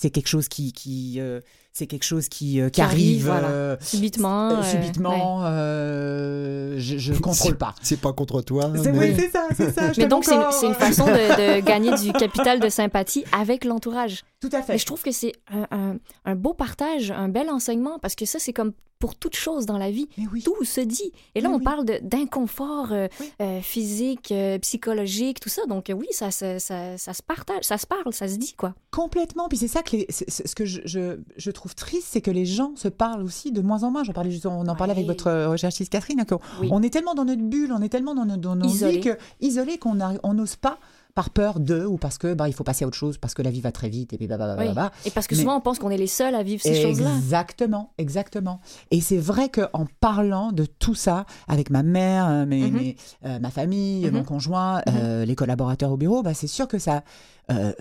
c'est 0.00 0.10
quelque 0.10 0.28
chose 0.28 0.48
qui, 0.48 0.72
qui 0.72 1.20
euh, 1.20 1.40
c'est 1.72 1.86
quelque 1.86 2.04
chose 2.04 2.28
qui, 2.28 2.60
euh, 2.60 2.66
qui 2.66 2.72
Qui 2.72 2.80
arrive, 2.82 3.28
arrive, 3.30 3.42
voilà. 3.42 3.48
euh, 3.48 3.76
Subitement. 3.80 4.62
subitement. 4.62 5.44
euh, 5.44 6.74
je, 6.78 6.98
je 6.98 7.12
contrôle 7.14 7.56
pas. 7.56 7.74
C'est 7.82 8.00
pas 8.00 8.12
contre 8.12 8.42
toi. 8.42 8.70
C'est 8.82 8.92
mais- 8.92 8.98
oui, 8.98 9.14
c'est 9.16 9.30
ça, 9.30 9.46
c'est 9.56 9.72
ça. 9.74 9.92
je 9.92 10.00
Mais 10.00 10.06
donc, 10.08 10.24
c'est 10.24 10.34
c'est 10.52 10.66
une 10.66 10.74
façon 10.74 11.04
de, 11.06 11.10
de 11.12 11.60
gagner 11.64 11.94
du 11.96 12.12
capital 12.12 12.60
de 12.60 12.68
sympathie 12.68 13.24
avec 13.32 13.64
l'entourage. 13.64 14.24
Tout 14.40 14.48
à 14.52 14.62
fait. 14.62 14.72
Mais 14.74 14.78
je 14.78 14.86
trouve 14.86 15.02
que 15.02 15.12
c'est 15.12 15.32
un, 15.52 15.66
un- 15.70 15.96
un 16.24 16.34
beau 16.34 16.54
partage, 16.54 17.10
un 17.10 17.28
bel 17.28 17.48
enseignement, 17.50 17.98
parce 17.98 18.14
que 18.14 18.24
ça, 18.24 18.38
c'est 18.38 18.52
comme 18.52 18.72
pour 19.00 19.16
toute 19.16 19.34
chose 19.34 19.66
dans 19.66 19.78
la 19.78 19.90
vie. 19.90 20.08
Oui. 20.32 20.42
Tout 20.42 20.62
se 20.62 20.80
dit. 20.80 21.10
Et 21.34 21.40
là, 21.40 21.50
on 21.50 21.56
oui. 21.56 21.64
parle 21.64 21.84
d'inconfort 22.02 22.92
euh, 22.92 23.08
Oui. 23.18 23.32
euh, 23.42 23.60
physique, 23.60 24.30
euh, 24.30 24.58
psychologique, 24.58 25.40
tout 25.40 25.48
ça. 25.48 25.62
Donc, 25.66 25.90
oui, 25.96 26.06
ça, 26.12 26.30
se- 26.30 26.58
ça, 26.58 26.96
ça 26.98 27.12
se 27.14 27.22
partage, 27.22 27.64
ça 27.64 27.78
se 27.78 27.86
parle, 27.86 28.12
ça 28.12 28.28
se 28.28 28.36
dit, 28.36 28.52
quoi. 28.52 28.74
Complètement. 28.90 29.48
Puis 29.48 29.58
c'est 29.58 29.68
ça 29.68 29.82
que 29.82 29.96
les- 29.96 30.06
ce 30.10 30.54
que 30.54 30.64
je, 30.64 30.82
je, 30.84 31.18
je 31.36 31.50
trouve 31.50 31.74
triste, 31.74 32.08
c'est 32.10 32.20
que 32.20 32.30
les 32.30 32.44
gens 32.46 32.72
se 32.76 32.88
parlent 32.88 33.22
aussi 33.22 33.50
de 33.52 33.62
moins 33.62 33.82
en 33.82 33.90
moins. 33.90 34.04
J'en 34.04 34.12
parlais 34.12 34.30
justement, 34.30 34.60
on 34.60 34.66
en 34.68 34.76
parlait 34.76 34.92
avec 34.92 35.06
votre 35.06 35.30
recherchiste 35.46 35.90
Catherine. 35.90 36.24
Oui. 36.60 36.68
On 36.70 36.82
est 36.82 36.90
tellement 36.90 37.14
dans 37.14 37.24
notre 37.24 37.42
bulle, 37.42 37.72
on 37.72 37.80
est 37.82 37.88
tellement 37.88 38.14
dans, 38.14 38.26
nos- 38.26 38.36
dans 38.36 38.54
nos 38.54 38.66
Isolé. 38.68 38.92
vies 38.92 39.00
que 39.00 39.18
isolés 39.40 39.78
qu'on 39.78 39.94
n'ose 40.34 40.56
pas 40.56 40.78
par 41.20 41.28
peur 41.28 41.60
de 41.60 41.84
ou 41.84 41.98
parce 41.98 42.16
que 42.16 42.32
bah, 42.32 42.48
il 42.48 42.54
faut 42.54 42.64
passer 42.64 42.84
à 42.86 42.88
autre 42.88 42.96
chose 42.96 43.18
parce 43.18 43.34
que 43.34 43.42
la 43.42 43.50
vie 43.50 43.60
va 43.60 43.72
très 43.72 43.90
vite 43.90 44.14
et 44.14 44.16
puis 44.16 44.26
bah, 44.26 44.38
bah, 44.38 44.56
bah, 44.56 44.62
Oui. 44.64 45.08
Et 45.08 45.10
parce 45.10 45.26
que 45.26 45.34
Mais- 45.34 45.42
souvent, 45.42 45.54
on 45.58 45.60
pense 45.60 45.78
qu'on 45.78 45.90
est 45.90 45.98
les 45.98 46.06
seuls 46.06 46.34
à 46.34 46.42
vivre 46.42 46.62
ces 46.62 46.80
choses-là. 46.80 47.14
Exactement, 47.14 47.92
exactement. 47.98 48.60
Et 48.90 49.02
c'est 49.02 49.18
vrai 49.18 49.50
qu'en 49.50 49.86
parlant 50.00 50.50
de 50.52 50.64
tout 50.64 50.94
ça 50.94 51.26
avec 51.46 51.68
ma 51.68 51.82
mère, 51.82 52.26
euh, 52.30 52.46
mes- 52.46 52.70
Mhm. 52.70 52.72
mes- 52.72 52.96
euh, 53.26 53.38
ma 53.38 53.50
famille, 53.50 54.06
Mhm. 54.06 54.12
mon 54.14 54.24
conjoint, 54.24 54.80
euh, 54.88 55.26
les 55.26 55.34
collaborateurs 55.34 55.90
au 55.92 55.98
bureau, 55.98 56.22
bah, 56.22 56.32
c'est 56.32 56.46
sûr 56.46 56.66
que 56.66 56.78
ça. 56.78 57.04
euh, 57.50 57.72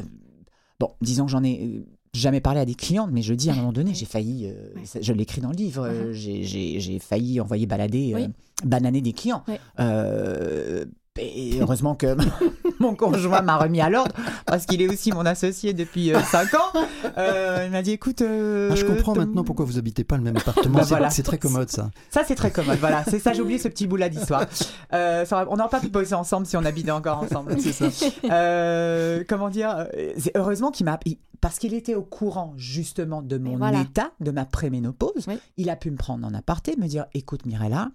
bon, 0.81 0.89
disons 1.01 1.25
que 1.25 1.31
j'en 1.31 1.43
ai 1.43 1.85
jamais 2.13 2.41
parlé 2.41 2.59
à 2.59 2.65
des 2.65 2.73
clientes, 2.75 3.11
mais 3.13 3.21
je 3.21 3.33
dis 3.35 3.49
à 3.49 3.53
un 3.53 3.57
moment 3.57 3.71
donné, 3.71 3.93
j'ai 3.93 4.05
failli, 4.07 4.47
euh, 4.47 4.53
ça- 4.83 4.99
je 4.99 5.13
l'écris 5.13 5.41
dans 5.41 5.51
le 5.51 5.55
livre, 5.55 5.83
euh, 5.87 6.11
j'ai- 6.11 6.99
failli 6.99 7.39
envoyer 7.39 7.67
balader, 7.67 8.13
euh, 8.15 8.17
Mhm. 8.19 8.25
Oui. 8.25 8.33
bananer 8.65 8.99
des 9.01 9.13
clients. 9.13 9.43
Oui. 9.47 9.53
Euh, 9.79 10.85
et 11.19 11.59
heureusement 11.61 11.95
que 11.95 12.15
mon 12.79 12.95
conjoint 12.95 13.41
m'a 13.41 13.57
remis 13.57 13.81
à 13.81 13.89
l'ordre 13.89 14.15
parce 14.45 14.65
qu'il 14.65 14.81
est 14.81 14.87
aussi 14.89 15.11
mon 15.11 15.25
associé 15.25 15.73
depuis 15.73 16.11
5 16.31 16.53
ans. 16.55 16.79
Euh, 17.17 17.63
il 17.65 17.71
m'a 17.71 17.81
dit 17.81 17.91
écoute. 17.91 18.21
euh, 18.21 18.69
Ah, 18.71 18.75
je 18.75 18.85
comprends 18.85 19.13
ton- 19.13 19.21
maintenant 19.21 19.43
pourquoi 19.43 19.65
vous 19.65 19.77
habitez 19.77 20.03
pas 20.03 20.17
le 20.17 20.23
même 20.23 20.37
appartement. 20.37 20.75
Bah 20.79 20.83
C'est- 20.83 20.89
voilà. 20.89 21.09
Très 21.09 21.37
commode 21.37 21.69
ça. 21.69 21.91
Ça, 22.09 22.23
c'est 22.25 22.35
très 22.35 22.49
commode. 22.51 22.77
Voilà, 22.79 23.03
c'est 23.07 23.19
ça, 23.19 23.33
j'ai 23.33 23.41
oublié 23.41 23.59
ce 23.59 23.67
petit 23.67 23.85
bout-là 23.87 24.09
d'histoire. 24.09 24.45
Euh, 24.93 25.25
on 25.49 25.57
n'aurait 25.57 25.69
pas 25.69 25.79
pu 25.81 25.89
bosser 25.89 26.13
ensemble 26.15 26.45
si 26.45 26.55
on 26.57 26.63
habitait 26.65 26.91
encore 26.91 27.19
ensemble. 27.19 27.59
Ça. 27.59 27.85
Euh, 28.31 29.23
comment 29.27 29.49
dire 29.49 29.87
euh, 29.95 30.13
c'est 30.17 30.35
Heureusement 30.35 30.71
qu'il 30.71 30.85
m'a. 30.85 30.99
Parce 31.41 31.57
qu'il 31.59 31.73
était 31.73 31.95
au 31.95 32.03
courant 32.03 32.53
justement 32.57 33.21
de 33.21 33.37
mon 33.37 33.57
voilà. 33.57 33.81
état, 33.81 34.11
de 34.19 34.31
ma 34.31 34.45
préménopause, 34.45 35.25
Oui. 35.27 35.39
il 35.57 35.69
a 35.69 35.75
pu 35.77 35.89
me 35.89 35.95
prendre 35.97 36.27
en 36.27 36.33
aparté, 36.33 36.75
me 36.77 36.87
dire 36.87 37.05
écoute, 37.13 37.45
Mirella, 37.45 37.89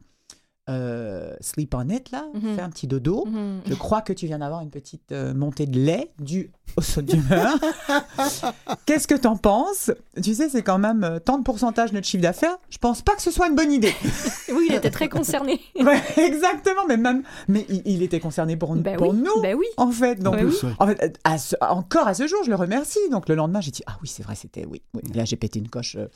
euh, 0.70 1.34
sleep 1.40 1.74
on 1.74 1.88
it 1.90 2.10
là, 2.10 2.26
Mhm. 2.34 2.54
fais 2.56 2.62
un 2.62 2.70
petit 2.70 2.86
dodo. 2.86 3.26
Mhm. 3.26 3.60
Je 3.66 3.74
crois 3.74 4.00
que 4.02 4.12
tu 4.12 4.26
viens 4.26 4.38
d'avoir 4.38 4.60
une 4.62 4.70
petite 4.70 5.12
euh, 5.12 5.34
montée 5.34 5.66
de 5.66 5.78
lait 5.78 6.10
due 6.18 6.52
au 6.76 6.80
saut 6.82 7.02
d'humeur. 7.02 7.56
Qu'est-ce 8.86 9.06
que 9.06 9.14
t'en 9.14 9.36
penses? 9.36 9.90
Tu 10.22 10.34
sais, 10.34 10.48
c'est 10.48 10.62
quand 10.62 10.78
même 10.78 11.04
euh, 11.04 11.18
tant 11.18 11.38
de 11.38 11.44
pourcentage 11.44 11.90
de 11.90 11.94
notre 11.96 12.06
chiffre 12.06 12.22
d'affaires. 12.22 12.56
Je 12.70 12.78
pense 12.78 13.02
pas 13.02 13.14
que 13.14 13.22
ce 13.22 13.30
soit 13.30 13.48
une 13.48 13.54
bonne 13.54 13.72
idée. 13.72 13.94
Oui, 14.52 14.66
il 14.70 14.74
était 14.76 14.90
très 14.90 15.08
concerné. 15.08 15.60
Ouais, 15.80 16.00
exactement, 16.16 16.82
mais 16.88 16.96
même, 16.96 17.22
mais 17.48 17.66
il, 17.68 17.82
il 17.86 18.02
était 18.02 18.20
concerné 18.20 18.56
pour, 18.56 18.74
Ben 18.76 18.96
pour 18.96 19.08
oui, 19.08 19.16
nous, 19.18 19.40
ben 19.42 19.56
oui. 19.56 19.66
en 19.76 19.90
fait. 19.90 20.16
Donc, 20.16 20.36
Ben 20.36 20.46
oui. 20.46 20.54
En 20.78 20.86
fait, 20.86 21.18
à 21.24 21.38
ce- 21.38 21.56
encore 21.60 22.06
à 22.06 22.14
ce 22.14 22.26
jour, 22.28 22.38
je 22.44 22.50
le 22.50 22.56
remercie. 22.56 22.98
Donc 23.10 23.28
le 23.28 23.34
lendemain, 23.34 23.60
j'ai 23.60 23.70
dit 23.72 23.82
ah 23.86 23.96
oui, 24.02 24.08
c'est 24.08 24.22
vrai, 24.22 24.34
c'était 24.36 24.64
oui, 24.66 24.82
oui. 24.94 25.02
Là, 25.14 25.24
j'ai 25.24 25.36
pété 25.36 25.58
une 25.58 25.68
coche. 25.68 25.96
euh, 25.96 26.06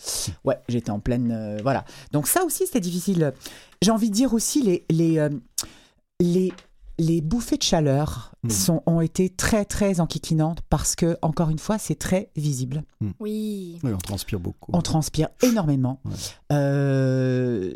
ouais, 0.45 0.57
j'étais 0.69 0.91
en 0.91 1.01
pleine, 1.01 1.33
euh, 1.33 1.59
voilà. 1.63 1.85
Donc 2.13 2.29
ça 2.29 2.45
aussi, 2.45 2.67
c'était 2.67 2.81
difficile. 2.81 3.33
J'ai 3.83 3.91
envie 3.91 4.09
de 4.11 4.15
dire 4.15 4.33
aussi 4.35 4.63
les 4.63 4.85
les 4.91 5.19
euh, 5.19 5.31
les 6.21 6.53
les 6.99 7.21
bouffées 7.21 7.57
de 7.59 7.63
chaleur 7.63 8.33
Mm. 8.45 8.51
sont, 8.51 8.83
ont 8.87 9.01
été 9.01 9.29
très 9.31 9.65
très 9.65 9.99
enquiquinantes 10.01 10.61
parce 10.71 10.95
que 10.95 11.17
encore 11.23 11.51
une 11.51 11.59
fois, 11.59 11.77
c'est 11.79 11.97
très 11.97 12.31
visible. 12.37 12.85
Oui. 13.19 13.79
Oui, 13.83 13.91
on 13.93 13.99
transpire 13.99 14.39
beaucoup. 14.39 14.71
On 14.73 14.81
transpire 14.81 15.29
énormément. 15.43 16.01
Ouais. 16.05 16.13
Euh, 16.53 17.73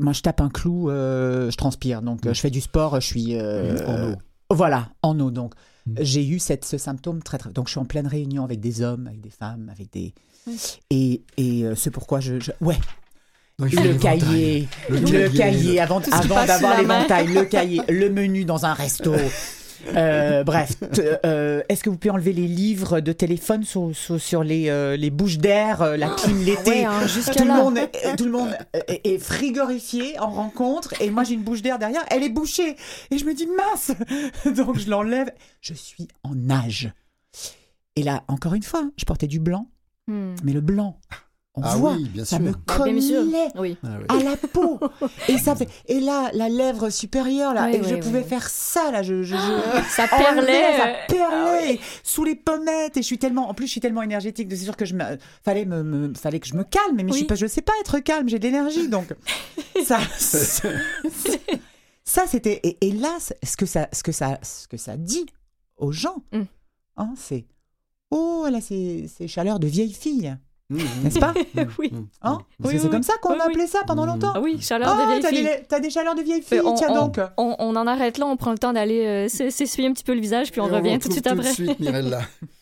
moi, 0.00 0.12
je 0.12 0.20
tape 0.22 0.40
un 0.40 0.48
clou, 0.50 0.90
euh, 0.90 1.50
je 1.50 1.56
transpire. 1.56 2.02
Donc, 2.02 2.26
euh, 2.26 2.34
je 2.34 2.40
fais 2.40 2.50
du 2.50 2.60
sport, 2.60 3.00
je 3.00 3.06
suis. 3.06 3.36
euh, 3.36 3.76
En 3.86 4.12
eau. 4.12 4.16
Voilà, 4.50 4.88
en 5.02 5.18
eau. 5.20 5.30
Donc, 5.30 5.54
Mm. 5.86 5.94
j'ai 6.00 6.26
eu 6.26 6.38
cette, 6.38 6.64
ce 6.66 6.76
symptôme 6.76 7.22
très, 7.22 7.38
très. 7.38 7.50
Donc, 7.50 7.66
je 7.68 7.72
suis 7.72 7.80
en 7.80 7.84
pleine 7.86 8.06
réunion 8.06 8.44
avec 8.44 8.60
des 8.60 8.82
hommes, 8.82 9.06
avec 9.06 9.20
des 9.22 9.30
femmes, 9.30 9.68
avec 9.70 9.90
des. 9.92 10.12
Mm. 10.46 10.50
Et, 10.90 11.22
et 11.38 11.64
euh, 11.64 11.74
c'est 11.74 11.90
pourquoi 11.90 12.20
je. 12.20 12.40
je- 12.40 12.52
Ouais, 12.60 12.78
Le 13.60 13.98
cahier, 13.98 14.68
Le 14.88 15.00
le, 15.00 15.28
cahier, 15.36 15.80
avant, 15.80 16.00
avant 16.12 16.46
d'avoir 16.46 16.80
l'éventail, 16.80 17.26
le 17.26 17.44
cahier, 17.44 17.80
le 17.88 18.08
menu 18.08 18.44
dans 18.44 18.64
un 18.66 18.72
resto. 18.72 19.12
Euh, 19.96 20.44
bref, 20.44 20.74
euh, 21.26 21.62
est-ce 21.68 21.82
que 21.82 21.90
vous 21.90 21.96
pouvez 21.96 22.12
enlever 22.12 22.32
les 22.32 22.46
livres 22.46 23.00
de 23.00 23.10
téléphone 23.10 23.64
sur, 23.64 23.90
sur, 23.96 24.20
sur 24.20 24.44
les, 24.44 24.68
euh, 24.68 24.96
les 24.96 25.10
bouches 25.10 25.38
d'air, 25.38 25.82
euh, 25.82 25.96
la 25.96 26.08
clim 26.10 26.40
l'été? 26.44 26.70
Ouais, 26.70 26.84
hein, 26.84 27.00
tout 27.36 27.42
le 27.42 27.48
là. 27.48 27.56
monde, 27.56 27.78
est, 27.78 28.16
tout 28.16 28.26
le 28.26 28.30
monde 28.30 28.56
est, 28.86 29.00
est 29.04 29.18
frigorifié 29.18 30.20
en 30.20 30.30
rencontre 30.30 30.94
et 31.02 31.10
moi 31.10 31.24
j'ai 31.24 31.34
une 31.34 31.42
bouche 31.42 31.62
d'air 31.62 31.80
derrière, 31.80 32.04
elle 32.12 32.22
est 32.22 32.28
bouchée. 32.28 32.76
Et 33.10 33.18
je 33.18 33.24
me 33.24 33.34
dis 33.34 33.48
mince, 33.48 33.90
donc 34.56 34.78
je 34.78 34.88
l'enlève, 34.88 35.32
je 35.60 35.74
suis 35.74 36.06
en 36.22 36.36
nage. 36.36 36.92
Et 37.96 38.04
là, 38.04 38.22
encore 38.28 38.54
une 38.54 38.62
fois, 38.62 38.88
je 38.96 39.04
portais 39.04 39.26
du 39.26 39.40
blanc, 39.40 39.68
Hmm. 40.10 40.36
mais 40.42 40.54
le 40.54 40.62
blanc, 40.62 40.98
on 41.54 41.62
Ah 41.64 41.76
voit, 41.76 41.94
oui, 41.94 42.04
bien 42.10 42.24
ça 42.24 42.36
sûr. 42.36 42.44
me 42.44 42.52
sûr. 42.52 42.60
collait 42.66 43.48
Oui. 43.56 43.76
Ah 43.82 43.98
ouais. 43.98 44.04
à 44.20 44.22
la 44.30 44.36
peau 44.36 44.78
et 45.28 45.38
ça 45.38 45.54
et 45.86 45.98
là 45.98 46.30
la 46.32 46.48
lèvre 46.48 46.88
supérieure 46.90 47.52
là 47.52 47.66
Oui, 47.66 47.76
et 47.76 47.80
oui, 47.80 47.86
je 47.88 47.94
oui, 47.96 48.00
oui. 48.14 48.22
faire 48.24 48.48
ça 48.48 48.92
là 48.92 49.02
je, 49.02 49.22
je, 49.24 49.34
je- 49.34 49.90
Ça 49.90 50.06
perlait. 50.06 50.76
ça 50.76 50.86
perlait 51.08 51.80
sous 52.04 52.22
les 52.22 52.36
pommettes 52.36 52.96
et 52.96 53.02
je 53.02 53.06
suis 53.06 53.18
tellement 53.18 53.48
en 53.48 53.54
plus 53.54 53.66
je 53.66 53.72
suis 53.72 53.80
tellement 53.80 54.02
énergétique 54.02 54.46
c'est 54.50 54.56
sûr 54.56 54.76
que 54.76 54.84
je 54.84 54.94
me 54.94 55.02
fallait 55.44 55.64
me, 55.64 55.82
me- 55.82 56.14
fallait 56.14 56.38
que 56.38 56.46
je 56.46 56.54
me 56.54 56.62
calme 56.64 56.94
mais 56.94 57.02
je 57.04 57.08
Oui. 57.12 57.16
suis 57.18 57.26
pas 57.26 57.34
je 57.34 57.46
sais 57.46 57.62
pas 57.62 57.72
être 57.80 57.98
calme 57.98 58.28
j'ai 58.28 58.38
de 58.38 58.44
l'énergie 58.44 58.88
donc 58.88 59.12
ça 59.84 59.98
ça 62.04 62.26
c'était 62.26 62.60
et, 62.62 62.78
et 62.80 62.92
là 62.92 63.16
ce 63.42 63.56
que 63.56 63.66
ça 63.66 63.88
ce 63.92 64.02
que 64.02 64.12
ça 64.12 64.38
ce 64.42 64.68
que 64.68 64.76
ça 64.76 64.96
dit 64.96 65.26
aux 65.76 65.92
gens 65.92 66.22
Mm. 66.32 66.42
hein, 66.98 67.14
c'est 67.16 67.46
oh 68.10 68.44
elle 68.46 68.54
a 68.56 68.60
ces, 68.60 69.08
ces 69.08 69.28
chaleurs 69.28 69.58
de 69.58 69.66
vieille 69.66 69.92
fille 69.92 70.36
n'est-ce 70.70 71.18
pas 71.18 71.32
Oui. 71.78 71.90
mmh, 71.92 71.96
hein 72.22 72.32
mmh. 72.34 72.36
Parce 72.36 72.44
Oui, 72.60 72.72
que 72.72 72.78
c'est 72.78 72.84
oui, 72.84 72.90
comme 72.90 73.02
ça 73.02 73.14
qu'on 73.22 73.30
oui, 73.32 73.38
a 73.40 73.46
oui. 73.46 73.50
appelé 73.52 73.66
ça 73.66 73.80
pendant 73.86 74.04
longtemps 74.06 74.32
Ah 74.34 74.40
oui, 74.40 74.60
chaleur 74.60 74.94
de 74.96 75.00
ah, 75.02 75.06
vieille 75.08 75.20
t'as 75.22 75.28
fille. 75.28 75.42
des, 75.42 75.64
t'as 75.68 75.80
des 75.80 75.90
chaleurs 75.90 76.14
de 76.14 76.22
vieille 76.22 76.42
fille, 76.42 76.60
on, 76.64 76.74
tiens 76.74 76.88
on- 76.90 77.06
donc. 77.06 77.20
On, 77.36 77.56
on 77.58 77.76
en 77.76 77.86
arrête 77.86 78.18
là, 78.18 78.26
on 78.26 78.36
prend 78.36 78.52
le 78.52 78.58
temps 78.58 78.72
d'aller 78.72 79.06
euh, 79.06 79.28
s'essuyer 79.28 79.88
un 79.88 79.92
petit 79.92 80.04
peu 80.04 80.14
le 80.14 80.20
visage, 80.20 80.50
puis 80.52 80.60
on 80.60 80.66
revient 80.66 80.98
tout 80.98 81.08
de 81.08 81.12
suite 81.14 81.24
tout 81.24 81.32
après. 81.32 81.48
de 81.48 81.52
suite 81.54 81.80
Mirella. 81.80 82.20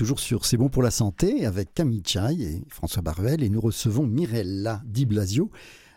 toujours 0.00 0.18
sur 0.18 0.46
C'est 0.46 0.56
bon 0.56 0.70
pour 0.70 0.82
la 0.82 0.90
santé 0.90 1.44
avec 1.44 1.74
Camille 1.74 2.02
Chai 2.06 2.40
et 2.40 2.64
François 2.70 3.02
Barvel 3.02 3.42
et 3.42 3.50
nous 3.50 3.60
recevons 3.60 4.06
Mirella 4.06 4.80
Di 4.86 5.04
Blasio 5.04 5.50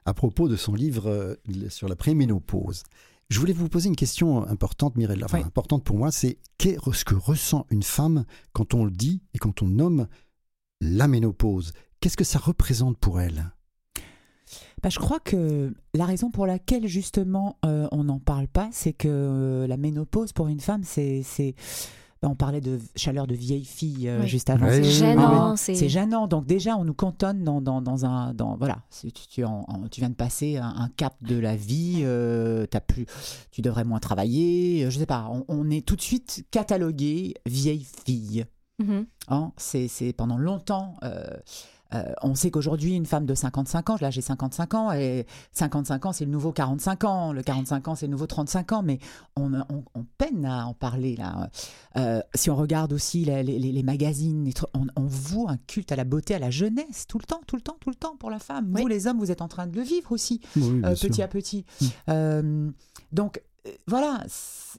à 0.03 0.13
propos 0.13 0.49
de 0.49 0.57
son 0.57 0.73
livre 0.73 1.07
euh, 1.07 1.35
sur 1.69 1.87
la 1.87 1.95
préménopause. 1.95 2.83
Je 3.29 3.39
voulais 3.39 3.53
vous 3.53 3.69
poser 3.69 3.87
une 3.87 3.95
question 3.95 4.45
importante, 4.45 4.97
Mirella, 4.97 5.27
enfin, 5.27 5.39
importante 5.39 5.85
pour 5.85 5.95
moi, 5.95 6.11
c'est 6.11 6.37
qu'est-ce 6.57 7.05
que 7.05 7.15
ressent 7.15 7.65
une 7.69 7.81
femme 7.81 8.25
quand 8.51 8.73
on 8.73 8.83
le 8.83 8.91
dit 8.91 9.21
et 9.33 9.37
quand 9.37 9.61
on 9.61 9.67
nomme 9.67 10.07
la 10.81 11.07
ménopause? 11.07 11.71
Qu'est-ce 12.01 12.17
que 12.17 12.25
ça 12.25 12.39
représente 12.39 12.97
pour 12.97 13.21
elle? 13.21 13.53
Bah, 14.81 14.89
je 14.89 14.99
crois 14.99 15.21
que 15.21 15.73
la 15.93 16.05
raison 16.05 16.29
pour 16.29 16.45
laquelle 16.45 16.87
justement 16.87 17.57
euh, 17.63 17.87
on 17.93 18.03
n'en 18.03 18.19
parle 18.19 18.49
pas, 18.49 18.67
c'est 18.73 18.91
que 18.91 19.07
euh, 19.07 19.65
la 19.65 19.77
ménopause 19.77 20.33
pour 20.33 20.49
une 20.49 20.59
femme, 20.59 20.83
c'est 20.83 21.23
on 22.27 22.35
parlait 22.35 22.61
de 22.61 22.79
chaleur 22.95 23.27
de 23.27 23.35
vieille 23.35 23.65
fille 23.65 24.07
euh, 24.07 24.25
juste 24.25 24.49
avant. 24.49 24.67
C'est 24.69 24.83
gênant. 24.83 25.55
c'est 25.55 25.89
gênant. 25.89 26.27
Donc 26.27 26.45
déjà, 26.45 26.77
on 26.77 26.83
nous 26.83 26.93
cantonne 26.93 27.43
dans, 27.43 27.61
dans, 27.61 28.05
un... 28.05 28.33
Dans, 28.33 28.55
voilà, 28.55 28.77
tu, 28.91 29.11
tu, 29.11 29.43
tu, 29.91 29.99
viens 29.99 30.09
de 30.09 30.15
passer 30.15 30.57
un, 30.57 30.89
cap 30.95 31.15
de 31.21 31.37
la 31.37 31.55
vie, 31.55 32.01
euh, 32.03 32.65
as 32.73 32.81
plus, 32.81 33.05
tu 33.51 33.61
devrais 33.61 33.83
moins 33.83 33.99
travailler, 33.99 34.85
euh, 34.85 34.89
je 34.89 34.99
sais 34.99 35.05
pas. 35.05 35.29
On, 35.47 35.69
est 35.69 35.85
tout 35.85 35.95
de 35.95 36.01
suite 36.01 36.45
catalogué 36.51 37.35
vieille 37.45 37.85
fille. 38.05 38.45
Mm-hmm. 38.81 39.05
Hein, 39.29 39.51
c'est 39.57 40.13
pendant 40.13 40.37
longtemps... 40.37 40.95
Euh, 41.03 41.25
on 42.21 42.35
sait 42.35 42.51
qu'aujourd'hui, 42.51 42.95
une 42.95 43.05
femme 43.05 43.25
de 43.25 43.35
55 43.35 43.89
ans, 43.91 43.97
là 44.01 44.09
j'ai 44.09 44.21
55 44.21 44.73
ans, 44.73 44.91
et 44.91 45.25
55 45.53 46.05
ans 46.05 46.13
c'est 46.13 46.25
le 46.25 46.31
nouveau 46.31 46.51
45 46.51 47.03
ans, 47.03 47.33
le 47.33 47.43
45 47.43 47.87
ans 47.87 47.95
c'est 47.95 48.07
le 48.07 48.11
nouveau 48.11 48.27
35 48.27 48.71
ans, 48.71 48.83
mais 48.83 48.99
on, 49.35 49.51
peine 50.17 50.45
à 50.45 50.67
en 50.67 50.73
parler 50.73 51.15
là. 51.15 51.49
Euh, 51.97 52.21
si 52.35 52.49
on 52.49 52.55
regarde 52.55 52.93
aussi 52.93 53.25
les, 53.25 53.83
magazines, 53.83 54.49
on, 54.73 54.87
on, 54.95 55.05
voit 55.05 55.51
un 55.51 55.57
culte 55.57 55.91
à 55.91 55.95
la 55.95 56.03
beauté, 56.03 56.35
à 56.35 56.39
la 56.39 56.51
jeunesse, 56.51 57.05
tout 57.07 57.17
le 57.19 57.25
temps, 57.25 57.41
tout 57.47 57.55
le 57.55 57.61
temps, 57.61 57.77
tout 57.79 57.89
le 57.89 57.95
temps 57.95 58.15
pour 58.17 58.29
la 58.29 58.39
femme. 58.39 58.73
Vous 58.75 58.87
les 58.87 59.07
hommes, 59.07 59.19
vous 59.19 59.31
êtes 59.31 59.41
en 59.41 59.47
train 59.47 59.67
de 59.67 59.75
le 59.75 59.83
vivre 59.83 60.11
aussi, 60.11 60.41
euh, 60.57 60.95
petit 60.95 61.21
à 61.21 61.27
petit. 61.27 61.65
Mm. 62.07 62.71
donc 63.11 63.41
voilà, 63.87 64.23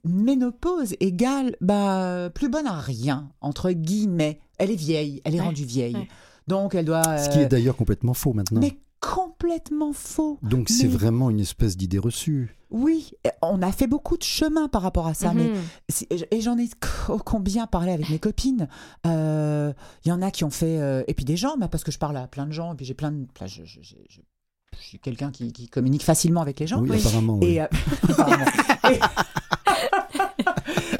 ménopause 0.05 0.95
égale 1.01 1.57
bah, 1.61 2.31
plus 2.35 2.49
bonne 2.49 2.67
à 2.67 2.79
rien, 2.79 3.31
entre 3.41 3.71
guillemets. 3.71 4.41
Elle 4.59 4.71
est 4.71 4.77
vieille, 4.77 5.21
elle 5.25 5.35
est 5.35 5.41
rendue 5.41 5.65
vieille. 5.65 6.09
Donc 6.47 6.75
elle 6.75 6.85
doit. 6.85 7.19
Ce 7.19 7.29
qui 7.31 7.39
est 7.39 7.45
euh, 7.45 7.49
d'ailleurs 7.49 7.77
complètement 7.77 8.15
faux 8.15 8.33
maintenant. 8.33 8.61
Mais 8.61 8.79
complètement 9.01 9.93
faux. 9.93 10.39
Donc 10.43 10.69
c'est 10.69 10.87
vraiment 10.87 11.31
une 11.31 11.41
espèce 11.41 11.77
d'idée 11.77 11.99
reçue. 11.99 12.57
Oui, 12.71 13.13
on 13.43 13.63
a 13.63 13.71
fait 13.71 13.87
beaucoup 13.87 14.17
de 14.17 14.23
chemin 14.23 14.67
par 14.67 14.83
rapport 14.83 15.07
à 15.07 15.15
ça, 15.15 15.33
mais 15.33 15.45
mhm. 15.45 16.25
et 16.31 16.41
j'en 16.41 16.59
ai 16.59 16.69
combien 17.25 17.67
parlé 17.67 17.93
avec 17.93 18.11
mes 18.11 18.19
copines? 18.19 18.67
Euh, 19.07 19.73
il 20.05 20.09
y 20.09 20.13
en 20.13 20.23
a 20.23 20.31
qui 20.31 20.43
ont 20.43 20.51
fait, 20.51 20.81
euh, 20.81 21.05
et 21.07 21.15
puis 21.15 21.25
des 21.25 21.37
gens, 21.37 21.57
parce 21.71 21.85
que 21.85 21.93
je 21.93 21.99
parle 21.99 22.17
à 22.17 22.27
plein 22.27 22.47
de 22.47 22.53
gens, 22.53 22.73
et 22.73 22.77
puis 22.77 22.85
j'ai 22.85 22.95
plein 22.95 23.13
de, 23.13 23.27
je, 23.47 23.63
suis 24.81 24.99
quelqu'un 24.99 25.31
qui, 25.31 25.69
communique 25.69 26.03
facilement 26.03 26.41
avec 26.41 26.59
les 26.59 26.67
gens. 26.67 26.81
Oui, 26.81 26.99
apparemment. 26.99 27.39
Et, 27.43 27.61
apparemment. 28.09 28.45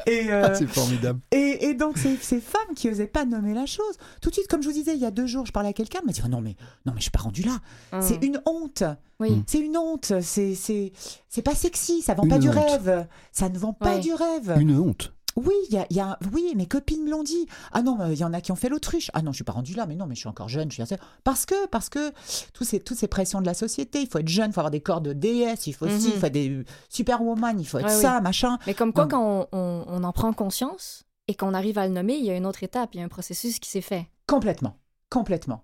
Et, 0.05 0.27
euh, 0.31 0.53
c'est 0.53 0.67
formidable. 0.67 1.19
Et, 1.31 1.73
donc, 1.73 1.97
ces, 1.97 2.15
ces, 2.17 2.39
femmes 2.39 2.75
qui 2.75 2.87
n'osaient 2.87 3.07
pas 3.07 3.25
nommer 3.25 3.53
la 3.53 3.65
chose, 3.65 3.97
tout 4.21 4.29
de 4.29 4.35
suite, 4.35 4.47
comme 4.47 4.61
je 4.61 4.67
vous 4.67 4.73
disais, 4.73 4.93
il 4.93 5.01
y 5.01 5.05
a 5.05 5.11
deux 5.11 5.27
jours, 5.27 5.45
je 5.45 5.51
parlais 5.51 5.69
à 5.69 5.73
quelqu'un, 5.73 5.99
elle 6.01 6.05
m'a 6.05 6.13
dit 6.13 6.21
oh 6.23 6.27
Non, 6.27 6.41
mais, 6.41 6.55
non, 6.85 6.93
mais 6.93 6.99
je 6.99 7.03
suis 7.03 7.11
pas 7.11 7.21
rendu 7.21 7.43
là. 7.43 7.59
Mmh. 7.93 8.01
C'est 8.01 8.23
une 8.23 8.41
honte. 8.45 8.83
Oui. 9.19 9.31
Mmh. 9.31 9.43
C'est 9.47 9.59
une 9.59 9.77
honte. 9.77 10.13
C'est 10.21 11.41
pas 11.43 11.55
sexy. 11.55 12.01
Ça 12.01 12.13
vend 12.13 12.27
pas 12.27 12.39
du 12.39 12.49
rêve. 12.49 13.07
Ça 13.31 13.49
ne 13.49 13.57
vend 13.57 13.73
pas 13.73 13.97
du 13.97 14.13
rêve. 14.13 14.55
Une 14.59 14.77
honte. 14.77 15.14
Oui, 15.35 15.53
il 15.69 15.85
y 15.89 15.99
a, 15.99 16.17
oui, 16.33 16.53
mes 16.55 16.65
copines 16.65 17.03
me 17.03 17.11
l'ont 17.11 17.23
dit. 17.23 17.45
Ah 17.73 17.81
non, 17.81 17.97
il 18.09 18.17
y 18.17 18.23
en 18.23 18.31
a 18.31 18.39
qui 18.39 18.53
ont 18.53 18.55
fait 18.55 18.69
l'autruche. 18.69 19.11
Ah 19.13 19.21
non, 19.21 19.31
je 19.31 19.37
suis 19.37 19.43
pas 19.43 19.51
rendue 19.51 19.73
là, 19.73 19.85
mais 19.85 19.95
non, 19.95 20.05
mais 20.07 20.15
je 20.15 20.21
suis 20.21 20.29
encore 20.29 20.47
jeune, 20.47 20.69
je 20.69 20.75
suis 20.75 20.83
assez... 20.83 20.95
Parce 21.25 21.45
que, 21.45 21.67
parce 21.67 21.89
que 21.89 22.13
toutes 22.53 22.67
ces, 22.67 22.79
toutes 22.79 22.97
ces 22.97 23.09
pressions 23.09 23.41
de 23.41 23.45
la 23.45 23.53
société, 23.53 24.01
il 24.01 24.07
faut 24.07 24.19
être 24.19 24.29
jeune, 24.29 24.51
il 24.51 24.53
faut 24.53 24.61
avoir 24.61 24.71
des 24.71 24.79
corps 24.79 25.01
de 25.01 25.11
déesse, 25.11 25.67
il 25.67 25.73
faut 25.73 25.87
aussi, 25.87 26.07
il 26.07 26.19
faut 26.19 26.27
être 26.27 26.33
des 26.33 26.63
superwoman, 26.89 27.59
il 27.59 27.65
faut 27.65 27.79
être 27.79 27.89
ça, 27.89 28.21
machin. 28.21 28.57
Mais 28.65 28.73
comme 28.73 28.93
quoi, 28.93 29.07
quand 29.07 29.49
on, 29.51 30.03
en 30.03 30.11
prend 30.13 30.31
conscience 30.31 31.03
et 31.27 31.35
qu'on 31.35 31.53
arrive 31.53 31.77
à 31.79 31.87
le 31.87 31.93
nommer, 31.93 32.15
il 32.15 32.23
y 32.23 32.29
a 32.29 32.37
une 32.37 32.45
autre 32.45 32.63
étape, 32.63 32.91
il 32.93 32.99
y 32.99 33.01
a 33.01 33.05
un 33.05 33.09
processus 33.09 33.59
qui 33.59 33.69
s'est 33.69 33.81
fait. 33.81 34.07
Complètement, 34.27 34.77
complètement. 35.09 35.63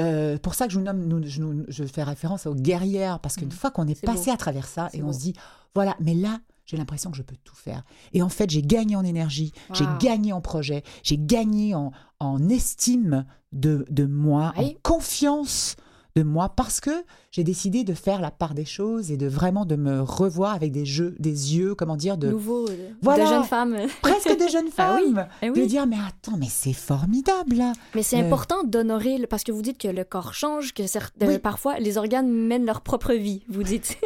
Euh, 0.00 0.38
pour 0.38 0.54
ça 0.54 0.66
que 0.66 0.72
je, 0.72 0.78
vous 0.78 0.84
nomme, 0.84 1.22
je, 1.26 1.42
je, 1.68 1.84
fais 1.84 2.02
référence 2.02 2.46
aux 2.46 2.54
guerrières, 2.54 3.18
parce 3.18 3.36
qu'une 3.36 3.48
mmh. 3.48 3.52
fois 3.52 3.70
qu'on 3.70 3.86
est, 3.86 4.00
passé 4.06 4.30
à 4.30 4.38
travers 4.38 4.66
ça, 4.66 4.88
et 4.94 5.02
on 5.02 5.12
se 5.12 5.18
dit, 5.18 5.34
voilà, 5.74 5.96
mais 6.00 6.14
là, 6.14 6.40
j'ai 6.72 6.78
l'impression 6.78 7.10
que 7.10 7.18
je 7.18 7.22
peux 7.22 7.36
tout 7.44 7.54
faire. 7.54 7.82
Et 8.14 8.22
en 8.22 8.30
fait, 8.30 8.48
j'ai 8.48 8.62
gagné 8.62 8.96
en 8.96 9.04
énergie, 9.04 9.52
j'ai 9.74 9.84
gagné 10.00 10.32
en 10.32 10.40
projet, 10.40 10.82
j'ai 11.02 11.18
gagné 11.18 11.74
en, 11.74 11.92
en 12.18 12.48
estime 12.48 13.26
de, 13.52 13.84
de 13.90 14.06
moi, 14.06 14.54
en 14.56 14.70
confiance 14.82 15.76
de 16.14 16.22
moi 16.22 16.50
parce 16.50 16.80
que 16.80 16.90
j'ai 17.30 17.44
décidé 17.44 17.84
de 17.84 17.94
faire 17.94 18.20
la 18.20 18.30
part 18.30 18.54
des 18.54 18.64
choses 18.64 19.10
et 19.10 19.16
de 19.16 19.26
vraiment 19.26 19.64
de 19.64 19.76
me 19.76 20.02
revoir 20.02 20.52
avec 20.54 20.70
des 20.70 20.84
jeux, 20.84 21.14
des 21.18 21.56
yeux, 21.56 21.74
comment 21.74 21.96
dire, 21.96 22.18
de 22.18 22.28
nouveau, 22.28 22.68
euh, 22.68 22.90
voilà, 23.00 23.24
de 23.24 23.28
jeunes 23.30 23.44
femmes, 23.44 23.76
presque 24.02 24.36
des 24.36 24.48
jeunes 24.48 24.68
ah 24.78 24.98
femmes, 24.98 25.26
eh 25.40 25.50
de 25.50 25.64
dire 25.64 25.86
mais 25.86 25.96
attends 25.96 26.36
mais 26.36 26.48
c'est 26.50 26.74
formidable. 26.74 27.62
Mais 27.94 28.02
c'est 28.02 28.20
euh, 28.20 28.26
important 28.26 28.64
d'honorer 28.64 29.26
parce 29.26 29.44
que 29.44 29.52
vous 29.52 29.62
dites 29.62 29.78
que 29.78 29.88
le 29.88 30.04
corps 30.04 30.34
change, 30.34 30.74
que 30.74 30.86
certains, 30.86 31.38
parfois 31.38 31.78
les 31.78 31.96
organes 31.96 32.30
mènent 32.30 32.66
leur 32.66 32.82
propre 32.82 33.14
vie, 33.14 33.42
vous 33.48 33.62
dites, 33.62 33.98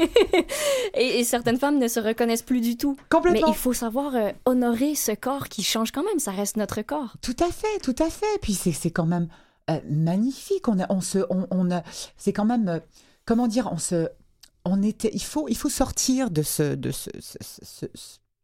et, 0.95 1.25
certaines 1.25 1.59
femmes 1.59 1.79
ne 1.79 1.89
se 1.89 1.99
reconnaissent 1.99 2.43
plus 2.43 2.61
du 2.61 2.77
tout. 2.77 2.97
Complètement. 3.11 3.49
Mais 3.49 3.53
il 3.53 3.57
faut 3.57 3.73
savoir 3.73 4.15
euh, 4.15 4.31
honorer 4.45 4.95
ce 4.95 5.13
corps 5.13 5.49
qui 5.49 5.63
change 5.63 5.91
quand 5.91 6.05
même, 6.05 6.19
ça 6.19 6.31
reste 6.31 6.57
notre 6.57 6.83
corps. 6.83 7.17
Tout 7.21 7.37
à 7.41 7.51
fait, 7.51 7.81
tout 7.83 7.97
à 7.99 8.09
fait. 8.09 8.27
Puis 8.41 8.55
c'est 8.55 8.91
quand 8.91 9.07
même 9.07 9.29
euh, 9.71 9.81
magnifique. 9.89 10.69
On, 10.69 10.79
a, 10.81 10.87
on 10.93 11.01
se, 11.01 11.19
on, 11.31 11.71
a, 11.71 11.83
c'est 12.17 12.33
quand 12.33 12.45
même, 12.45 12.69
euh, 12.69 12.81
comment 13.25 13.49
dire, 13.49 13.69
on 13.73 13.79
se, 13.79 14.09
on 14.65 14.83
était, 14.83 15.11
il 15.13 15.23
faut, 15.23 15.49
il 15.49 15.57
faut 15.57 15.69
sortir 15.69 16.31
de 16.31 16.43
ce, 16.43 16.75
de 16.75 16.91
ce, 16.91 17.11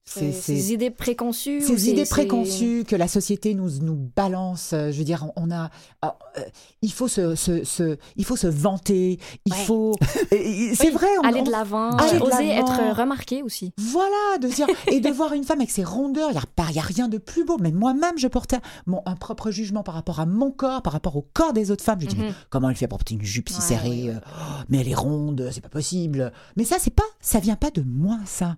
ces, 0.05 0.73
idées 0.73 0.91
préconçues. 0.91 1.63
Ces 1.63 1.89
idées 1.89 2.05
préconçues 2.05 2.85
que 2.87 2.97
la 2.97 3.07
société 3.07 3.55
nous, 3.55 3.79
nous 3.81 4.11
balance. 4.17 4.73
Euh, 4.73 4.91
je 4.91 4.99
veux 4.99 5.05
dire, 5.05 5.27
on 5.37 5.51
a. 5.51 5.71
Ah, 6.03 6.19
euh, 6.39 6.41
il, 6.83 6.93
faut 6.93 7.09
se, 7.09 7.35
se, 7.37 7.97
il 8.17 8.25
faut 8.25 8.37
se 8.37 8.49
vanter. 8.49 9.19
Il 9.47 9.55
faut. 9.55 9.95
C'est 10.31 10.91
vrai. 10.91 11.07
On, 11.23 11.27
aller 11.27 11.43
de 11.43 11.51
l'avant. 11.51 11.97
Oser 11.97 12.49
être 12.49 12.97
remarqué 12.99 13.43
aussi. 13.43 13.73
Voilà, 13.79 14.39
de 14.41 14.49
dire. 14.49 14.67
et 14.89 15.01
de 15.01 15.09
voir 15.13 15.33
une 15.35 15.45
femme 15.45 15.61
avec 15.61 15.71
ses 15.71 15.85
rondeurs. 15.85 16.31
Il 16.31 16.73
n'y 16.73 16.79
a, 16.79 16.83
a 16.83 16.85
rien 16.85 17.09
de 17.09 17.19
plus 17.19 17.45
beau. 17.45 17.57
Mais 17.61 17.71
moi-même, 17.71 18.19
je 18.19 18.27
portais 18.27 18.59
mon, 18.87 19.03
un 19.07 19.15
propre 19.15 19.51
jugement 19.51 19.83
par 19.83 19.95
rapport 19.95 20.19
à 20.19 20.27
mon 20.27 20.51
corps, 20.51 20.83
par 20.83 20.93
rapport 20.93 21.17
au 21.17 21.27
corps 21.33 21.53
des 21.53 21.71
autres 21.71 21.85
femmes. 21.85 22.01
Je 22.01 22.07
dis, 22.07 22.17
mhm. 22.17 22.35
comment 22.51 22.71
elle 22.71 22.77
fait 22.77 22.89
pour 22.89 22.99
porter 22.99 23.15
une 23.15 23.23
jupe 23.23 23.49
si 23.49 23.63
serrée 23.63 24.09
euh, 24.09 24.19
oh, 24.27 24.63
Mais 24.69 24.79
elle 24.79 24.89
est 24.89 24.95
ronde, 24.95 25.49
c'est 25.53 25.61
pas 25.61 25.69
possible. 25.69 26.33
Mais 26.57 26.65
ça, 26.65 26.77
c'est 26.81 26.95
pas. 26.95 27.03
Ça 27.21 27.39
vient 27.39 27.57
pas 27.57 27.71
de 27.71 27.83
moi, 27.83 28.19
ça. 28.27 28.57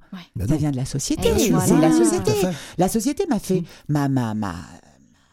Ça 0.48 0.56
vient 0.56 0.70
de 0.70 0.76
la 0.76 0.86
société. 0.86 1.33
C'est 1.38 1.80
la 1.80 1.92
société. 1.92 2.32
La 2.78 2.88
société 2.88 3.26
m'a 3.26 3.38
fait, 3.38 3.62
m'a, 3.88 4.08
m'a, 4.08 4.34
m'a 4.34 4.54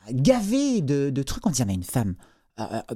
gavé 0.10 0.82
de, 0.82 1.10
de, 1.10 1.24
trucs. 1.24 1.46
On 1.46 1.50
disait, 1.50 1.66
mais 1.66 1.76
une 1.76 1.84
femme 1.84 2.16
euh, 2.60 2.64
euh, 2.92 2.96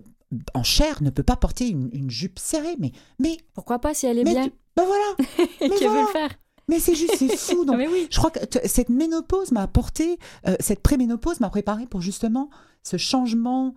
en 0.53 0.63
chair 0.63 1.01
ne 1.01 1.09
peut 1.09 1.23
pas 1.23 1.35
porter 1.35 1.69
une, 1.69 2.09
jupe 2.09 2.39
serrée. 2.39 2.75
Mais, 2.79 2.91
mais 3.19 3.37
pourquoi 3.53 3.79
pas 3.79 3.93
si 3.93 4.05
elle 4.05 4.19
est 4.19 4.23
bien 4.23 4.49
Ben 4.75 4.85
voilà. 4.85 5.29
mais 5.61 5.67
veut 5.67 6.01
le 6.01 6.11
faire 6.11 6.31
mais 6.67 6.79
c'est 6.79 6.95
juste, 6.95 7.15
c'est 7.17 7.37
fou. 7.37 7.63
Donc, 7.65 7.79
je 8.09 8.17
crois 8.17 8.31
que 8.31 8.39
cette 8.65 8.89
ménopause 8.89 9.51
m'a 9.51 9.61
apporté, 9.61 10.17
euh, 10.47 10.55
cette 10.59 10.81
préménopause 10.81 11.39
m'a 11.39 11.49
préparé 11.49 11.85
pour 11.85 12.01
justement 12.01 12.49
ce 12.81 12.97
changement 12.97 13.75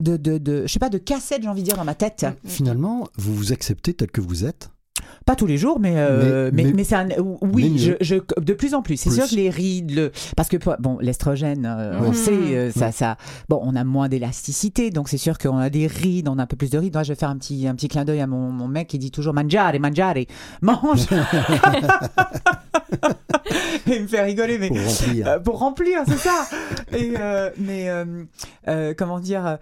de, 0.00 0.16
de, 0.16 0.38
de, 0.38 0.62
je 0.66 0.72
sais 0.72 0.78
pas, 0.78 0.88
de 0.88 0.98
cassette, 0.98 1.42
j'ai 1.42 1.48
envie 1.48 1.62
de 1.62 1.68
dire, 1.68 1.76
dans 1.76 1.84
ma 1.84 1.94
tête. 1.94 2.26
Finalement, 2.44 3.06
vous 3.16 3.34
vous 3.34 3.52
acceptez 3.52 3.94
tel 3.94 4.10
que 4.10 4.20
vous 4.20 4.44
êtes 4.44 4.70
pas 5.24 5.36
tous 5.36 5.46
les 5.46 5.56
jours, 5.56 5.78
mais 5.80 5.94
euh, 5.96 6.50
mais, 6.52 6.64
mais, 6.74 6.84
c'est 6.84 6.96
un, 6.96 7.08
oui, 7.40 7.78
je, 7.78 7.94
je, 8.00 8.16
de 8.40 8.52
plus 8.52 8.74
en 8.74 8.82
plus. 8.82 8.98
C'est 8.98 9.10
sûr 9.10 9.26
que 9.28 9.34
les 9.34 9.48
rides, 9.48 9.92
le, 9.92 10.12
parce 10.36 10.48
que 10.48 10.56
bon, 10.78 10.98
l'estrogène, 11.00 11.66
euh, 11.66 11.98
on 12.00 12.12
sait, 12.12 12.32
euh, 12.32 12.70
ça, 12.70 12.92
ça, 12.92 13.16
bon, 13.48 13.58
on 13.62 13.74
a 13.74 13.84
moins 13.84 14.08
d'élasticité, 14.08 14.90
donc 14.90 15.08
c'est 15.08 15.16
sûr 15.16 15.38
qu'on 15.38 15.56
a 15.56 15.70
des 15.70 15.86
rides, 15.86 16.28
on 16.28 16.38
a 16.38 16.42
un 16.42 16.46
peu 16.46 16.56
plus 16.56 16.70
de 16.70 16.76
rides. 16.78 16.92
Moi, 16.94 17.04
je 17.04 17.12
vais 17.12 17.18
faire 17.18 17.30
un 17.30 17.38
petit 17.38 17.66
un 17.66 17.74
petit 17.74 17.88
clin 17.88 18.04
d'œil 18.04 18.20
à 18.20 18.26
mon, 18.26 18.50
mon 18.50 18.68
mec 18.68 18.88
qui 18.88 18.98
dit 18.98 19.10
toujours 19.10 19.32
mangiare, 19.32 19.72
mangiare, 19.80 20.14
mange. 20.60 21.06
il 23.86 24.02
me 24.02 24.06
fait 24.06 24.22
rigoler, 24.22 24.58
mais 24.58 24.68
pour 24.68 24.78
remplir, 24.78 25.42
pour 25.42 25.58
remplir, 25.58 26.00
c'est 26.06 26.18
ça. 26.18 26.46
Et 26.92 27.14
mais 27.58 27.88
comment 28.96 29.20
dire, 29.20 29.56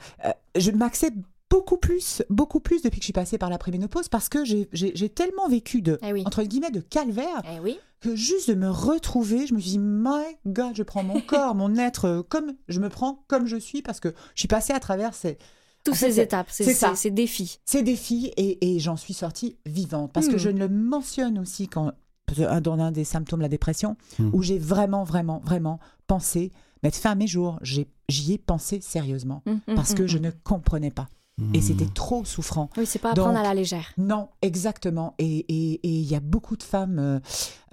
je 0.57 0.73
m'accepte 0.73 1.17
beaucoup 1.53 1.77
plus, 1.77 2.23
beaucoup 2.31 2.61
plus 2.61 2.81
depuis 2.83 2.99
que 2.99 3.03
je 3.03 3.07
suis 3.07 3.13
passée 3.13 3.37
par 3.37 3.51
la 3.51 3.59
préménopause 3.59 4.09
parce 4.09 4.29
que 4.31 4.45
j'ai 4.45 5.09
tellement 5.11 5.49
vécu 5.49 5.83
de, 5.83 5.99
eh 6.03 6.27
entre 6.27 6.43
guillemets, 6.45 6.71
de 6.71 6.81
calvaire 6.81 7.43
eh 7.45 7.77
que 8.01 8.17
juste 8.17 8.49
de 8.49 8.55
me 8.55 8.69
retrouver, 8.69 9.47
je 9.47 9.55
me 9.55 9.61
suis 9.61 9.73
dit, 9.73 9.79
my 9.79 10.25
God, 10.47 10.75
je 10.75 10.83
prends 10.83 11.05
mon 11.05 11.21
corps, 11.27 11.55
mon 11.55 11.77
être 11.77 12.07
euh, 12.07 12.23
comme 12.23 12.55
je 12.69 12.81
me 12.81 12.89
prends 12.89 13.25
comme 13.29 13.47
je 13.47 13.57
suis 13.57 13.81
parce 13.81 14.01
que 14.01 14.09
je 14.35 14.41
suis 14.41 14.49
passée 14.49 14.73
à 14.73 14.81
travers 14.81 15.15
ces, 15.15 15.39
toutes 15.85 15.95
ces 15.95 16.19
étapes, 16.19 16.49
c'est 16.51 16.73
ça, 16.73 16.97
ces 16.97 17.11
défis. 17.11 17.61
Ces 17.65 17.83
défis 17.83 18.33
et, 18.37 18.79
j'en 18.81 18.97
suis 18.97 19.15
sortie 19.15 19.57
vivante 19.67 20.11
parce 20.13 20.29
que 20.29 20.37
hmm. 20.37 20.39
je 20.39 20.49
le 20.49 20.69
mentionne 20.69 21.39
aussi 21.39 21.69
quand 21.69 21.93
dans 22.63 22.79
un 22.79 22.93
des 22.93 23.05
symptômes 23.05 23.41
de 23.41 23.45
la 23.45 23.49
dépression 23.51 23.97
hmm. 24.19 24.31
où 24.33 24.43
j'ai 24.43 24.59
vraiment, 24.59 25.05
vraiment, 25.05 25.43
vraiment 25.45 25.79
pensé 26.07 26.51
mettre 26.83 26.97
fin 26.97 27.11
à 27.11 27.15
mes 27.15 27.27
jours. 27.27 27.61
J'y 27.63 28.33
ai, 28.33 28.39
pensé 28.39 28.81
sérieusement 28.81 29.43
hum, 29.47 29.61
parce 29.77 29.95
que 29.95 30.07
je 30.07 30.19
ne 30.19 30.31
comprenais 30.31 30.91
pas. 30.91 31.09
Et 31.55 31.59
Hmm. 31.59 31.63
c'était 31.63 31.87
trop 31.87 32.25
souffrant. 32.27 32.69
Oui, 32.77 32.85
c'est 32.85 32.99
pas 32.99 33.13
à 33.13 33.15
prendre 33.15 33.39
à 33.39 33.43
la 33.43 33.55
légère. 33.55 33.93
Non, 33.97 34.29
exactement. 34.43 35.15
Et 35.19 35.39
et- 35.49 35.81
et 35.83 35.89
il 35.89 36.05
y 36.05 36.15
a 36.15 36.21
beaucoup 36.21 36.57
de 36.57 36.63
femmes. 36.63 36.99
euh, 36.99 37.21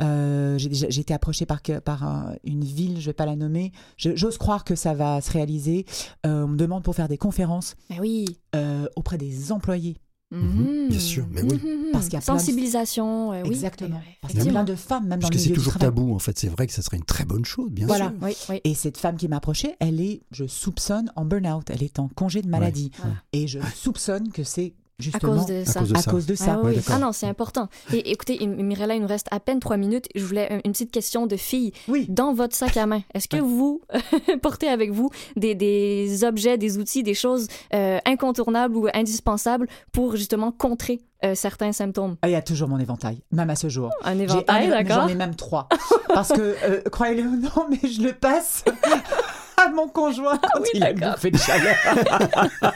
euh, 0.02 0.57
j'ai 0.57 1.02
été 1.02 1.14
approchée 1.14 1.45
par, 1.45 1.60
par 1.84 2.03
un- 2.03 2.36
une 2.45 2.64
ville, 2.64 3.02
je 3.02 3.07
vais 3.07 3.14
pas 3.14 3.26
la 3.26 3.36
nommer. 3.36 3.73
J'ose 3.98 4.38
croire 4.38 4.64
que 4.64 4.76
ça 4.76 4.94
va 4.94 5.19
se 5.19 5.31
réaliser. 5.31 5.86
Euh, 6.26 6.45
on 6.45 6.48
me 6.48 6.57
demande 6.57 6.84
pour 6.84 6.95
faire 6.95 7.10
des 7.10 7.18
conférences 7.18 7.76
Mais 7.90 7.99
oui. 7.99 8.40
euh, 8.56 8.88
auprès 8.95 9.18
des 9.18 9.52
employés. 9.52 9.98
Mhm, 10.31 10.89
bien 10.89 10.99
sûr, 10.99 11.26
mais 11.31 11.41
oui. 11.41 11.56
Mhm. 11.64 11.91
Parce 11.91 12.06
qu'il 12.06 12.14
y 12.14 12.18
a 12.18 12.19
de- 12.19 12.26
Sensibilisation, 12.26 13.34
euh, 13.34 13.41
oui. 13.43 13.49
Exactement. 13.49 13.99
Parce 14.22 14.34
qu'il 14.34 14.43
y 14.43 14.47
a 14.47 14.51
plein 14.51 14.64
de 14.64 14.76
femmes, 14.76 15.07
même 15.07 15.19
dans 15.19 15.27
Parce 15.27 15.31
le 15.31 15.35
que 15.35 15.39
c'est 15.39 15.45
milieu 15.49 15.56
du 15.56 15.60
toujours 15.64 15.80
tabou, 15.80 16.14
en 16.14 16.19
fait. 16.19 16.38
C'est 16.38 16.49
vrai 16.49 16.68
que 16.68 16.73
ça 16.73 16.81
serait 16.84 16.97
une 16.97 17.03
très 17.06 17.26
bonne 17.26 17.45
chose, 17.45 17.72
bien 17.72 17.88
Voilà. 17.88 18.10
sûr. 18.10 18.15
Oui, 18.22 18.35
oui. 18.49 18.61
Et 18.64 18.76
cette 18.76 18.97
femme 18.97 19.18
qui 19.18 19.27
m'a 19.27 19.38
approchée, 19.38 19.76
elle 19.80 19.99
est, 20.01 20.22
je 20.31 20.45
soupçonne, 20.45 21.11
en 21.15 21.26
burn-out. 21.26 21.69
Elle 21.72 21.81
est 21.84 21.97
en 21.99 22.07
congé 22.10 22.41
de 22.41 22.47
maladie. 22.47 22.91
Et 23.34 23.47
je 23.47 23.60
soupçonne 23.76 24.30
que 24.31 24.43
c'est 24.43 24.73
À 24.99 25.03
justement 25.03 25.34
cause 25.35 25.45
de 25.45 25.61
À 25.61 25.65
ça. 25.65 25.80
cause 25.80 25.89
de 25.89 25.95
à 25.95 26.01
ça. 26.01 26.11
cause 26.11 26.26
de 26.26 26.35
ça. 26.35 26.45
Ah, 26.55 26.61
oui. 26.63 26.76
Ouais. 26.76 26.81
Ah 26.91 26.99
non, 26.99 27.11
c'est 27.13 27.27
important. 27.27 27.69
Et 27.93 28.11
écoutez, 28.11 28.45
Mirella, 28.45 28.95
il 28.95 29.01
nous 29.01 29.07
reste 29.07 29.27
à 29.31 29.39
peine 29.39 29.59
trois 29.59 29.77
minutes. 29.77 30.07
Je 30.13 30.23
voulais 30.26 30.51
un- 30.51 30.59
une 30.65 30.71
petite 30.73 30.91
question 30.91 31.26
de 31.26 31.38
fille. 31.38 31.71
Oui. 31.88 32.05
Dans 32.09 32.34
votre 32.34 32.55
sac 32.55 32.76
à 32.77 32.85
main, 32.85 33.01
est-ce 33.13 33.27
que 33.27 33.38
Ouais. 33.38 33.41
vous 33.41 33.81
portez 34.41 34.67
avec 34.67 34.91
vous 34.91 35.09
des, 35.38 35.55
des 35.55 36.23
objets, 36.26 36.57
des 36.57 36.77
outils, 36.77 37.03
des 37.03 37.13
choses 37.13 37.47
euh, 37.73 37.99
incontournables 38.05 38.76
ou 38.76 38.88
indispensables 38.93 39.67
pour 39.93 40.15
justement 40.17 40.51
contrer 40.51 40.99
euh, 41.23 41.34
certains 41.35 41.71
symptômes? 41.71 42.17
Ah, 42.21 42.27
Il 42.30 42.31
y 42.31 42.35
a 42.35 42.41
toujours 42.41 42.67
mon 42.67 42.77
éventail, 42.80 43.21
même 43.31 43.49
à 43.49 43.55
ce 43.55 43.69
jour. 43.69 43.91
Un 44.03 44.15
J'ai 44.17 44.23
éventail, 44.23 44.67
d'accord? 44.69 45.03
J'en 45.03 45.07
ai 45.07 45.15
même 45.15 45.35
trois. 45.35 45.67
Parce 46.13 46.30
que, 46.34 46.55
euh, 46.63 46.81
croyez-le 46.91 47.23
ou 47.27 47.35
non, 47.38 47.67
mais 47.69 47.89
je 47.89 48.01
le 48.01 48.11
passe 48.13 48.63
à 49.60 49.69
mon 49.69 49.88
conjoint 49.88 50.38
quand 50.38 50.61
oui, 50.61 50.68
il 50.73 50.84
a 50.84 50.94
bouffée 50.94 51.31
de 51.31 51.38
chaleur. 51.38 51.76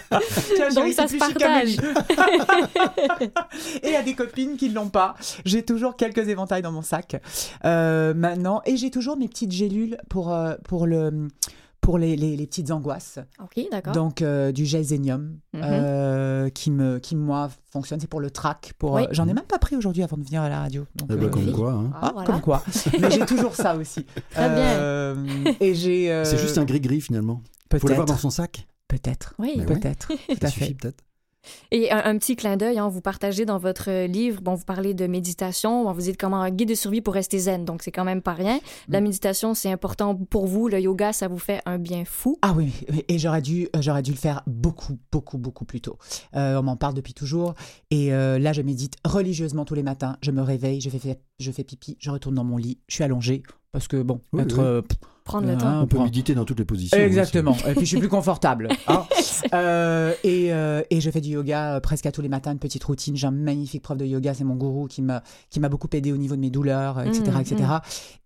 Tiens, 0.55 0.69
Donc 0.69 0.93
ça 0.93 1.07
se 1.07 1.17
partage. 1.17 1.77
à. 1.79 3.83
Et 3.83 3.95
a 3.95 4.01
des 4.01 4.13
copines 4.13 4.57
qui 4.57 4.69
ne 4.69 4.75
l'ont 4.75 4.89
pas. 4.89 5.15
J'ai 5.45 5.63
toujours 5.63 5.95
quelques 5.95 6.27
éventails 6.27 6.61
dans 6.61 6.71
mon 6.71 6.81
sac 6.81 7.21
euh, 7.65 8.13
maintenant. 8.13 8.61
Et 8.65 8.77
j'ai 8.77 8.91
toujours 8.91 9.17
mes 9.17 9.27
petites 9.27 9.51
gélules 9.51 9.97
pour, 10.09 10.33
euh, 10.33 10.55
pour, 10.67 10.87
le, 10.87 11.27
pour 11.83 11.99
les, 11.99 12.15
les- 12.15 12.35
les 12.35 12.47
petites 12.47 12.71
angoisses. 12.71 13.19
OK, 13.39 13.63
d'accord. 13.71 13.93
Donc 13.93 14.21
euh, 14.23 14.51
du 14.51 14.65
gel 14.65 14.83
zénium 14.83 15.37
Mhm. 15.53 15.61
euh, 15.63 16.49
qui, 16.49 16.71
me, 16.71 16.97
qui, 16.97 17.15
moi, 17.15 17.49
fonctionne. 17.71 17.99
C'est 17.99 18.07
pour 18.09 18.21
le 18.21 18.31
trac. 18.31 18.73
Pour, 18.79 18.93
Oui. 18.93 19.03
euh, 19.03 19.07
J'en 19.11 19.27
ai 19.27 19.33
même 19.33 19.43
pas 19.45 19.59
pris 19.59 19.75
aujourd'hui 19.75 20.01
avant 20.01 20.17
de 20.17 20.23
venir 20.23 20.41
à 20.41 20.49
la 20.49 20.59
radio. 20.61 20.85
Donc, 20.95 21.09
Eh 21.11 21.15
ben, 21.15 21.25
euh, 21.25 21.29
comme 21.29 21.45
oui. 21.45 21.51
quoi, 21.51 21.71
hein. 21.73 21.91
Ah, 21.93 21.99
ah, 22.01 22.11
voilà. 22.13 22.25
comme 22.27 22.41
quoi. 22.41 22.63
Mais 22.99 23.11
j'ai 23.11 23.25
toujours 23.25 23.53
ça 23.55 23.75
aussi. 23.75 24.05
Très 24.31 24.49
bien. 24.49 24.63
Euh, 24.79 25.15
et 25.59 25.75
j'ai. 25.75 26.11
euh, 26.11 26.23
C'est 26.25 26.37
juste 26.39 26.57
un 26.57 26.65
gris-gris, 26.65 27.01
finalement. 27.01 27.41
Faut 27.71 27.87
l'avoir 27.87 28.05
dans 28.05 28.13
Peut-être. 28.13 28.21
son 28.21 28.29
sac? 28.29 28.67
Peut-être. 28.87 29.33
Oui. 29.39 29.61
Peut-être. 29.65 30.07
Tout 30.07 30.15
Ça 30.41 30.47
à 30.47 30.49
suffit 30.49 30.73
peut-être. 30.75 31.03
Et 31.71 31.91
un, 31.91 32.01
un 32.05 32.17
petit 32.17 32.35
clin 32.35 32.57
d'œil, 32.57 32.79
hein, 32.79 32.87
vous 32.87 33.01
partagez 33.01 33.45
dans 33.45 33.57
votre 33.57 33.89
euh, 33.89 34.07
livre, 34.07 34.41
bon, 34.41 34.55
vous 34.55 34.63
parlez 34.65 34.93
de 34.93 35.07
méditation, 35.07 35.83
bon, 35.83 35.91
vous 35.91 36.01
dites 36.01 36.17
comment 36.19 36.41
un 36.41 36.49
guide 36.51 36.69
de 36.69 36.75
survie 36.75 37.01
pour 37.01 37.13
rester 37.13 37.39
zen, 37.39 37.65
donc 37.65 37.83
c'est 37.83 37.91
quand 37.91 38.03
même 38.05 38.21
pas 38.21 38.33
rien. 38.33 38.59
La 38.89 38.99
Mm. 39.01 39.03
méditation, 39.03 39.53
c'est 39.53 39.71
important 39.71 40.15
pour 40.15 40.45
vous, 40.47 40.67
le 40.67 40.79
yoga, 40.79 41.13
ça 41.13 41.27
vous 41.27 41.39
fait 41.39 41.61
un 41.65 41.77
bien 41.77 42.05
fou. 42.05 42.37
Ah 42.41 42.53
oui, 42.55 42.71
et 43.07 43.17
j'aurais 43.19 43.41
dû, 43.41 43.67
euh, 43.75 43.81
j'aurais 43.81 44.01
dû 44.03 44.11
le 44.11 44.17
faire 44.17 44.41
beaucoup, 44.47 44.97
beaucoup, 45.11 45.37
beaucoup 45.37 45.65
plus 45.65 45.81
tôt. 45.81 45.97
Euh, 46.35 46.59
on 46.59 46.63
m'en 46.63 46.77
parle 46.77 46.93
depuis 46.93 47.13
toujours. 47.13 47.53
Et 47.91 48.13
euh, 48.13 48.39
là, 48.39 48.53
je 48.53 48.61
médite 48.61 48.95
religieusement 49.05 49.65
tous 49.65 49.75
les 49.75 49.83
matins. 49.83 50.17
Je 50.21 50.31
me 50.31 50.41
réveille, 50.41 50.81
je 50.81 50.89
fais, 50.89 51.19
je 51.39 51.51
fais 51.51 51.63
pipi, 51.63 51.97
je 51.99 52.09
retourne 52.11 52.35
dans 52.35 52.43
mon 52.43 52.57
lit, 52.57 52.79
je 52.87 52.95
suis 52.95 53.03
allongée. 53.03 53.43
Parce 53.71 53.87
que, 53.87 54.01
bon, 54.01 54.21
Oui, 54.33 54.43
être. 54.43 54.57
oui. 54.57 54.63
euh, 54.63 54.81
Prendre 55.23 55.47
le 55.47 55.53
Euh, 55.53 55.57
temps. 55.57 55.81
On 55.81 55.87
peut 55.87 55.95
prend- 55.95 56.05
méditer 56.05 56.35
dans 56.35 56.43
toutes 56.45 56.59
les 56.59 56.65
positions. 56.65 56.97
Exactement. 56.97 57.55
Et 57.67 57.71
puis 57.73 57.81
je 57.81 57.85
suis 57.85 57.97
plus 57.99 58.09
confortable. 58.09 58.67
hein. 58.87 59.05
Euh, 59.53 60.13
et, 60.23 60.51
euh, 60.53 60.81
et 60.89 60.99
je 61.01 61.09
fais 61.11 61.21
du 61.21 61.29
yoga 61.29 61.75
euh, 61.75 61.79
presque 61.79 62.05
à 62.05 62.11
tous 62.11 62.21
les 62.21 62.29
matins, 62.29 62.51
une 62.51 62.59
petite 62.59 62.83
routine. 62.83 63.15
J'ai 63.15 63.27
un 63.27 63.31
magnifique 63.31 63.81
prof 63.83 63.97
de 63.97 64.05
yoga, 64.05 64.33
c'est 64.33 64.43
mon 64.43 64.55
gourou 64.55 64.87
qui 64.87 65.01
m'a 65.01 65.23
qui 65.49 65.59
m'a 65.59 65.69
beaucoup 65.69 65.87
aidé 65.93 66.11
au 66.11 66.17
niveau 66.17 66.35
de 66.35 66.41
mes 66.41 66.49
douleurs, 66.49 66.99
etc., 67.01 67.23
etc. 67.39 67.55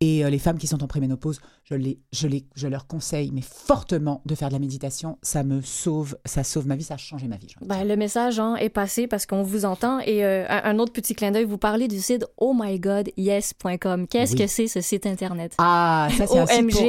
Et 0.01 0.25
euh, 0.25 0.29
les 0.29 0.39
femmes 0.39 0.57
qui 0.57 0.67
sont 0.67 0.83
en 0.83 0.87
préménopause, 0.87 1.39
je 1.65 1.75
les, 1.75 1.99
je 2.11 2.27
les, 2.27 2.45
je 2.55 2.67
leur 2.67 2.87
conseille, 2.87 3.31
mais 3.33 3.41
fortement, 3.41 4.21
de 4.25 4.33
faire 4.35 4.47
de 4.49 4.53
la 4.53 4.59
méditation. 4.59 5.17
Ça 5.21 5.43
me 5.43 5.61
sauve, 5.61 6.17
ça 6.25 6.43
sauve 6.43 6.65
ma 6.67 6.75
vie, 6.75 6.83
ça 6.83 6.95
a 6.95 6.97
changé 6.97 7.27
ma 7.27 7.37
vie. 7.37 7.53
Ben, 7.65 7.83
le 7.83 7.95
message 7.95 8.39
hein, 8.39 8.55
est 8.55 8.69
passé 8.69 9.05
parce 9.07 9.25
qu'on 9.25 9.43
vous 9.43 9.65
entend. 9.65 9.99
Et 9.99 10.23
euh, 10.25 10.45
un, 10.49 10.61
un 10.75 10.79
autre 10.79 10.93
petit 10.93 11.13
clin 11.13 11.31
d'œil, 11.31 11.45
vous 11.45 11.57
parlez 11.57 11.87
du 11.87 11.99
site 11.99 12.25
ohmygodyes.com. 12.39 14.07
Qu'est-ce 14.07 14.33
Oui. 14.33 14.39
que 14.39 14.47
c'est 14.47 14.67
ce 14.67 14.81
site 14.81 15.05
internet? 15.05 15.53
Ah, 15.57 16.07
ça 16.17 16.27
c'est 16.27 16.39
un 16.39 16.45
site 16.47 16.71
pour... 16.71 16.81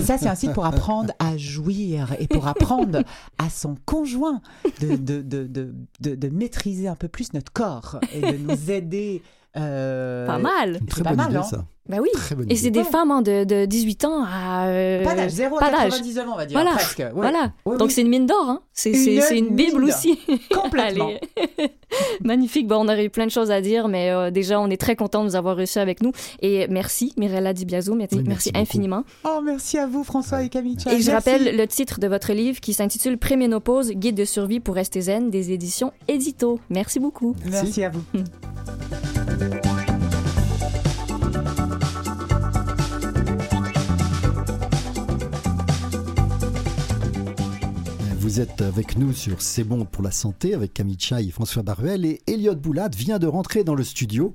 Ça, 0.00 0.18
c'est 0.18 0.28
un 0.28 0.34
site 0.34 0.52
pour 0.52 0.66
apprendre 0.66 1.12
à 1.18 1.36
jouir 1.36 2.14
et 2.18 2.26
pour 2.26 2.46
apprendre 2.46 3.02
à 3.38 3.50
son 3.50 3.76
conjoint 3.84 4.40
de, 4.80 4.96
de, 4.96 5.22
de, 5.22 6.14
de 6.14 6.28
maîtriser 6.28 6.88
un 6.88 6.96
peu 6.96 7.08
plus 7.08 7.32
notre 7.32 7.52
corps 7.52 7.98
et 8.12 8.20
de 8.32 8.36
nous 8.38 8.70
aider. 8.70 9.22
Euh, 9.58 10.26
Pas 10.26 10.38
mal. 10.38 10.78
Une 10.80 10.86
très 10.86 11.02
pas 11.02 11.10
bonne 11.10 11.16
mal, 11.18 11.28
idée, 11.30 11.36
hein. 11.38 11.42
ça. 11.42 11.64
Ben 11.88 12.00
oui. 12.02 12.08
Très 12.12 12.34
bonne 12.34 12.46
Et 12.50 12.54
c'est 12.56 12.70
des 12.70 12.84
femmes 12.84 13.10
hein, 13.10 13.22
de, 13.22 13.44
de 13.44 13.64
18 13.64 14.04
ans 14.04 14.22
à. 14.22 14.66
euh, 14.66 15.02
Pas 15.02 15.14
d'âge, 15.14 15.30
0 15.30 15.56
pas 15.58 15.66
à 15.68 15.70
d'âge. 15.70 15.90
99 15.92 16.28
ans, 16.28 16.32
on 16.34 16.36
va 16.36 16.44
dire. 16.44 16.58
Voilà. 16.60 16.72
Presque. 16.76 17.02
Voilà. 17.14 17.52
Donc 17.64 17.80
oui. 17.80 17.90
c'est 17.90 18.02
une 18.02 18.10
mine 18.10 18.26
d'or, 18.26 18.44
hein? 18.46 18.60
C'est 18.74 18.90
Une 19.38 19.54
bible 19.56 19.82
aussi. 19.84 20.18
Complètement. 20.54 21.08
Magnifique. 22.24 22.66
Bon, 22.68 22.76
on 22.84 22.88
aurait 22.88 23.06
eu 23.06 23.10
plein 23.10 23.24
de 23.24 23.30
choses 23.30 23.50
à 23.50 23.62
dire, 23.62 23.88
mais 23.88 24.10
euh, 24.10 24.30
déjà, 24.30 24.60
on 24.60 24.68
est 24.68 24.76
très 24.78 24.96
content 24.96 25.24
de 25.24 25.30
vous 25.30 25.36
avoir 25.36 25.56
reçus 25.56 25.78
avec 25.78 26.02
nous. 26.02 26.12
Et 26.42 26.66
merci, 26.68 27.14
Mirella 27.16 27.54
Di 27.54 27.64
Biasio. 27.64 27.94
Merci, 27.94 28.16
Oui, 28.16 28.24
merci 28.26 28.50
infiniment. 28.54 29.04
Oh, 29.24 29.40
merci 29.42 29.78
à 29.78 29.86
vous, 29.86 30.04
François 30.04 30.42
et 30.42 30.50
Camille. 30.50 30.76
Et 30.90 31.00
je 31.00 31.10
rappelle 31.10 31.56
le 31.56 31.66
titre 31.66 32.00
de 32.00 32.06
votre 32.06 32.34
livre 32.34 32.60
qui 32.60 32.74
s'intitule 32.74 33.16
Préménopause, 33.16 33.92
guide 33.92 34.14
de 34.16 34.26
survie 34.26 34.60
pour 34.60 34.74
rester 34.74 35.00
zen 35.00 35.30
des 35.30 35.52
éditions 35.52 35.92
Édito. 36.06 36.60
Merci 36.68 37.00
beaucoup. 37.00 37.34
Merci 37.50 37.82
à 37.82 37.88
vous. 37.88 38.02
Vous 48.38 48.40
êtes 48.40 48.62
avec 48.62 48.96
nous 48.96 49.12
sur 49.12 49.42
C'est 49.42 49.64
bon 49.64 49.84
pour 49.84 50.04
la 50.04 50.12
santé 50.12 50.54
avec 50.54 50.72
Camille 50.72 51.00
Chaille 51.00 51.28
et 51.28 51.32
François 51.32 51.64
Baruel 51.64 52.04
et 52.04 52.20
Elliot 52.28 52.54
Boulade 52.54 52.94
vient 52.94 53.18
de 53.18 53.26
rentrer 53.26 53.64
dans 53.64 53.74
le 53.74 53.82
studio. 53.82 54.32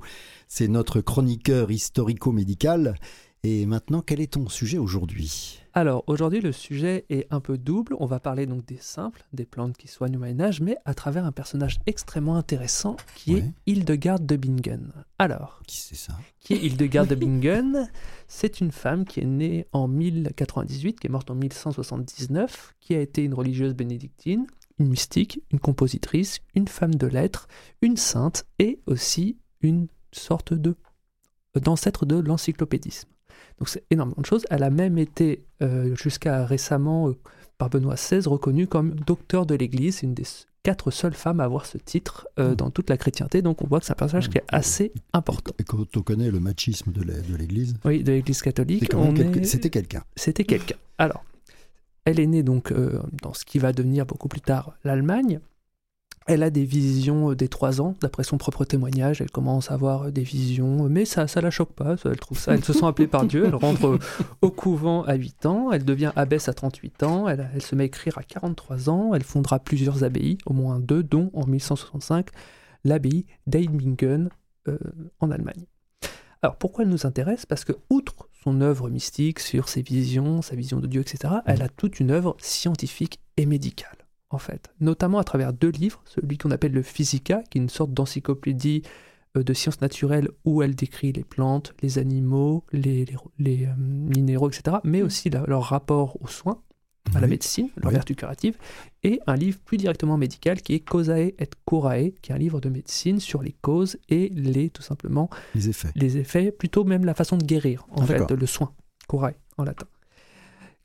C'est 0.49 0.67
notre 0.67 0.99
chroniqueur 0.99 1.71
historico-médical. 1.71 2.95
Et 3.45 3.65
maintenant, 3.65 4.01
quel 4.01 4.21
est 4.21 4.33
ton 4.33 4.47
sujet 4.47 4.77
aujourd'hui? 4.77 5.59
Alors 5.73 6.03
aujourd'hui 6.07 6.39
le 6.39 6.53
sujet 6.53 7.03
est 7.09 7.27
un 7.29 7.41
peu 7.41 7.57
double. 7.57 7.93
On 7.99 8.05
va 8.05 8.21
parler 8.21 8.45
donc 8.45 8.65
des 8.65 8.77
simples, 8.77 9.25
des 9.33 9.45
plantes 9.45 9.75
qui 9.75 9.89
soignent 9.89 10.15
au 10.15 10.19
Moyen 10.19 10.39
Âge, 10.39 10.61
mais 10.61 10.77
à 10.85 10.93
travers 10.93 11.25
un 11.25 11.33
personnage 11.33 11.77
extrêmement 11.85 12.37
intéressant 12.37 12.95
qui 13.15 13.33
Ouais. 13.33 13.39
est 13.39 13.51
Hildegarde 13.65 14.25
de 14.25 14.37
Bingen. 14.37 14.93
Alors, 15.19 15.61
Qui 15.67 15.77
c'est 15.77 15.95
ça? 15.95 16.13
qui 16.39 16.53
est 16.53 16.57
Hildegarde 16.63 17.09
de 17.09 17.15
Bingen? 17.15 17.89
C'est 18.29 18.61
une 18.61 18.71
femme 18.71 19.03
qui 19.03 19.19
est 19.19 19.25
née 19.25 19.67
en 19.73 19.89
1098, 19.89 20.99
qui 21.01 21.07
est 21.07 21.09
morte 21.09 21.29
en 21.29 21.35
1179, 21.35 22.75
qui 22.79 22.95
a 22.95 23.01
été 23.01 23.23
une 23.23 23.33
religieuse 23.33 23.73
bénédictine, 23.73 24.47
une 24.79 24.87
mystique, 24.87 25.41
une 25.51 25.59
compositrice, 25.59 26.39
une 26.55 26.69
femme 26.69 26.95
de 26.95 27.07
lettres, 27.07 27.47
une 27.81 27.97
sainte 27.97 28.45
et 28.59 28.79
aussi 28.85 29.37
une 29.61 29.87
sorte 30.13 30.53
de 30.53 30.75
d'ancêtre 31.55 32.05
de 32.07 32.15
l'encyclopédisme. 32.19 33.09
Donc 33.59 33.69
c'est 33.69 33.84
énormément 33.91 34.21
de 34.21 34.25
choses. 34.25 34.45
Elle 34.49 34.63
a 34.63 34.69
même 34.69 34.97
été 34.97 35.43
euh, 35.61 35.95
jusqu'à 35.95 36.45
récemment 36.45 37.09
euh, 37.09 37.17
par 37.57 37.69
Benoît 37.69 37.95
XVI 37.95 38.27
reconnue 38.27 38.67
comme 38.67 38.91
docteur 38.95 39.45
de 39.45 39.55
l'Église, 39.55 40.01
une 40.03 40.13
des 40.13 40.23
quatre 40.63 40.91
seules 40.91 41.13
femmes 41.13 41.39
à 41.39 41.43
avoir 41.43 41.65
ce 41.65 41.77
titre 41.77 42.27
euh, 42.39 42.51
Mm. 42.51 42.55
dans 42.55 42.69
toute 42.71 42.89
la 42.89 42.97
chrétienté. 42.97 43.41
Donc 43.41 43.61
on 43.61 43.67
voit 43.67 43.80
que 43.80 43.85
c'est 43.85 43.91
un 43.91 43.95
personnage 43.95 44.30
qui 44.30 44.38
est 44.38 44.45
assez 44.47 44.91
important. 45.13 45.53
Et 45.59 45.63
quand 45.63 45.85
on 45.97 46.01
connaît 46.01 46.31
le 46.31 46.39
machisme 46.39 46.91
de 46.91 47.01
l'Église, 47.38 47.75
Oui, 47.85 48.03
de 48.03 48.11
l'Église 48.13 48.41
catholique. 48.41 48.84
est- 48.93 49.43
c'était 49.45 49.69
quelqu'un. 49.69 50.03
C'était 50.15 50.45
quelqu'un. 50.45 50.75
Alors, 50.97 51.23
elle 52.05 52.19
est 52.19 52.27
née 52.27 52.43
donc 52.43 52.73
dans 53.21 53.34
ce 53.34 53.45
qui 53.45 53.59
va 53.59 53.71
devenir 53.73 54.05
beaucoup 54.05 54.27
plus 54.30 54.41
tard 54.41 54.73
l'Allemagne. 54.84 55.39
Elle 56.25 56.43
a 56.43 56.49
des 56.49 56.63
visions 56.63 57.31
euh, 57.31 57.35
des 57.35 57.47
trois 57.47 57.81
ans, 57.81 57.95
d'après 58.01 58.23
son 58.23 58.37
propre 58.37 58.65
témoignage. 58.65 59.21
Elle 59.21 59.31
commence 59.31 59.71
à 59.71 59.73
avoir 59.73 60.03
euh, 60.03 60.11
des 60.11 60.23
visions, 60.23 60.87
mais 60.89 61.05
ça, 61.05 61.27
ça 61.27 61.41
la 61.41 61.51
choque 61.51 61.73
pas. 61.73 61.95
Elle 62.05 62.19
trouve 62.19 62.39
ça. 62.39 62.53
Elle 62.53 62.63
se 62.63 62.73
sent 62.73 62.85
appelée 62.85 63.07
par 63.07 63.25
Dieu. 63.25 63.45
Elle 63.45 63.55
rentre 63.55 63.87
euh, 63.87 63.99
au 64.41 64.49
couvent 64.49 65.03
à 65.03 65.15
8 65.15 65.45
ans. 65.45 65.71
Elle 65.71 65.85
devient 65.85 66.11
abbesse 66.15 66.47
à 66.47 66.53
38 66.53 67.03
ans. 67.03 67.27
Elle, 67.27 67.61
se 67.61 67.75
met 67.75 67.83
à 67.83 67.85
écrire 67.87 68.17
à 68.17 68.23
43 68.23 68.89
ans. 68.89 69.13
Elle 69.13 69.23
fondera 69.23 69.59
plusieurs 69.59 70.03
abbayes, 70.03 70.37
au 70.45 70.53
moins 70.53 70.79
deux, 70.79 71.03
dont 71.03 71.29
en 71.33 71.45
1165 71.45 72.29
l'abbaye 72.85 73.25
d'Eibingen 73.47 74.29
euh, 74.67 74.77
en 75.19 75.31
Allemagne. 75.31 75.65
Alors 76.41 76.57
pourquoi 76.57 76.83
elle 76.83 76.89
nous 76.89 77.05
intéresse? 77.05 77.45
Parce 77.45 77.63
que 77.63 77.73
outre 77.89 78.27
son 78.43 78.59
œuvre 78.61 78.89
mystique 78.89 79.39
sur 79.39 79.69
ses 79.69 79.81
visions, 79.81 80.41
sa 80.41 80.55
vision 80.55 80.79
de 80.79 80.87
Dieu, 80.87 81.01
etc., 81.01 81.35
elle 81.45 81.61
a 81.61 81.69
toute 81.69 82.01
une 82.01 82.11
œuvre 82.11 82.35
scientifique 82.39 83.21
et 83.37 83.45
médicale, 83.45 84.02
en 84.34 84.39
fait. 84.39 84.73
Notamment 84.80 85.19
à 85.19 85.23
travers 85.23 85.53
deux 85.53 85.69
livres, 85.69 86.01
celui 86.05 86.38
qu'on 86.38 86.51
appelle 86.51 86.73
le 86.73 86.84
Physica, 86.84 87.43
qui 87.49 87.57
est 87.57 87.61
une 87.61 87.69
sorte 87.69 87.93
d'encyclopédie 87.93 88.84
de 89.35 89.53
sciences 89.53 89.81
naturelles 89.81 90.30
où 90.45 90.61
elle 90.61 90.76
décrit 90.76 91.11
les 91.11 91.23
plantes, 91.23 91.73
les 91.81 91.97
animaux, 91.97 92.64
les, 92.72 93.05
les, 93.39 93.68
minéraux, 93.77 94.49
etc., 94.49 94.77
mais 94.84 95.01
mm. 95.01 95.05
aussi 95.05 95.30
leur 95.30 95.64
rapport 95.64 96.22
aux 96.22 96.27
soins, 96.27 96.61
à 97.15 97.19
la 97.19 97.27
médecine, 97.27 97.69
leur 97.77 97.91
vertu 97.91 98.15
curative, 98.15 98.57
et 99.03 99.19
un 99.27 99.35
livre 99.35 99.60
plus 99.65 99.77
directement 99.77 100.18
médical 100.18 100.61
qui 100.61 100.73
est 100.73 100.80
Causae 100.80 101.34
et 101.38 101.49
Curae, 101.68 102.11
qui 102.22 102.31
est 102.31 102.35
un 102.35 102.38
livre 102.38 102.61
de 102.61 102.69
médecine 102.69 103.19
sur 103.19 103.43
les 103.43 103.51
causes 103.51 103.97
et 104.10 104.30
les, 104.30 104.69
tout 104.69 104.81
simplement, 104.81 105.30
les 105.53 105.69
effets. 105.69 105.91
Les 105.95 106.18
effets, 106.18 106.51
plutôt 106.51 106.84
même 106.85 107.05
la 107.05 107.14
façon 107.14 107.38
de 107.38 107.43
guérir, 107.43 107.85
en 107.91 108.03
ah, 108.03 108.05
fait, 108.05 108.31
le 108.31 108.45
soin, 108.45 108.72
Curae 109.10 109.34
en 109.57 109.64
latin 109.64 109.88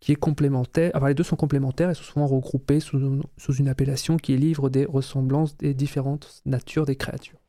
qui 0.01 0.13
est 0.13 0.17
complémentaire. 0.17 0.93
les 1.07 1.15
deux 1.15 1.23
sont 1.23 1.37
complémentaires 1.37 1.91
et 1.91 1.95
sont 1.95 2.03
souvent 2.03 2.27
regroupés 2.27 2.81
sous, 2.81 3.21
sous, 3.37 3.55
une 3.55 3.69
appellation 3.69 4.17
qui 4.17 4.35
est 4.35 4.37
livre 4.37 4.71
des 4.71 4.85
ressemblances 4.85 5.57
des 5.57 5.75
différentes 5.75 6.43
natures 6.47 6.87
des 6.87 6.97
créatures. 6.97 7.41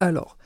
Alors, 0.00 0.36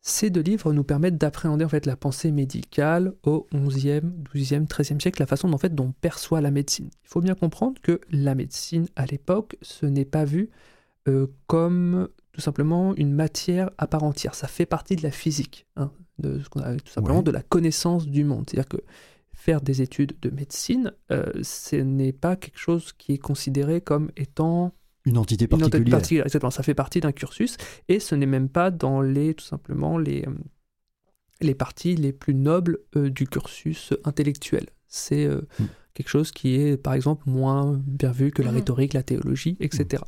ces 0.00 0.30
deux 0.30 0.40
livres 0.40 0.72
nous 0.72 0.84
permettent 0.84 1.18
d'appréhender 1.18 1.64
en 1.64 1.68
fait 1.68 1.84
la 1.84 1.96
pensée 1.96 2.30
médicale 2.30 3.14
au 3.24 3.46
XIe, 3.52 4.00
XIIe, 4.34 4.66
XIIIe 4.66 5.00
siècle, 5.00 5.20
la 5.20 5.26
façon 5.26 5.52
en 5.52 5.58
fait, 5.58 5.74
dont 5.74 5.86
on 5.86 5.92
perçoit 5.92 6.40
la 6.40 6.50
médecine. 6.50 6.88
Il 7.04 7.08
faut 7.08 7.20
bien 7.20 7.34
comprendre 7.34 7.80
que 7.82 8.00
la 8.10 8.34
médecine 8.34 8.86
à 8.96 9.06
l'époque, 9.06 9.56
ce 9.60 9.86
n'est 9.86 10.04
pas 10.04 10.24
vu 10.24 10.50
euh, 11.08 11.26
comme 11.46 12.08
tout 12.32 12.40
simplement 12.40 12.94
une 12.94 13.12
matière 13.12 13.70
à 13.78 13.86
part 13.86 14.04
entière. 14.04 14.34
Ça 14.34 14.46
fait 14.46 14.66
partie 14.66 14.94
de 14.94 15.02
la 15.02 15.10
physique, 15.10 15.66
hein, 15.76 15.90
de 16.18 16.40
ce 16.40 16.48
qu'on 16.48 16.60
a 16.60 16.76
tout 16.76 16.92
simplement 16.92 17.22
de 17.22 17.30
la 17.30 17.42
connaissance 17.42 18.06
du 18.06 18.24
monde. 18.24 18.44
C'est-à-dire 18.48 18.68
que 18.68 18.82
faire 19.48 19.62
des 19.62 19.80
études 19.80 20.14
de 20.20 20.28
médecine, 20.28 20.92
euh, 21.10 21.24
ce 21.40 21.76
n'est 21.76 22.12
pas 22.12 22.36
quelque 22.36 22.58
chose 22.58 22.92
qui 22.92 23.14
est 23.14 23.18
considéré 23.18 23.80
comme 23.80 24.10
étant 24.14 24.74
une 25.06 25.16
entité 25.16 25.46
particulière. 25.46 26.26
exactement. 26.26 26.50
Ça 26.50 26.62
fait 26.62 26.74
partie 26.74 27.00
d'un 27.00 27.12
cursus 27.12 27.56
et 27.88 27.98
ce 27.98 28.14
n'est 28.14 28.26
même 28.26 28.50
pas 28.50 28.70
dans 28.70 29.00
les, 29.00 29.32
tout 29.32 29.46
simplement, 29.46 29.96
les, 29.96 30.26
euh, 30.26 30.34
les 31.40 31.54
parties 31.54 31.96
les 31.96 32.12
plus 32.12 32.34
nobles 32.34 32.80
euh, 32.94 33.08
du 33.08 33.26
cursus 33.26 33.94
intellectuel. 34.04 34.66
C'est 34.86 35.26
hmm. 35.26 35.66
quelque 35.94 36.10
chose 36.10 36.30
qui 36.30 36.56
est, 36.56 36.76
par 36.76 36.92
exemple, 36.92 37.22
moins 37.24 37.80
bien 37.86 38.12
vu 38.12 38.32
que 38.32 38.42
la 38.42 38.52
hmm. 38.52 38.56
rhétorique, 38.56 38.92
la 38.92 39.02
théologie, 39.02 39.56
etc 39.60 40.02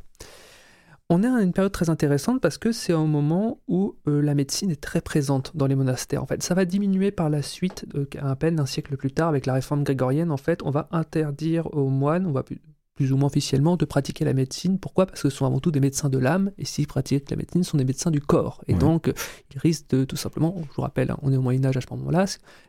on 1.11 1.23
est 1.23 1.27
à 1.27 1.41
une 1.41 1.51
période 1.51 1.73
très 1.73 1.89
intéressante 1.89 2.39
parce 2.39 2.57
que 2.57 2.71
c'est 2.71 2.93
un 2.93 3.05
moment 3.05 3.59
où 3.67 3.97
euh, 4.07 4.21
la 4.21 4.33
médecine 4.33 4.71
est 4.71 4.79
très 4.79 5.01
présente 5.01 5.51
dans 5.57 5.67
les 5.67 5.75
monastères. 5.75 6.23
En 6.23 6.25
fait, 6.25 6.41
ça 6.41 6.55
va 6.55 6.63
diminuer 6.63 7.11
par 7.11 7.29
la 7.29 7.41
suite, 7.41 7.85
euh, 7.95 8.07
à 8.21 8.33
peine 8.37 8.61
un 8.61 8.65
siècle 8.65 8.95
plus 8.95 9.11
tard, 9.11 9.27
avec 9.27 9.45
la 9.45 9.53
réforme 9.53 9.83
grégorienne. 9.83 10.31
En 10.31 10.37
fait, 10.37 10.63
on 10.63 10.71
va 10.71 10.87
interdire 10.91 11.67
aux 11.73 11.89
moines, 11.89 12.25
on 12.25 12.31
va 12.31 12.43
plus, 12.43 13.11
ou 13.11 13.17
moins 13.17 13.27
officiellement, 13.27 13.75
de 13.75 13.83
pratiquer 13.83 14.23
la 14.23 14.31
médecine. 14.31 14.79
Pourquoi? 14.79 15.05
Parce 15.05 15.21
que 15.21 15.29
ce 15.29 15.35
sont 15.35 15.45
avant 15.45 15.59
tout 15.59 15.69
des 15.69 15.81
médecins 15.81 16.07
de 16.07 16.17
l'âme, 16.17 16.51
et 16.57 16.63
s'ils 16.63 16.87
pratiquent 16.87 17.29
la 17.29 17.35
médecine, 17.35 17.65
ce 17.65 17.71
sont 17.71 17.77
des 17.77 17.83
médecins 17.83 18.11
du 18.11 18.21
corps. 18.21 18.63
Et 18.69 18.73
donc, 18.73 19.11
ils 19.53 19.59
risquent 19.59 19.89
de 19.89 20.05
tout 20.05 20.15
simplement, 20.15 20.55
je 20.69 20.75
vous 20.75 20.81
rappelle, 20.81 21.11
hein, 21.11 21.17
on 21.23 21.33
est 21.33 21.37
au 21.37 21.41
Moyen 21.41 21.65
Âge 21.65 21.75
à 21.75 21.81
ce 21.81 21.87
moment-là, 21.89 22.23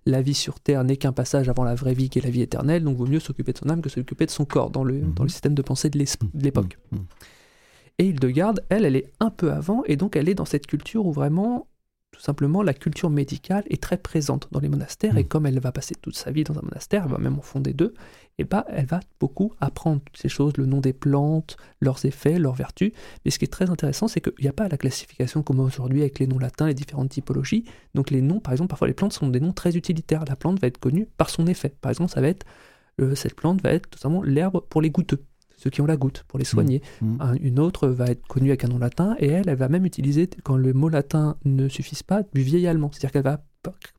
la 0.04 0.20
vie 0.20 0.34
sur 0.34 0.58
Terre 0.58 0.82
n'est 0.82 0.96
qu'un 0.96 1.12
passage 1.12 1.48
avant 1.48 1.62
la 1.62 1.76
vraie 1.76 1.94
vie 1.94 2.08
qui 2.08 2.18
est 2.18 2.22
la 2.22 2.30
vie 2.30 2.42
éternelle, 2.42 2.82
donc 2.82 2.94
il 2.94 2.98
vaut 2.98 3.06
mieux 3.06 3.20
s'occuper 3.20 3.52
de 3.52 3.58
son 3.58 3.68
âme 3.68 3.82
que 3.82 3.88
s'occuper 3.88 4.26
de 4.26 4.32
son 4.32 4.46
corps 4.46 4.70
dans 4.70 4.82
le, 4.82 5.00
dans 5.00 5.22
le 5.22 5.28
système 5.28 5.54
de 5.54 5.62
pensée 5.62 5.90
de 5.90 6.04
l'époque. 6.34 6.78
Mhm. 6.90 7.04
Et 8.02 8.06
Hildegarde, 8.06 8.64
elle, 8.68 8.84
elle 8.84 8.96
est 8.96 9.12
un 9.20 9.30
peu 9.30 9.52
avant, 9.52 9.84
et 9.84 9.94
donc 9.94 10.16
elle 10.16 10.28
est 10.28 10.34
dans 10.34 10.44
cette 10.44 10.66
culture 10.66 11.06
où 11.06 11.12
vraiment, 11.12 11.68
tout 12.10 12.20
simplement, 12.20 12.60
la 12.60 12.74
culture 12.74 13.10
médicale 13.10 13.62
est 13.70 13.80
très 13.80 13.96
présente 13.96 14.48
dans 14.50 14.58
les 14.58 14.68
monastères, 14.68 15.16
et 15.18 15.22
mm. 15.22 15.28
comme 15.28 15.46
elle 15.46 15.60
va 15.60 15.70
passer 15.70 15.94
toute 15.94 16.16
sa 16.16 16.32
vie 16.32 16.42
dans 16.42 16.58
un 16.58 16.62
monastère, 16.62 17.04
elle 17.04 17.12
va 17.12 17.18
même 17.18 17.38
en 17.38 17.42
fonder 17.42 17.72
deux, 17.72 17.94
et 18.38 18.44
bah, 18.44 18.64
elle 18.70 18.86
va 18.86 18.98
beaucoup 19.20 19.52
apprendre 19.60 20.02
toutes 20.04 20.16
ces 20.16 20.28
choses, 20.28 20.56
le 20.56 20.66
nom 20.66 20.80
des 20.80 20.92
plantes, 20.92 21.56
leurs 21.80 22.04
effets, 22.04 22.40
leurs 22.40 22.54
vertus. 22.54 22.90
Mais 23.24 23.30
ce 23.30 23.38
qui 23.38 23.44
est 23.44 23.52
très 23.52 23.70
intéressant, 23.70 24.08
c'est 24.08 24.20
qu'il 24.20 24.32
n'y 24.42 24.48
a 24.48 24.52
pas 24.52 24.66
la 24.66 24.78
classification 24.78 25.44
comme 25.44 25.60
aujourd'hui 25.60 26.00
avec 26.00 26.18
les 26.18 26.26
noms 26.26 26.40
latins, 26.40 26.66
les 26.66 26.74
différentes 26.74 27.10
typologies. 27.10 27.66
Donc 27.94 28.10
les 28.10 28.20
noms, 28.20 28.40
par 28.40 28.52
exemple, 28.52 28.70
parfois 28.70 28.88
les 28.88 28.94
plantes 28.94 29.12
sont 29.12 29.28
des 29.28 29.38
noms 29.38 29.52
très 29.52 29.76
utilitaires. 29.76 30.24
La 30.28 30.34
plante 30.34 30.58
va 30.60 30.66
être 30.66 30.78
connue 30.78 31.06
par 31.18 31.30
son 31.30 31.46
effet. 31.46 31.72
Par 31.80 31.92
exemple, 31.92 32.10
ça 32.10 32.20
va 32.20 32.26
être 32.26 32.44
euh, 33.00 33.14
cette 33.14 33.34
plante 33.34 33.62
va 33.62 33.72
être 33.72 33.88
tout 33.88 33.98
simplement 33.98 34.22
l'herbe 34.22 34.60
pour 34.68 34.82
les 34.82 34.90
goutteux 34.90 35.24
ceux 35.62 35.70
qui 35.70 35.80
ont 35.80 35.86
la 35.86 35.96
goutte, 35.96 36.24
pour 36.26 36.38
les 36.38 36.44
soigner. 36.44 36.82
Mmh. 37.00 37.06
Mmh. 37.06 37.36
une 37.40 37.58
autre 37.60 37.88
va 37.88 38.06
être 38.06 38.26
connue 38.26 38.48
avec 38.48 38.64
un 38.64 38.68
nom 38.68 38.78
latin, 38.78 39.14
et 39.18 39.28
elle, 39.28 39.48
elle 39.48 39.56
va 39.56 39.68
même 39.68 39.86
utiliser, 39.86 40.28
quand 40.42 40.56
le 40.56 40.72
mot 40.72 40.88
latin 40.88 41.36
ne 41.44 41.68
suffise 41.68 42.02
pas, 42.02 42.22
du 42.34 42.42
vieil 42.42 42.66
allemand. 42.66 42.90
C'est-à-dire 42.92 43.12
qu'elle 43.12 43.22
va 43.22 43.44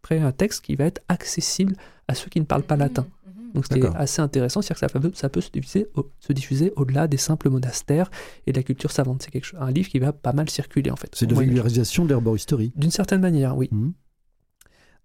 créer 0.02 0.20
un 0.20 0.34
texte 0.34 0.66
qui 0.66 0.76
va 0.76 0.86
être 0.86 1.02
accessible 1.08 1.76
à 2.10 2.16
ceux 2.16 2.30
qui 2.30 2.40
ne 2.42 2.46
parlent 2.46 2.64
pas 2.64 2.76
latin. 2.76 3.04
Mmh. 3.04 3.54
Donc 3.54 3.66
c'est 3.72 3.86
assez 3.96 4.22
intéressant, 4.22 4.62
c'est-à-dire 4.62 4.88
que 4.88 4.94
ça 4.94 5.00
peut, 5.00 5.12
ça 5.14 5.30
peut 5.30 5.42
se 5.42 5.52
diffuser, 5.52 5.88
se 6.20 6.34
diffuser 6.34 6.74
au-delà 6.76 7.08
des 7.08 7.18
simples 7.18 7.50
monastères 7.50 8.12
et 8.46 8.52
de 8.52 8.58
la 8.58 8.64
culture 8.64 8.92
savante. 8.92 9.22
C'est 9.24 9.32
quelque 9.32 9.46
chose, 9.46 9.60
un 9.62 9.72
livre 9.72 9.88
qui 9.88 10.00
va 10.00 10.12
pas 10.12 10.34
mal 10.34 10.50
circuler 10.50 10.92
en 10.92 10.96
fait. 10.98 11.10
C'est 11.14 11.28
de 11.28 11.36
la 11.36 11.42
vulgarisation 11.42 12.04
de 12.04 12.10
l'herboristerie. 12.10 12.74
D'une 12.76 12.92
certaine 12.92 13.22
manière, 13.22 13.56
oui. 13.56 13.70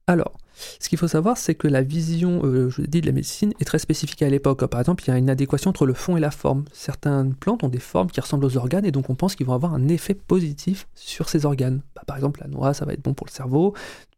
Alors, 0.08 0.38
ce 0.80 0.88
qu'il 0.88 0.98
faut 0.98 1.08
savoir, 1.08 1.36
c'est 1.36 1.54
que 1.54 1.68
la 1.68 1.82
vision, 1.82 2.40
euh, 2.44 2.68
je 2.70 2.82
dis, 2.82 3.00
de 3.00 3.06
la 3.06 3.12
médecine 3.12 3.52
est 3.60 3.64
très 3.64 3.78
spécifique 3.78 4.22
à 4.22 4.28
l'époque. 4.28 4.64
Par 4.66 4.80
exemple, 4.80 5.04
il 5.04 5.08
y 5.08 5.10
a 5.12 5.18
une 5.18 5.30
adéquation 5.30 5.70
entre 5.70 5.86
le 5.86 5.94
fond 5.94 6.16
et 6.16 6.20
la 6.20 6.30
forme. 6.30 6.64
Certaines 6.72 7.34
plantes 7.34 7.62
ont 7.64 7.68
des 7.68 7.78
formes 7.78 8.10
qui 8.10 8.20
ressemblent 8.20 8.44
aux 8.44 8.56
organes 8.56 8.84
et 8.84 8.90
donc 8.90 9.10
on 9.10 9.14
pense 9.14 9.36
qu'ils 9.36 9.46
vont 9.46 9.54
avoir 9.54 9.74
un 9.74 9.88
effet 9.88 10.14
positif 10.14 10.88
sur 10.94 11.28
ces 11.28 11.46
organes. 11.46 11.82
Bah, 11.94 12.02
par 12.06 12.16
exemple, 12.16 12.40
la 12.40 12.48
noix, 12.48 12.74
ça 12.74 12.84
va 12.84 12.92
être 12.92 13.02
bon 13.02 13.14
pour 13.14 13.26
le 13.26 13.32
cerveau. 13.32 13.74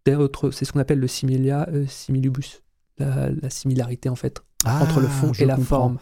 C'est 0.07 0.65
ce 0.65 0.73
qu'on 0.73 0.81
appelle 0.81 0.99
le 0.99 1.07
similia 1.07 1.69
euh, 1.73 1.85
similibus, 1.87 2.63
la, 2.99 3.31
similarité 3.49 4.09
en 4.09 4.17
fait 4.17 4.43
entre 4.65 5.01
le 5.01 5.07
ah, 5.07 5.11
fond 5.11 5.33
et 5.39 5.45
la 5.45 5.57
forme. 5.57 5.99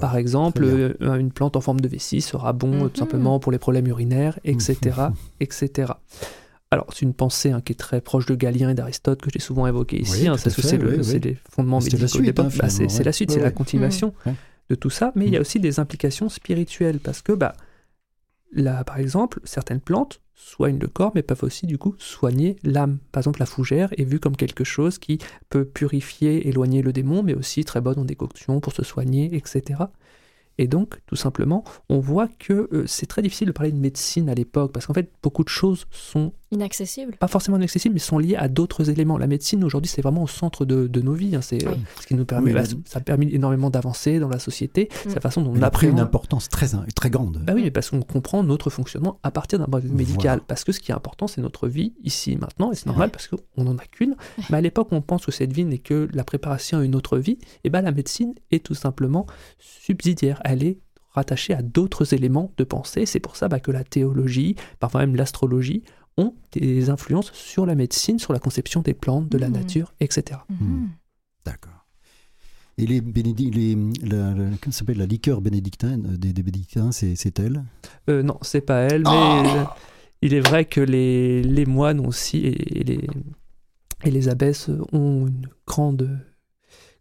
Par 0.00 0.16
exemple, 0.16 0.64
euh, 0.64 0.94
une 1.00 1.32
plante 1.32 1.56
en 1.56 1.60
forme 1.60 1.80
de 1.80 1.88
vessie 1.88 2.20
sera 2.20 2.52
bon 2.52 2.72
tout 2.72 2.84
mhm. 2.84 2.96
simplement 2.96 3.40
pour 3.40 3.52
les 3.52 3.58
problèmes 3.58 3.86
urinaires, 3.86 4.38
etc., 4.44 4.76
etc. 5.40 5.92
Alors, 6.72 6.86
c'est 6.94 7.02
une 7.02 7.12
pensée 7.12 7.50
hein, 7.50 7.60
qui 7.60 7.72
est 7.72 7.76
très 7.76 8.00
proche 8.00 8.24
de 8.24 8.34
Galien 8.34 8.70
et 8.70 8.74
d'Aristote 8.74 9.20
que 9.20 9.28
j'ai 9.30 9.40
souvent 9.40 9.66
évoqué 9.66 10.00
ici. 10.00 10.26
Hein, 10.26 10.38
c'est 10.38 10.78
les 11.22 11.36
fondements 11.50 11.80
médicaux 11.80 12.18
de 12.18 12.22
l'époque. 12.22 12.56
Bah, 12.56 12.70
c'est 12.70 13.04
la 13.04 13.12
suite, 13.12 13.30
c'est 13.30 13.40
la 13.40 13.50
continuation 13.50 14.14
de 14.70 14.74
tout 14.74 14.88
ça. 14.88 15.12
Mais 15.14 15.26
il 15.26 15.32
y 15.34 15.36
a 15.36 15.38
mm. 15.38 15.42
aussi 15.42 15.60
des 15.60 15.80
implications 15.80 16.30
spirituelles 16.30 16.98
parce 16.98 17.20
que, 17.20 17.32
bah, 17.32 17.52
là, 18.52 18.84
par 18.84 18.96
exemple, 18.96 19.40
certaines 19.44 19.80
plantes 19.80 20.22
soignent 20.34 20.78
le 20.78 20.88
corps, 20.88 21.12
mais 21.14 21.20
peuvent 21.20 21.44
aussi, 21.44 21.66
du 21.66 21.76
coup, 21.76 21.94
soigner 21.98 22.56
l'âme. 22.62 23.00
Par 23.12 23.20
exemple, 23.20 23.40
la 23.40 23.46
fougère 23.46 23.90
est 23.98 24.04
vue 24.04 24.18
comme 24.18 24.34
quelque 24.34 24.64
chose 24.64 24.98
qui 24.98 25.18
peut 25.50 25.66
purifier, 25.66 26.48
éloigner 26.48 26.80
le 26.80 26.94
démon, 26.94 27.22
mais 27.22 27.34
aussi 27.34 27.66
très 27.66 27.82
bonne 27.82 27.98
en 27.98 28.06
décoction 28.06 28.60
pour 28.60 28.72
se 28.72 28.82
soigner, 28.82 29.36
etc. 29.36 29.78
Et 30.56 30.68
donc, 30.68 31.00
tout 31.04 31.16
simplement, 31.16 31.64
on 31.90 31.98
voit 31.98 32.28
que 32.28 32.70
euh, 32.72 32.86
c'est 32.86 33.06
très 33.06 33.20
difficile 33.20 33.48
de 33.48 33.52
parler 33.52 33.72
de 33.72 33.78
médecine 33.78 34.30
à 34.30 34.34
l'époque, 34.34 34.72
parce 34.72 34.86
qu'en 34.86 34.94
fait, 34.94 35.12
beaucoup 35.22 35.44
de 35.44 35.50
choses 35.50 35.86
sont 35.90 36.32
inaccessibles. 36.52 37.16
Pas 37.16 37.28
forcément 37.28 37.56
inaccessibles, 37.56 37.94
mais 37.94 37.98
sont 37.98 38.18
liées 38.18 38.36
à 38.36 38.48
d'autres 38.48 38.90
éléments. 38.90 39.18
La 39.18 39.26
médecine, 39.26 39.64
aujourd'hui, 39.64 39.90
c'est 39.92 40.02
vraiment 40.02 40.22
au 40.22 40.28
centre 40.28 40.64
de, 40.64 40.86
de 40.86 41.00
nos 41.00 41.14
vies. 41.14 41.34
Hein. 41.34 41.40
C'est 41.40 41.66
euh, 41.66 41.74
ce 42.00 42.06
qui 42.06 42.14
nous 42.14 42.24
permet, 42.24 42.52
bah, 42.52 42.64
ça 42.84 42.98
a 42.98 43.00
permis 43.00 43.34
énormément 43.34 43.70
d'avancer 43.70 44.20
dans 44.20 44.28
la 44.28 44.38
société. 44.38 44.88
C'est 45.02 45.14
la 45.14 45.20
façon 45.20 45.42
dont 45.42 45.52
on 45.56 45.62
a 45.62 45.70
pris 45.70 45.88
une 45.88 45.98
importance 45.98 46.48
très, 46.48 46.68
très 46.94 47.10
grande. 47.10 47.38
Bah 47.38 47.54
oui, 47.54 47.70
parce 47.70 47.90
qu'on 47.90 48.02
comprend 48.02 48.44
notre 48.44 48.70
fonctionnement 48.70 49.18
à 49.22 49.30
partir 49.30 49.58
d'un 49.58 49.64
point 49.64 49.80
de 49.80 49.86
vue 49.86 49.94
médical. 49.94 50.40
Parce 50.46 50.64
que 50.64 50.72
ce 50.72 50.80
qui 50.80 50.92
est 50.92 50.94
important, 50.94 51.26
c'est 51.26 51.40
notre 51.40 51.68
vie 51.68 51.94
ici, 52.04 52.36
maintenant, 52.36 52.70
et 52.70 52.74
c'est 52.74 52.86
normal 52.86 53.10
parce 53.10 53.28
qu'on 53.28 53.64
n'en 53.64 53.76
a 53.78 53.84
qu'une. 53.84 54.14
Mais 54.50 54.58
à 54.58 54.60
l'époque, 54.60 54.88
on 54.90 55.00
pense 55.00 55.24
que 55.24 55.32
cette 55.32 55.52
vie 55.52 55.64
n'est 55.64 55.78
que 55.78 56.08
la 56.12 56.24
préparation 56.24 56.78
à 56.78 56.84
une 56.84 56.94
autre 56.94 57.18
vie. 57.18 57.38
Et 57.64 57.70
bien, 57.70 57.80
la 57.82 57.92
médecine 57.92 58.34
est 58.50 58.64
tout 58.64 58.74
simplement 58.74 59.26
subsidiaire. 59.58 60.40
Elle 60.44 60.62
est 60.62 60.78
rattachée 61.12 61.54
à 61.54 61.62
d'autres 61.62 62.14
éléments 62.14 62.52
de 62.56 62.64
pensée. 62.64 63.06
C'est 63.06 63.20
pour 63.20 63.36
ça 63.36 63.48
bah, 63.48 63.60
que 63.60 63.70
la 63.70 63.84
théologie, 63.84 64.56
parfois 64.80 65.00
même 65.00 65.16
l'astrologie, 65.16 65.82
ont 66.16 66.34
des 66.52 66.90
influences 66.90 67.32
sur 67.32 67.66
la 67.66 67.74
médecine, 67.74 68.18
sur 68.18 68.32
la 68.32 68.38
conception 68.38 68.82
des 68.82 68.94
plantes, 68.94 69.28
de 69.28 69.38
la 69.38 69.48
mmh. 69.48 69.52
nature, 69.52 69.94
etc. 70.00 70.40
Mmh. 70.48 70.64
Mmh. 70.64 70.88
D'accord. 71.44 71.86
Et 72.78 72.86
les, 72.86 73.00
les 73.00 73.76
la, 74.02 74.34
s'appelle 74.70 74.98
la 74.98 75.06
liqueur 75.06 75.40
bénédictine 75.40 76.06
euh, 76.12 76.16
des, 76.16 76.32
bénédictins, 76.32 76.90
c'est 76.92 77.38
elle? 77.38 77.64
Euh, 78.08 78.22
Non, 78.22 78.38
c'est 78.42 78.62
pas 78.62 78.80
elle, 78.80 79.02
mais 79.02 79.10
ah 79.10 79.76
il 80.22 80.34
est 80.34 80.40
vrai 80.40 80.64
que 80.64 80.80
les, 80.80 81.42
les 81.42 81.66
moines 81.66 82.04
aussi 82.06 82.46
et, 82.46 82.84
les, 82.84 83.06
et 84.04 84.10
les 84.10 84.28
abbesses 84.28 84.70
ont 84.92 85.26
une 85.26 85.48
grande 85.66 86.18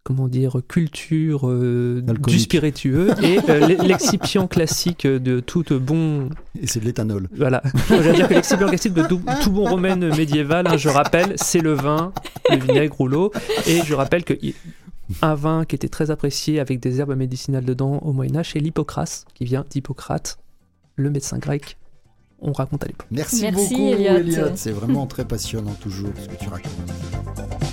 comment 0.04 0.28
dire, 0.28 0.58
culture 0.68 1.48
euh, 1.48 2.02
du 2.28 2.40
spiritueux 2.40 3.12
et 3.24 3.40
euh, 3.50 3.68
l'excipient 3.68 4.48
classique 4.48 5.06
de 5.06 5.40
tout 5.40 5.64
bon. 5.80 6.30
Et 6.60 6.68
c'est 6.68 6.80
de 6.80 6.86
l'éthanol. 6.86 7.28
Voilà. 7.36 7.62
Dire 7.90 8.28
que 8.28 8.34
l'excipient 8.34 8.68
classique 8.68 8.94
de 8.94 9.04
tout, 9.04 9.20
bon 9.52 9.70
romaine 9.70 10.16
médiéval, 10.16 10.68
hein, 10.68 10.78
je 10.78 10.90
rappelle, 10.90 11.34
c'est 11.36 11.62
le 11.62 11.74
vin, 11.74 12.14
le 12.50 12.58
vinaigre 12.58 13.00
ou 13.00 13.08
l'eau. 13.08 13.32
Et 13.68 13.82
je 13.86 13.94
rappelle 13.94 14.24
que 14.24 14.34
un 15.22 15.36
vin 15.36 15.66
qui 15.66 15.76
était 15.76 15.90
très 15.90 16.10
apprécié 16.10 16.60
avec 16.60 16.80
des 16.80 17.00
herbes 17.00 17.16
médicinales 17.16 17.66
dedans 17.66 18.00
au 18.00 18.14
Moyen-Âge, 18.14 18.52
c'est 18.54 18.60
l'Hippocrate, 18.60 19.26
qui 19.34 19.46
vient 19.46 19.66
d'Hippocrate, 19.70 20.38
le 20.96 21.10
médecin 21.10 21.38
grec. 21.38 21.78
On 22.40 22.54
raconte 22.54 22.84
à 22.84 22.88
l'époque. 22.88 23.08
Merci, 23.12 23.42
Merci, 23.44 23.76
beaucoup, 23.76 23.88
Elliot. 23.88 24.48
C'est 24.56 24.72
vraiment 24.72 25.06
très 25.06 25.26
passionnant 25.26 25.74
toujours 25.74 26.10
ce 26.20 26.28
que 26.28 26.36
tu 26.36 26.50
racontes. 26.50 27.71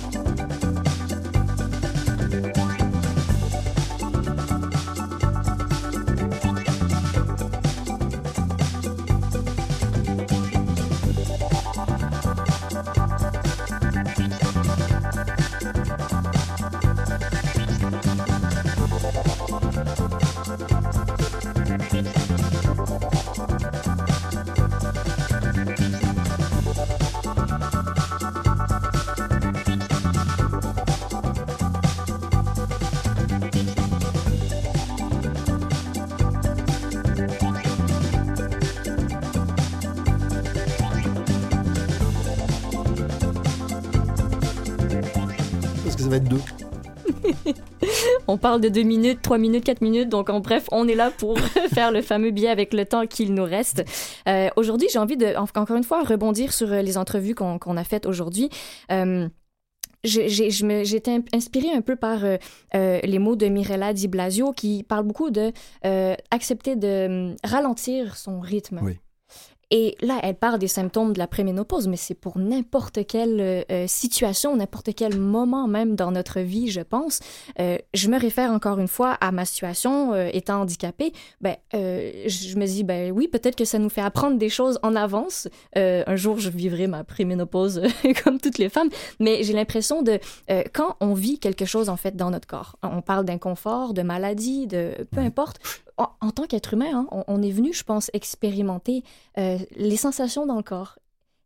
On 48.29 48.37
parle 48.37 48.61
de 48.61 48.69
deux 48.69 48.83
minutes, 48.83 49.21
trois 49.21 49.37
minutes, 49.37 49.63
quatre 49.63 49.81
minutes. 49.81 50.07
Donc, 50.07 50.29
en 50.29 50.39
bref, 50.39 50.67
on 50.71 50.87
est 50.87 50.95
là 50.95 51.11
pour 51.11 51.39
faire 51.73 51.91
le 51.91 52.01
fameux 52.01 52.31
biais 52.31 52.49
avec 52.49 52.73
le 52.73 52.85
temps 52.85 53.07
qu'il 53.07 53.33
nous 53.33 53.43
reste. 53.43 53.83
Euh, 54.27 54.49
aujourd'hui, 54.55 54.87
j'ai 54.91 54.99
envie 54.99 55.17
de, 55.17 55.35
encore 55.35 55.75
une 55.75 55.83
fois, 55.83 56.03
rebondir 56.03 56.53
sur 56.53 56.71
euh, 56.71 56.81
les 56.81 56.97
entrevues 56.97 57.33
qu'on 57.33 57.77
a 57.77 57.83
faites 57.83 58.05
aujourd'hui. 58.05 58.49
Euh, 58.91 59.27
j'étais 60.03 61.19
inspirée 61.33 61.71
un 61.71 61.81
peu 61.81 61.97
par 61.97 62.19
les 62.73 63.19
mots 63.19 63.35
de 63.35 63.47
Mirella 63.47 63.91
Di 63.91 64.07
Blasio 64.07 64.53
qui 64.53 64.83
parle 64.83 65.03
beaucoup 65.03 65.29
de 65.29 65.51
accepter 66.31 66.77
de 66.77 67.35
ralentir 67.43 68.15
son 68.15 68.39
rythme. 68.39 68.79
Oui. 68.81 68.97
Et 69.71 69.95
là, 70.01 70.19
elle 70.23 70.35
parle 70.35 70.57
des 70.57 70.67
symptômes 70.67 71.13
de 71.13 71.19
la 71.19 71.27
préménopause, 71.27 71.87
mais 71.87 71.95
c'est 71.95 72.15
pour 72.15 72.39
n'importe 72.39 73.05
quelle 73.05 73.39
euh, 73.39 73.61
euh, 73.71 73.85
situation, 73.87 74.55
n'importe 74.55 74.95
quel 74.95 75.19
moment 75.19 75.67
même 75.67 75.95
dans 75.95 76.11
notre 76.11 76.39
vie, 76.39 76.71
je 76.71 76.81
pense. 76.81 77.19
Euh, 77.59 77.77
je 77.93 78.09
me 78.09 78.19
réfère 78.19 78.51
encore 78.51 78.79
une 78.79 78.87
fois 78.87 79.11
à 79.21 79.31
ma 79.31 79.45
situation 79.45 80.15
étant 80.33 80.61
handicapée. 80.61 81.13
Ben, 81.41 81.55
je 81.73 82.57
me 82.57 82.65
dis, 82.65 82.83
ben 82.83 83.11
oui, 83.11 83.27
peut-être 83.27 83.55
que 83.55 83.65
ça 83.65 83.77
nous 83.77 83.89
fait 83.89 84.01
apprendre 84.01 84.37
des 84.37 84.49
choses 84.49 84.79
en 84.81 84.95
avance. 84.95 85.47
un 85.75 86.15
jour, 86.15 86.39
je 86.39 86.49
vivrai 86.49 86.87
ma 86.87 87.03
préménopause 87.03 87.81
comme 88.23 88.39
toutes 88.39 88.57
les 88.57 88.69
femmes, 88.69 88.89
mais 89.19 89.43
j'ai 89.43 89.53
l'impression 89.53 90.01
de 90.01 90.19
quand 90.73 90.95
on 90.99 91.13
vit 91.13 91.39
quelque 91.39 91.65
chose 91.65 91.89
en 91.89 91.97
fait 91.97 92.15
dans 92.15 92.31
notre 92.31 92.47
corps, 92.47 92.77
on 92.83 93.01
parle 93.01 93.25
d'inconfort, 93.25 93.93
de 93.93 94.01
maladie, 94.01 94.67
de 94.67 95.07
peu 95.11 95.21
importe 95.21 95.59
en, 95.99 96.31
tant 96.31 96.45
qu'être 96.45 96.73
humain, 96.73 97.05
hein, 97.11 97.23
on, 97.27 97.41
est 97.41 97.51
venu, 97.51 97.73
je 97.73 97.83
pense, 97.83 98.09
expérimenter 98.13 99.03
euh, 99.37 99.57
les 99.75 99.97
sensations 99.97 100.45
dans 100.45 100.55
le 100.55 100.63
corps 100.63 100.97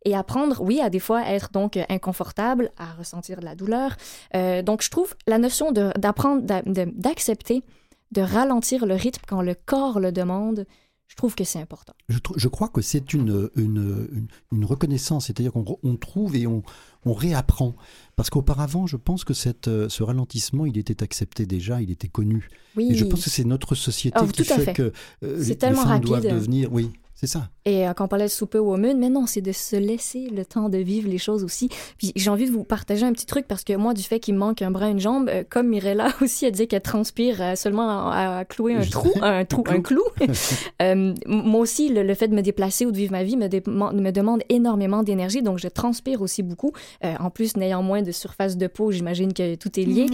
et 0.06 0.16
apprendre, 0.16 0.62
oui, 0.62 0.80
à 0.82 0.90
des 0.90 1.00
fois 1.00 1.28
être 1.28 1.52
donc 1.52 1.80
inconfortable, 1.90 2.72
à 2.78 2.94
ressentir 2.94 3.40
de 3.40 3.46
la 3.46 3.56
douleur. 3.56 3.96
Euh, 4.36 4.62
donc, 4.62 4.84
je 4.84 4.90
trouve 4.90 5.16
la 5.28 5.38
notion 5.38 5.72
d'apprendre, 5.72 6.44
d'accepter, 6.46 7.64
de, 8.12 8.22
ralentir 8.22 8.86
le 8.86 8.96
rythme 8.96 9.24
quand 9.28 9.42
le 9.42 9.56
corps 9.56 10.00
le 10.00 10.12
demande, 10.12 10.66
je 11.14 11.18
trouve 11.18 11.36
que 11.36 11.44
c'est 11.44 11.60
important. 11.60 11.94
Je, 12.10 12.48
crois 12.48 12.70
que 12.70 12.82
c'est 12.82 13.14
une, 13.14 13.52
une, 13.56 14.66
reconnaissance, 14.66 15.28
c'est-à-dire 15.28 15.52
qu'on 15.54 15.96
trouve 15.96 16.36
et 16.36 16.48
on, 16.48 16.64
on 17.06 17.14
réapprend. 17.14 17.76
Parce 18.16 18.32
qu'auparavant, 18.32 18.88
je 18.88 18.98
pense 18.98 19.24
que 19.24 19.36
cette, 19.36 19.68
euh, 19.68 19.90
ce 19.90 20.02
ralentissement, 20.02 20.66
il 20.66 20.76
était 20.76 21.04
accepté 21.04 21.46
déjà, 21.46 21.84
il 21.84 21.92
était 21.92 22.08
connu. 22.08 22.50
Oui. 22.76 22.88
Et 22.90 22.96
je 22.96 23.06
pense 23.06 23.26
que 23.26 23.30
c'est 23.30 23.44
notre 23.44 23.76
société 23.76 24.18
oh, 24.24 24.26
qui 24.26 24.44
fait, 24.44 24.74
que 24.74 24.92
euh, 25.24 25.38
les, 25.38 25.56
femmes 25.56 26.00
doivent 26.02 26.24
devenir... 26.24 26.74
Oui, 26.74 26.92
c'est 27.16 27.28
ça. 27.28 27.50
Et 27.66 27.88
euh, 27.88 27.94
quand 27.94 28.06
on 28.06 28.08
parlait 28.08 28.26
de 28.26 28.30
Super 28.30 28.64
Woman, 28.64 28.98
mais 29.00 29.10
non, 29.10 29.26
c'est 29.26 29.42
de 29.42 29.52
se 29.52 29.76
laisser 29.76 30.28
le 30.30 30.46
temps 30.46 30.68
de 30.68 30.78
vivre 30.78 31.08
les 31.10 31.18
choses 31.18 31.44
aussi. 31.44 31.70
Puis 31.98 32.12
j'ai 32.16 32.30
envie 32.30 32.46
de 32.46 32.52
vous 32.52 32.64
partager 32.64 33.06
un 33.06 33.14
petit 33.14 33.26
truc 33.26 33.48
parce 33.48 33.64
que 33.64 33.74
moi, 33.74 33.94
du 33.94 34.04
fait 34.04 34.20
qu'il 34.20 34.34
me 34.34 34.40
manque 34.40 34.62
un 34.62 34.72
bras, 34.72 34.90
une 34.90 35.00
jambe, 35.00 35.30
euh, 35.30 35.44
comme 35.50 35.68
Mirella 35.68 36.10
aussi, 36.22 36.46
elle 36.46 36.52
disait 36.52 36.68
qu'elle 36.68 36.82
transpire 36.82 37.42
euh, 37.42 37.56
seulement 37.56 38.10
à, 38.12 38.44
clouer 38.46 38.76
un 38.76 38.86
trou, 38.86 39.14
un 39.22 39.46
trou, 39.46 39.64
un 39.68 39.82
clou. 39.82 40.04
moi 41.26 41.62
aussi, 41.62 41.90
le, 41.90 42.14
fait 42.14 42.28
de 42.28 42.36
me 42.36 42.42
déplacer 42.42 42.86
ou 42.86 42.92
de 42.92 42.98
vivre 42.98 43.14
ma 43.14 43.24
vie 43.24 43.38
me, 43.38 43.48
me 43.48 44.12
demande 44.12 44.42
énormément 44.50 45.04
d'énergie, 45.04 45.42
donc 45.42 45.60
je 45.60 45.68
transpire 45.68 46.22
aussi 46.22 46.44
beaucoup. 46.44 46.74
en 47.02 47.30
plus, 47.30 47.56
n'ayant 47.56 47.84
moins 47.84 48.02
de 48.02 48.12
surface 48.12 48.58
de 48.58 48.68
peau, 48.68 48.92
j'imagine 48.92 49.34
que 49.34 49.56
tout 49.56 49.80
est 49.80 49.86
lié. 49.86 50.08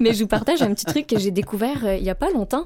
mais 0.00 0.12
je 0.12 0.22
vous 0.22 0.28
partage 0.28 0.62
un 0.62 0.72
petit 0.72 0.84
truc 0.84 1.06
que 1.06 1.18
j'ai 1.18 1.30
découvert 1.30 1.94
il 1.94 2.04
y 2.04 2.10
a 2.10 2.14
pas 2.14 2.30
longtemps. 2.30 2.64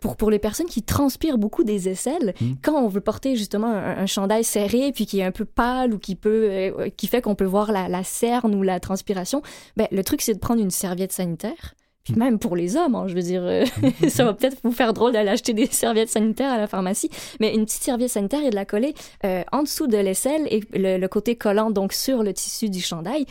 pour, 0.00 0.16
pour 0.16 0.30
les 0.30 0.38
personnes 0.38 0.66
qui 0.66 0.82
transpirent 0.82 1.38
beaucoup 1.38 1.64
des 1.64 1.88
essais, 1.88 2.15
Hmm. 2.40 2.54
quand 2.62 2.74
on 2.74 2.88
veut 2.88 3.00
porter 3.00 3.36
justement 3.36 3.68
un, 3.68 4.06
chandail 4.06 4.44
serré 4.44 4.92
puis 4.92 5.06
qui 5.06 5.20
est 5.20 5.24
un 5.24 5.32
peu 5.32 5.44
pâle 5.44 5.94
ou 5.94 5.98
qui 5.98 6.14
peut 6.14 6.48
euh, 6.50 6.88
qui 6.96 7.06
fait 7.06 7.20
qu'on 7.22 7.34
peut 7.34 7.44
voir 7.44 7.72
la, 7.72 7.88
la, 7.88 8.04
cerne 8.04 8.54
ou 8.54 8.62
la 8.62 8.80
transpiration, 8.80 9.42
ben, 9.76 9.88
le 9.90 10.02
truc 10.04 10.22
c'est 10.22 10.34
de 10.34 10.38
prendre 10.38 10.60
une 10.60 10.70
serviette 10.70 11.12
sanitaire. 11.12 11.74
Puis 12.04 12.14
hmm. 12.14 12.18
même 12.18 12.38
pour 12.38 12.54
les 12.54 12.76
hommes, 12.76 12.94
hein, 12.94 13.06
je 13.08 13.14
veux 13.14 13.22
dire, 13.22 13.42
euh, 13.42 13.64
ça 14.08 14.24
va 14.24 14.32
peut-être 14.32 14.58
vous 14.62 14.70
faire 14.70 14.92
drôle 14.92 15.12
d'aller 15.12 15.30
acheter 15.30 15.52
des 15.54 15.66
serviettes 15.66 16.10
sanitaires 16.10 16.52
à 16.52 16.58
la 16.58 16.68
pharmacie, 16.68 17.10
mais 17.40 17.52
une 17.52 17.64
petite 17.64 17.82
serviette 17.82 18.10
sanitaire 18.10 18.44
et 18.44 18.50
de 18.50 18.54
la 18.54 18.64
coller 18.64 18.94
euh, 19.24 19.42
en 19.50 19.62
dessous 19.62 19.88
de 19.88 19.96
l'aisselle 19.96 20.46
et 20.50 20.62
le, 20.72 20.98
le, 20.98 21.08
côté 21.08 21.34
collant 21.34 21.70
donc 21.70 21.92
sur 21.92 22.22
le 22.22 22.32
tissu 22.32 22.70
du 22.70 22.80
chandail. 22.80 23.26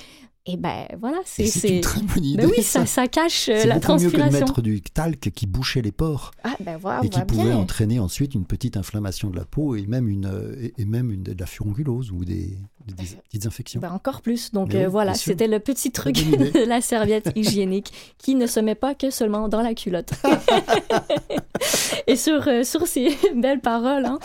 Et 0.48 0.58
ben 0.58 0.86
voilà, 1.00 1.18
c'est 1.26 1.48
une 1.68 1.82
très 1.82 2.02
bonne 2.02 2.24
idée. 2.24 2.44
Ben 2.44 2.52
oui, 2.56 2.62
ça, 2.62 2.86
ça 2.86 3.08
cache 3.08 3.50
euh, 3.50 3.66
la 3.66 3.80
transpiration. 3.80 4.12
C'est 4.12 4.18
mieux 4.18 4.30
que 4.30 4.34
de 4.34 4.40
mettre 4.40 4.62
du 4.62 4.82
talc 4.82 5.32
qui 5.34 5.48
bouchait 5.48 5.82
les 5.82 5.92
pores. 5.92 6.32
Ah 6.44 6.56
ben 6.60 6.78
voilà, 6.78 7.04
et 7.04 7.10
qui 7.10 7.20
pouvait 7.22 7.54
entraîner 7.54 8.00
ensuite 8.00 8.36
une 8.36 8.46
petite 8.46 8.78
inflammation 8.78 9.32
de 9.32 9.38
la 9.38 9.46
peau 9.46 9.76
et 9.76 9.88
même 9.88 10.08
une 10.08 10.72
et, 10.78 10.86
même 10.86 11.12
une 11.12 11.24
de 11.24 11.36
la 11.40 11.48
furongulose 11.48 12.12
ou 12.12 12.26
des, 12.26 12.60
des 12.94 13.04
petites 13.28 13.46
infections. 13.46 13.80
Ben 13.80 13.92
encore 13.92 14.22
plus. 14.22 14.52
Donc 14.52 14.76
euh, 14.76 14.88
voilà, 14.88 15.14
c'était 15.14 15.48
le 15.48 15.60
petit 15.60 15.92
truc 15.92 16.16
de 16.54 16.68
la 16.68 16.82
serviette 16.82 17.32
hygiénique 17.36 17.92
qui 18.18 18.36
ne 18.36 18.48
se 18.48 18.60
met 18.60 18.76
pas 18.76 18.96
que 18.96 19.10
seulement 19.10 19.48
dans 19.48 19.62
la 19.62 19.74
culotte. 19.74 20.12
et 22.08 22.16
sur 22.16 22.48
euh, 22.48 22.64
sur 22.64 22.88
ces 22.88 23.18
belles 23.36 23.62
paroles, 23.62 24.06
hein, 24.06 24.20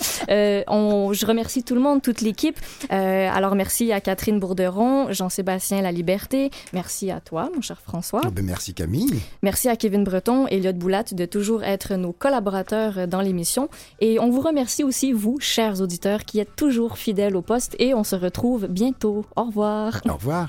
on, 0.69 1.12
je 1.12 1.27
remercie 1.27 1.62
tout 1.62 1.74
le 1.74 1.81
monde, 1.81 2.03
toute 2.03 2.20
l'équipe. 2.20 2.59
alors 2.91 3.55
merci 3.55 3.93
à 3.93 4.01
Catherine 4.01 4.39
Bourderon, 4.39 5.12
Jean-Sébastien 5.12 5.82
Laliberté 5.82 6.51
Merci 6.73 7.11
à 7.11 7.20
toi, 7.20 7.51
mon 7.55 7.61
cher 7.61 7.81
François. 7.81 8.20
Ah 8.24 8.31
ben, 8.31 8.45
merci 8.45 8.74
Camille. 8.74 9.20
Merci 9.43 9.69
à 9.69 9.77
Kevin 9.77 10.05
Breton 10.05 10.47
et 10.49 10.57
Eliott 10.57 10.77
Boulat 10.77 11.05
de 11.12 11.24
toujours 11.24 11.65
être 11.65 11.95
nos 11.95 12.12
collaborateurs 12.12 13.09
dans 13.09 13.20
l'émission. 13.20 13.69
Et 14.01 14.19
on 14.19 14.31
vous 14.31 14.41
remercie 14.41 14.85
aussi, 14.85 15.12
vous, 15.12 15.39
chers 15.41 15.81
auditeurs, 15.81 16.24
qui 16.24 16.41
êtes 16.41 16.55
toujours 16.57 16.99
fidèles 16.99 17.37
au 17.37 17.43
poste. 17.43 17.74
Et 17.78 17.95
on 17.95 18.05
se 18.05 18.16
bientôt. 18.59 19.24
Au 19.36 19.44
revoir. 19.44 20.01
Au 20.09 20.14
revoir. 20.14 20.48